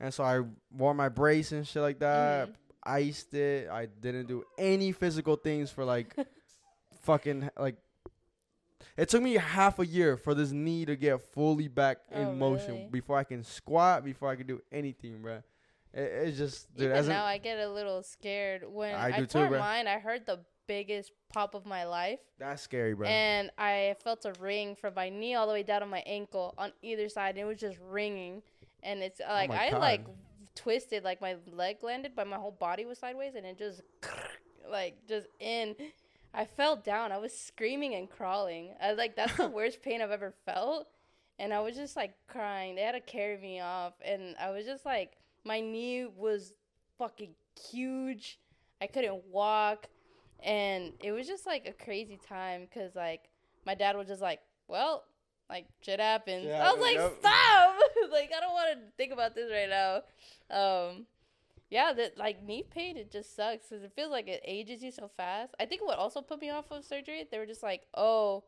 And 0.00 0.12
so 0.12 0.24
I 0.24 0.42
wore 0.70 0.94
my 0.94 1.08
brace 1.08 1.52
and 1.52 1.66
shit 1.66 1.82
like 1.82 1.98
that. 2.00 2.48
Mhm. 2.48 2.54
Iced 2.86 3.32
it. 3.34 3.68
I 3.70 3.86
didn't 3.86 4.26
do 4.26 4.44
any 4.58 4.92
physical 4.92 5.36
things 5.36 5.70
for 5.70 5.84
like 5.84 6.14
fucking 7.02 7.48
like 7.58 7.76
It 8.96 9.08
took 9.08 9.22
me 9.22 9.34
half 9.34 9.78
a 9.78 9.86
year 9.86 10.16
for 10.16 10.34
this 10.34 10.52
knee 10.52 10.84
to 10.84 10.94
get 10.96 11.20
fully 11.32 11.68
back 11.68 11.98
in 12.12 12.26
Oh, 12.26 12.34
motion 12.34 12.74
really? 12.74 12.88
before 12.90 13.16
I 13.18 13.24
can 13.24 13.42
squat, 13.42 14.04
before 14.04 14.28
I 14.28 14.36
can 14.36 14.46
do 14.46 14.60
anything, 14.70 15.20
bruh. 15.22 15.42
It, 15.92 16.00
it's 16.28 16.38
just, 16.38 16.74
dude, 16.76 16.90
Even 16.90 17.08
now, 17.08 17.24
I 17.24 17.38
get 17.38 17.58
a 17.58 17.68
little 17.70 18.02
scared 18.02 18.62
when 18.70 18.94
I 18.94 19.06
I, 19.06 19.10
do 19.20 19.26
too, 19.26 19.38
tore 19.38 19.48
bruh. 19.48 19.58
mine. 19.58 19.86
I 19.88 19.98
heard 19.98 20.26
the 20.26 20.40
biggest 20.66 21.12
pop 21.32 21.54
of 21.54 21.66
my 21.66 21.84
life, 21.84 22.18
that's 22.38 22.62
scary, 22.62 22.94
bro. 22.94 23.06
and 23.08 23.50
I 23.58 23.96
felt 24.02 24.24
a 24.24 24.32
ring 24.40 24.76
from 24.76 24.94
my 24.94 25.08
knee 25.10 25.34
all 25.34 25.46
the 25.46 25.52
way 25.52 25.62
down 25.62 25.80
to 25.80 25.86
my 25.86 26.02
ankle 26.06 26.54
on 26.56 26.72
either 26.82 27.08
side, 27.08 27.30
and 27.30 27.38
it 27.38 27.44
was 27.44 27.58
just 27.58 27.78
ringing. 27.80 28.42
And 28.84 29.02
it's 29.02 29.20
uh, 29.20 29.32
like 29.32 29.50
Oh 29.50 29.54
I 29.54 29.70
God. 29.70 29.80
like 29.80 30.06
twisted, 30.54 31.02
like 31.02 31.20
my 31.20 31.36
leg 31.50 31.78
landed, 31.82 32.12
but 32.14 32.28
my 32.28 32.36
whole 32.36 32.52
body 32.52 32.84
was 32.84 32.98
sideways, 32.98 33.34
and 33.34 33.44
it 33.44 33.58
just 33.58 33.80
like 34.70 34.96
just 35.08 35.26
in. 35.40 35.74
I 36.36 36.44
fell 36.44 36.74
down. 36.76 37.12
I 37.12 37.18
was 37.18 37.32
screaming 37.32 37.94
and 37.94 38.10
crawling. 38.10 38.74
I 38.82 38.92
like 38.92 39.14
that's 39.16 39.36
the 39.36 39.48
worst 39.58 39.82
pain 39.82 40.02
I've 40.02 40.10
ever 40.10 40.34
felt. 40.44 40.88
And 41.38 41.52
I 41.52 41.60
was 41.60 41.76
just 41.76 41.96
like 41.96 42.14
crying. 42.28 42.74
They 42.74 42.82
had 42.82 42.92
to 42.92 43.00
carry 43.00 43.36
me 43.38 43.60
off 43.60 43.94
and 44.04 44.36
I 44.40 44.50
was 44.50 44.64
just 44.64 44.84
like 44.84 45.12
my 45.44 45.60
knee 45.60 46.06
was 46.06 46.52
fucking 46.98 47.34
huge. 47.70 48.38
I 48.82 48.86
couldn't 48.88 49.24
walk 49.30 49.88
and 50.42 50.92
it 51.00 51.12
was 51.12 51.26
just 51.28 51.46
like 51.46 51.68
a 51.68 51.84
crazy 51.84 52.18
time 52.28 52.66
cuz 52.72 52.94
like 52.96 53.28
my 53.64 53.74
dad 53.74 53.96
was 53.96 54.08
just 54.08 54.20
like, 54.22 54.40
"Well, 54.68 55.04
like 55.48 55.66
shit 55.82 56.00
happens." 56.00 56.48
I 56.50 56.72
was 56.72 56.80
like, 56.80 56.96
yep. 56.96 57.14
"Stop." 57.20 57.76
like 58.12 58.30
I 58.36 58.40
don't 58.40 58.52
want 58.52 58.72
to 58.72 58.78
think 58.96 59.12
about 59.12 59.34
this 59.34 59.50
right 59.50 59.68
now. 59.68 60.02
Um 60.50 61.06
yeah, 61.70 61.92
that 61.92 62.16
like 62.16 62.42
knee 62.44 62.62
pain, 62.62 62.96
it 62.96 63.10
just 63.10 63.34
sucks 63.34 63.68
because 63.68 63.82
it 63.82 63.92
feels 63.96 64.10
like 64.10 64.28
it 64.28 64.40
ages 64.44 64.82
you 64.82 64.90
so 64.90 65.10
fast. 65.16 65.54
I 65.58 65.66
think 65.66 65.82
what 65.84 65.98
also 65.98 66.20
put 66.20 66.40
me 66.40 66.50
off 66.50 66.70
of 66.70 66.84
surgery, 66.84 67.26
they 67.30 67.38
were 67.38 67.46
just 67.46 67.62
like, 67.62 67.82
oh, 67.96 68.44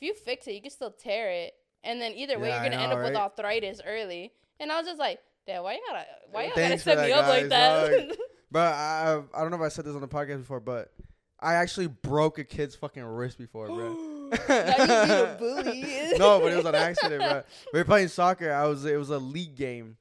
if 0.00 0.06
you 0.06 0.14
fix 0.14 0.46
it, 0.46 0.52
you 0.52 0.62
can 0.62 0.70
still 0.70 0.90
tear 0.90 1.30
it, 1.30 1.54
and 1.84 2.00
then 2.00 2.12
either 2.12 2.38
way, 2.38 2.48
Yeah, 2.48 2.62
you're 2.62 2.70
gonna 2.70 2.82
end 2.82 2.92
know, 2.92 2.98
up 2.98 3.04
with 3.04 3.16
arthritis 3.16 3.80
early. 3.86 4.32
And 4.60 4.70
I 4.70 4.78
was 4.78 4.86
just 4.86 4.98
like, 4.98 5.18
damn, 5.46 5.64
why 5.64 5.74
you 5.74 5.80
gotta, 5.86 6.06
why 6.30 6.44
you 6.44 6.52
gotta 6.54 6.78
set 6.78 6.98
me 6.98 7.08
that, 7.08 7.18
up 7.18 7.28
like 7.28 7.48
guys, 7.48 7.90
that? 7.90 8.16
But 8.50 8.74
I, 8.74 9.22
I 9.34 9.40
don't 9.40 9.50
know 9.50 9.56
if 9.56 9.62
I 9.62 9.68
said 9.68 9.86
this 9.86 9.94
on 9.94 10.02
the 10.02 10.08
podcast 10.08 10.38
before, 10.38 10.60
but 10.60 10.92
I 11.40 11.54
actually 11.54 11.86
broke 11.86 12.38
a 12.38 12.44
kid's 12.44 12.74
fucking 12.74 13.02
wrist 13.02 13.38
before, 13.38 13.66
bro. 13.66 13.96
now 14.48 14.66
you 14.66 15.06
need 15.06 15.20
a 15.20 15.36
bully. 15.38 16.12
no, 16.18 16.40
but 16.40 16.52
it 16.52 16.56
was 16.56 16.64
an 16.66 16.74
accident, 16.74 17.22
bro. 17.22 17.42
We 17.72 17.78
were 17.80 17.84
playing 17.84 18.08
soccer. 18.08 18.52
I 18.52 18.66
was 18.66 18.84
it 18.84 18.96
was 18.98 19.10
a 19.10 19.18
league 19.18 19.56
game. 19.56 19.96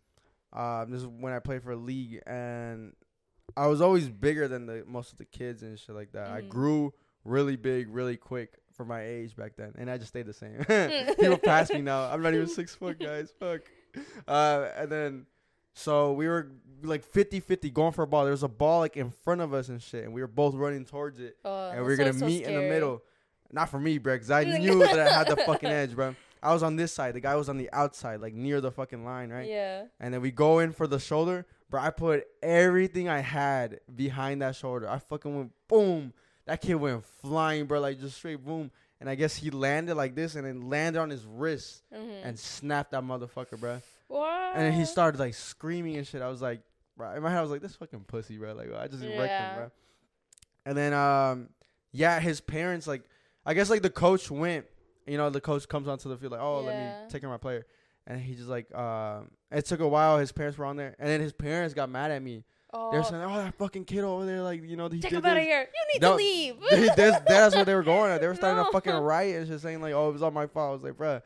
Um, 0.54 0.92
this 0.92 1.02
is 1.02 1.08
when 1.08 1.34
I 1.34 1.40
played 1.40 1.64
for 1.64 1.72
a 1.72 1.76
league, 1.78 2.22
and 2.28 2.94
I 3.56 3.68
was 3.68 3.82
always 3.82 4.10
bigger 4.10 4.48
than 4.48 4.66
the 4.66 4.84
most 4.88 5.12
of 5.12 5.18
the 5.18 5.26
kids 5.26 5.64
and 5.64 5.78
shit 5.80 5.96
like 5.96 6.12
that. 6.14 6.30
I 6.30 6.42
Mhm. 6.42 6.50
grew 6.50 6.94
really 7.24 7.56
big, 7.56 7.88
really 7.90 8.18
quick 8.18 8.58
for 8.74 8.84
my 8.86 9.04
age 9.04 9.36
back 9.36 9.56
then, 9.58 9.74
and 9.78 9.90
I 9.90 9.98
just 9.98 10.10
stayed 10.10 10.26
the 10.26 10.34
same. 10.34 10.64
People 11.20 11.38
pass 11.38 11.72
me 11.72 11.82
now. 11.82 12.04
I'm 12.12 12.22
not 12.22 12.34
even 12.34 12.48
six 12.48 12.76
foot, 12.76 13.00
guys. 13.00 13.32
Fuck. 13.40 13.62
Uh, 14.28 14.70
and 14.78 14.92
then 14.92 15.26
so 15.74 16.14
we 16.14 16.28
were 16.28 16.52
like 16.84 17.06
50-50 17.06 17.72
going 17.74 17.92
for 17.94 18.04
a 18.04 18.08
ball. 18.08 18.24
There 18.24 18.32
was 18.32 18.44
a 18.44 18.48
ball 18.50 18.80
like 18.80 18.98
in 18.98 19.10
front 19.10 19.40
of 19.42 19.54
us 19.54 19.70
and 19.70 19.82
shit, 19.82 20.04
and 20.04 20.14
we 20.14 20.22
were 20.22 20.28
both 20.28 20.56
running 20.56 20.84
towards 20.86 21.20
it 21.20 21.38
Oh, 21.46 21.70
and 21.72 21.86
we 21.86 21.94
are 21.94 21.96
gonna 21.98 22.14
so 22.14 22.26
meet 22.26 22.44
in 22.46 22.54
the 22.56 22.62
middle. 22.62 23.04
Not 23.54 23.70
for 23.70 23.80
me, 23.80 23.98
bro, 23.98 24.16
because 24.16 24.32
I 24.32 24.44
knew 24.60 24.80
that 24.80 25.00
I 25.00 25.12
had 25.18 25.28
the 25.28 25.36
fucking 25.38 25.70
edge, 25.82 25.94
bro. 25.96 26.16
I 26.44 26.54
was 26.54 26.64
on 26.64 26.76
this 26.76 26.92
side. 26.92 27.14
The 27.14 27.20
guy 27.20 27.36
was 27.36 27.50
on 27.50 27.58
the 27.58 27.70
outside, 27.72 28.20
like 28.22 28.34
near 28.34 28.62
the 28.62 28.72
fucking 28.72 29.06
line, 29.06 29.30
right? 29.30 29.48
Yeah. 29.48 29.84
And 30.00 30.14
then 30.14 30.22
we 30.22 30.32
go 30.32 30.60
in 30.60 30.72
for 30.72 30.88
the 30.88 31.00
shoulder, 31.00 31.46
bro. 31.70 31.80
I 31.82 31.92
put 31.92 32.26
everything 32.42 33.08
I 33.10 33.20
had 33.20 33.80
behind 33.96 34.42
that 34.42 34.56
shoulder. 34.56 34.90
I 34.90 34.98
fucking 35.00 35.36
went 35.36 35.52
boom. 35.68 36.14
That 36.48 36.60
kid 36.62 36.76
went 36.76 37.06
flying, 37.06 37.66
bro, 37.66 37.80
like 37.80 38.00
just 38.00 38.18
straight 38.18 38.44
boom. 38.44 38.72
And 39.00 39.10
I 39.10 39.16
guess 39.16 39.36
he 39.36 39.50
landed 39.52 39.96
like 39.96 40.16
this, 40.16 40.36
and 40.36 40.46
then 40.46 40.70
landed 40.70 41.00
on 41.00 41.10
his 41.10 41.26
wrist 41.26 41.84
Mm-hmm. 41.94 42.28
and 42.28 42.40
snapped 42.40 42.92
that 42.92 43.04
motherfucker, 43.04 43.60
bro. 43.60 43.82
what? 44.08 44.56
And 44.56 44.64
then 44.64 44.74
he 44.74 44.86
started 44.86 45.20
like 45.20 45.34
screaming 45.36 45.98
and 45.98 46.08
shit. 46.08 46.22
I 46.22 46.30
was 46.30 46.42
like, 46.42 46.62
bro, 46.98 47.12
in 47.14 47.22
my 47.24 47.30
head, 47.30 47.40
I 47.40 47.42
was 47.42 47.52
like, 47.52 47.62
this 47.62 47.76
fucking 47.76 48.06
pussy, 48.08 48.38
bro. 48.38 48.54
Like, 48.54 48.74
I 48.74 48.88
just 48.88 49.04
wrecked 49.04 49.18
him, 49.32 49.56
bro. 49.58 49.72
And 50.66 50.78
then, 50.78 50.94
um, 50.94 51.50
yeah, 51.92 52.20
his 52.20 52.42
parents, 52.42 52.86
like, 52.88 53.04
I 53.46 53.54
guess, 53.54 53.70
like, 53.70 53.82
the 53.82 53.90
coach 53.90 54.30
went, 54.30 54.66
you 55.08 55.18
know, 55.18 55.30
the 55.30 55.42
coach 55.42 55.68
comes 55.68 55.88
onto 55.88 56.10
the 56.10 56.18
field, 56.18 56.32
like, 56.34 56.42
oh, 56.42 56.62
let 56.62 56.78
me 56.78 57.10
take 57.10 57.22
care 57.22 57.30
of 57.30 57.34
my 57.34 57.38
player. 57.38 57.66
And 58.08 58.20
he 58.20 58.36
just, 58.36 58.50
like, 58.50 58.74
um, 58.76 59.30
it 59.52 59.66
took 59.66 59.80
a 59.80 59.88
while. 59.88 60.18
His 60.18 60.32
parents 60.32 60.58
were 60.58 60.66
on 60.66 60.76
there. 60.76 60.96
And 61.00 61.08
then 61.08 61.22
his 61.22 61.34
parents 61.34 61.74
got 61.74 61.90
mad 61.90 62.12
at 62.12 62.22
me. 62.22 62.44
Oh, 62.74 62.90
They're 62.92 63.04
saying, 63.04 63.22
oh, 63.22 63.36
that 63.38 63.56
fucking 63.58 63.84
kid 63.86 64.04
over 64.04 64.26
there, 64.26 64.42
like, 64.42 64.64
you 64.64 64.78
know, 64.78 64.88
he 64.88 65.00
take 65.02 65.12
him 65.12 65.26
out 65.26 65.36
of 65.38 65.44
here. 65.44 65.60
You 65.74 65.94
need 65.94 66.02
to 66.02 66.16
leave. 66.16 66.56
that's, 66.96 67.20
that's 67.28 67.56
what 67.56 67.66
they 67.66 67.76
were 67.76 67.84
going 67.84 68.12
at. 68.12 68.22
They 68.22 68.28
were 68.28 68.36
starting 68.36 68.58
No. 68.64 68.66
to 68.66 68.72
fucking 68.72 68.94
riot 68.94 69.38
and 69.40 69.48
just 69.48 69.62
saying, 69.64 69.82
like, 69.82 69.94
oh, 69.94 70.10
it 70.10 70.14
was 70.14 70.22
all 70.24 70.32
my 70.32 70.48
fault. 70.48 70.70
I 70.70 70.74
was 70.74 70.84
like, 70.84 70.98
bro, 70.98 71.20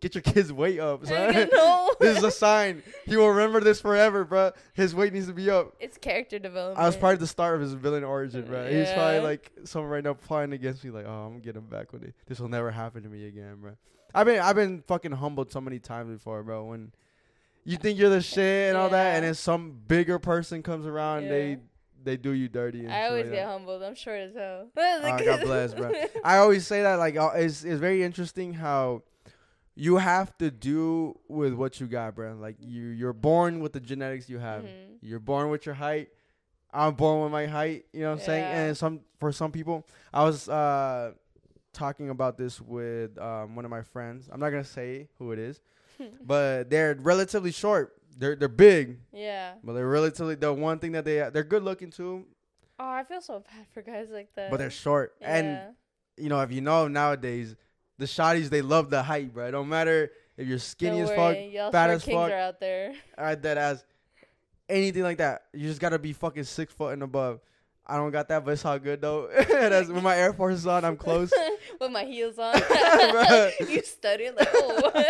get 0.00 0.14
your 0.14 0.22
kid's 0.22 0.52
weight 0.52 0.80
up, 0.80 1.06
son. 1.06 1.48
no. 1.52 1.90
this 2.00 2.18
is 2.18 2.24
a 2.24 2.30
sign. 2.30 2.82
He 3.06 3.16
will 3.16 3.28
remember 3.30 3.60
this 3.60 3.80
forever, 3.80 4.24
bro. 4.24 4.52
His 4.74 4.94
weight 4.94 5.12
needs 5.12 5.26
to 5.28 5.32
be 5.32 5.50
up. 5.50 5.74
It's 5.80 5.96
character 5.98 6.38
development. 6.38 6.78
I 6.78 6.86
was 6.86 6.96
probably 6.96 7.16
the 7.18 7.26
start 7.26 7.56
of 7.56 7.60
his 7.62 7.72
villain 7.74 8.04
origin, 8.04 8.44
bro. 8.44 8.68
He's 8.70 8.90
probably 8.92 9.20
like 9.20 9.50
someone 9.64 9.90
right 9.90 10.04
now 10.04 10.14
plotting 10.14 10.52
against 10.52 10.84
me, 10.84 10.90
like, 10.90 11.06
oh, 11.06 11.10
I'm 11.26 11.30
gonna 11.32 11.40
get 11.40 11.56
him 11.56 11.66
back 11.66 11.92
one 11.92 12.02
day. 12.02 12.12
This 12.26 12.40
will 12.40 12.48
never 12.48 12.70
happen 12.70 13.02
to 13.02 13.08
me 13.08 13.26
again, 13.26 13.56
bro. 13.60 13.72
I've 14.14 14.26
been 14.26 14.40
I've 14.40 14.56
been 14.56 14.82
fucking 14.86 15.12
humbled 15.12 15.50
so 15.50 15.60
many 15.60 15.78
times 15.78 16.10
before, 16.10 16.42
bro. 16.42 16.64
When 16.64 16.92
you 17.64 17.76
think 17.76 17.98
you're 17.98 18.10
the 18.10 18.20
shit 18.22 18.68
and 18.68 18.76
all 18.76 18.90
that, 18.90 19.16
and 19.16 19.24
then 19.24 19.34
some 19.34 19.80
bigger 19.88 20.18
person 20.18 20.62
comes 20.62 20.86
around, 20.86 21.24
Yeah. 21.24 21.28
they 21.30 21.58
they 22.04 22.16
do 22.16 22.30
you 22.30 22.48
dirty. 22.48 22.80
And 22.80 22.92
I 22.92 23.06
always 23.06 23.24
like 23.24 23.32
get 23.32 23.46
that. 23.46 23.50
humbled. 23.50 23.82
I'm 23.82 23.94
short 23.94 24.20
as 24.20 24.34
hell. 24.34 24.68
Oh, 24.76 25.18
God 25.24 25.40
bless, 25.40 25.74
bro. 25.74 25.90
I 26.24 26.36
always 26.36 26.66
say 26.66 26.82
that 26.82 26.96
like 26.96 27.16
uh, 27.16 27.30
it's 27.34 27.64
it's 27.64 27.80
very 27.80 28.02
interesting 28.02 28.52
how 28.52 29.02
you 29.76 29.96
have 29.96 30.36
to 30.38 30.50
do 30.50 31.18
with 31.28 31.52
what 31.54 31.80
you 31.80 31.86
got, 31.86 32.14
bro. 32.14 32.34
Like 32.34 32.56
you 32.60 32.82
you're 32.86 33.12
born 33.12 33.60
with 33.60 33.72
the 33.72 33.80
genetics 33.80 34.28
you 34.28 34.38
have. 34.38 34.62
Mhm. 34.64 34.98
You're 35.00 35.18
born 35.20 35.50
with 35.50 35.66
your 35.66 35.74
height. 35.74 36.08
I'm 36.72 36.94
born 36.94 37.22
with 37.22 37.32
my 37.32 37.46
height. 37.46 37.86
You 37.92 38.00
know 38.00 38.10
what 38.12 38.20
I'm 38.20 38.24
saying? 38.24 38.44
And 38.44 38.76
some 38.76 39.00
for 39.18 39.32
some 39.32 39.52
people, 39.52 39.86
I 40.12 40.24
was 40.24 40.48
uh 40.48 41.12
talking 41.72 42.10
about 42.10 42.38
this 42.38 42.60
with 42.60 43.18
um 43.18 43.56
one 43.56 43.64
of 43.64 43.70
my 43.70 43.82
friends. 43.82 44.28
I'm 44.32 44.40
not 44.40 44.50
gonna 44.50 44.64
say 44.64 45.08
who 45.18 45.32
it 45.32 45.38
is, 45.38 45.60
but 46.24 46.70
they're 46.70 46.94
relatively 47.00 47.52
short. 47.52 47.94
They're 48.16 48.36
they're 48.36 48.48
big, 48.48 48.98
yeah. 49.12 49.54
but 49.64 49.72
they're 49.72 49.88
relatively 49.88 50.36
the 50.36 50.52
one 50.52 50.78
thing 50.78 50.92
that 50.92 51.04
they 51.04 51.28
they're 51.32 51.42
good 51.42 51.64
looking 51.64 51.90
too, 51.90 52.24
Oh, 52.78 52.88
I 52.88 53.02
feel 53.04 53.20
so 53.20 53.40
bad 53.40 53.66
for 53.72 53.82
guys 53.82 54.08
like 54.10 54.28
that. 54.36 54.50
but 54.52 54.58
they're 54.58 54.70
short. 54.70 55.14
And 55.20 55.74
you 56.16 56.28
know, 56.28 56.40
if 56.40 56.52
you 56.52 56.60
know 56.60 56.86
nowadays, 56.86 57.56
the 57.98 58.06
shotties 58.06 58.48
they 58.48 58.62
love 58.62 58.90
the 58.90 59.02
height, 59.02 59.32
bro. 59.32 59.46
It 59.46 59.52
don't 59.52 59.68
matter 59.68 60.10
if 60.36 60.48
you're 60.48 60.58
skinny 60.58 61.00
as 61.00 61.10
fuck, 61.10 61.36
y'all 61.50 61.70
fat 61.70 61.90
as 61.90 62.04
kings 62.04 62.16
fuck. 62.16 62.30
are 62.30 62.34
out 62.34 62.60
there. 62.60 62.92
I 63.18 63.34
dead 63.34 63.58
ass, 63.58 63.84
anything 64.68 65.02
like 65.02 65.18
that. 65.18 65.44
You 65.52 65.68
just 65.68 65.80
gotta 65.80 65.98
be 65.98 66.12
fucking 66.12 66.44
six 66.44 66.72
foot 66.72 66.92
and 66.92 67.02
above. 67.02 67.40
I 67.86 67.96
don't 67.96 68.10
got 68.12 68.28
that, 68.28 68.44
but 68.44 68.52
it's 68.52 68.64
all 68.64 68.78
good 68.78 69.00
though. 69.00 69.28
That's 69.48 69.88
when 69.88 70.02
my 70.02 70.16
Air 70.16 70.32
Force 70.32 70.54
is 70.56 70.66
on, 70.66 70.84
I'm 70.84 70.96
close. 70.96 71.30
With 71.80 71.90
my 71.90 72.04
heels 72.04 72.38
on. 72.38 72.54
You 73.68 73.82
study 73.82 74.30
like 74.30 74.48
oh. 74.54 75.04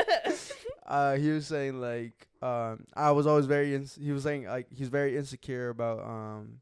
Uh, 0.87 1.17
he 1.17 1.31
was 1.31 1.47
saying 1.47 1.81
like, 1.81 2.27
um, 2.43 2.85
I 2.95 3.13
was 3.13 3.27
always 3.27 3.47
very. 3.47 3.75
Ins- 3.75 3.99
he 4.01 4.13
was 4.13 4.23
saying 4.23 4.45
like 4.45 4.67
he's 4.71 4.89
very 4.89 5.17
insecure 5.17 5.71
about 5.71 6.01
um. 6.01 6.61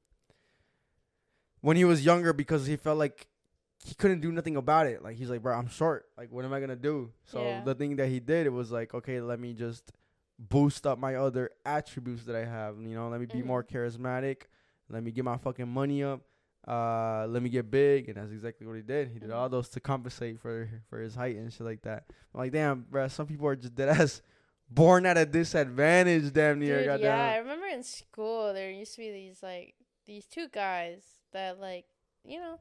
When 1.60 1.76
he 1.76 1.84
was 1.84 2.04
younger, 2.04 2.32
because 2.32 2.66
he 2.66 2.76
felt 2.76 2.98
like 2.98 3.26
he 3.84 3.94
couldn't 3.94 4.20
do 4.20 4.30
nothing 4.32 4.56
about 4.56 4.86
it. 4.86 5.02
Like 5.02 5.16
he's 5.16 5.30
like, 5.30 5.42
bro, 5.42 5.54
I'm 5.56 5.68
short. 5.68 6.06
Like, 6.16 6.30
what 6.30 6.44
am 6.44 6.52
I 6.52 6.60
gonna 6.60 6.76
do? 6.76 7.10
So 7.24 7.42
Yeah. 7.44 7.60
the 7.64 7.74
thing 7.74 7.96
that 7.96 8.08
he 8.08 8.20
did, 8.20 8.46
it 8.46 8.50
was 8.52 8.70
like, 8.70 8.94
okay, 8.94 9.20
let 9.20 9.40
me 9.40 9.54
just 9.54 9.90
boost 10.38 10.86
up 10.86 10.98
my 10.98 11.16
other 11.16 11.50
attributes 11.66 12.24
that 12.24 12.36
I 12.36 12.44
have. 12.44 12.76
You 12.80 12.94
know, 12.94 13.08
let 13.08 13.20
me 13.20 13.26
be 13.26 13.40
Mhm. 13.42 13.46
more 13.46 13.62
charismatic. 13.64 14.42
Let 14.88 15.02
me 15.02 15.10
get 15.10 15.24
my 15.24 15.36
fucking 15.36 15.68
money 15.68 16.02
up. 16.02 16.20
Uh, 16.66 17.26
let 17.28 17.42
me 17.42 17.48
get 17.50 17.70
big, 17.70 18.08
and 18.08 18.16
that's 18.16 18.30
exactly 18.30 18.66
what 18.66 18.76
he 18.76 18.82
did. 18.82 19.08
He 19.08 19.18
did 19.18 19.30
all 19.32 19.48
Mhm. 19.48 19.52
those 19.52 19.68
to 19.70 19.80
compensate 19.80 20.38
for 20.38 20.68
for 20.88 21.00
his 21.00 21.14
height 21.16 21.34
and 21.36 21.52
shit 21.52 21.66
like 21.66 21.82
that. 21.82 22.04
I'm 22.32 22.38
like, 22.40 22.52
damn, 22.52 22.82
bro, 22.82 23.08
some 23.08 23.26
people 23.26 23.46
are 23.48 23.56
just 23.56 23.74
dead 23.74 23.88
ass 23.88 24.22
born 24.70 25.04
at 25.06 25.18
a 25.18 25.26
disadvantage, 25.26 26.32
damn 26.32 26.60
near. 26.60 26.78
Dude, 26.78 26.86
goddamn. 26.86 27.18
yeah, 27.18 27.32
I 27.32 27.36
remember 27.38 27.66
in 27.66 27.82
school 27.82 28.52
there 28.54 28.70
used 28.70 28.94
to 28.94 29.00
be 29.00 29.10
these 29.10 29.42
like 29.42 29.74
these 30.06 30.26
two 30.26 30.48
guys 30.48 31.02
that 31.32 31.58
like 31.58 31.86
you 32.24 32.38
know 32.38 32.60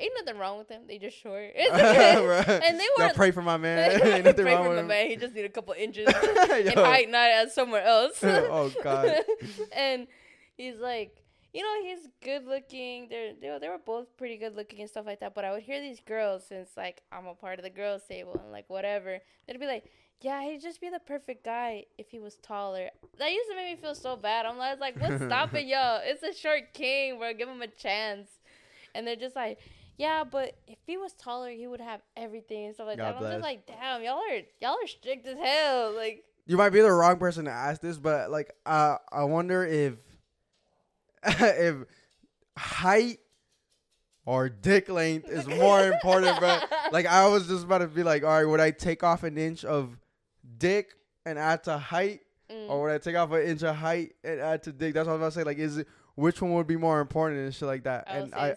ain't 0.00 0.12
nothing 0.24 0.38
wrong 0.40 0.58
with 0.58 0.68
them. 0.68 0.82
They 0.86 0.98
just 0.98 1.16
short. 1.18 1.50
Bruh. 1.56 2.48
and 2.48 2.78
they 2.80 2.84
Y'all 2.84 3.06
weren't. 3.06 3.16
pray 3.16 3.30
for 3.30 3.42
my 3.42 3.56
man. 3.56 4.00
Pray 4.00 4.12
Ain't 4.14 4.24
nothing 4.24 4.44
for 4.46 4.50
wrong 4.52 4.62
my 4.64 4.68
with 4.70 4.78
him. 4.78 4.86
man. 4.86 5.06
He 5.08 5.16
just 5.16 5.34
need 5.34 5.44
a 5.44 5.48
couple 5.48 5.74
inches 5.74 6.08
in 6.08 6.66
height, 6.76 7.10
not 7.10 7.30
as 7.30 7.54
somewhere 7.54 7.82
else. 7.84 8.18
oh 8.22 8.72
God. 8.82 9.12
and 9.72 10.06
he's 10.56 10.78
like, 10.78 11.16
you 11.54 11.62
know, 11.62 11.82
he's 11.82 12.06
good 12.22 12.44
looking. 12.46 13.08
They're 13.08 13.32
they, 13.40 13.48
were- 13.50 13.58
they 13.58 13.68
were 13.68 13.78
both 13.84 14.14
pretty 14.16 14.36
good 14.36 14.54
looking 14.54 14.80
and 14.80 14.88
stuff 14.88 15.06
like 15.06 15.20
that. 15.20 15.34
But 15.34 15.44
I 15.44 15.52
would 15.52 15.62
hear 15.62 15.80
these 15.80 16.00
girls 16.00 16.44
since 16.46 16.70
like 16.76 17.02
I'm 17.10 17.26
a 17.26 17.34
part 17.34 17.58
of 17.58 17.64
the 17.64 17.70
girls 17.70 18.02
table 18.08 18.38
and 18.42 18.52
like 18.52 18.68
whatever. 18.68 19.18
They'd 19.46 19.58
be 19.58 19.66
like, 19.66 19.84
yeah, 20.20 20.42
he'd 20.42 20.60
just 20.60 20.80
be 20.80 20.90
the 20.90 20.98
perfect 20.98 21.44
guy 21.44 21.84
if 21.96 22.10
he 22.10 22.18
was 22.18 22.36
taller. 22.36 22.90
That 23.18 23.32
used 23.32 23.48
to 23.50 23.56
make 23.56 23.76
me 23.76 23.80
feel 23.80 23.94
so 23.94 24.16
bad. 24.16 24.46
I'm 24.46 24.58
like, 24.58 24.78
like 24.80 25.00
what's 25.00 25.24
stopping 25.24 25.68
y'all? 25.68 26.00
It's 26.02 26.22
a 26.22 26.38
short 26.38 26.74
king, 26.74 27.18
bro. 27.18 27.32
Give 27.34 27.48
him 27.48 27.62
a 27.62 27.66
chance. 27.68 28.28
And 28.94 29.06
they're 29.06 29.16
just 29.16 29.36
like. 29.36 29.58
Yeah, 29.98 30.22
but 30.22 30.56
if 30.68 30.78
he 30.86 30.96
was 30.96 31.12
taller, 31.12 31.50
he 31.50 31.66
would 31.66 31.80
have 31.80 32.00
everything 32.16 32.66
and 32.66 32.74
stuff 32.74 32.86
like 32.86 32.98
God 32.98 33.16
that. 33.16 33.24
I'm 33.24 33.32
just 33.32 33.42
like, 33.42 33.66
damn, 33.66 34.02
y'all 34.02 34.18
are 34.18 34.40
y'all 34.60 34.76
are 34.82 34.86
strict 34.86 35.26
as 35.26 35.36
hell. 35.36 35.92
Like, 35.94 36.24
you 36.46 36.56
might 36.56 36.70
be 36.70 36.80
the 36.80 36.90
wrong 36.90 37.18
person 37.18 37.46
to 37.46 37.50
ask 37.50 37.80
this, 37.80 37.98
but 37.98 38.30
like, 38.30 38.52
uh, 38.64 38.96
I 39.12 39.24
wonder 39.24 39.66
if 39.66 39.94
if 41.26 41.76
height 42.56 43.18
or 44.24 44.48
dick 44.48 44.88
length 44.88 45.28
is 45.28 45.48
more 45.48 45.88
important, 45.92 46.38
bro. 46.38 46.58
Like, 46.92 47.06
I 47.06 47.26
was 47.26 47.48
just 47.48 47.64
about 47.64 47.78
to 47.78 47.88
be 47.88 48.04
like, 48.04 48.22
all 48.22 48.30
right, 48.30 48.44
would 48.44 48.60
I 48.60 48.70
take 48.70 49.02
off 49.02 49.24
an 49.24 49.36
inch 49.36 49.64
of 49.64 49.98
dick 50.58 50.92
and 51.26 51.40
add 51.40 51.64
to 51.64 51.76
height, 51.76 52.20
mm, 52.48 52.70
or 52.70 52.82
would 52.82 52.92
I 52.92 52.98
take 52.98 53.16
off 53.16 53.32
an 53.32 53.42
inch 53.42 53.64
of 53.64 53.74
height 53.74 54.12
and 54.22 54.38
add 54.38 54.62
to 54.62 54.72
dick? 54.72 54.94
That's 54.94 55.08
what 55.08 55.14
I 55.14 55.16
was 55.16 55.22
about 55.22 55.32
to 55.32 55.40
say. 55.40 55.44
Like, 55.44 55.58
is 55.58 55.78
it 55.78 55.88
which 56.14 56.40
one 56.40 56.54
would 56.54 56.66
be 56.68 56.76
more 56.76 57.00
important 57.00 57.40
and 57.40 57.54
shit 57.54 57.66
like 57.66 57.82
that? 57.82 58.04
I 58.06 58.16
and 58.18 58.30
say 58.32 58.38
I, 58.38 58.50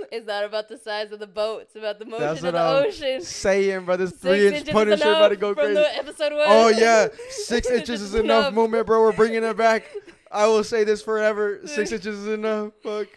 it's 0.12 0.26
not 0.26 0.44
about 0.44 0.68
the 0.68 0.78
size 0.78 1.12
of 1.12 1.18
the 1.18 1.26
boat. 1.26 1.62
It's 1.62 1.76
about 1.76 1.98
the 1.98 2.04
motion 2.04 2.20
That's 2.20 2.38
of 2.38 2.44
what 2.44 2.52
the 2.52 2.60
I'm 2.60 2.86
ocean. 2.86 3.22
saying, 3.22 3.84
bro, 3.84 3.96
this 3.96 4.12
three 4.12 4.48
inch 4.48 4.56
is 4.56 4.70
Punisher 4.70 5.02
about 5.02 5.28
to 5.28 5.36
go 5.36 5.54
from 5.54 5.64
crazy. 5.64 5.74
the 5.74 5.96
episode 5.96 6.32
one. 6.32 6.44
Oh 6.46 6.68
yeah, 6.68 7.08
six 7.30 7.68
inches 7.70 8.02
is 8.02 8.14
enough 8.14 8.52
movement, 8.54 8.86
bro. 8.86 9.00
We're 9.02 9.12
bringing 9.12 9.44
it 9.44 9.56
back. 9.56 9.84
I 10.32 10.46
will 10.46 10.64
say 10.64 10.84
this 10.84 11.02
forever. 11.02 11.60
Six 11.66 11.92
inches 11.92 12.18
is 12.18 12.26
enough. 12.28 12.72
Fuck. 12.82 13.08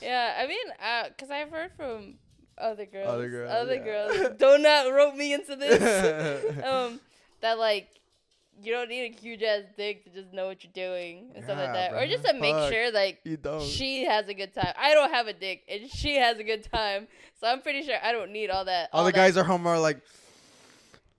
Yeah, 0.00 0.36
I 0.38 0.46
mean, 0.46 0.66
uh, 0.82 1.08
cause 1.18 1.30
I've 1.30 1.50
heard 1.50 1.72
from 1.76 2.14
other 2.58 2.86
girls, 2.86 3.08
Other 3.08 3.28
girls, 3.28 3.50
other 3.52 3.74
yeah. 3.74 3.84
girls. 3.84 4.38
Do 4.38 4.58
not 4.58 4.92
rope 4.92 5.14
me 5.14 5.32
into 5.34 5.54
this. 5.56 6.64
um, 6.64 7.00
that 7.40 7.58
like 7.58 7.88
you 8.62 8.72
don't 8.72 8.88
need 8.88 9.12
a 9.14 9.20
huge 9.20 9.42
ass 9.42 9.62
dick 9.76 10.04
to 10.04 10.10
just 10.10 10.32
know 10.32 10.46
what 10.46 10.62
you're 10.64 10.72
doing 10.72 11.30
and 11.34 11.44
stuff 11.44 11.58
like 11.58 11.68
Yeah, 11.68 11.90
that, 11.90 11.94
or 11.94 12.06
just 12.06 12.24
to 12.24 12.32
make 12.34 12.54
Fuck. 12.54 12.72
sure 12.72 12.92
like 12.92 13.20
you 13.24 13.36
don't. 13.36 13.62
she 13.62 14.04
has 14.04 14.28
a 14.28 14.34
good 14.34 14.54
time. 14.54 14.72
I 14.78 14.94
don't 14.94 15.10
have 15.12 15.26
a 15.26 15.32
dick, 15.32 15.62
and 15.68 15.90
she 15.90 16.16
has 16.16 16.38
a 16.38 16.44
good 16.44 16.64
time, 16.72 17.08
so 17.40 17.46
I'm 17.48 17.60
pretty 17.62 17.82
sure 17.82 17.96
I 18.02 18.12
don't 18.12 18.30
need 18.32 18.50
all 18.50 18.64
that. 18.66 18.90
All 18.92 19.04
the 19.04 19.10
that- 19.12 19.16
guys 19.16 19.36
are 19.36 19.44
home 19.44 19.66
are 19.66 19.78
like, 19.78 20.00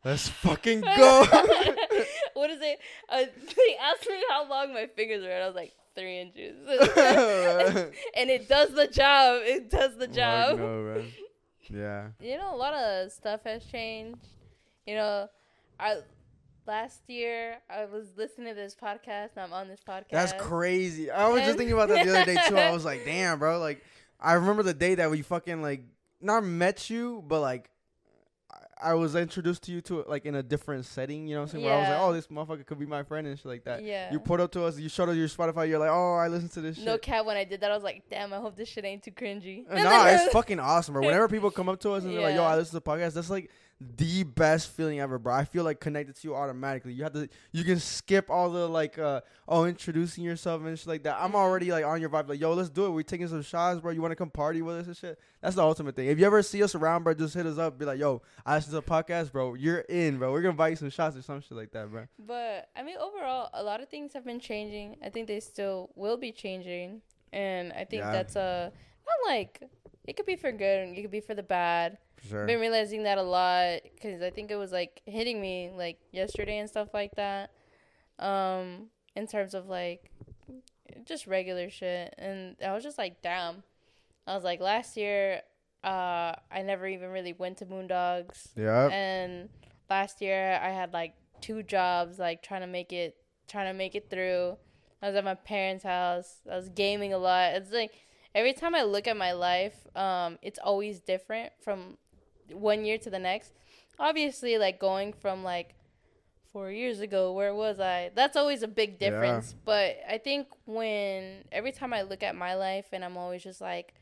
let's 0.04 0.28
fucking 0.30 0.82
go. 0.98 1.26
what 2.34 2.50
is 2.50 2.60
it? 2.62 2.80
Uh, 3.10 3.18
they 3.56 3.78
asked 3.82 4.08
me 4.10 4.24
how 4.30 4.48
long 4.50 4.74
my 4.74 4.88
fingers 4.96 5.24
were, 5.24 5.30
and 5.30 5.44
I 5.44 5.48
was 5.48 5.56
like 5.56 5.74
three 5.96 6.22
inches, 6.22 6.56
and 8.16 8.30
it 8.30 8.48
does 8.50 8.74
the 8.74 8.88
job. 8.88 9.42
It 9.44 9.70
does 9.70 9.96
the 9.98 10.08
job. 10.08 10.58
no. 10.60 11.04
Yeah. 11.70 12.08
You 12.20 12.38
know, 12.38 12.54
a 12.54 12.58
lot 12.58 12.74
of 12.74 13.12
stuff 13.12 13.42
has 13.46 13.64
changed. 13.66 14.20
You 14.86 14.96
know, 14.96 15.30
I 15.80 16.00
last 16.68 17.02
year 17.08 17.58
I 17.70 17.86
was 17.86 18.08
listening 18.18 18.50
to 18.50 18.54
this 18.54 18.76
podcast. 18.76 19.30
And 19.36 19.46
I'm 19.46 19.54
on 19.54 19.68
this 19.68 19.82
podcast. 19.88 20.12
That's 20.12 20.34
crazy. 20.34 21.10
I 21.12 21.28
was 21.30 21.42
just 21.42 21.58
thinking 21.58 21.74
about 21.74 21.90
that 21.90 22.06
the 22.06 22.16
other 22.16 22.26
day 22.34 22.38
too. 22.48 22.58
I 22.58 22.72
was 22.74 22.86
like, 22.86 23.06
damn, 23.06 23.40
bro. 23.40 23.60
Like, 23.60 23.84
I 24.20 24.34
remember 24.34 24.64
the 24.64 24.74
day 24.74 24.96
that 24.96 25.10
we 25.12 25.22
fucking 25.22 25.62
like 25.62 25.84
not 26.22 26.44
met 26.44 26.90
you, 26.90 27.24
but 27.28 27.42
like. 27.42 27.70
I- 28.82 28.96
was 28.96 29.16
introduced 29.16 29.64
to 29.64 29.72
you 29.72 29.80
to 29.84 30.02
it 30.02 30.10
like 30.10 30.26
in 30.26 30.36
a 30.36 30.44
different 30.44 30.84
setting, 30.84 31.26
you 31.26 31.36
know 31.36 31.42
what 31.42 31.54
I'm 31.54 31.62
saying? 31.62 31.64
Where 31.64 31.74
I 31.74 31.80
was 31.80 31.88
like, 31.88 32.00
oh, 32.02 32.14
this 32.14 32.28
motherfucker 32.28 32.66
could 32.66 32.80
be 32.80 32.86
my 32.86 33.02
friend 33.04 33.26
and 33.26 33.38
shit 33.38 33.46
like 33.46 33.64
that. 33.64 33.82
Yeah. 33.82 34.12
You 34.12 34.20
put 34.20 34.42
up 34.42 34.52
to 34.54 34.66
us, 34.66 34.78
you 34.78 34.90
showed 34.90 35.08
us 35.08 35.16
your 35.16 35.30
Spotify, 35.30 35.70
you're 35.70 35.80
like, 35.80 35.90
oh, 35.90 36.16
I 36.16 36.28
listen 36.28 36.50
to 36.50 36.60
this 36.62 36.76
shit. 36.76 36.84
no 36.86 36.98
cap. 36.98 37.26
When 37.26 37.38
I 37.38 37.46
did 37.46 37.62
that, 37.62 37.72
I 37.72 37.76
was 37.76 37.84
like, 37.84 38.04
"Damn, 38.10 38.34
I 38.34 38.38
hope 38.40 38.58
this 38.58 38.68
shit 38.68 38.84
ain't 38.84 39.02
too 39.02 39.12
cringy." 39.12 39.66
Nah, 39.70 40.08
it's 40.08 40.28
fucking 40.34 40.60
awesome, 40.60 40.96
bro. 40.96 41.06
Whenever 41.06 41.30
people 41.30 41.50
come 41.50 41.70
up 41.70 41.80
to 41.80 41.92
us 41.92 42.04
and 42.04 42.14
they're 42.14 42.22
like, 42.22 42.36
"Yo, 42.36 42.42
Yeah. 42.42 42.48
I 42.50 42.58
listen 42.58 42.72
to 42.78 42.84
the 42.84 42.92
podcast," 42.92 43.14
that's 43.14 43.30
like 43.30 43.50
the 43.98 44.24
best 44.24 44.70
feeling 44.70 45.00
ever, 45.00 45.18
bro. 45.20 45.34
I 45.34 45.46
feel 45.46 45.64
like 45.64 45.80
connected 45.80 46.16
to 46.18 46.28
you 46.28 46.36
automatically. 46.36 46.94
You 46.94 47.04
have 47.04 47.14
to, 47.14 47.28
you 47.52 47.64
can 47.64 47.80
skip 47.80 48.30
all 48.30 48.50
the 48.50 48.68
like, 48.68 48.98
uh, 48.98 49.22
oh, 49.48 49.66
introducing 49.66 50.24
yourself 50.24 50.64
and 50.64 50.78
shit 50.78 50.88
like 50.88 51.04
that. 51.04 51.18
I'm 51.20 51.36
already 51.36 51.72
like 51.72 51.86
on 51.86 52.00
your 52.02 52.10
vibe, 52.10 52.30
like, 52.30 52.40
yo, 52.40 52.54
let's 52.54 52.70
do 52.70 52.86
it. 52.86 52.90
We're 52.92 53.04
taking 53.04 53.28
some 53.28 53.42
shots, 53.42 53.80
bro. 53.82 53.92
You 53.92 54.02
want 54.02 54.12
to 54.12 54.16
come 54.16 54.30
party 54.30 54.62
with 54.62 54.76
us 54.78 54.88
and 54.88 54.96
shit? 54.98 55.20
That's 55.42 55.56
the 55.56 55.64
ultimate 55.64 55.96
thing. 55.96 56.08
If 56.08 56.20
you 56.20 56.26
ever 56.26 56.42
see 56.42 56.62
us 56.64 56.76
around, 56.76 57.04
bro, 57.04 57.14
just 57.14 57.34
hit 57.34 57.46
us 57.46 57.58
up. 57.58 57.78
Be 57.78 57.86
like, 57.86 58.00
yo, 58.00 58.22
I 58.46 58.56
listen 58.56 58.72
to 58.72 58.76
the 58.78 58.82
podcast, 58.84 59.32
bro. 59.32 59.56
You're 59.56 59.80
in, 59.80 60.18
bro. 60.18 60.32
We're 60.32 60.42
gonna 60.42 60.54
buy 60.54 60.70
you 60.70 60.76
some 60.76 60.90
shots 60.90 61.16
or 61.18 61.22
some 61.22 61.42
shit 61.42 61.52
like 61.58 61.72
that, 61.72 61.90
bro. 61.92 62.06
But 62.20 62.70
I 62.76 62.84
mean, 62.84 62.98
overall, 62.98 63.50
a 63.54 63.64
lot 63.64 63.82
of 63.82 63.90
things 63.90 64.14
have 64.14 64.26
been 64.26 64.40
changing. 64.40 64.98
I 65.04 65.10
think 65.10 65.28
they 65.28 65.40
still 65.40 65.90
will 65.96 66.18
be 66.18 66.32
changing, 66.32 67.02
and 67.32 67.74
I 67.74 67.84
think 67.86 68.04
Yeah. 68.04 68.12
that's 68.12 68.36
a 68.36 68.72
not 69.06 69.30
like 69.32 69.62
it 70.06 70.16
could 70.16 70.26
be 70.26 70.36
for 70.36 70.52
good 70.52 70.88
and 70.88 70.98
it 70.98 71.02
could 71.02 71.12
be 71.12 71.20
for 71.20 71.34
the 71.36 71.44
bad. 71.44 71.98
Sure. 72.30 72.46
Been 72.46 72.60
realizing 72.60 73.04
that 73.04 73.18
a 73.18 73.24
lot 73.24 73.82
because 73.84 74.22
I 74.22 74.30
think 74.30 74.50
it 74.52 74.56
was 74.56 74.72
like 74.72 75.02
hitting 75.06 75.42
me 75.42 75.72
like 75.76 76.00
yesterday 76.12 76.58
and 76.58 76.70
stuff 76.70 76.90
like 76.94 77.16
that. 77.16 77.52
Um, 78.20 78.88
in 79.16 79.28
terms 79.28 79.54
of 79.54 79.68
like 79.68 80.12
just 81.06 81.28
regular 81.28 81.70
shit, 81.70 82.14
and 82.18 82.56
I 82.66 82.74
was 82.74 82.84
just 82.84 82.98
like, 82.98 83.22
damn. 83.22 83.64
I 84.26 84.36
was 84.36 84.44
like, 84.46 84.62
last 84.62 84.96
year, 84.96 85.42
uh, 85.84 86.32
I 86.50 86.62
never 86.64 86.88
even 86.88 87.10
really 87.10 87.34
went 87.34 87.58
to 87.58 87.66
Moondogs, 87.66 88.48
Yeah. 88.56 88.88
and 88.88 89.50
last 89.90 90.22
year 90.22 90.58
I 90.64 90.70
had 90.70 90.94
like 90.94 91.14
two 91.42 91.62
jobs, 91.62 92.20
like 92.20 92.42
trying 92.42 92.62
to 92.62 92.68
make 92.68 92.94
it, 92.94 93.18
trying 93.50 93.68
to 93.68 93.74
make 93.78 93.96
it 93.96 94.10
through. 94.10 94.58
I 95.02 95.08
was 95.08 95.16
at 95.18 95.26
my 95.26 95.36
parents' 95.36 95.84
house. 95.84 96.38
I 96.50 96.56
was 96.56 96.70
gaming 96.70 97.12
a 97.12 97.18
lot. 97.18 97.56
It's 97.56 97.74
like 97.74 97.92
every 98.34 98.54
time 98.54 98.74
I 98.76 98.84
look 98.84 99.08
at 99.08 99.18
my 99.18 99.34
life, 99.34 99.76
um, 99.98 100.40
it's 100.42 100.58
always 100.58 101.02
different 101.02 101.52
from 101.62 101.98
one 102.52 102.86
year 102.86 102.98
to 103.00 103.10
the 103.10 103.20
next. 103.20 103.54
Obviously, 104.00 104.58
like 104.58 104.80
going 104.80 105.14
from 105.14 105.44
like 105.44 105.76
four 106.52 106.70
years 106.72 107.00
ago, 107.00 107.32
where 107.34 107.54
was 107.54 107.80
I? 107.80 108.12
That's 108.16 108.36
always 108.38 108.64
a 108.64 108.68
big 108.68 109.00
Yeah. 109.00 109.10
difference. 109.12 109.56
But 109.66 109.98
I 110.08 110.18
think 110.18 110.48
when 110.66 111.46
every 111.52 111.72
time 111.72 111.94
I 111.94 112.02
look 112.04 112.24
at 112.24 112.36
my 112.36 112.56
life 112.56 112.88
and 112.92 113.04
I'm 113.04 113.18
always 113.18 113.44
just 113.44 113.62
like, 113.62 113.94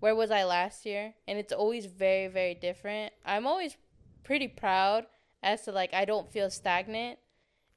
where 0.00 0.14
was 0.14 0.30
I 0.30 0.44
last 0.44 0.86
year? 0.86 1.14
And 1.26 1.38
it's 1.38 1.52
always 1.52 1.86
very, 1.86 2.28
very 2.28 2.54
different. 2.54 3.12
I'm 3.24 3.46
always 3.46 3.76
pretty 4.24 4.48
proud 4.48 5.06
as 5.42 5.62
to 5.62 5.72
like 5.72 5.92
I 5.94 6.04
don't 6.04 6.30
feel 6.30 6.50
stagnant. 6.50 7.18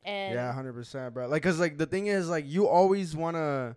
And 0.03 0.34
Yeah, 0.34 0.51
hundred 0.53 0.74
percent, 0.74 1.13
bro. 1.13 1.28
Like, 1.28 1.43
cause 1.43 1.59
like 1.59 1.78
the 1.78 1.86
thing 1.86 2.07
is, 2.07 2.28
like, 2.30 2.45
you 2.47 2.67
always 2.67 3.15
wanna 3.15 3.76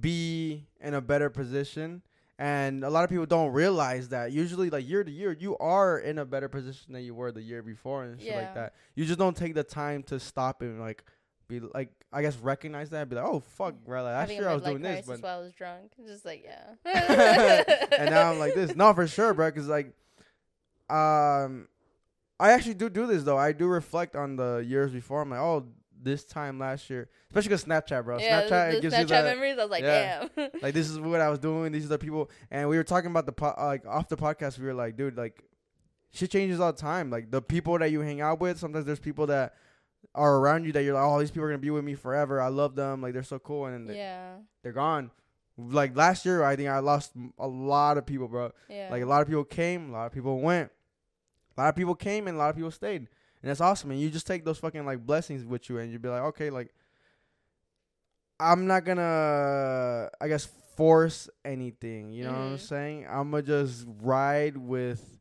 be 0.00 0.66
in 0.80 0.94
a 0.94 1.00
better 1.00 1.30
position, 1.30 2.02
and 2.40 2.82
a 2.84 2.90
lot 2.90 3.04
of 3.04 3.10
people 3.10 3.26
don't 3.26 3.52
realize 3.52 4.08
that. 4.08 4.32
Usually, 4.32 4.70
like 4.70 4.88
year 4.88 5.04
to 5.04 5.10
year, 5.10 5.36
you 5.38 5.56
are 5.58 5.98
in 5.98 6.18
a 6.18 6.24
better 6.24 6.48
position 6.48 6.94
than 6.94 7.04
you 7.04 7.14
were 7.14 7.30
the 7.30 7.42
year 7.42 7.62
before, 7.62 8.02
and 8.04 8.18
shit 8.18 8.30
Yeah. 8.30 8.38
like 8.40 8.54
that. 8.54 8.74
You 8.94 9.04
just 9.04 9.18
don't 9.18 9.36
take 9.36 9.54
the 9.54 9.62
time 9.62 10.02
to 10.04 10.18
stop 10.18 10.62
and 10.62 10.80
like 10.80 11.04
be 11.48 11.60
like, 11.60 11.90
I 12.12 12.22
guess 12.22 12.36
recognize 12.38 12.90
that, 12.90 13.02
and 13.02 13.10
be 13.10 13.16
like, 13.16 13.26
oh 13.26 13.40
fuck, 13.40 13.74
bro. 13.84 14.02
Like, 14.02 14.14
last 14.14 14.32
year 14.32 14.48
I 14.48 14.54
was 14.54 14.62
doing 14.62 14.80
this, 14.82 15.06
but 15.06 15.20
while 15.20 15.38
I 15.38 15.42
was 15.42 15.52
drunk. 15.52 15.92
Just 16.06 16.24
like 16.24 16.44
yeah. 16.44 17.62
and 17.98 18.10
now 18.10 18.30
I'm 18.32 18.38
like 18.38 18.54
this. 18.54 18.74
No, 18.76 18.94
for 18.94 19.06
sure, 19.06 19.34
bro. 19.34 19.50
Cause 19.52 19.66
like, 19.68 19.92
um, 20.88 21.68
I 22.38 22.52
actually 22.52 22.74
do 22.74 22.88
do 22.88 23.06
this 23.06 23.22
though. 23.22 23.36
I 23.38 23.52
do 23.52 23.66
reflect 23.66 24.16
on 24.16 24.36
the 24.36 24.64
years 24.66 24.92
before. 24.92 25.20
I'm 25.22 25.30
like, 25.30 25.40
oh, 25.40 25.66
this 26.02 26.24
time 26.24 26.58
last 26.58 26.88
year, 26.90 27.08
especially 27.30 27.50
cause 27.50 27.64
Snapchat, 27.64 28.04
bro. 28.04 28.18
yeah, 28.18 28.42
Snapchat 28.42 28.70
the, 28.70 28.76
it 28.78 28.82
gives 28.82 28.94
Snapchat 28.94 29.00
you 29.00 29.06
the 29.06 29.22
memories. 29.22 29.58
I 29.58 29.62
was 29.62 29.70
like, 29.70 29.82
yeah. 29.82 30.24
damn. 30.36 30.50
like 30.62 30.74
this 30.74 30.88
is 30.88 30.98
what 30.98 31.20
I 31.20 31.28
was 31.28 31.38
doing. 31.38 31.72
These 31.72 31.84
are 31.86 31.88
the 31.88 31.98
people, 31.98 32.30
and 32.50 32.68
we 32.68 32.76
were 32.76 32.84
talking 32.84 33.10
about 33.10 33.26
the 33.26 33.32
po- 33.32 33.54
like 33.58 33.86
off 33.86 34.08
the 34.08 34.16
podcast. 34.16 34.58
We 34.58 34.66
were 34.66 34.74
like, 34.74 34.96
dude, 34.96 35.16
like 35.16 35.42
shit 36.12 36.30
changes 36.30 36.60
all 36.60 36.72
the 36.72 36.78
time. 36.80 37.10
Like 37.10 37.30
the 37.30 37.42
people 37.42 37.78
that 37.78 37.90
you 37.90 38.00
hang 38.00 38.20
out 38.20 38.40
with, 38.40 38.58
sometimes 38.58 38.84
there's 38.86 38.98
people 39.00 39.26
that 39.26 39.54
are 40.14 40.36
around 40.38 40.64
you 40.64 40.72
that 40.72 40.82
you're 40.82 40.94
like, 40.94 41.04
oh, 41.04 41.20
these 41.20 41.30
people 41.30 41.44
are 41.44 41.48
gonna 41.48 41.58
be 41.58 41.70
with 41.70 41.84
me 41.84 41.94
forever. 41.94 42.40
I 42.40 42.48
love 42.48 42.74
them. 42.74 43.02
Like 43.02 43.12
they're 43.12 43.22
so 43.22 43.38
cool, 43.38 43.66
and 43.66 43.74
then 43.74 43.86
they- 43.86 43.96
yeah, 44.00 44.34
they're 44.62 44.72
gone. 44.72 45.10
Like 45.58 45.94
last 45.94 46.24
year, 46.24 46.42
I 46.42 46.56
think 46.56 46.70
I 46.70 46.78
lost 46.78 47.12
a 47.38 47.46
lot 47.46 47.98
of 47.98 48.06
people, 48.06 48.28
bro. 48.28 48.50
yeah. 48.70 48.88
Like 48.90 49.02
a 49.02 49.06
lot 49.06 49.20
of 49.20 49.28
people 49.28 49.44
came, 49.44 49.90
a 49.90 49.92
lot 49.92 50.06
of 50.06 50.12
people 50.12 50.40
went. 50.40 50.70
A 51.56 51.60
lot 51.60 51.68
of 51.68 51.76
people 51.76 51.94
came 51.94 52.26
and 52.28 52.36
a 52.36 52.38
lot 52.38 52.48
of 52.48 52.56
people 52.56 52.70
stayed. 52.70 53.08
And 53.42 53.48
that's 53.50 53.60
awesome. 53.60 53.90
And 53.90 54.00
you 54.00 54.10
just 54.10 54.26
take 54.26 54.44
those 54.44 54.58
fucking 54.58 54.84
like 54.84 55.04
blessings 55.06 55.44
with 55.44 55.68
you 55.70 55.78
and 55.78 55.90
you'd 55.90 56.02
be 56.02 56.08
like, 56.08 56.22
okay, 56.22 56.50
like 56.50 56.74
I'm 58.38 58.66
not 58.66 58.84
gonna 58.84 60.10
I 60.20 60.28
guess 60.28 60.46
force 60.76 61.28
anything. 61.44 62.12
You 62.12 62.24
know 62.24 62.30
what 62.32 62.38
I'm 62.38 62.56
Mhm. 62.56 62.60
saying? 62.60 63.06
I'ma 63.08 63.40
just 63.42 63.86
ride 64.00 64.56
with 64.56 65.18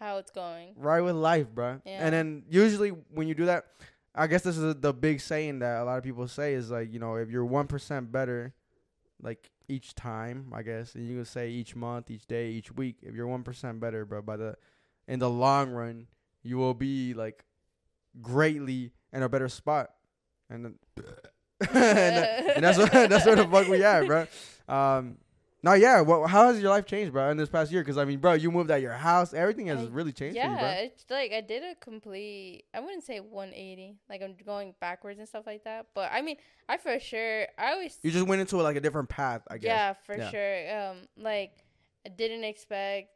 How 0.00 0.18
it's 0.18 0.30
going. 0.30 0.74
ride 0.76 1.02
with 1.02 1.14
life, 1.16 1.48
bro. 1.54 1.80
Yeah. 1.84 2.04
And 2.04 2.12
then 2.12 2.44
usually 2.48 2.90
when 2.90 3.28
you 3.28 3.34
do 3.34 3.46
that, 3.46 3.66
I 4.14 4.26
guess 4.26 4.42
this 4.42 4.56
is 4.56 4.76
the 4.80 4.92
big 4.92 5.20
saying 5.20 5.60
that 5.60 5.80
a 5.80 5.84
lot 5.84 5.98
of 5.98 6.04
people 6.04 6.26
say 6.26 6.54
is 6.54 6.70
like, 6.70 6.92
you 6.92 6.98
know, 6.98 7.16
if 7.16 7.30
you're 7.30 7.44
one 7.44 7.66
percent 7.66 8.10
better, 8.10 8.54
like 9.20 9.50
each 9.68 9.94
time, 9.94 10.52
I 10.54 10.62
guess, 10.62 10.94
and 10.94 11.06
you 11.06 11.16
can 11.16 11.24
say 11.24 11.50
each 11.50 11.74
month, 11.76 12.10
each 12.10 12.26
day, 12.26 12.50
each 12.50 12.72
week, 12.72 12.96
if 13.02 13.14
you're 13.14 13.26
one 13.26 13.42
percent 13.44 13.78
better, 13.80 14.04
bro, 14.04 14.22
by 14.22 14.36
the 14.36 14.56
in 15.06 15.18
the 15.20 15.30
long 15.30 15.70
run, 15.70 16.08
you 16.42 16.56
will 16.56 16.74
be 16.74 17.14
like 17.14 17.44
greatly 18.20 18.92
in 19.12 19.22
a 19.22 19.28
better 19.28 19.48
spot. 19.48 19.90
And 20.50 20.64
then 20.64 20.74
and, 21.60 21.74
and 22.56 22.64
that's 22.64 22.78
what, 22.78 22.92
that's 23.10 23.26
where 23.26 23.36
the 23.36 23.46
fuck 23.46 23.68
we 23.68 23.82
at, 23.82 24.06
bro. 24.06 24.26
Um, 24.68 25.18
Now, 25.62 25.72
yeah. 25.72 26.02
Well, 26.02 26.26
how 26.26 26.52
has 26.52 26.60
your 26.60 26.70
life 26.70 26.86
changed, 26.86 27.12
bro, 27.12 27.30
in 27.30 27.36
this 27.36 27.48
past 27.48 27.72
year? 27.72 27.80
Because 27.82 27.98
I 27.98 28.04
mean, 28.04 28.18
bro, 28.20 28.34
you 28.34 28.50
moved 28.52 28.70
out 28.70 28.80
your 28.82 28.92
house. 28.92 29.34
Everything 29.34 29.66
has 29.68 29.80
I- 29.80 29.84
really 29.86 30.12
changed 30.12 30.36
yeah, 30.36 30.46
for 30.48 30.52
you, 30.52 30.58
bro. 30.58 30.68
it's 30.84 31.04
like 31.10 31.32
I 31.32 31.40
did 31.40 31.62
a 31.64 31.74
complete. 31.76 32.64
I 32.74 32.80
wouldn't 32.80 33.02
say 33.04 33.18
180. 33.20 33.96
Like 34.08 34.22
I'm 34.22 34.36
going 34.44 34.74
backwards 34.80 35.18
and 35.18 35.26
stuff 35.26 35.44
like 35.46 35.64
that. 35.64 35.86
But 35.94 36.10
I 36.12 36.22
mean, 36.22 36.36
I 36.68 36.76
for 36.76 36.98
sure. 37.00 37.46
I 37.58 37.72
always. 37.72 37.98
You 38.02 38.10
just 38.12 38.26
went 38.26 38.40
into 38.42 38.58
like 38.58 38.76
a 38.76 38.80
different 38.80 39.08
path, 39.08 39.42
I 39.50 39.58
guess. 39.58 39.66
Yeah, 39.68 39.92
for 40.04 40.16
Yeah. 40.16 40.30
sure. 40.30 40.90
Um, 40.90 40.96
like 41.16 41.52
I 42.04 42.10
didn't 42.10 42.44
expect. 42.44 43.08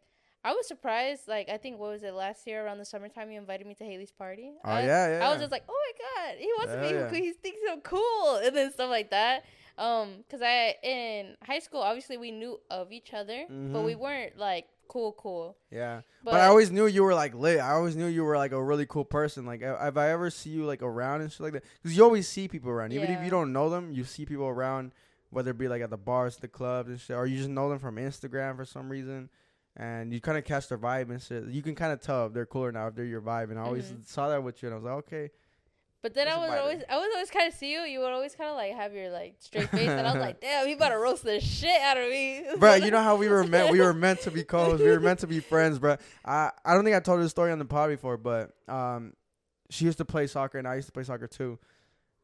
I 0.45 0.53
was 0.53 0.67
surprised. 0.67 1.29
Like 1.29 1.49
I 1.49 1.57
think 1.59 1.79
what 1.79 1.91
was 1.91 2.03
it 2.03 2.15
last 2.15 2.47
year 2.47 2.65
around 2.65 2.79
the 2.79 2.85
summertime? 2.85 3.31
You 3.31 3.39
invited 3.39 3.67
me 3.67 3.75
to 3.75 3.85
Haley's 3.85 4.13
party. 4.13 4.53
Oh 4.65 4.71
I, 4.71 4.83
yeah, 4.83 5.19
yeah. 5.19 5.27
I 5.29 5.31
was 5.33 5.41
just 5.41 5.53
like, 5.53 5.65
oh 5.69 5.79
my 5.87 6.25
god, 6.33 6.39
he 6.39 6.47
wants 6.59 6.73
to 6.75 6.81
be. 6.81 6.95
yeah. 6.95 7.11
He 7.25 7.33
thinks 7.33 7.59
so 7.67 7.79
cool, 7.83 8.37
and 8.45 8.57
then 8.57 8.73
stuff 8.73 8.91
like 8.91 9.11
that. 9.11 9.45
Um, 9.79 10.25
cause 10.31 10.41
I 10.43 10.75
in 10.83 11.37
high 11.43 11.59
school, 11.61 11.81
obviously 11.81 12.17
we 12.19 12.31
knew 12.31 12.61
of 12.71 12.93
each 12.93 13.15
other, 13.15 13.47
but 13.49 13.83
we 13.83 13.95
Mhm. 13.95 13.99
weren't 13.99 14.37
like 14.39 14.67
cool, 14.89 15.13
cool. 15.13 15.57
yeah. 15.71 16.01
But, 16.25 16.33
But, 16.33 16.41
I 16.41 16.47
always 16.49 16.71
knew 16.71 16.87
you 16.87 17.05
were 17.05 17.15
like 17.15 17.33
lit. 17.35 17.61
I 17.61 17.71
always 17.73 17.95
knew 17.97 18.07
you 18.07 18.25
were 18.25 18.37
like 18.37 18.53
a 18.53 18.63
really 18.63 18.85
cool 18.87 19.05
person. 19.05 19.47
Like, 19.47 19.63
if 19.63 19.97
I 19.97 20.11
ever 20.11 20.29
see 20.31 20.51
you 20.51 20.65
like 20.67 20.83
around 20.83 21.21
and 21.23 21.31
shit 21.31 21.41
like 21.41 21.53
that, 21.53 21.65
because 21.83 21.97
you 21.97 22.03
always 22.03 22.27
see 22.29 22.49
people 22.49 22.71
around, 22.71 22.93
even 22.93 23.09
if 23.11 23.23
you 23.25 23.31
don't 23.31 23.53
know 23.53 23.71
them, 23.71 23.93
you 23.93 24.03
see 24.05 24.27
people 24.27 24.47
around, 24.49 24.93
whether 25.31 25.53
it 25.53 25.59
be 25.59 25.69
like 25.69 25.81
at 25.81 25.91
the 25.91 25.97
bars, 25.97 26.37
the 26.39 26.49
clubs, 26.49 26.91
and 26.91 27.01
shit, 27.01 27.17
or 27.17 27.25
you 27.27 27.37
just 27.39 27.49
know 27.49 27.69
them 27.71 27.79
from 27.79 27.97
Instagram 27.97 28.57
for 28.57 28.65
some 28.65 28.89
reason, 28.91 29.31
and 29.81 30.13
you 30.13 30.21
kind 30.21 30.37
of 30.37 30.45
catch 30.45 30.69
their 30.69 30.77
vibe 30.79 31.09
and 31.11 31.23
shit. 31.23 31.45
You 31.47 31.63
can 31.63 31.75
kind 31.75 31.93
of 31.93 32.01
tell 32.01 32.27
if 32.27 32.35
they're 32.35 32.45
cooler 32.45 32.71
now 32.71 32.89
if 32.89 32.95
they're 32.95 33.05
your 33.07 33.23
vibe. 33.23 33.51
And 33.51 33.59
I 33.59 33.63
always 33.63 33.91
Mhm. 33.91 34.05
saw 34.07 34.29
that 34.29 34.43
with 34.43 34.63
you, 34.63 34.69
and 34.69 34.75
I 34.75 34.77
was 34.77 34.85
like, 34.85 34.95
okay, 35.05 35.31
But 36.03 36.15
then 36.15 36.29
I 36.29 36.37
was 36.39 36.51
it. 36.51 36.59
always, 36.59 36.83
I 36.89 36.97
was 36.97 37.09
always 37.15 37.31
kind 37.31 37.47
of 37.49 37.55
see 37.55 37.73
you. 37.73 37.81
You 37.81 38.01
would 38.01 38.13
always 38.13 38.35
kind 38.35 38.49
of 38.51 38.57
like 38.57 38.75
have 38.75 38.95
your 38.95 39.11
like 39.11 39.37
straight 39.39 39.69
face, 39.79 39.89
and 39.91 40.07
I 40.07 40.13
was 40.13 40.21
like, 40.21 40.41
damn, 40.41 40.67
he 40.67 40.73
about 40.75 40.91
to 40.91 40.99
roast 40.99 41.25
the 41.25 41.41
shit 41.41 41.81
out 41.83 41.97
of 41.99 42.09
me, 42.09 42.45
bro. 42.59 42.75
You 42.75 42.91
know 42.91 43.03
how 43.03 43.17
we 43.17 43.29
were 43.29 43.45
meant? 43.45 43.71
We 43.71 43.81
were 43.81 43.93
meant 43.95 44.21
to 44.23 44.31
be 44.31 44.43
co-hosts. 44.53 44.83
We 44.85 44.91
were 44.91 45.01
meant 45.01 45.21
to 45.21 45.27
be 45.27 45.41
friends, 45.41 45.79
bro. 45.79 45.97
I 46.25 46.51
I 46.65 46.75
don't 46.75 46.85
think 46.85 46.97
I 46.97 47.01
told 47.01 47.19
her 47.19 47.23
this 47.23 47.33
story 47.33 47.51
on 47.53 47.59
the 47.59 47.65
pod 47.65 47.91
before, 47.91 48.17
but 48.17 48.53
um, 48.69 49.15
she 49.71 49.85
used 49.87 49.99
to 49.99 50.05
play 50.05 50.27
soccer 50.27 50.59
and 50.59 50.67
I 50.69 50.75
used 50.77 50.89
to 50.89 50.93
play 50.93 51.05
soccer 51.05 51.27
too. 51.27 51.59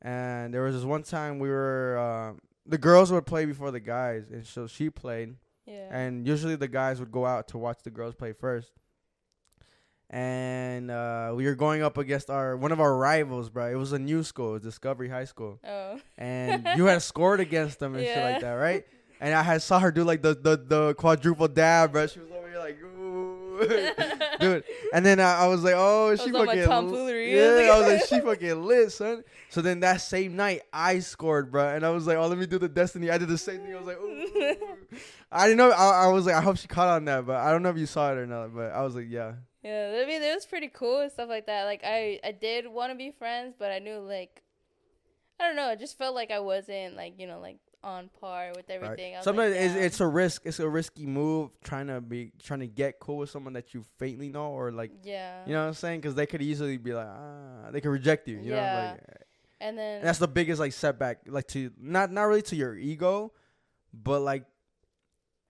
And 0.02 0.52
there 0.52 0.62
was 0.62 0.74
this 0.74 0.84
one 0.84 1.02
time 1.02 1.38
we 1.38 1.48
were 1.48 1.98
um, 1.98 2.40
the 2.66 2.78
girls 2.78 3.12
would 3.12 3.26
play 3.26 3.44
before 3.46 3.70
the 3.70 3.80
guys, 3.80 4.24
and 4.30 4.44
so 4.46 4.66
she 4.66 4.90
played, 4.90 5.36
yeah. 5.66 5.88
and 5.90 6.26
usually 6.26 6.56
the 6.56 6.68
guys 6.68 7.00
would 7.00 7.12
go 7.12 7.26
out 7.26 7.48
to 7.48 7.58
watch 7.58 7.78
the 7.82 7.90
girls 7.90 8.14
play 8.14 8.32
first. 8.32 8.70
And 10.08 10.88
uh, 10.88 11.32
we 11.34 11.46
were 11.46 11.56
going 11.56 11.82
up 11.82 11.98
against 11.98 12.30
our 12.30 12.56
one 12.56 12.70
of 12.70 12.80
our 12.80 12.96
rivals, 12.96 13.50
bro. 13.50 13.68
It 13.68 13.74
was 13.74 13.92
a 13.92 13.98
new 13.98 14.22
school, 14.22 14.50
it 14.50 14.52
was 14.52 14.62
Discovery 14.62 15.08
High 15.08 15.24
School 15.24 15.58
oh. 15.66 16.00
and 16.16 16.66
you 16.76 16.86
had 16.86 17.02
scored 17.12 17.40
against 17.40 17.80
them 17.80 17.96
and 17.96 18.04
shit 18.04 18.22
like 18.22 18.40
that, 18.40 18.52
right? 18.52 18.86
And 19.20 19.34
I 19.34 19.42
had 19.42 19.62
saw 19.62 19.80
her 19.80 19.90
do 19.90 20.04
like 20.04 20.22
the 20.22 20.34
the, 20.34 20.56
the 20.56 20.94
quadruple 20.94 21.48
dab, 21.48 21.92
bro. 21.92 22.06
She 22.06 22.20
was 22.20 22.30
over 22.30 22.48
here 22.48 22.58
like, 22.58 22.78
ooh, 22.80 23.58
dude. 24.54 24.64
And 24.92 25.04
then 25.04 25.20
I, 25.20 25.44
I 25.44 25.46
was 25.48 25.62
like, 25.64 25.74
oh, 25.76 26.14
she 26.16 26.30
fucking 26.30 26.64
tomfoolery. 26.64 27.34
yeah. 27.34 27.72
I 27.72 27.78
was 27.78 27.88
like, 27.88 28.06
she 28.08 28.20
fucking 28.24 28.64
lit, 28.64 28.92
son. 28.92 29.24
So 29.50 29.60
then 29.60 29.80
that 29.80 30.00
same 30.00 30.36
night, 30.36 30.62
I 30.72 30.98
scored, 31.00 31.50
bro, 31.50 31.68
and 31.74 31.84
I 31.84 31.90
was 31.90 32.06
like, 32.06 32.16
oh, 32.16 32.26
let 32.26 32.38
me 32.38 32.46
do 32.46 32.58
the 32.58 32.68
destiny. 32.68 33.10
I 33.10 33.18
did 33.18 33.28
the 33.28 33.38
same 33.38 33.60
thing. 33.60 33.74
I 33.74 33.78
was 33.78 33.86
like, 33.86 33.98
ooh. 34.00 34.56
I 35.32 35.46
didn't 35.46 35.58
know. 35.58 35.70
I, 35.70 36.04
I 36.04 36.06
was 36.08 36.26
like, 36.26 36.34
I 36.34 36.40
hope 36.40 36.56
she 36.56 36.68
caught 36.68 36.88
on 36.88 37.04
that, 37.06 37.26
but 37.26 37.36
I 37.36 37.50
don't 37.50 37.62
know 37.62 37.70
if 37.70 37.78
you 37.78 37.86
saw 37.86 38.12
it 38.12 38.18
or 38.18 38.26
not. 38.26 38.54
But 38.54 38.72
I 38.72 38.82
was 38.82 38.94
like, 38.94 39.06
yeah, 39.08 39.32
Yeah, 39.62 40.00
I 40.02 40.06
mean, 40.06 40.22
it 40.22 40.34
was 40.34 40.46
pretty 40.46 40.68
cool 40.68 41.00
and 41.00 41.10
stuff 41.10 41.28
like 41.28 41.46
that. 41.46 41.64
Like, 41.64 41.82
I, 41.84 42.20
I 42.24 42.32
did 42.32 42.66
want 42.66 42.92
to 42.92 42.96
be 42.96 43.10
friends, 43.10 43.54
but 43.58 43.72
I 43.72 43.78
knew, 43.78 43.98
like, 43.98 44.42
I 45.40 45.46
don't 45.46 45.56
know. 45.56 45.70
It 45.70 45.78
just 45.78 45.98
felt 45.98 46.14
like 46.14 46.30
I 46.30 46.40
wasn't, 46.40 46.96
like, 46.96 47.18
you 47.18 47.26
know, 47.26 47.40
like, 47.40 47.58
on 47.86 48.10
par 48.20 48.52
with 48.56 48.68
everything. 48.68 49.14
Was 49.14 49.24
Sometimes 49.24 49.52
like, 49.54 49.60
it's, 49.64 49.74
it's 49.76 50.00
a 50.00 50.06
risk. 50.06 50.42
It's 50.44 50.58
a 50.60 50.68
risky 50.68 51.06
move 51.06 51.50
trying 51.62 51.86
to 51.86 52.00
be 52.00 52.32
trying 52.42 52.60
to 52.60 52.66
get 52.66 52.98
cool 52.98 53.18
with 53.18 53.30
someone 53.30 53.52
that 53.54 53.72
you 53.72 53.84
faintly 53.98 54.28
know 54.28 54.48
or 54.50 54.72
like 54.72 54.90
yeah. 55.04 55.44
You 55.46 55.52
know 55.52 55.62
what 55.62 55.68
I'm 55.68 55.74
saying? 55.74 56.00
Because 56.00 56.14
they 56.16 56.26
could 56.26 56.42
easily 56.42 56.76
be 56.76 56.92
like, 56.92 57.06
ah, 57.08 57.70
they 57.70 57.80
could 57.80 57.90
reject 57.90 58.26
you. 58.28 58.38
You 58.38 58.50
know, 58.50 58.56
Yeah. 58.56 58.90
like 58.92 59.22
and 59.60 59.78
then, 59.78 59.96
and 59.98 60.04
that's 60.06 60.18
the 60.18 60.28
biggest 60.28 60.60
like 60.60 60.72
setback, 60.74 61.20
like 61.26 61.46
to 61.48 61.70
not 61.80 62.10
not 62.12 62.24
really 62.24 62.42
to 62.42 62.56
your 62.56 62.76
ego, 62.76 63.32
but 63.94 64.20
like 64.20 64.44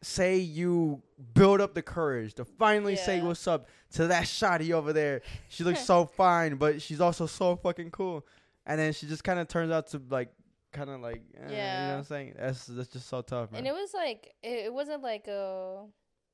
say 0.02 0.36
you 0.36 1.02
build 1.34 1.60
up 1.60 1.74
the 1.74 1.82
courage 1.82 2.34
to 2.34 2.44
finally 2.44 2.96
say 2.96 3.20
what's 3.22 3.48
up 3.48 3.66
to 3.94 4.06
that 4.08 4.24
shotty 4.24 4.72
over 4.72 4.92
there. 4.92 5.22
She 5.48 5.64
looks 5.64 5.80
so 5.84 6.04
fine, 6.04 6.56
but 6.56 6.82
she's 6.82 7.00
also 7.00 7.26
so 7.26 7.56
fucking 7.56 7.90
cool, 7.90 8.26
and 8.66 8.78
then 8.78 8.92
she 8.92 9.06
just 9.06 9.24
kind 9.24 9.40
of 9.40 9.48
turns 9.48 9.72
out 9.72 9.88
to 9.88 10.02
like 10.10 10.28
kind 10.76 10.90
of 10.90 11.00
like, 11.00 11.22
eh, 11.36 11.40
you 11.42 11.46
know 11.48 11.88
what 11.92 11.98
I'm 11.98 12.04
saying? 12.04 12.34
That's 12.38 12.66
that's 12.66 12.88
just 12.88 13.08
so 13.08 13.22
tough, 13.22 13.50
man. 13.52 13.58
and 13.60 13.66
it 13.66 13.72
was 13.72 13.92
like, 13.94 14.34
it, 14.42 14.66
it 14.66 14.72
wasn't 14.72 15.02
like 15.02 15.26
a, 15.28 15.84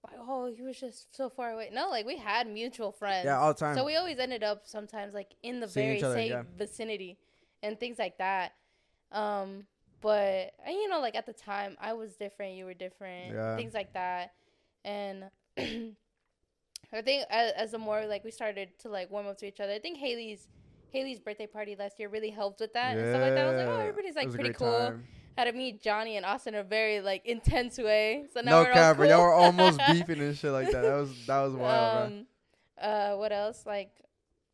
like, 0.05 0.17
oh, 0.19 0.53
he 0.55 0.63
was 0.63 0.79
just 0.79 1.15
so 1.17 1.29
far 1.31 1.53
away. 1.53 1.71
No, 1.73 1.89
like, 1.91 2.05
we 2.07 2.17
had 2.17 2.47
mutual 2.49 2.91
friends. 2.93 3.25
yeah, 3.25 3.39
all 3.39 3.55
the 3.55 3.61
time. 3.61 3.77
So 3.77 3.85
we 3.85 3.97
always 3.97 4.19
ended 4.19 4.43
up 4.43 4.63
sometimes 4.67 5.15
like 5.15 5.35
in 5.43 5.61
the 5.61 5.69
Seeing 5.69 5.87
very 6.01 6.03
other, 6.03 6.15
same 6.15 6.31
yeah. 6.31 6.43
vicinity 6.59 7.19
and 7.63 7.79
things 7.79 7.99
like 7.99 8.19
that. 8.19 8.53
Um, 9.13 9.65
but 10.01 10.53
and, 10.67 10.75
you 10.75 10.89
know, 10.89 11.01
like 11.01 11.15
at 11.15 11.27
the 11.27 11.33
time, 11.33 11.77
I 11.81 11.93
was 11.93 12.17
different, 12.17 12.55
you 12.57 12.65
were 12.65 12.75
different, 12.75 13.35
Yeah. 13.35 13.57
things 13.57 13.75
like 13.75 13.93
that, 13.93 14.33
and 14.85 15.25
I 15.57 17.01
think 17.03 17.25
as, 17.31 17.53
as 17.53 17.71
the 17.71 17.79
more 17.79 18.05
like 18.07 18.25
we 18.25 18.31
started 18.31 18.71
to 18.81 18.89
like 18.89 19.11
warm 19.11 19.27
up 19.27 19.39
to 19.39 19.47
each 19.47 19.61
other, 19.61 19.73
I 19.73 19.79
think 19.79 19.99
Haley's 19.99 20.49
Haley's 20.93 21.21
birthday 21.21 21.47
party 21.47 21.75
last 21.79 21.99
year 21.99 22.09
really 22.09 22.31
helped 22.31 22.61
with 22.61 22.73
that 22.75 22.97
and 22.97 23.09
stuff 23.11 23.23
like 23.23 23.35
that. 23.35 23.47
I 23.47 23.51
was 23.51 23.59
like, 23.59 23.69
oh, 23.69 23.81
everybody's 23.81 24.15
like 24.15 24.31
pretty 24.31 24.53
cool. 24.53 24.71
time. 24.73 25.05
Had 25.37 25.45
to 25.45 25.53
meet 25.53 25.81
Johnny 25.83 26.19
and 26.19 26.27
Austin 26.27 26.55
in 26.55 26.61
a 26.61 26.65
very 26.65 27.01
like 27.01 27.25
intense 27.25 27.79
way. 27.79 28.25
So 28.35 28.41
now 28.43 28.51
No 28.51 28.61
we're 28.63 28.69
all 28.69 28.75
cap, 28.75 28.97
bro. 28.97 29.07
cool. 29.07 29.15
Y'all 29.17 29.23
were 29.25 29.33
almost 29.33 29.81
beefing 29.91 30.21
and 30.21 30.37
shit 30.37 30.53
like 30.53 30.71
that. 30.71 30.83
That 30.83 30.95
was 30.95 31.27
that 31.27 31.41
was 31.41 31.55
wild, 31.55 32.09
bro. 32.11 32.17
um, 32.19 32.27
uh, 32.81 33.17
what 33.17 33.33
else? 33.33 33.65
Like, 33.65 33.91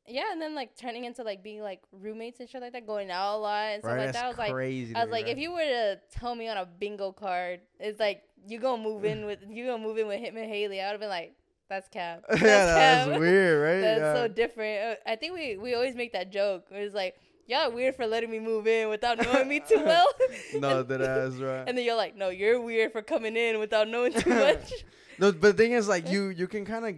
yeah, 0.07 0.30
and 0.32 0.41
then 0.41 0.55
like 0.55 0.76
turning 0.76 1.05
into 1.05 1.22
like 1.24 1.43
being 1.43 1.61
like 1.62 1.80
roommates 1.93 2.39
and 2.41 2.49
shit 2.49 2.61
like 2.62 2.72
that, 2.74 2.86
going 2.86 3.11
out 3.11 3.36
a 3.36 3.39
lot 3.39 3.64
and 3.72 3.82
stuff 3.82 3.93
Right, 3.93 4.05
like 4.07 4.12
that. 4.12 4.24
I 4.24 4.28
was 4.28 4.39
like, 4.39 4.53
crazy. 4.53 4.95
I 4.95 5.03
was 5.03 5.11
like, 5.11 5.26
if 5.26 5.36
you 5.36 5.51
were 5.53 5.59
to 5.64 5.99
tell 6.12 6.34
me 6.36 6.49
on 6.49 6.57
a 6.57 6.64
bingo 6.66 7.11
card, 7.12 7.61
it's 7.80 7.99
like 7.99 8.22
you 8.47 8.61
gonna 8.61 8.80
move 8.82 9.05
in 9.05 9.26
with 9.26 9.41
you 9.51 9.66
gonna 9.66 9.82
move 9.82 9.99
in 9.99 10.07
with 10.07 10.20
him 10.20 10.36
and 10.36 10.49
Haley. 10.49 10.80
I 10.80 10.86
would 10.86 10.93
have 10.93 11.01
been 11.01 11.09
like, 11.11 11.34
that's 11.68 11.88
cap. 11.88 12.24
That's 12.28 12.42
yeah, 12.42 12.64
that's 12.66 13.10
cap. 13.10 13.20
weird, 13.20 13.62
right? 13.74 13.80
That's 13.80 14.00
yeah. 14.00 14.14
so 14.14 14.28
different. 14.28 14.98
Uh, 15.06 15.10
I 15.10 15.16
think 15.16 15.34
we 15.34 15.56
we 15.56 15.74
always 15.74 15.94
make 15.94 16.12
that 16.12 16.30
joke. 16.32 16.66
It's 16.70 16.94
like, 16.94 17.16
y'all 17.46 17.68
are 17.68 17.70
weird 17.70 17.94
for 17.96 18.06
letting 18.06 18.30
me 18.30 18.38
move 18.40 18.66
in 18.66 18.88
without 18.88 19.18
knowing 19.22 19.48
me 19.48 19.60
too 19.60 19.82
well. 19.84 20.06
no, 20.54 20.82
that 20.82 21.00
is 21.00 21.36
right? 21.40 21.64
and 21.66 21.76
then 21.76 21.84
you're 21.84 21.96
like, 21.96 22.16
no, 22.16 22.28
you're 22.30 22.60
weird 22.60 22.92
for 22.92 23.02
coming 23.02 23.36
in 23.36 23.58
without 23.58 23.88
knowing 23.88 24.12
too 24.12 24.30
much. 24.30 24.72
No, 25.18 25.32
but 25.32 25.42
the 25.56 25.62
thing 25.62 25.72
is, 25.72 25.88
like, 25.88 26.08
you 26.08 26.28
you 26.28 26.46
can 26.46 26.64
kind 26.64 26.86
of 26.86 26.94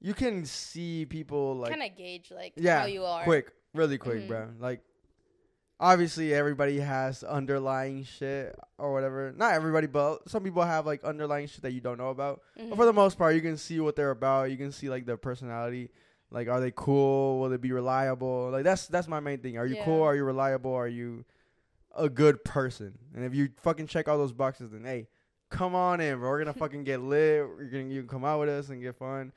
you 0.00 0.14
can 0.14 0.44
see 0.44 1.04
people 1.06 1.56
like 1.56 1.70
kind 1.70 1.82
of 1.82 1.96
gauge 1.96 2.30
like 2.34 2.52
yeah, 2.56 2.80
how 2.80 2.86
you 2.86 3.04
are. 3.04 3.24
quick, 3.24 3.50
really 3.74 3.98
quick, 3.98 4.20
Mhm. 4.22 4.28
bro. 4.28 4.48
Like, 4.60 4.80
obviously, 5.80 6.34
everybody 6.34 6.80
has 6.80 7.22
underlying 7.22 8.04
shit 8.04 8.54
or 8.78 8.92
whatever. 8.92 9.32
Not 9.36 9.54
everybody, 9.54 9.86
but 9.86 10.28
some 10.28 10.42
people 10.42 10.62
have 10.62 10.86
like 10.86 11.04
underlying 11.04 11.46
shit 11.46 11.62
that 11.62 11.72
you 11.72 11.80
don't 11.80 11.98
know 11.98 12.10
about. 12.10 12.42
But 12.56 12.64
mm-hmm. 12.64 12.74
for 12.74 12.84
the 12.86 12.92
most 12.92 13.18
part, 13.18 13.34
you 13.34 13.40
can 13.40 13.56
see 13.56 13.80
what 13.80 13.96
they're 13.96 14.10
about. 14.10 14.50
You 14.50 14.56
can 14.56 14.72
see 14.72 14.88
like 14.88 15.06
their 15.06 15.16
personality. 15.16 15.90
Like, 16.30 16.48
are 16.48 16.60
they 16.60 16.72
cool? 16.74 17.40
Will 17.40 17.48
they 17.48 17.56
be 17.56 17.72
reliable? 17.72 18.50
Like, 18.50 18.64
that's 18.64 18.86
that's 18.86 19.08
my 19.08 19.20
main 19.20 19.38
thing. 19.38 19.56
Are 19.56 19.66
you 19.66 19.78
cool? 19.84 20.02
Are 20.02 20.14
you 20.14 20.24
reliable? 20.24 20.74
Are 20.74 20.88
you 20.88 21.24
a 21.96 22.08
good 22.08 22.44
person? 22.44 22.98
And 23.14 23.24
if 23.24 23.34
you 23.34 23.48
fucking 23.56 23.86
check 23.86 24.08
all 24.08 24.18
those 24.18 24.32
boxes, 24.32 24.70
then 24.70 24.84
hey, 24.84 25.08
come 25.48 25.74
on 25.74 26.00
in, 26.00 26.18
bro. 26.18 26.28
We're 26.28 26.38
gonna 26.38 26.52
fucking 26.58 26.84
get 26.84 27.00
lit. 27.00 27.48
We're 27.48 27.64
gonna 27.64 27.84
you 27.84 28.00
can 28.00 28.08
come 28.08 28.24
out 28.24 28.40
with 28.40 28.50
us 28.50 28.68
and 28.68 28.82
get 28.82 28.96
fun. 28.96 29.32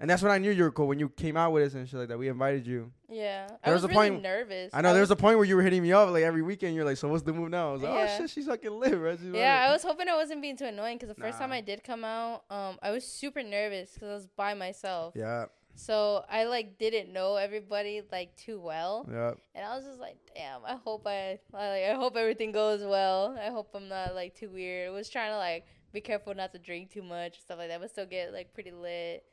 And 0.00 0.08
that's 0.08 0.22
when 0.22 0.30
I 0.30 0.38
knew 0.38 0.52
you 0.52 0.62
were 0.62 0.70
cool 0.70 0.86
when 0.86 1.00
you 1.00 1.08
came 1.08 1.36
out 1.36 1.50
with 1.52 1.64
us 1.64 1.74
and 1.74 1.88
shit 1.88 1.98
like 1.98 2.08
that. 2.08 2.18
We 2.18 2.28
invited 2.28 2.66
you. 2.68 2.92
Yeah, 3.08 3.48
I 3.50 3.66
There 3.66 3.74
was, 3.74 3.82
was 3.82 3.90
a 3.90 3.94
really 3.94 4.10
point- 4.10 4.22
nervous. 4.22 4.70
I 4.72 4.80
know 4.80 4.92
there 4.92 5.00
was 5.00 5.08
was 5.10 5.18
a 5.18 5.20
point 5.20 5.38
where 5.38 5.44
you 5.44 5.56
were 5.56 5.62
hitting 5.62 5.82
me 5.82 5.92
up 5.92 6.08
like 6.10 6.22
every 6.22 6.42
weekend. 6.42 6.76
You're 6.76 6.84
like, 6.84 6.98
so 6.98 7.08
what's 7.08 7.24
the 7.24 7.32
move 7.32 7.50
now? 7.50 7.70
I 7.70 7.72
was 7.72 7.82
like, 7.82 7.92
Yeah. 7.94 8.08
oh 8.14 8.18
shit, 8.18 8.30
she's 8.30 8.46
fucking 8.46 8.70
lit, 8.78 8.92
bro. 8.92 9.16
She's 9.16 9.24
Yeah, 9.26 9.32
lit." 9.32 9.68
I 9.70 9.72
was 9.72 9.82
hoping 9.82 10.08
I 10.08 10.14
wasn't 10.14 10.40
being 10.40 10.56
too 10.56 10.66
annoying 10.66 10.98
because 10.98 11.08
the 11.14 11.20
first 11.20 11.38
time 11.38 11.50
I 11.50 11.60
did 11.60 11.82
come 11.82 12.04
out, 12.04 12.44
um, 12.48 12.78
I 12.80 12.90
was 12.92 13.04
super 13.04 13.42
nervous 13.42 13.90
because 13.94 14.08
I 14.08 14.14
was 14.14 14.26
by 14.28 14.54
myself. 14.54 15.14
Yeah, 15.16 15.46
So 15.74 16.24
I 16.30 16.44
like 16.44 16.78
didn't 16.78 17.12
know 17.12 17.34
everybody 17.34 18.02
like 18.12 18.36
too 18.36 18.60
well, 18.60 19.04
yeah. 19.10 19.32
and 19.56 19.66
I 19.66 19.74
was 19.74 19.84
just 19.84 19.98
like, 19.98 20.16
damn. 20.36 20.64
I 20.64 20.76
hope 20.76 21.06
I, 21.08 21.40
I 21.52 21.68
like 21.70 21.84
I 21.90 21.94
hope 21.94 22.16
everything 22.16 22.52
goes 22.52 22.84
well. 22.84 23.36
I 23.36 23.50
hope 23.50 23.70
I'm 23.74 23.88
not 23.88 24.14
like 24.14 24.36
too 24.36 24.48
weird. 24.50 24.88
I 24.88 24.90
was 24.92 25.08
trying 25.08 25.32
to 25.32 25.38
like 25.38 25.66
be 25.92 26.00
careful 26.00 26.34
not 26.36 26.52
to 26.52 26.58
drink 26.60 26.90
too 26.92 27.02
much 27.02 27.34
and 27.36 27.42
stuff 27.42 27.58
like 27.58 27.68
that, 27.68 27.80
but 27.80 27.90
still 27.90 28.06
get 28.06 28.32
like 28.32 28.54
pretty 28.54 28.70
lit. 28.70 29.24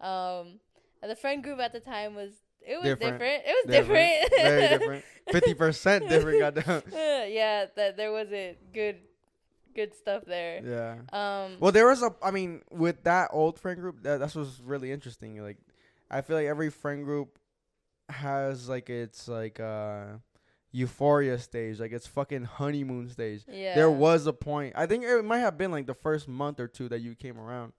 Um, 0.00 0.60
the 1.02 1.16
friend 1.16 1.42
group 1.42 1.58
at 1.60 1.72
the 1.72 1.80
time 1.80 2.14
was 2.14 2.32
it 2.66 2.76
was 2.76 2.84
Different. 2.84 3.18
different. 3.18 3.42
It 3.46 3.66
was 3.66 3.74
Different. 3.76 4.30
different. 4.30 4.42
Very 4.42 4.78
different. 4.78 5.04
Fifty 5.32 5.54
percent 5.54 6.08
different. 6.08 6.38
Goddamn. 6.40 6.82
Uh, 6.92 7.24
yeah, 7.26 7.66
that 7.76 7.96
there 7.96 8.10
wasn't 8.12 8.56
good, 8.72 8.96
good 9.74 9.94
stuff 9.94 10.22
there. 10.26 10.60
Yeah. 10.64 11.44
Um, 11.44 11.56
Well, 11.60 11.72
there 11.72 11.86
was 11.86 12.02
a. 12.02 12.14
I 12.22 12.30
mean, 12.30 12.62
with 12.70 13.02
that 13.04 13.28
old 13.32 13.58
friend 13.58 13.78
group, 13.80 14.02
that 14.02 14.18
that's 14.18 14.34
what's 14.34 14.60
really 14.60 14.90
interesting. 14.92 15.42
Like, 15.42 15.58
I 16.10 16.22
feel 16.22 16.36
like 16.36 16.46
every 16.46 16.70
friend 16.70 17.04
group 17.04 17.38
has 18.10 18.68
like 18.68 18.90
its 18.90 19.28
like 19.28 19.58
uh 19.60 20.04
euphoria 20.72 21.38
stage, 21.38 21.80
like 21.80 21.92
it's 21.92 22.06
fucking 22.06 22.44
honeymoon 22.44 23.08
stage. 23.10 23.42
Yeah. 23.48 23.74
There 23.74 23.90
was 23.90 24.26
a 24.26 24.32
point. 24.32 24.72
I 24.76 24.86
think 24.86 25.04
it 25.04 25.24
might 25.24 25.38
have 25.38 25.56
been 25.58 25.70
like 25.70 25.86
the 25.86 25.94
first 25.94 26.28
month 26.28 26.60
or 26.60 26.66
two 26.68 26.88
that 26.88 27.00
you 27.00 27.14
came 27.14 27.38
around, 27.38 27.72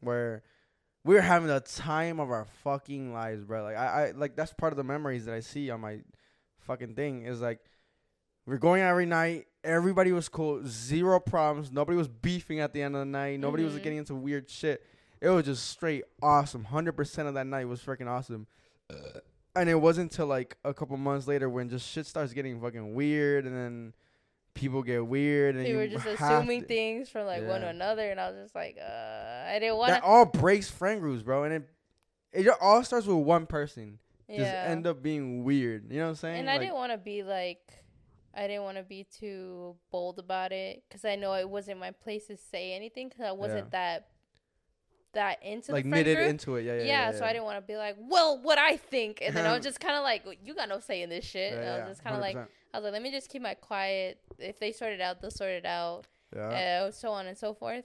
where 0.00 0.42
we 1.04 1.14
were 1.14 1.20
having 1.20 1.48
the 1.48 1.60
time 1.60 2.20
of 2.20 2.30
our 2.30 2.46
fucking 2.64 3.12
lives, 3.12 3.44
bro. 3.44 3.62
Like 3.62 3.76
I, 3.76 4.08
I 4.08 4.10
like 4.12 4.36
that's 4.36 4.52
part 4.52 4.72
of 4.72 4.76
the 4.76 4.84
memories 4.84 5.24
that 5.26 5.34
I 5.34 5.40
see 5.40 5.70
on 5.70 5.80
my 5.80 6.00
fucking 6.60 6.94
thing 6.94 7.24
is 7.24 7.40
like 7.40 7.60
we're 8.46 8.58
going 8.58 8.82
out 8.82 8.90
every 8.90 9.06
night. 9.06 9.46
Everybody 9.64 10.12
was 10.12 10.28
cool, 10.28 10.62
zero 10.66 11.20
problems. 11.20 11.70
Nobody 11.72 11.96
was 11.98 12.08
beefing 12.08 12.60
at 12.60 12.72
the 12.72 12.82
end 12.82 12.94
of 12.94 13.00
the 13.00 13.04
night. 13.06 13.38
Nobody 13.40 13.64
was 13.64 13.74
Mhm. 13.74 13.82
getting 13.82 13.98
into 13.98 14.14
weird 14.14 14.48
shit. 14.48 14.84
It 15.20 15.28
was 15.28 15.44
just 15.44 15.68
straight 15.68 16.04
awesome. 16.22 16.64
Hundred 16.64 16.92
percent 16.92 17.28
of 17.28 17.34
that 17.34 17.46
night 17.46 17.66
was 17.66 17.80
freaking 17.80 18.06
awesome. 18.06 18.46
And 19.56 19.68
it 19.68 19.74
wasn't 19.74 20.12
until 20.12 20.26
like 20.26 20.56
a 20.64 20.72
couple 20.72 20.96
months 20.96 21.26
later 21.26 21.48
when 21.48 21.68
just 21.68 21.88
shit 21.88 22.06
starts 22.06 22.32
getting 22.32 22.60
fucking 22.60 22.94
weird, 22.94 23.44
and 23.44 23.54
then 23.56 23.92
people 24.58 24.82
get 24.82 25.06
weird, 25.06 25.54
and 25.56 25.64
They 25.64 25.70
you 25.70 25.76
were 25.76 25.86
just 25.88 26.06
assuming 26.06 26.62
to- 26.62 26.66
things 26.66 27.08
from 27.08 27.26
like 27.26 27.46
one 27.46 27.60
to 27.62 27.68
another, 27.68 28.10
and 28.10 28.20
I 28.20 28.30
was 28.30 28.38
just 28.42 28.54
like, 28.54 28.76
uh, 28.80 29.44
I 29.48 29.58
didn't 29.60 29.76
want 29.76 29.90
That 29.92 30.02
all 30.02 30.26
breaks 30.26 30.70
friend 30.70 31.00
groups, 31.00 31.22
bro, 31.22 31.44
and 31.44 31.54
it 31.54 31.62
it 32.32 32.48
all 32.60 32.82
starts 32.84 33.06
with 33.06 33.16
one 33.18 33.46
person. 33.46 33.98
Just 34.28 34.40
Yeah. 34.52 34.64
end 34.68 34.86
up 34.86 35.02
being 35.02 35.42
weird. 35.44 35.90
You 35.90 35.98
know 36.00 36.04
what 36.04 36.08
I'm 36.10 36.14
saying? 36.16 36.40
and 36.40 36.50
I 36.50 36.58
didn't 36.58 36.74
want 36.74 36.92
to 36.92 36.98
be 36.98 37.22
like, 37.22 37.72
I 38.34 38.46
didn't 38.46 38.64
want 38.64 38.76
to 38.76 38.82
be 38.82 39.04
too 39.04 39.76
bold 39.90 40.18
about 40.18 40.52
it 40.52 40.82
because 40.86 41.04
I 41.06 41.16
know 41.16 41.32
it 41.34 41.48
wasn't 41.48 41.80
my 41.80 41.92
place 41.92 42.26
to 42.26 42.36
say 42.36 42.74
anything 42.74 43.08
because 43.08 43.24
I 43.24 43.32
wasn't 43.32 43.70
that 43.70 44.08
that 45.14 45.42
into 45.42 45.72
like 45.72 45.84
the 45.84 45.90
friend 45.90 46.06
knitted 46.06 46.16
group. 46.18 46.28
into 46.30 46.56
it. 46.56 46.62
Yeah, 46.64 46.74
yeah. 46.74 46.78
yeah, 46.78 47.10
yeah, 47.10 47.18
so 47.18 47.24
I 47.24 47.32
didn't 47.32 47.44
want 47.44 47.58
to 47.58 47.66
be 47.66 47.76
like, 47.76 47.96
well, 47.98 48.38
what 48.40 48.58
I 48.58 48.76
think, 48.76 49.20
and 49.22 49.34
then 49.34 49.46
I 49.46 49.54
was 49.56 49.62
just 49.64 49.80
kind 49.80 49.96
of 49.96 50.02
like, 50.02 50.24
you 50.44 50.54
got 50.54 50.68
no 50.68 50.80
say 50.80 51.02
in 51.02 51.10
this 51.10 51.24
shit. 51.24 51.52
Yeah, 51.54 51.74
I 51.74 51.78
was 51.78 51.88
just 51.88 52.04
kind 52.04 52.14
of 52.14 52.22
like, 52.22 52.36
I 52.36 52.78
was 52.78 52.84
like, 52.84 52.92
let 52.92 53.02
me 53.02 53.10
just 53.10 53.30
keep 53.30 53.42
my 53.42 53.54
quiet. 53.54 54.18
If 54.38 54.58
they 54.58 54.72
sort 54.72 54.92
it 54.92 55.00
out, 55.00 55.20
they'll 55.20 55.30
sort 55.30 55.50
it 55.50 55.64
out. 55.66 56.04
yeah. 56.34 56.84
Uh, 56.86 56.90
so 56.90 57.10
on 57.10 57.26
and 57.26 57.36
so 57.36 57.54
forth. 57.54 57.84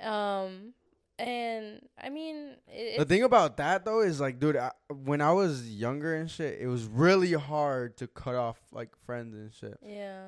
Um, 0.00 0.74
and 1.18 1.80
I 2.00 2.08
mean, 2.10 2.54
it, 2.68 2.98
The 2.98 3.04
thing 3.04 3.24
about 3.24 3.56
that 3.56 3.84
though 3.84 4.00
is 4.00 4.20
like, 4.20 4.38
dude, 4.38 4.56
I, 4.56 4.70
when 4.88 5.20
I 5.20 5.32
was 5.32 5.68
younger 5.68 6.14
and 6.14 6.30
shit, 6.30 6.58
it 6.60 6.68
was 6.68 6.84
really 6.86 7.32
hard 7.32 7.96
to 7.98 8.06
cut 8.06 8.36
off 8.36 8.58
like 8.72 8.90
friends 9.04 9.34
and 9.34 9.52
shit. 9.52 9.78
yeah, 9.84 10.26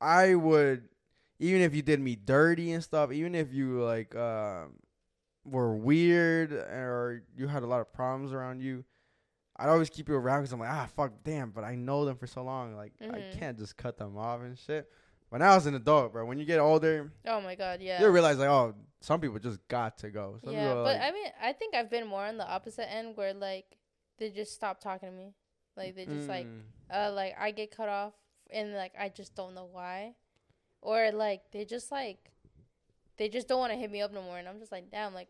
I 0.00 0.34
would, 0.34 0.88
even 1.38 1.60
if 1.60 1.74
you 1.74 1.82
did 1.82 2.00
me 2.00 2.16
dirty 2.16 2.72
and 2.72 2.82
stuff, 2.82 3.12
even 3.12 3.34
if 3.34 3.52
you 3.52 3.82
like 3.82 4.16
um 4.16 4.74
were 5.46 5.76
weird 5.76 6.52
or 6.52 7.22
you 7.36 7.46
had 7.48 7.62
a 7.62 7.66
lot 7.66 7.80
of 7.80 7.92
problems 7.92 8.32
around 8.32 8.60
you, 8.60 8.84
I'd 9.56 9.68
always 9.68 9.88
keep 9.88 10.08
you 10.08 10.14
around 10.16 10.40
because 10.40 10.52
I'm 10.52 10.60
like, 10.60 10.70
ah, 10.70 10.86
fuck, 10.94 11.12
damn, 11.24 11.50
but 11.50 11.64
I 11.64 11.74
know 11.76 12.04
them 12.04 12.16
for 12.16 12.26
so 12.26 12.42
long, 12.42 12.76
like 12.76 12.92
I 13.00 13.04
Mhm. 13.06 13.38
can't 13.38 13.58
just 13.58 13.76
cut 13.76 13.96
them 13.96 14.16
off 14.18 14.40
and 14.42 14.58
shit. 14.58 14.90
But 15.30 15.38
now 15.38 15.56
as 15.56 15.66
an 15.66 15.74
adult, 15.74 16.12
bro, 16.12 16.24
when 16.26 16.38
you 16.38 16.44
get 16.44 16.58
older, 16.60 17.10
oh 17.26 17.40
my 17.40 17.54
god, 17.54 17.80
yeah. 17.80 18.00
you 18.00 18.08
realize 18.10 18.38
like, 18.38 18.48
oh, 18.48 18.74
some 19.00 19.20
people 19.20 19.38
just 19.38 19.66
got 19.68 19.98
to 19.98 20.10
go. 20.10 20.38
Some 20.44 20.52
yeah, 20.52 20.74
but 20.74 20.84
like, 20.84 21.00
I 21.00 21.10
mean, 21.10 21.26
I 21.40 21.52
think 21.52 21.74
I've 21.74 21.90
been 21.90 22.06
more 22.06 22.24
on 22.24 22.36
the 22.36 22.46
opposite 22.48 22.90
end 22.92 23.16
where 23.16 23.32
like 23.34 23.76
they 24.18 24.30
just 24.30 24.52
stop 24.54 24.80
talking 24.80 25.08
to 25.10 25.14
me, 25.14 25.34
like 25.76 25.96
they 25.96 26.06
just 26.06 26.28
like 26.28 26.46
mm, 26.46 26.60
uh 26.90 27.12
like 27.12 27.34
I 27.38 27.50
get 27.50 27.70
cut 27.74 27.88
off 27.88 28.14
and 28.50 28.74
like 28.74 28.92
I 28.98 29.08
just 29.08 29.34
don't 29.34 29.54
know 29.54 29.68
why, 29.70 30.14
or 30.80 31.10
like 31.12 31.50
they 31.50 31.64
just 31.64 31.90
like 31.90 32.30
they 33.16 33.28
just 33.28 33.48
don't 33.48 33.58
want 33.58 33.72
to 33.72 33.78
hit 33.78 33.90
me 33.90 34.02
up 34.02 34.12
no 34.12 34.22
more, 34.22 34.38
and 34.38 34.46
I'm 34.48 34.58
just 34.60 34.70
like, 34.72 34.90
damn, 34.90 35.12
like 35.14 35.28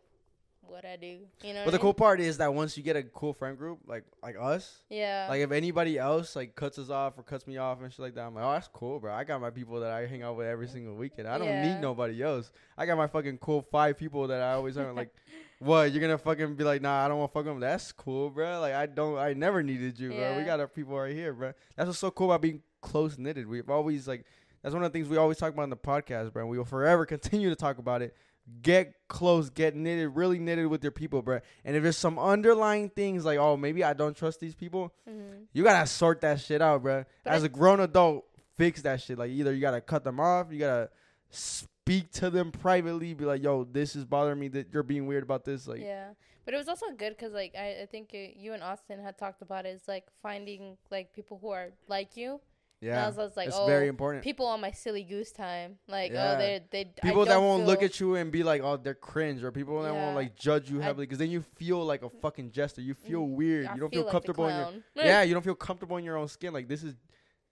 what 0.68 0.84
I 0.84 0.96
do, 0.96 1.18
you 1.42 1.54
know? 1.54 1.62
But 1.64 1.70
the 1.72 1.78
I 1.78 1.80
cool 1.80 1.94
part 1.94 2.20
is 2.20 2.38
that 2.38 2.52
once 2.54 2.76
you 2.76 2.82
get 2.82 2.96
a 2.96 3.02
cool 3.02 3.32
friend 3.32 3.56
group, 3.56 3.80
like 3.86 4.04
like 4.22 4.36
us, 4.40 4.82
yeah, 4.90 5.26
like 5.28 5.40
if 5.40 5.50
anybody 5.52 5.98
else 5.98 6.36
like 6.36 6.54
cuts 6.54 6.78
us 6.78 6.90
off 6.90 7.18
or 7.18 7.22
cuts 7.22 7.46
me 7.46 7.56
off 7.56 7.80
and 7.82 7.92
shit 7.92 8.00
like 8.00 8.14
that, 8.14 8.26
I'm 8.26 8.34
like, 8.34 8.44
oh, 8.44 8.52
that's 8.52 8.68
cool, 8.68 9.00
bro. 9.00 9.12
I 9.12 9.24
got 9.24 9.40
my 9.40 9.50
people 9.50 9.80
that 9.80 9.90
I 9.92 10.06
hang 10.06 10.22
out 10.22 10.36
with 10.36 10.46
every 10.46 10.68
single 10.68 10.94
weekend. 10.94 11.28
I 11.28 11.38
don't 11.38 11.48
Yeah. 11.48 11.62
need 11.62 11.80
nobody 11.80 12.22
else. 12.22 12.50
I 12.76 12.86
got 12.86 12.96
my 12.96 13.06
fucking 13.06 13.38
cool 13.38 13.62
five 13.62 13.96
people 13.98 14.26
that 14.28 14.40
I 14.42 14.52
always 14.52 14.76
hang. 14.76 14.94
Like, 14.94 15.14
what? 15.58 15.92
You're 15.92 16.00
gonna 16.00 16.18
fucking 16.18 16.54
be 16.54 16.64
like, 16.64 16.82
nah, 16.82 17.04
I 17.04 17.08
don't 17.08 17.18
want 17.18 17.32
to 17.32 17.34
fuck 17.38 17.44
them. 17.44 17.60
That's 17.60 17.92
cool, 17.92 18.30
bro. 18.30 18.60
Like, 18.60 18.74
I 18.74 18.86
don't, 18.86 19.18
I 19.18 19.32
never 19.32 19.62
needed 19.62 19.98
you, 19.98 20.10
bro. 20.12 20.36
We 20.36 20.44
got 20.44 20.60
our 20.60 20.68
people 20.68 20.96
right 20.98 21.14
here, 21.14 21.32
bro. 21.32 21.52
That's 21.76 21.86
what's 21.86 21.98
so 21.98 22.10
cool 22.10 22.30
about 22.30 22.42
being 22.42 22.62
close 22.80 23.18
knitted. 23.18 23.46
We've 23.46 23.68
always 23.70 24.06
like, 24.06 24.24
that's 24.62 24.74
one 24.74 24.82
of 24.84 24.92
the 24.92 24.98
things 24.98 25.08
we 25.08 25.16
always 25.16 25.36
talk 25.38 25.52
about 25.52 25.62
in 25.64 25.70
the 25.70 25.76
podcast, 25.76 26.32
bro. 26.32 26.42
And 26.42 26.50
we 26.50 26.58
will 26.58 26.64
forever 26.64 27.06
continue 27.14 27.48
to 27.50 27.56
talk 27.56 27.78
about 27.78 28.02
it. 28.02 28.16
Get 28.62 28.94
close, 29.08 29.50
get 29.50 29.74
knitted, 29.74 30.14
really 30.14 30.38
knitted 30.38 30.68
with 30.68 30.82
your 30.84 30.92
people, 30.92 31.20
bro. 31.20 31.40
And 31.64 31.76
if 31.76 31.82
there's 31.82 31.96
some 31.96 32.18
underlying 32.18 32.90
things 32.90 33.24
like, 33.24 33.38
oh, 33.38 33.56
maybe 33.56 33.82
I 33.82 33.92
don't 33.92 34.16
trust 34.16 34.38
these 34.40 34.54
people, 34.54 34.92
hmm 35.08 35.44
you 35.52 35.64
gotta 35.64 35.86
sort 35.86 36.20
that 36.20 36.40
shit 36.40 36.60
out, 36.62 36.82
bro. 36.82 37.04
But 37.24 37.32
As 37.32 37.42
a 37.42 37.48
grown 37.48 37.80
adult, 37.80 38.24
fix 38.56 38.82
that 38.82 39.00
shit. 39.00 39.18
Like 39.18 39.30
either 39.30 39.54
you 39.54 39.60
gotta 39.60 39.80
cut 39.80 40.04
them 40.04 40.20
off, 40.20 40.48
you 40.52 40.58
gotta 40.58 40.90
speak 41.30 42.10
to 42.12 42.30
them 42.30 42.52
privately, 42.52 43.14
be 43.14 43.24
like, 43.24 43.42
"Yo, 43.42 43.64
this 43.64 43.96
is 43.96 44.04
bothering 44.04 44.38
me. 44.38 44.48
That 44.48 44.68
you're 44.72 44.82
being 44.82 45.06
weird 45.06 45.22
about 45.22 45.44
this." 45.44 45.66
Like, 45.66 45.80
yeah, 45.80 46.10
but 46.44 46.54
it 46.54 46.56
was 46.56 46.68
also 46.68 46.86
good 46.96 47.16
because 47.16 47.32
like 47.32 47.54
I, 47.56 47.82
I 47.82 47.86
think 47.90 48.10
uh, 48.14 48.18
you 48.36 48.52
and 48.52 48.62
Austin 48.62 49.00
had 49.00 49.18
talked 49.18 49.42
about 49.42 49.66
it. 49.66 49.70
It's 49.70 49.88
like 49.88 50.06
finding 50.22 50.76
like 50.90 51.12
people 51.12 51.38
who 51.40 51.50
are 51.50 51.70
like 51.88 52.16
you. 52.16 52.40
And 52.82 52.90
I 52.90 52.94
yeah, 52.94 53.06
was, 53.06 53.18
I 53.18 53.22
was 53.24 53.36
like, 53.36 53.48
it's 53.48 53.56
oh, 53.58 53.66
very 53.66 53.88
important. 53.88 54.22
people 54.22 54.46
on 54.46 54.60
my 54.60 54.70
silly 54.70 55.02
goose 55.02 55.32
time. 55.32 55.78
Like, 55.88 56.12
Yeah. 56.12 56.32
oh, 56.34 56.38
they 56.38 56.60
they 56.70 56.80
I 57.02 57.06
People 57.06 57.24
that 57.24 57.40
won't 57.40 57.64
look 57.64 57.82
at 57.82 57.98
you 58.00 58.16
and 58.16 58.30
be 58.30 58.42
like, 58.42 58.60
"Oh, 58.62 58.76
they're 58.76 58.94
cringe," 58.94 59.42
or 59.42 59.50
people 59.50 59.82
that 59.82 59.94
Yeah. 59.94 60.02
won't 60.04 60.14
like 60.16 60.36
judge 60.36 60.70
you 60.70 60.80
heavily, 60.80 61.06
because 61.06 61.18
then 61.18 61.30
you 61.30 61.40
feel 61.42 61.82
like 61.84 62.02
a 62.02 62.10
fucking 62.10 62.50
jester. 62.50 62.82
You 62.82 62.94
feel 62.94 63.22
Mm, 63.26 63.34
weird. 63.34 63.66
I 63.66 63.74
You 63.74 63.80
don't 63.80 63.90
feel 63.90 64.00
feel, 64.00 64.04
like 64.06 64.12
comfortable 64.12 64.48
in 64.48 64.56
your 64.56 64.82
yeah. 65.06 65.22
You 65.22 65.32
don't 65.34 65.42
feel 65.42 65.54
comfortable 65.54 65.96
in 65.96 66.04
your 66.04 66.16
own 66.16 66.28
skin. 66.28 66.52
Like 66.52 66.68
this 66.68 66.82
is 66.82 66.94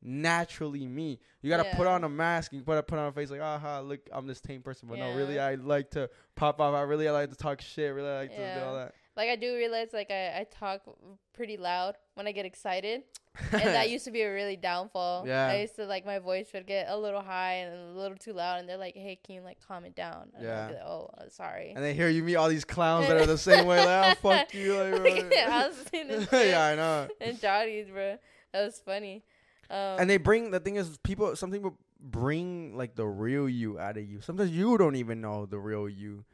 naturally 0.02 0.86
me. 0.86 1.18
You 1.40 1.48
gotta 1.50 1.74
put 1.76 1.86
on 1.86 2.04
a 2.04 2.08
mask. 2.08 2.52
and 2.52 2.60
You 2.60 2.64
gotta 2.66 2.82
put 2.82 2.98
on 2.98 3.06
a 3.08 3.12
face 3.12 3.30
like, 3.30 3.40
aha, 3.40 3.80
look, 3.80 4.00
I'm 4.12 4.26
this 4.26 4.40
tame 4.40 4.62
person. 4.62 4.88
But 4.88 4.98
no, 4.98 5.14
really, 5.14 5.38
I 5.38 5.54
like 5.54 5.90
to 5.92 6.10
pop 6.36 6.60
off. 6.60 6.74
I 6.74 6.82
really 6.82 7.08
I 7.08 7.12
like 7.12 7.30
to 7.30 7.36
talk 7.36 7.60
shit. 7.62 7.94
Really, 7.94 8.08
I 8.10 8.18
like 8.20 8.30
to 8.30 8.54
do 8.54 8.60
all 8.64 8.74
that. 8.76 8.94
Like 9.16 9.28
I 9.28 9.36
do 9.36 9.54
realize 9.54 9.88
like 9.92 10.10
I, 10.10 10.40
I 10.40 10.46
talk 10.50 10.82
pretty 11.34 11.56
loud 11.56 11.96
when 12.14 12.26
I 12.26 12.32
get 12.32 12.44
excited. 12.46 13.02
and 13.52 13.62
that 13.62 13.90
used 13.90 14.04
to 14.04 14.12
be 14.12 14.22
a 14.22 14.32
really 14.32 14.54
downfall. 14.56 15.24
Yeah. 15.26 15.46
I 15.48 15.62
used 15.62 15.74
to 15.76 15.86
like 15.86 16.06
my 16.06 16.20
voice 16.20 16.48
would 16.54 16.66
get 16.66 16.86
a 16.88 16.96
little 16.96 17.20
high 17.20 17.54
and 17.54 17.96
a 17.96 17.98
little 17.98 18.16
too 18.16 18.32
loud 18.32 18.60
and 18.60 18.68
they're 18.68 18.76
like, 18.76 18.94
Hey, 18.94 19.18
can 19.24 19.34
you 19.34 19.40
like 19.40 19.58
calm 19.66 19.84
it 19.84 19.96
down? 19.96 20.30
And 20.36 20.44
Yeah. 20.44 20.66
Like, 20.66 20.76
Oh, 20.84 21.10
uh, 21.18 21.28
sorry. 21.28 21.72
And 21.74 21.84
then 21.84 21.94
here 21.96 22.08
you 22.08 22.22
meet 22.22 22.36
all 22.36 22.48
these 22.48 22.64
clowns 22.64 23.08
that 23.08 23.16
are 23.16 23.26
the 23.26 23.38
same 23.38 23.66
way. 23.66 23.84
Like, 23.84 24.18
oh, 24.24 24.36
fuck 24.36 24.54
you. 24.54 24.74
Like, 24.74 24.94
bro. 25.02 25.28
yeah, 25.32 25.48
I 25.64 25.68
was 25.68 25.84
in 25.92 26.08
this 26.08 26.28
shit 26.28 26.48
yeah, 26.48 26.64
I 26.64 26.74
know. 26.76 27.08
and 27.20 27.40
Johnny's, 27.40 27.88
bro. 27.88 28.16
That 28.52 28.64
was 28.64 28.78
funny. 28.84 29.24
Um, 29.70 29.98
And 29.98 30.10
they 30.10 30.16
bring 30.18 30.50
the 30.52 30.60
thing 30.60 30.76
is 30.76 30.96
people. 30.98 31.34
Some 31.34 31.50
people 31.50 31.76
bring 32.00 32.76
like 32.76 32.94
the 32.94 33.06
real 33.06 33.48
you 33.48 33.78
out 33.78 33.96
of 33.96 34.04
you. 34.08 34.20
Sometimes 34.20 34.50
you 34.50 34.76
don't 34.78 34.94
even 34.96 35.20
know 35.20 35.46
the 35.46 35.58
real 35.58 35.88
you, 35.88 36.24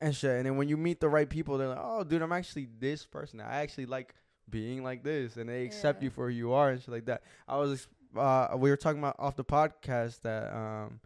and 0.00 0.14
shit. 0.14 0.36
And 0.36 0.46
then 0.46 0.56
when 0.56 0.68
you 0.68 0.76
meet 0.76 1.00
the 1.00 1.08
right 1.08 1.28
people, 1.28 1.58
they're 1.58 1.68
like, 1.68 1.78
"Oh, 1.80 2.04
dude, 2.04 2.22
I'm 2.22 2.32
actually 2.32 2.68
this 2.78 3.04
person. 3.06 3.40
I 3.40 3.60
actually 3.62 3.86
like 3.86 4.14
being 4.48 4.82
like 4.82 5.02
this," 5.02 5.36
and 5.36 5.48
they 5.48 5.64
accept 5.64 6.00
Yeah. 6.00 6.04
you 6.06 6.10
for 6.10 6.28
who 6.30 6.34
you 6.36 6.52
are 6.52 6.70
and 6.70 6.80
shit 6.80 6.88
like 6.90 7.06
that. 7.06 7.22
I 7.48 7.56
was, 7.56 7.88
uh, 8.16 8.48
we 8.56 8.70
were 8.70 8.76
talking 8.76 8.98
about 8.98 9.16
off 9.18 9.36
the 9.36 9.44
podcast 9.44 10.20
that 10.22 10.52
um, 10.54 11.00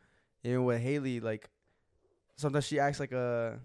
even 0.44 0.64
with 0.64 0.80
Haley, 0.80 1.20
like 1.20 1.48
sometimes 2.36 2.64
she 2.66 2.78
acts 2.80 3.00
like 3.00 3.12
a 3.12 3.60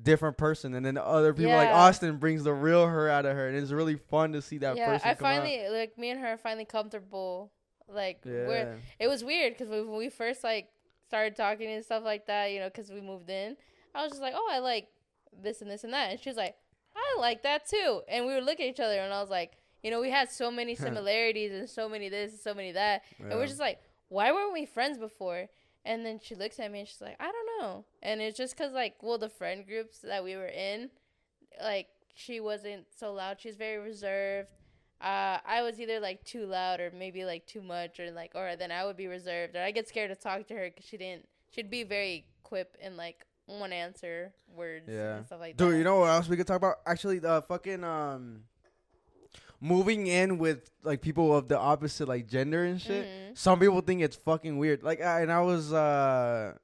different 0.00 0.36
person, 0.38 0.74
and 0.74 0.84
then 0.84 0.94
the 0.94 1.04
other 1.04 1.32
people 1.34 1.52
like 1.52 1.68
Austin 1.68 2.16
brings 2.18 2.44
the 2.44 2.52
real 2.54 2.86
her 2.86 3.08
out 3.08 3.26
of 3.26 3.36
her, 3.36 3.48
and 3.48 3.56
it's 3.56 3.70
really 3.72 3.96
fun 3.96 4.32
to 4.32 4.42
see 4.42 4.58
that 4.58 4.76
yeah, 4.76 4.86
person. 4.86 5.08
I 5.08 5.14
come 5.14 5.26
out. 5.26 5.36
finally 5.42 5.68
like 5.68 5.98
me 5.98 6.10
and 6.10 6.20
her 6.20 6.28
are 6.28 6.38
finally 6.38 6.64
comfortable. 6.64 7.52
Like 7.88 8.20
we're 8.24 8.46
Yeah. 8.46 8.74
it 8.98 9.08
was 9.08 9.24
weird 9.24 9.54
because 9.54 9.68
when 9.68 9.96
we 9.96 10.08
first 10.10 10.44
like 10.44 10.68
started 11.08 11.34
talking 11.36 11.68
and 11.70 11.84
stuff 11.84 12.04
like 12.04 12.26
that, 12.26 12.52
you 12.52 12.60
know, 12.60 12.68
because 12.68 12.90
we 12.90 13.00
moved 13.00 13.28
in, 13.28 13.56
I 13.94 14.02
was 14.02 14.12
just 14.12 14.22
like, 14.22 14.34
oh, 14.36 14.48
I 14.50 14.58
like 14.58 14.88
this 15.42 15.62
and 15.62 15.70
this 15.70 15.84
and 15.84 15.92
that, 15.92 16.10
and 16.10 16.20
she 16.20 16.28
was 16.28 16.36
like, 16.36 16.56
I 16.94 17.20
like 17.20 17.42
that 17.42 17.68
too, 17.68 18.02
and 18.08 18.26
we 18.26 18.34
would 18.34 18.44
look 18.44 18.60
at 18.60 18.66
each 18.66 18.80
other, 18.80 18.98
and 18.98 19.12
I 19.12 19.20
was 19.20 19.30
like, 19.30 19.52
you 19.82 19.90
know, 19.90 20.00
we 20.00 20.10
had 20.10 20.30
so 20.30 20.50
many 20.50 20.74
similarities 20.86 21.52
and 21.52 21.68
so 21.68 21.88
many 21.88 22.08
this 22.08 22.32
and 22.32 22.40
so 22.40 22.54
many 22.54 22.72
that, 22.72 23.02
and 23.18 23.30
we're 23.38 23.46
just 23.46 23.60
like, 23.60 23.80
why 24.08 24.32
weren't 24.32 24.52
we 24.52 24.66
friends 24.66 24.98
before? 24.98 25.48
And 25.84 26.04
then 26.04 26.20
she 26.22 26.34
looks 26.34 26.60
at 26.60 26.70
me 26.70 26.80
and 26.80 26.88
she's 26.88 27.00
like, 27.00 27.16
I 27.18 27.32
don't 27.32 27.60
know, 27.60 27.84
and 28.02 28.20
it's 28.20 28.36
just 28.36 28.56
cause 28.56 28.72
like, 28.72 28.96
well, 29.02 29.18
the 29.18 29.28
friend 29.30 29.66
groups 29.66 29.98
that 30.00 30.22
we 30.22 30.36
were 30.36 30.48
in, 30.48 30.90
like 31.62 31.86
she 32.14 32.40
wasn't 32.40 32.86
so 32.96 33.12
loud. 33.12 33.40
She's 33.40 33.56
very 33.56 33.78
reserved. 33.78 34.48
Uh, 35.00 35.38
I 35.46 35.62
was 35.62 35.80
either 35.80 35.98
like 35.98 36.22
too 36.24 36.44
loud 36.44 36.78
or 36.80 36.90
maybe 36.94 37.24
like 37.24 37.46
too 37.46 37.62
much 37.62 37.98
or 37.98 38.10
like 38.10 38.32
or 38.34 38.56
then 38.56 38.70
I 38.70 38.84
would 38.84 38.96
be 38.96 39.06
reserved 39.06 39.56
or 39.56 39.62
I 39.62 39.70
get 39.70 39.88
scared 39.88 40.10
to 40.10 40.16
talk 40.16 40.46
to 40.48 40.54
her 40.54 40.68
because 40.68 40.84
she 40.84 40.98
didn't. 40.98 41.26
She'd 41.50 41.70
be 41.70 41.84
very 41.84 42.26
quip 42.42 42.76
and 42.82 42.96
like 42.96 43.24
one 43.58 43.72
answer 43.72 44.32
words 44.54 44.84
Yeah. 44.88 45.16
and 45.16 45.26
stuff 45.26 45.40
like 45.40 45.56
that. 45.56 45.64
Dude, 45.64 45.76
you 45.78 45.84
know 45.84 46.00
what 46.00 46.10
else 46.10 46.28
we 46.28 46.36
could 46.36 46.46
talk 46.46 46.56
about? 46.58 46.76
Actually, 46.86 47.18
the 47.18 47.42
fucking 47.42 47.82
um, 47.84 48.44
moving 49.60 50.06
in 50.06 50.38
with 50.38 50.70
like 50.82 51.00
people 51.02 51.36
of 51.36 51.48
the 51.48 51.58
opposite 51.58 52.08
like 52.08 52.26
gender 52.28 52.64
and 52.64 52.80
shit. 52.80 53.06
Mhm. 53.06 53.36
Some 53.38 53.58
people 53.60 53.80
think 53.80 54.00
it's 54.02 54.16
fucking 54.16 54.56
weird. 54.58 54.82
Like, 54.82 55.00
I, 55.02 55.20
and 55.22 55.30
I 55.32 55.40
was 55.42 55.72
uh 55.72 56.54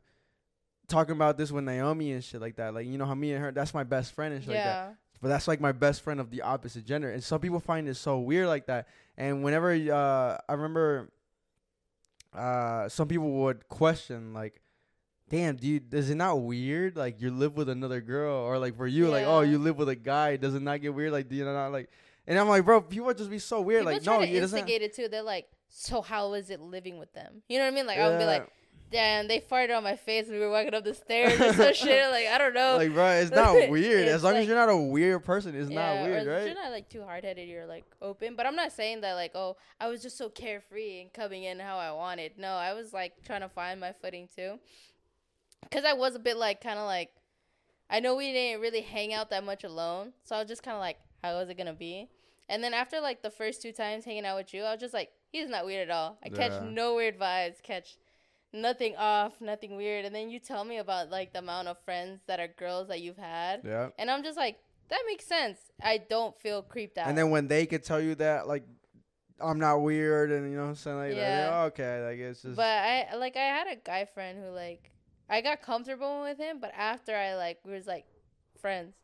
talking 0.88 1.12
about 1.16 1.36
this 1.36 1.50
with 1.50 1.64
Naomi 1.64 2.12
and 2.12 2.22
shit 2.22 2.40
like 2.40 2.56
that. 2.56 2.72
Like, 2.72 2.86
you 2.86 2.96
know 2.96 3.04
how 3.06 3.14
me 3.14 3.32
and 3.32 3.42
her, 3.42 3.50
that's 3.52 3.74
my 3.74 3.82
best 3.84 4.12
friend 4.14 4.32
and 4.32 4.42
shit 4.42 4.54
like 4.54 4.62
that. 4.62 4.88
Yeah. 4.90 4.94
but 5.20 5.28
that's 5.28 5.48
like 5.48 5.60
my 5.60 5.72
best 5.72 6.02
friend 6.02 6.20
of 6.20 6.30
the 6.30 6.42
opposite 6.42 6.84
gender. 6.86 7.10
And 7.10 7.22
some 7.24 7.40
people 7.40 7.58
find 7.58 7.88
it 7.88 7.96
so 7.96 8.20
weird 8.20 8.46
like 8.46 8.66
that. 8.66 8.86
And 9.16 9.42
whenever 9.42 9.72
uh, 9.72 10.38
I 10.48 10.52
remember, 10.52 11.10
uh, 12.32 12.88
some 12.88 13.08
people 13.08 13.30
would 13.42 13.68
question 13.68 14.32
like, 14.32 14.60
"Damn, 15.28 15.56
dude, 15.56 15.92
is 15.92 16.10
it 16.10 16.14
not 16.14 16.40
weird? 16.40 16.96
Like 16.96 17.20
you 17.20 17.30
live 17.30 17.56
with 17.56 17.68
another 17.68 18.00
girl, 18.00 18.34
or 18.34 18.58
like 18.58 18.76
for 18.76 18.86
you, 18.86 19.08
like 19.08 19.26
oh, 19.26 19.40
you 19.40 19.58
live 19.58 19.76
with 19.76 19.88
a 19.88 19.96
guy. 19.96 20.36
Does 20.36 20.54
it 20.54 20.62
not 20.62 20.80
get 20.80 20.94
weird? 20.94 21.12
Like 21.12 21.28
do 21.28 21.36
you 21.36 21.44
know 21.44 21.54
not 21.54 21.72
like?" 21.72 21.90
And 22.26 22.38
I'm 22.38 22.48
like, 22.48 22.64
bro, 22.64 22.80
people 22.80 23.12
just 23.14 23.30
be 23.30 23.38
so 23.38 23.60
weird. 23.60 23.82
People 23.82 23.92
like 23.92 24.04
no, 24.04 24.18
to 24.18 24.24
it 24.24 24.40
doesn't. 24.40 24.58
instigate 24.58 24.82
it 24.82 24.94
too. 24.94 25.08
They're 25.08 25.22
like, 25.22 25.48
so 25.68 26.02
how 26.02 26.32
is 26.34 26.50
it 26.50 26.60
living 26.60 26.98
with 26.98 27.12
them? 27.12 27.42
You 27.48 27.58
know 27.58 27.64
what 27.64 27.72
I 27.72 27.76
mean? 27.76 27.86
Like 27.86 27.98
I 27.98 28.08
would 28.08 28.18
be 28.18 28.24
like, 28.24 28.50
damn, 28.90 29.28
they 29.28 29.40
farted 29.40 29.76
on 29.76 29.82
my 29.82 29.96
face 29.96 30.26
when 30.26 30.38
we 30.38 30.40
were 30.40 30.50
walking 30.50 30.74
up 30.74 30.84
the 30.84 30.94
stairs 30.94 31.40
or 31.40 31.52
some 31.52 31.74
shit. 31.74 32.10
Like 32.10 32.26
I 32.26 32.38
don't 32.38 32.54
know. 32.54 32.76
like, 32.76 32.92
bro, 32.92 33.10
it's 33.10 33.30
not 33.30 33.54
weird. 33.68 34.06
It's 34.06 34.14
as 34.14 34.24
long 34.24 34.36
as 34.36 34.46
you're 34.46 34.56
not 34.56 34.68
a 34.68 34.76
weird 34.76 35.24
person, 35.24 35.54
it's 35.54 35.70
yeah, 35.70 35.94
not 35.94 36.04
weird, 36.04 36.26
right? 36.26 36.46
You're 36.46 36.54
not 36.54 36.70
like 36.70 36.88
too 36.88 37.02
hard 37.02 37.24
headed. 37.24 37.48
You're 37.48 37.66
like 37.66 37.84
open. 38.00 38.36
But 38.36 38.46
I'm 38.46 38.56
not 38.56 38.72
saying 38.72 39.02
that 39.02 39.14
like, 39.14 39.32
oh, 39.34 39.56
I 39.80 39.88
was 39.88 40.02
just 40.02 40.16
so 40.16 40.28
carefree 40.28 41.00
and 41.00 41.12
coming 41.12 41.44
in 41.44 41.58
how 41.58 41.78
I 41.78 41.92
wanted. 41.92 42.38
No, 42.38 42.52
I 42.52 42.72
was 42.72 42.92
like 42.92 43.12
trying 43.24 43.42
to 43.42 43.48
find 43.48 43.80
my 43.80 43.92
footing 43.92 44.28
too. 44.34 44.58
Cause 45.70 45.84
I 45.84 45.92
was 45.94 46.14
a 46.14 46.18
bit 46.18 46.36
like 46.36 46.60
kind 46.60 46.78
of 46.78 46.86
like, 46.86 47.10
I 47.90 48.00
know 48.00 48.16
we 48.16 48.32
didn't 48.32 48.60
really 48.60 48.80
hang 48.82 49.12
out 49.12 49.30
that 49.30 49.44
much 49.44 49.64
alone, 49.64 50.12
so 50.24 50.36
I 50.36 50.40
was 50.40 50.48
just 50.48 50.62
kind 50.62 50.74
of 50.76 50.80
like, 50.80 50.98
how 51.22 51.34
was 51.38 51.48
it 51.48 51.56
gonna 51.58 51.72
be? 51.74 52.08
And 52.48 52.62
then 52.62 52.74
after 52.74 53.00
like 53.00 53.22
the 53.22 53.30
first 53.30 53.62
two 53.62 53.72
times 53.72 54.04
hanging 54.04 54.24
out 54.26 54.36
with 54.36 54.54
you, 54.54 54.62
I 54.62 54.72
was 54.72 54.80
just 54.80 54.94
like, 54.94 55.10
he's 55.32 55.48
not 55.48 55.66
weird 55.66 55.88
at 55.88 55.94
all. 55.94 56.18
I 56.24 56.28
catch 56.28 56.52
Yeah. 56.52 56.68
no 56.68 56.94
weird 56.94 57.18
vibes, 57.18 57.62
catch 57.62 57.96
nothing 58.52 58.94
off, 58.96 59.40
nothing 59.40 59.76
weird. 59.76 60.04
And 60.04 60.14
then 60.14 60.30
you 60.30 60.38
tell 60.38 60.64
me 60.64 60.78
about 60.78 61.10
like 61.10 61.32
the 61.32 61.40
amount 61.40 61.68
of 61.68 61.78
friends 61.84 62.20
that 62.26 62.38
are 62.40 62.48
girls 62.48 62.88
that 62.88 63.00
you've 63.00 63.16
had. 63.18 63.62
yeah. 63.64 63.88
And 63.98 64.10
I'm 64.10 64.22
just 64.22 64.36
like, 64.38 64.58
that 64.88 65.00
makes 65.08 65.24
sense. 65.26 65.58
I 65.82 65.98
don't 65.98 66.36
feel 66.38 66.62
creeped 66.62 66.96
out. 66.98 67.08
And 67.08 67.18
then 67.18 67.30
when 67.30 67.48
they 67.48 67.66
could 67.66 67.82
tell 67.82 68.00
you 68.00 68.14
that, 68.16 68.46
like, 68.46 68.64
I'm 69.40 69.58
not 69.58 69.78
weird, 69.82 70.30
and 70.30 70.48
you 70.50 70.56
know 70.56 70.62
what 70.62 70.68
I'm 70.70 70.74
saying, 70.76 70.96
like, 70.96 71.14
Yeah. 71.16 71.48
yeah. 71.50 71.62
okay, 71.64 72.02
like 72.06 72.18
it's 72.18 72.40
just. 72.42 72.56
but 72.56 72.64
I 72.64 73.14
like 73.16 73.36
I 73.36 73.40
had 73.40 73.66
a 73.66 73.76
guy 73.76 74.06
friend 74.06 74.38
who 74.42 74.48
like 74.50 74.90
I 75.28 75.40
got 75.40 75.62
comfortable 75.62 76.22
with 76.22 76.38
him, 76.38 76.58
but 76.60 76.72
after 76.76 77.14
I 77.16 77.34
like 77.34 77.58
we 77.64 77.72
was 77.72 77.86
like 77.86 78.06
friends, 78.60 78.94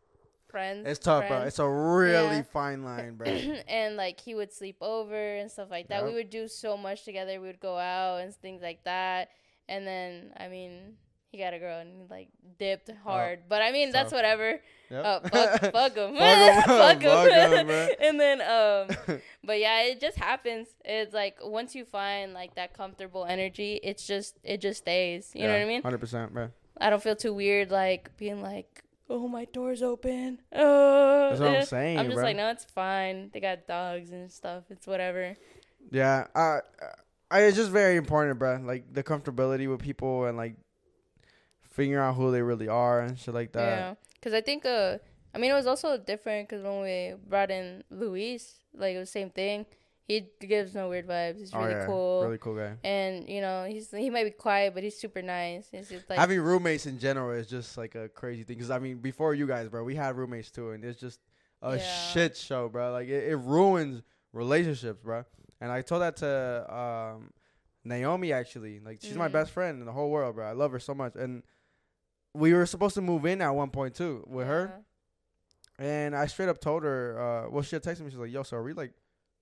friends. 0.48 0.86
it's 0.86 1.00
tough, 1.00 1.26
bro. 1.28 1.42
It's 1.42 1.58
a 1.58 1.68
really 1.68 2.36
Yeah. 2.36 2.42
fine 2.42 2.84
line, 2.84 3.16
bro. 3.16 3.26
and 3.68 3.96
like 3.96 4.20
he 4.20 4.34
would 4.34 4.52
sleep 4.52 4.76
over 4.80 5.36
and 5.36 5.50
stuff 5.50 5.70
like 5.70 5.88
that. 5.88 6.04
We 6.04 6.14
would 6.14 6.30
do 6.30 6.46
so 6.48 6.76
much 6.76 7.04
together. 7.04 7.40
We 7.40 7.46
would 7.48 7.60
go 7.60 7.76
out 7.78 8.18
and 8.22 8.34
things 8.34 8.62
like 8.62 8.84
that. 8.84 9.30
And 9.68 9.86
then 9.86 10.32
I 10.38 10.48
mean, 10.48 10.96
he 11.33 11.39
got 11.39 11.55
a 11.55 11.59
girl 11.59 11.80
and 11.80 12.09
like 12.11 12.28
dipped 12.59 12.91
hard. 13.03 13.41
but 13.49 13.62
I 13.62 13.72
mean, 13.72 13.91
that's 13.91 14.11
tough. 14.11 14.18
whatever. 14.18 14.61
Yep. 14.91 15.03
Oh, 15.05 15.20
fuck, 15.28 15.61
fuck 15.72 15.97
him. 15.97 16.16
Fuck 16.16 16.55
him. 16.55 16.62
Fuck 16.64 17.05
'em, 17.05 17.66
bro. 17.66 17.89
and 18.03 18.20
then 18.20 18.41
um 18.43 19.18
but 19.45 19.59
yeah, 19.59 19.83
it 19.85 19.99
just 20.01 20.18
happens. 20.18 20.68
It's 20.85 21.14
like 21.14 21.39
once 21.43 21.74
you 21.74 21.85
find 21.87 22.35
like 22.35 22.55
that 22.57 22.74
comfortable 22.74 23.24
energy, 23.24 23.80
it's 23.83 24.07
just 24.07 24.39
it 24.45 24.61
just 24.61 24.80
stays. 24.80 25.30
You 25.35 25.47
know 25.47 25.55
what 25.55 25.62
I 25.62 25.64
mean? 25.64 25.83
Hundred 25.83 25.99
percent, 25.99 26.33
bro. 26.35 26.51
I 26.78 26.91
don't 26.91 27.03
feel 27.03 27.16
too 27.16 27.33
weird 27.33 27.70
like 27.70 28.14
being 28.18 28.43
like, 28.43 28.85
"Oh, 29.09 29.28
my 29.28 29.47
door's 29.47 29.83
open." 29.83 30.41
Oh, 30.53 31.28
That's 31.30 31.41
what 31.41 31.57
I'm 31.57 31.64
saying, 31.64 31.99
I'm 31.99 32.07
just 32.07 32.16
bro. 32.16 32.24
like, 32.24 32.37
"No, 32.37 32.51
it's 32.51 32.64
fine. 32.64 33.30
They 33.33 33.41
got 33.41 33.66
dogs 33.66 34.11
and 34.12 34.30
stuff. 34.30 34.64
It's 34.68 34.87
whatever." 34.87 35.37
Yeah, 35.91 36.26
uh, 36.35 36.59
I, 37.30 37.41
it's 37.43 37.57
just 37.57 37.70
very 37.70 37.97
important, 37.97 38.39
bro. 38.39 38.61
Like 38.62 38.93
the 38.93 39.03
comfortability 39.03 39.68
with 39.70 39.80
people 39.80 40.26
and 40.26 40.37
like 40.37 40.55
figuring 41.72 42.00
out 42.02 42.14
who 42.14 42.30
they 42.30 42.42
really 42.42 42.68
are 42.68 43.00
and 43.00 43.18
shit 43.18 43.34
like 43.34 43.52
that. 43.52 43.60
Yeah, 43.78 43.94
because 44.14 44.34
I 44.34 44.40
think 44.40 44.64
uh, 44.64 44.98
I 45.34 45.38
mean 45.38 45.50
it 45.50 45.54
was 45.54 45.66
also 45.66 45.96
different 45.98 46.48
because 46.48 46.62
when 46.62 46.82
we 46.82 47.14
brought 47.28 47.50
in 47.50 47.82
Luis, 47.90 48.54
like 48.74 48.94
it 48.94 48.98
was 48.98 49.08
the 49.08 49.12
same 49.20 49.30
thing. 49.30 49.66
He 50.08 50.26
gives 50.40 50.74
no 50.74 50.88
weird 50.88 51.06
vibes. 51.06 51.38
He's 51.38 51.54
oh 51.54 51.60
really 51.60 51.72
yeah, 51.74 51.86
cool. 51.86 52.20
really 52.22 52.38
cool 52.38 52.56
guy. 52.56 52.72
and 52.84 53.28
you 53.28 53.40
know 53.40 53.64
he's 53.68 53.90
he 53.90 54.10
might 54.10 54.24
be 54.24 54.30
quiet, 54.30 54.74
but 54.74 54.82
he's 54.82 54.98
super 54.98 55.22
nice. 55.22 55.68
It's 55.72 55.88
just 55.88 56.10
like 56.10 56.18
Having 56.18 56.40
roommates 56.40 56.86
in 56.86 56.98
general 56.98 57.30
is 57.38 57.46
just 57.46 57.78
like 57.78 57.94
a 57.94 58.08
crazy 58.08 58.42
thing. 58.42 58.58
Cause 58.58 58.70
I 58.70 58.78
mean, 58.78 58.98
before 58.98 59.32
you 59.34 59.46
guys, 59.46 59.68
bro, 59.68 59.84
we 59.84 59.94
had 59.94 60.16
roommates 60.16 60.50
too, 60.50 60.72
and 60.72 60.84
it's 60.84 61.00
just 61.00 61.20
a 61.62 61.78
Yeah. 61.78 61.78
shit 61.78 62.36
show, 62.36 62.68
bro. 62.68 62.90
Like 62.92 63.08
it, 63.08 63.28
it 63.32 63.36
ruins 63.36 64.02
relationships, 64.32 65.00
bro. 65.02 65.24
And 65.60 65.70
I 65.70 65.80
told 65.82 66.02
that 66.02 66.16
to 66.16 66.74
um, 66.74 67.30
Naomi 67.84 68.32
actually. 68.32 68.80
Like 68.80 68.98
she's 69.00 69.16
my 69.16 69.28
Mhm. 69.28 69.32
best 69.32 69.52
friend 69.52 69.78
in 69.80 69.86
the 69.86 69.92
whole 69.92 70.10
world, 70.10 70.34
bro. 70.34 70.46
I 70.46 70.52
love 70.52 70.72
her 70.72 70.80
so 70.80 70.94
much, 70.94 71.14
and 71.14 71.42
we 72.35 72.53
were 72.55 72.66
supposed 72.66 72.95
to 72.95 73.01
move 73.03 73.26
in 73.26 73.41
at 73.43 73.51
one 73.51 73.70
point 73.70 73.95
too 73.95 74.24
with 74.26 74.47
her. 74.47 74.72
And 75.78 76.14
I 76.14 76.26
straight 76.26 76.49
up 76.49 76.61
told 76.61 76.83
her, 76.85 77.18
uh, 77.47 77.51
well, 77.51 77.62
she 77.62 77.76
had 77.76 77.83
texted 77.83 78.01
me. 78.03 78.11
She's 78.11 78.18
like, 78.18 78.30
yo, 78.30 78.43
so 78.43 78.57
are 78.59 78.62
we 78.62 78.72
like 78.72 78.93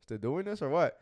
still 0.01 0.19
doing 0.19 0.45
this 0.45 0.63
or 0.63 0.69
what? 0.71 0.99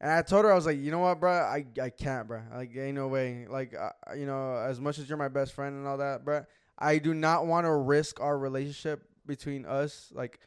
And 0.00 0.10
I 0.10 0.22
told 0.22 0.44
her, 0.46 0.52
I 0.52 0.54
was 0.54 0.64
like, 0.64 0.78
you 0.78 0.90
know 0.90 1.00
what, 1.00 1.20
bro? 1.20 1.30
I, 1.30 1.66
I 1.82 1.90
can't, 1.90 2.26
bro. 2.26 2.40
Like, 2.54 2.74
ain't 2.74 2.94
no 2.94 3.08
way. 3.08 3.46
Like, 3.46 3.74
uh, 3.78 3.90
you 4.16 4.24
know, 4.24 4.54
as 4.56 4.80
much 4.80 4.98
as 4.98 5.06
you're 5.08 5.18
my 5.18 5.28
best 5.28 5.52
friend 5.52 5.76
and 5.76 5.86
all 5.86 5.98
that, 5.98 6.24
bro, 6.24 6.46
I 6.78 6.96
do 6.96 7.12
not 7.12 7.46
want 7.46 7.66
to 7.66 7.72
risk 7.72 8.18
our 8.18 8.38
relationship 8.38 9.02
between 9.26 9.66
us, 9.66 10.10
like, 10.14 10.40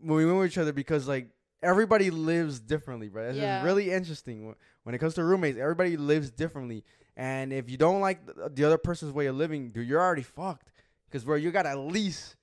when 0.00 0.18
we 0.18 0.24
move 0.24 0.38
with 0.38 0.52
each 0.52 0.58
other 0.58 0.72
because, 0.72 1.08
like, 1.08 1.30
everybody 1.64 2.10
lives 2.10 2.60
differently, 2.60 3.08
bro. 3.08 3.30
It's 3.30 3.38
Yeah. 3.38 3.64
really 3.64 3.90
interesting. 3.90 4.54
When 4.84 4.94
it 4.94 4.98
comes 4.98 5.14
to 5.14 5.24
roommates, 5.24 5.58
everybody 5.58 5.96
lives 5.96 6.30
differently. 6.30 6.84
And 7.16 7.52
if 7.52 7.70
you 7.70 7.76
don't 7.76 8.00
like 8.00 8.20
the 8.54 8.64
other 8.64 8.78
person's 8.78 9.12
way 9.12 9.26
of 9.26 9.36
living, 9.36 9.70
dude, 9.70 9.86
you're 9.86 10.00
already 10.00 10.22
fucked. 10.22 10.72
Because, 11.08 11.24
bro, 11.24 11.36
you 11.36 11.50
got 11.52 11.64
at 11.66 11.78
least, 11.78 12.34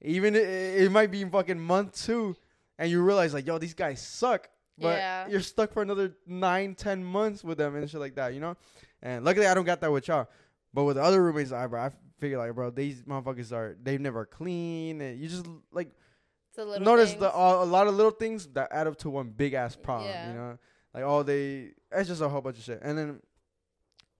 even 0.00 0.36
it 0.36 0.90
might 0.92 1.10
be 1.10 1.24
fucking 1.24 1.58
month 1.58 2.00
two, 2.04 2.36
and 2.78 2.90
you 2.90 3.02
realize, 3.02 3.34
like, 3.34 3.46
yo, 3.46 3.58
these 3.58 3.74
guys 3.74 4.00
suck. 4.00 4.48
But 4.78 4.98
Yeah. 4.98 5.28
you're 5.28 5.40
stuck 5.40 5.72
for 5.72 5.82
another 5.82 6.14
nine, 6.26 6.74
ten 6.74 7.04
months 7.04 7.42
with 7.44 7.58
them 7.58 7.74
and 7.76 7.88
shit 7.90 8.00
like 8.00 8.14
that, 8.16 8.34
you 8.34 8.40
know? 8.40 8.56
And 9.02 9.24
luckily, 9.24 9.46
I 9.46 9.54
don't 9.54 9.64
got 9.64 9.80
that 9.80 9.90
with 9.92 10.06
y'all. 10.08 10.28
But 10.72 10.84
with 10.84 10.96
the 10.96 11.02
other 11.02 11.22
roommates, 11.22 11.52
I, 11.52 11.66
bro, 11.66 11.80
I 11.80 11.90
figure, 12.18 12.38
like, 12.38 12.54
bro, 12.54 12.70
these 12.70 13.02
motherfuckers 13.02 13.52
are, 13.52 13.76
they've 13.82 14.00
never 14.00 14.24
clean. 14.26 15.00
And 15.00 15.20
you 15.20 15.28
just, 15.28 15.46
like, 15.72 15.88
It's 16.50 16.58
a 16.58 16.64
little 16.64 16.84
notice 16.84 17.10
things. 17.10 17.20
the 17.20 17.32
uh, 17.36 17.62
a 17.62 17.64
lot 17.64 17.86
of 17.88 17.94
little 17.94 18.10
things 18.12 18.46
that 18.48 18.68
add 18.72 18.86
up 18.86 18.96
to 18.98 19.10
one 19.10 19.30
big 19.30 19.54
ass 19.54 19.74
problem. 19.76 20.08
Yeah. 20.10 20.28
You 20.28 20.34
know, 20.34 20.58
like 20.92 21.02
all 21.04 21.24
they 21.24 21.72
it's 21.92 22.08
just 22.08 22.20
a 22.22 22.28
whole 22.28 22.40
bunch 22.40 22.58
of 22.58 22.62
shit, 22.64 22.78
and 22.82 22.96
then 22.96 23.20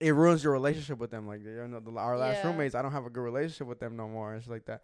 it 0.05 0.11
ruins 0.11 0.43
your 0.43 0.53
relationship 0.53 0.99
with 0.99 1.09
them. 1.09 1.27
Like 1.27 1.43
you 1.43 1.67
know, 1.67 1.79
the, 1.79 1.91
our 1.97 2.17
last 2.17 2.37
Yeah. 2.43 2.47
roommates, 2.51 2.75
I 2.75 2.81
don't 2.83 2.91
have 2.91 3.05
a 3.05 3.09
good 3.09 3.21
relationship 3.23 3.65
with 3.67 3.79
them 3.79 3.95
no 3.97 4.07
more 4.07 4.35
It's 4.35 4.47
like 4.47 4.65
that. 4.65 4.81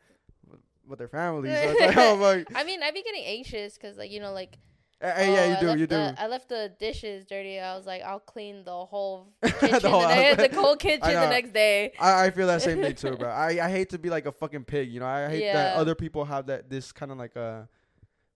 With, 0.50 0.60
with 0.88 0.98
their 0.98 1.08
families, 1.20 1.56
so 1.56 1.76
like, 1.86 1.96
oh, 1.98 2.16
like, 2.16 2.48
I 2.56 2.64
mean, 2.64 2.82
I'd 2.82 2.94
be 2.96 3.04
getting 3.04 3.24
anxious 3.24 3.76
because, 3.78 3.98
like, 3.98 4.10
you 4.10 4.20
know, 4.20 4.34
like, 4.34 4.58
hey, 5.00 5.32
yeah, 5.32 5.42
oh, 5.42 5.46
you 5.62 5.70
I 5.70 5.76
do, 5.76 5.80
you 5.82 5.88
do. 5.88 5.96
I 6.18 6.26
left 6.28 6.50
the 6.50 6.74
dishes 6.80 7.26
dirty. 7.26 7.60
I 7.60 7.76
was 7.78 7.86
like, 7.86 8.02
I'll 8.02 8.20
clean 8.20 8.64
the 8.66 8.86
whole 8.86 9.32
kitchen, 9.44 9.80
the, 9.80 9.90
whole 9.90 10.02
house. 10.02 10.38
the 10.38 10.50
whole 10.54 10.76
kitchen 10.76 11.02
the 11.14 11.30
next 11.30 11.54
day. 11.54 11.94
I, 12.00 12.26
I 12.26 12.32
feel 12.32 12.48
that 12.48 12.64
same 12.64 12.82
thing 12.82 12.96
too, 12.96 13.16
bro. 13.20 13.30
I, 13.30 13.64
I 13.64 13.70
hate 13.70 13.90
to 13.92 14.00
be 14.00 14.10
like 14.10 14.26
a 14.26 14.32
fucking 14.32 14.64
pig, 14.66 14.92
you 14.92 15.00
know. 15.00 15.06
I 15.06 15.30
hate 15.30 15.54
that 15.54 15.76
other 15.76 15.94
people 15.94 16.26
have 16.26 16.48
that 16.48 16.68
this 16.70 16.92
kind 16.92 17.12
of 17.12 17.20
like 17.20 17.36
a 17.36 17.70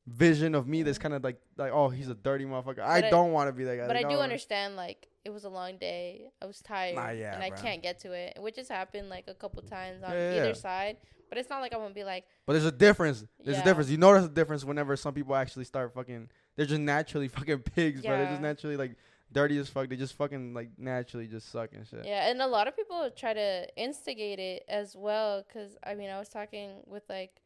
vision 0.08 0.54
of 0.54 0.68
me 0.68 0.84
that's 0.84 0.98
kind 1.00 1.14
of 1.16 1.24
like 1.24 1.38
like 1.58 1.72
oh 1.72 1.90
he's 1.90 2.10
a 2.10 2.16
dirty 2.16 2.46
motherfucker. 2.46 2.80
I 2.80 2.98
I- 2.98 3.10
don't 3.10 3.32
want 3.32 3.48
to 3.50 3.54
be 3.54 3.64
that 3.64 3.78
guy. 3.78 3.88
But 3.88 3.96
I 3.98 4.02
do 4.04 4.10
oh, 4.10 4.12
no. 4.14 4.20
understand, 4.22 4.76
like, 4.76 5.08
it 5.24 5.32
was 5.32 5.44
a 5.46 5.50
long 5.50 5.78
day. 5.78 6.30
I 6.42 6.46
was 6.46 6.62
tired, 6.62 6.96
Nah, 6.96 7.10
yeah, 7.10 7.34
and 7.34 7.44
I 7.44 7.50
bro. 7.50 7.58
can't 7.60 7.82
get 7.82 8.00
to 8.02 8.12
it, 8.12 8.38
which 8.40 8.58
has 8.58 8.68
happened 8.70 9.10
like 9.10 9.26
a 9.28 9.34
couple 9.34 9.62
times 9.64 10.04
on 10.04 10.12
Yeah, 10.12 10.32
yeah, 10.32 10.36
either 10.38 10.48
yeah. 10.50 10.54
side. 10.54 10.98
But 11.30 11.40
it's 11.40 11.50
not 11.50 11.60
like 11.62 11.74
I'm 11.74 11.80
gonna 11.80 11.94
be 11.94 12.04
like, 12.04 12.26
But 12.46 12.54
there's 12.54 12.66
a 12.66 12.72
difference. 12.72 13.26
There's 13.44 13.58
Yeah. 13.58 13.64
a 13.64 13.66
difference. 13.66 13.90
You 13.90 13.98
notice 13.98 14.26
a 14.26 14.30
difference 14.30 14.64
whenever 14.64 14.96
some 14.96 15.14
people 15.16 15.36
actually 15.36 15.66
start 15.66 15.92
fucking. 15.94 16.30
They're 16.56 16.68
just 16.68 16.82
naturally 16.82 17.28
fucking 17.38 17.60
pigs, 17.60 18.02
bro. 18.02 18.16
They're 18.18 18.28
just 18.30 18.42
naturally 18.42 18.78
like 18.78 18.96
dirty 19.32 19.58
as 19.58 19.68
fuck. 19.68 19.90
They 19.90 19.96
just 19.96 20.14
fucking 20.14 20.54
like 20.54 20.70
naturally 20.78 21.26
just 21.28 21.52
suck 21.52 21.72
and 21.74 21.86
shit. 21.88 22.06
yeah. 22.06 22.30
And 22.30 22.42
a 22.44 22.48
lot 22.48 22.68
of 22.68 22.76
people 22.76 23.10
try 23.16 23.34
to 23.34 23.68
instigate 23.76 24.38
it 24.38 24.64
as 24.70 24.96
well, 24.96 25.44
because 25.48 25.76
I 25.84 25.96
mean, 25.96 26.12
I 26.12 26.20
was 26.20 26.30
talking 26.30 26.84
with 26.86 27.04
like 27.10 27.42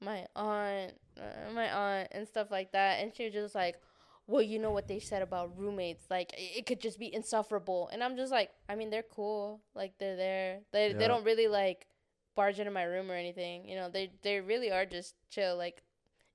my 0.00 0.26
aunt, 0.36 0.92
uh, 1.18 1.52
my 1.52 1.70
aunt, 1.72 2.08
and 2.12 2.26
stuff 2.26 2.50
like 2.50 2.72
that, 2.72 3.00
and 3.00 3.14
she 3.14 3.24
was 3.24 3.32
just 3.34 3.54
like, 3.54 3.76
"Well, 4.26 4.42
you 4.42 4.58
know 4.58 4.70
what 4.70 4.88
they 4.88 4.98
said 5.00 5.22
about 5.22 5.56
roommates? 5.58 6.04
Like, 6.10 6.32
it, 6.34 6.58
it 6.58 6.66
could 6.66 6.80
just 6.80 6.98
be 6.98 7.12
insufferable." 7.12 7.88
And 7.92 8.02
I'm 8.02 8.16
just 8.16 8.32
like, 8.32 8.50
I 8.68 8.74
mean, 8.74 8.90
they're 8.90 9.02
cool. 9.02 9.60
Like, 9.74 9.98
they're 9.98 10.16
there. 10.16 10.60
They 10.72 10.92
Yeah. 10.92 10.98
they 10.98 11.08
don't 11.08 11.24
really 11.24 11.48
like 11.48 11.86
barge 12.34 12.58
into 12.60 12.70
my 12.70 12.84
room 12.84 13.10
or 13.10 13.14
anything. 13.14 13.68
You 13.68 13.76
know, 13.76 13.88
they 13.90 14.10
they 14.22 14.40
really 14.40 14.70
are 14.70 14.86
just 14.86 15.14
chill. 15.30 15.56
Like, 15.56 15.82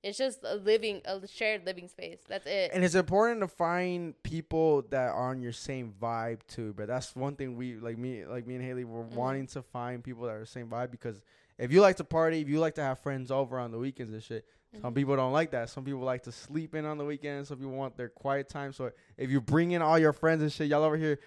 it's 0.02 0.18
just 0.18 0.40
a 0.44 0.56
living, 0.56 1.00
a 1.06 1.26
shared 1.26 1.64
living 1.64 1.88
space. 1.88 2.20
That's 2.28 2.46
it. 2.46 2.72
And 2.74 2.84
it's 2.84 2.94
important 2.94 3.40
to 3.40 3.48
find 3.48 4.20
people 4.22 4.82
that 4.90 5.10
are 5.10 5.30
on 5.30 5.40
your 5.40 5.52
same 5.52 5.94
vibe 6.00 6.40
too. 6.46 6.74
But 6.76 6.88
that's 6.88 7.14
one 7.16 7.36
thing 7.36 7.56
we 7.56 7.76
like 7.76 7.96
me 7.98 8.24
like 8.26 8.46
me 8.46 8.56
and 8.56 8.64
Haley 8.64 8.84
were 8.84 9.02
Mhm. 9.02 9.14
wanting 9.16 9.46
to 9.48 9.62
find 9.62 10.02
people 10.04 10.24
that 10.24 10.32
are 10.32 10.40
the 10.40 10.46
same 10.46 10.68
vibe 10.68 10.90
because 10.90 11.22
if 11.58 11.72
you 11.72 11.80
like 11.80 11.96
to 11.96 12.04
party, 12.04 12.40
if 12.40 12.48
you 12.48 12.58
like 12.60 12.74
to 12.76 12.82
have 12.82 12.98
friends 13.00 13.30
over 13.30 13.58
on 13.58 13.70
the 13.70 13.78
weekends 13.78 14.12
and 14.12 14.22
shit, 14.22 14.44
some 14.80 14.92
Mhm. 14.92 14.96
people 14.96 15.14
don't 15.16 15.32
like 15.32 15.52
that. 15.52 15.70
Some 15.70 15.84
people 15.84 16.00
like 16.00 16.22
to 16.24 16.32
sleep 16.32 16.74
in 16.74 16.84
on 16.84 16.98
the 16.98 17.04
weekends. 17.04 17.48
Some 17.48 17.58
people 17.58 17.72
want 17.72 17.96
their 17.96 18.08
quiet 18.08 18.48
time. 18.48 18.72
So 18.72 18.90
if 19.16 19.30
you 19.30 19.40
bring 19.40 19.70
in 19.70 19.82
all 19.82 19.98
your 19.98 20.12
friends 20.12 20.42
and 20.42 20.52
shit, 20.52 20.66
y'all 20.68 20.82
over 20.82 20.96
here 20.96 21.20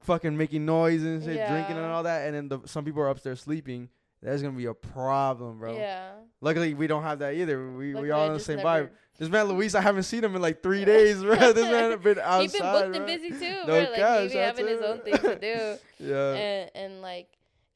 fucking 0.00 0.36
making 0.36 0.66
noise 0.66 1.02
and 1.02 1.22
shit, 1.22 1.48
drinking 1.48 1.76
and 1.76 1.86
all 1.86 2.02
that, 2.02 2.26
and 2.26 2.34
then 2.36 2.48
the, 2.48 2.66
some 2.68 2.84
people 2.84 3.00
are 3.02 3.08
upstairs 3.08 3.40
sleeping, 3.40 3.88
That's 4.22 4.42
gonna 4.42 4.54
be 4.54 4.66
a 4.66 4.74
problem, 4.74 5.58
bro. 5.60 5.74
Yeah. 5.76 6.10
Luckily, 6.42 6.74
we 6.74 6.86
don't 6.86 7.02
have 7.02 7.20
that 7.20 7.32
either. 7.34 7.70
We 7.72 7.94
we 7.94 8.10
all 8.10 8.24
I 8.24 8.26
on 8.28 8.34
the 8.34 8.40
same 8.40 8.58
vibe. 8.58 8.90
This 9.18 9.30
man 9.30 9.46
Luis, 9.46 9.74
I 9.74 9.80
haven't 9.80 10.02
seen 10.02 10.22
him 10.22 10.36
in 10.36 10.42
like 10.42 10.62
three 10.62 10.84
days, 10.94 11.22
bro. 11.22 11.36
this 11.36 11.54
man 11.64 11.98
been 12.02 12.18
outside. 12.18 12.40
He 12.40 12.44
outside, 12.44 12.52
been 12.52 12.72
booked 12.72 12.92
bro. 12.92 12.96
and 12.96 13.06
busy 13.06 13.30
too, 13.30 13.58
No 13.60 13.64
bro. 13.66 13.78
Like 13.78 13.94
cap, 13.94 14.20
he 14.20 14.26
be 14.28 14.32
shout 14.34 14.42
having 14.44 14.66
his 14.68 14.82
own 14.82 14.96
him. 14.96 15.02
things 15.04 15.20
to 15.20 15.38
do, 15.38 15.78
Yeah. 16.06 16.32
and 16.34 16.70
and 16.74 17.00
like 17.02 17.28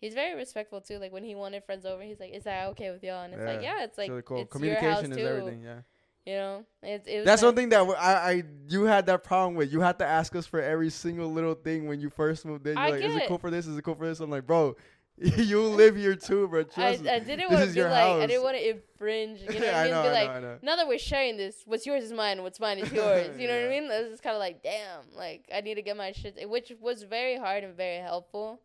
he's 0.05 0.14
very 0.14 0.35
respectful 0.35 0.81
too. 0.81 0.98
Like 0.98 1.12
when 1.12 1.24
he 1.24 1.35
wanted 1.35 1.64
friends 1.64 1.85
over, 1.86 2.02
he's 2.02 2.20
like, 2.20 2.32
"Is 2.32 2.44
that 2.44 2.68
okay 2.70 2.90
with 2.90 3.02
y'all?" 3.02 3.22
And 3.24 3.32
it's 3.35 3.43
like, 3.43 3.62
Yeah, 3.62 3.78
"Yeah, 3.78 3.85
it's 3.85 3.98
like 3.98 4.10
really 4.10 4.22
cool. 4.22 4.43
it's 4.43 4.55
your 4.60 4.74
house 4.74 5.01
Communication 5.01 5.12
is 5.12 5.16
too." 5.18 5.26
everything. 5.26 5.62
Yeah. 5.62 5.81
You 6.26 6.35
know, 6.36 6.64
it's 6.82 7.06
it 7.06 7.24
That's 7.26 7.43
one 7.43 7.55
thing 7.55 7.68
that 7.68 7.78
w- 7.78 7.98
I, 7.98 8.12
I 8.31 8.43
you 8.68 8.85
had 8.85 9.05
that 9.06 9.24
problem 9.24 9.56
with. 9.56 9.70
You 9.72 9.81
had 9.81 9.98
to 9.98 10.06
ask 10.06 10.35
us 10.35 10.47
for 10.47 10.60
every 10.60 10.89
single 10.89 11.31
little 11.31 11.55
thing 11.55 11.86
when 11.86 12.01
you 12.01 12.09
first 12.09 12.47
moved 12.47 12.66
in. 12.66 12.74
You're 12.78 12.82
I 12.86 12.90
like, 12.90 13.02
is 13.02 13.14
it 13.14 13.28
cool 13.28 13.39
for 13.39 13.51
this? 13.51 13.66
Is 13.66 13.76
it 13.76 13.82
cool 13.82 13.94
for 13.94 14.06
this? 14.06 14.20
I'm 14.20 14.31
like, 14.31 14.47
bro, 14.47 14.74
you 15.18 15.60
live 15.62 15.97
here 15.97 16.16
too, 16.16 16.48
bro. 16.48 16.60
I, 16.60 16.62
Trust 16.64 17.02
me. 17.02 17.10
I 17.10 17.18
didn't 17.18 17.52
want 17.52 17.68
to 17.68 17.74
be 17.74 17.82
like 17.82 17.93
I 17.93 18.26
didn't 18.26 18.43
want 18.43 18.56
to 18.56 18.70
infringe. 18.70 19.40
You 19.43 19.48
know 19.60 19.66
what 19.66 19.74
I 19.74 19.81
I 19.81 19.85
mean? 19.85 19.93
know, 19.93 20.02
be 20.02 20.09
I 20.09 20.12
like, 20.12 20.28
know, 20.28 20.35
I 20.36 20.40
know. 20.40 20.59
now 20.62 20.76
that 20.76 20.89
we're 20.89 20.98
sharing 20.98 21.36
this, 21.36 21.56
what's 21.66 21.85
yours 21.85 22.05
is 22.05 22.12
mine, 22.12 22.43
what's 22.43 22.59
mine 22.59 22.78
is 22.78 22.90
yours. 23.01 23.39
You 23.39 23.47
know 23.47 23.55
what 23.60 23.66
I 23.66 23.68
mean? 23.68 23.89
It's 23.90 24.10
just 24.10 24.22
kind 24.22 24.35
of 24.35 24.40
like, 24.40 24.62
damn, 24.62 25.02
like 25.14 25.44
I 25.55 25.60
need 25.60 25.74
to 25.74 25.82
get 25.82 25.94
my 25.97 26.12
shit, 26.12 26.48
which 26.48 26.72
was 26.81 27.02
very 27.02 27.36
hard 27.36 27.64
and 27.64 27.76
very 27.76 27.98
helpful 27.98 28.60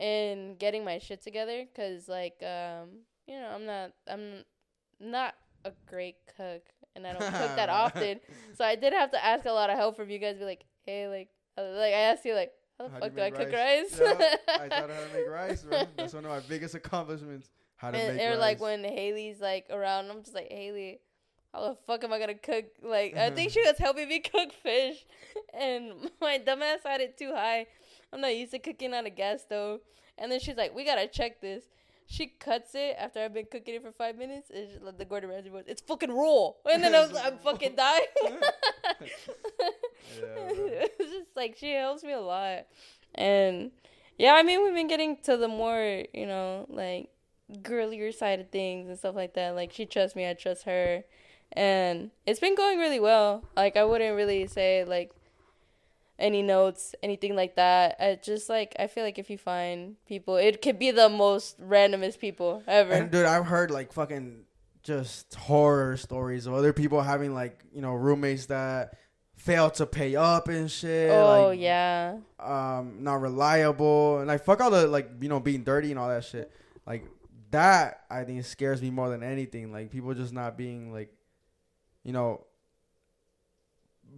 in 0.00 0.56
getting 0.58 0.84
my 0.84 0.98
shit 0.98 1.22
together. 1.22 1.64
Cause 1.76 2.08
like, 2.08 2.42
um, 2.42 2.88
you 3.26 3.38
know, 3.38 3.50
I'm 3.54 3.66
not, 3.66 3.92
I'm 4.08 4.44
not 4.98 5.34
a 5.64 5.72
great 5.86 6.16
cook, 6.36 6.62
and 6.96 7.06
I 7.06 7.12
don't 7.12 7.20
cook 7.20 7.56
that 7.56 7.68
often. 7.68 8.20
So 8.56 8.64
I 8.64 8.74
did 8.74 8.92
have 8.92 9.10
to 9.12 9.24
ask 9.24 9.46
a 9.46 9.52
lot 9.52 9.70
of 9.70 9.76
help 9.76 9.96
from 9.96 10.10
you 10.10 10.18
guys. 10.18 10.36
Be 10.36 10.44
like, 10.44 10.64
hey, 10.84 11.08
like, 11.08 11.28
uh, 11.56 11.62
like 11.76 11.94
I 11.94 12.00
asked 12.00 12.24
you, 12.24 12.34
like, 12.34 12.52
how 12.78 12.88
the 12.88 12.92
How 12.92 13.00
fuck 13.00 13.10
you 13.10 13.16
do 13.16 13.22
I 13.22 13.30
make 13.30 13.34
cook 13.38 13.52
rice? 13.52 14.00
rice? 14.00 14.16
Yeah, 14.20 14.36
I 14.48 14.68
taught 14.68 14.90
her 14.90 14.94
how 14.94 15.00
to 15.00 15.14
make 15.14 15.28
rice, 15.30 15.62
bro. 15.62 15.82
That's 15.96 16.12
one 16.14 16.24
of 16.24 16.30
my 16.30 16.40
biggest 16.40 16.74
accomplishments. 16.74 17.48
How 17.76 17.90
to 17.90 17.98
and, 17.98 18.16
make 18.16 18.26
or 18.26 18.30
rice. 18.30 18.38
like 18.38 18.60
when 18.60 18.84
Haley's 18.84 19.40
like 19.40 19.66
around, 19.70 20.10
I'm 20.10 20.22
just 20.22 20.34
like 20.34 20.50
Haley, 20.50 21.00
how 21.52 21.68
the 21.68 21.76
fuck 21.86 22.04
am 22.04 22.12
I 22.12 22.18
gonna 22.18 22.34
cook? 22.34 22.66
Like 22.82 23.16
I 23.16 23.30
think 23.30 23.50
she 23.52 23.60
was 23.60 23.78
helping 23.78 24.08
me 24.08 24.20
cook 24.20 24.52
fish, 24.52 25.04
and 25.54 26.10
my 26.20 26.38
dumbass 26.38 26.78
had 26.84 27.00
it 27.00 27.16
too 27.18 27.32
high. 27.34 27.66
I'm 28.12 28.20
not 28.20 28.36
used 28.36 28.52
to 28.52 28.58
cooking 28.58 28.94
on 28.94 29.06
a 29.06 29.10
gas 29.10 29.42
stove, 29.42 29.80
and 30.18 30.30
then 30.30 30.40
she's 30.40 30.56
like, 30.56 30.74
"We 30.74 30.84
gotta 30.84 31.06
check 31.06 31.40
this." 31.40 31.64
She 32.06 32.26
cuts 32.26 32.74
it 32.74 32.96
after 32.98 33.20
I've 33.20 33.32
been 33.32 33.46
cooking 33.46 33.74
it 33.76 33.82
for 33.82 33.92
five 33.92 34.18
minutes. 34.18 34.50
And 34.50 34.68
she, 34.68 34.78
like 34.80 34.98
the 34.98 35.04
Gordon 35.04 35.30
Ramsay 35.30 35.50
voice, 35.50 35.64
"It's 35.66 35.80
fucking 35.82 36.10
raw," 36.10 36.50
and 36.70 36.82
then 36.82 36.94
I 36.94 37.06
was, 37.06 37.16
I'm 37.24 37.38
fucking 37.38 37.76
dying. 37.76 38.06
It's 40.22 41.12
just 41.12 41.36
like 41.36 41.56
she 41.56 41.72
helps 41.72 42.02
me 42.02 42.12
a 42.12 42.20
lot, 42.20 42.66
and 43.14 43.70
yeah, 44.18 44.34
I 44.34 44.42
mean 44.42 44.62
we've 44.62 44.74
been 44.74 44.88
getting 44.88 45.16
to 45.24 45.36
the 45.36 45.48
more 45.48 46.04
you 46.12 46.26
know 46.26 46.66
like 46.68 47.10
girlier 47.62 48.12
side 48.12 48.40
of 48.40 48.50
things 48.50 48.88
and 48.88 48.98
stuff 48.98 49.14
like 49.14 49.34
that. 49.34 49.54
Like 49.54 49.72
she 49.72 49.86
trusts 49.86 50.16
me, 50.16 50.28
I 50.28 50.34
trust 50.34 50.64
her, 50.64 51.04
and 51.52 52.10
it's 52.26 52.40
been 52.40 52.56
going 52.56 52.78
really 52.78 53.00
well. 53.00 53.44
Like 53.56 53.76
I 53.76 53.84
wouldn't 53.84 54.16
really 54.16 54.46
say 54.46 54.84
like 54.84 55.12
any 56.20 56.42
notes, 56.42 56.94
anything 57.02 57.34
like 57.34 57.56
that. 57.56 57.96
I 57.98 58.18
just 58.22 58.48
like 58.48 58.76
I 58.78 58.86
feel 58.86 59.04
like 59.04 59.18
if 59.18 59.30
you 59.30 59.38
find 59.38 59.96
people, 60.06 60.36
it 60.36 60.62
could 60.62 60.78
be 60.78 60.90
the 60.90 61.08
most 61.08 61.60
randomest 61.60 62.18
people 62.18 62.62
ever. 62.66 62.92
And 62.92 63.10
dude, 63.10 63.26
I've 63.26 63.46
heard 63.46 63.70
like 63.70 63.92
fucking 63.92 64.44
just 64.82 65.34
horror 65.34 65.96
stories 65.96 66.46
of 66.46 66.54
other 66.54 66.72
people 66.72 67.02
having 67.02 67.34
like 67.34 67.64
you 67.72 67.82
know 67.82 67.94
roommates 67.94 68.46
that 68.46 68.94
fail 69.36 69.70
to 69.70 69.86
pay 69.86 70.16
up 70.16 70.48
and 70.48 70.70
shit. 70.70 71.10
oh 71.10 71.48
like, 71.48 71.60
yeah, 71.60 72.16
um 72.38 73.02
not 73.02 73.20
reliable 73.20 74.18
and 74.18 74.28
like 74.28 74.44
fuck 74.44 74.60
all 74.60 74.70
the 74.70 74.86
like 74.86 75.10
you 75.20 75.28
know 75.28 75.40
being 75.40 75.64
dirty 75.64 75.90
and 75.90 75.98
all 75.98 76.08
that 76.08 76.24
shit 76.24 76.52
like 76.86 77.04
that 77.50 78.04
i 78.10 78.22
think 78.22 78.44
scares 78.44 78.80
me 78.82 78.90
more 78.90 79.08
than 79.08 79.22
anything 79.22 79.72
like 79.72 79.90
people 79.90 80.12
just 80.14 80.32
not 80.32 80.56
being 80.56 80.92
like 80.92 81.12
you 82.04 82.12
know 82.12 82.44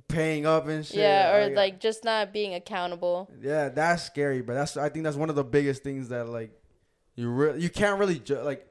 paying 0.09 0.47
up 0.47 0.69
and 0.69 0.85
shit 0.87 0.97
yeah, 0.97 1.35
or 1.37 1.47
Like, 1.47 1.57
like 1.57 1.81
just 1.81 2.05
not 2.05 2.33
being 2.33 2.55
accountable. 2.55 3.31
yeah 3.41 3.69
that's 3.69 4.03
scary 4.05 4.43
but 4.43 4.55
that's 4.55 4.77
i 4.77 4.89
think 4.89 5.05
that's 5.05 5.17
one 5.17 5.31
of 5.31 5.37
the 5.37 5.45
biggest 5.45 5.83
things 5.83 6.09
that 6.09 6.29
like 6.29 6.51
you 7.15 7.29
re- 7.31 7.59
you 7.59 7.69
can't 7.71 7.99
really 7.99 8.19
ju- 8.19 8.41
like 8.41 8.67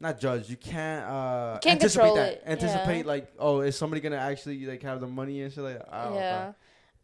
not 0.00 0.18
judge 0.20 0.48
you 0.48 0.56
can't 0.56 1.04
uh 1.06 1.58
Can't 1.62 1.74
anticipate 1.80 2.14
that 2.14 2.32
it, 2.34 2.42
anticipate 2.46 2.98
yeah. 3.00 3.12
like 3.12 3.32
oh 3.38 3.60
is 3.60 3.76
somebody 3.76 4.00
gonna 4.00 4.16
actually 4.16 4.64
like 4.66 4.82
have 4.82 5.00
the 5.00 5.06
money 5.06 5.42
and 5.42 5.52
shit 5.52 5.62
like? 5.64 5.80
I 5.90 6.04
don't 6.04 6.14
know, 6.14 6.20
yeah, 6.20 6.52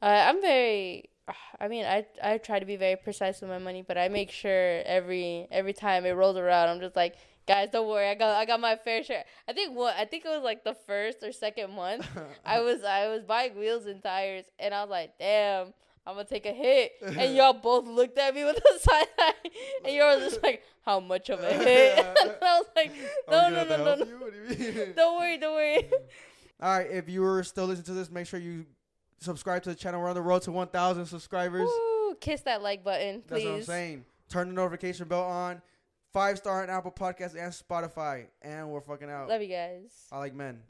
uh, 0.03 0.07
I'm 0.29 0.41
very. 0.41 1.11
I 1.59 1.67
mean, 1.67 1.85
I 1.85 2.07
I 2.23 2.39
try 2.39 2.61
to 2.61 2.65
be 2.67 2.77
very 2.77 2.95
precise 2.95 3.41
with 3.41 3.51
my 3.51 3.59
money, 3.59 3.83
but 3.83 3.99
I 3.99 4.09
make 4.09 4.31
sure 4.31 4.81
every 4.87 5.49
every 5.51 5.73
time 5.73 6.07
it 6.07 6.13
rolls 6.13 6.37
around, 6.37 6.69
I'm 6.69 6.79
just 6.81 6.95
like, 6.95 7.17
guys, 7.47 7.69
don't 7.73 7.89
worry, 7.89 8.09
I 8.09 8.15
got 8.15 8.37
I 8.37 8.45
got 8.45 8.61
my 8.61 8.77
fair 8.77 9.03
share. 9.03 9.25
I 9.49 9.53
think 9.53 9.77
what 9.77 9.97
I 9.97 10.05
think 10.05 10.25
it 10.25 10.29
was 10.29 10.43
like 10.43 10.65
the 10.65 10.75
first 10.87 11.19
or 11.23 11.33
second 11.33 11.75
month. 11.75 12.07
I 12.45 12.61
was 12.61 12.83
I 12.83 13.09
was 13.09 13.23
buying 13.23 13.59
wheels 13.59 13.87
and 13.87 14.03
tires, 14.03 14.45
and 14.59 14.75
I 14.75 14.83
was 14.83 14.91
like, 14.91 15.19
damn. 15.19 15.73
I'm 16.09 16.15
gonna 16.15 16.25
take 16.25 16.47
a 16.47 16.53
hit, 16.53 16.93
and 17.03 17.35
y'all 17.35 17.53
both 17.65 17.89
looked 17.89 18.17
at 18.17 18.33
me 18.33 18.45
with 18.45 18.59
a 18.59 18.79
side 18.79 19.07
eye, 19.19 19.33
and 19.85 19.93
y'all 19.93 20.15
were 20.15 20.25
just 20.25 20.41
like, 20.41 20.63
"How 20.85 21.01
much 21.01 21.31
of 21.31 21.41
a 21.41 21.53
hit?" 21.53 21.99
and 21.99 22.31
I 22.41 22.61
was 22.61 22.67
like, 22.77 22.93
"No, 23.29 23.49
no, 23.49 23.65
no, 23.65 23.77
no, 23.77 23.77
no, 23.77 23.85
help 23.97 24.09
you? 24.09 24.21
What 24.21 24.33
do 24.33 24.93
don't 24.95 25.19
worry, 25.19 25.37
don't 25.37 25.55
worry." 25.55 25.91
All 26.63 26.79
right, 26.79 26.89
if 26.89 27.09
you 27.09 27.23
were 27.23 27.43
still 27.43 27.65
listening 27.65 27.87
to 27.87 27.95
this, 27.95 28.09
make 28.09 28.29
sure 28.29 28.39
you 28.39 28.67
subscribe 29.19 29.65
to 29.65 29.71
the 29.71 29.75
channel. 29.75 30.01
We're 30.01 30.09
on 30.09 30.15
the 30.15 30.23
road 30.23 30.43
to 30.43 30.53
1,000 30.53 31.07
subscribers. 31.07 31.69
Woo, 31.69 32.15
kiss 32.21 32.43
that 32.43 32.63
like 32.63 32.85
button, 32.85 33.23
please. 33.23 33.29
That's 33.29 33.45
what 33.45 33.55
I'm 33.55 33.63
saying. 33.63 34.05
Turn 34.31 34.49
the 34.49 34.55
notification 34.55 35.09
bell 35.09 35.25
on. 35.25 35.61
Five 36.17 36.39
star 36.39 36.63
on 36.63 36.71
Apple 36.71 36.93
Podcasts 36.93 37.35
and 37.35 37.53
Spotify. 37.53 38.29
And 38.41 38.71
we're 38.71 38.81
fucking 38.81 39.11
out. 39.11 39.29
Love 39.29 39.43
you 39.43 39.49
guys. 39.49 40.07
I 40.11 40.17
like 40.17 40.35
men. 40.35 40.61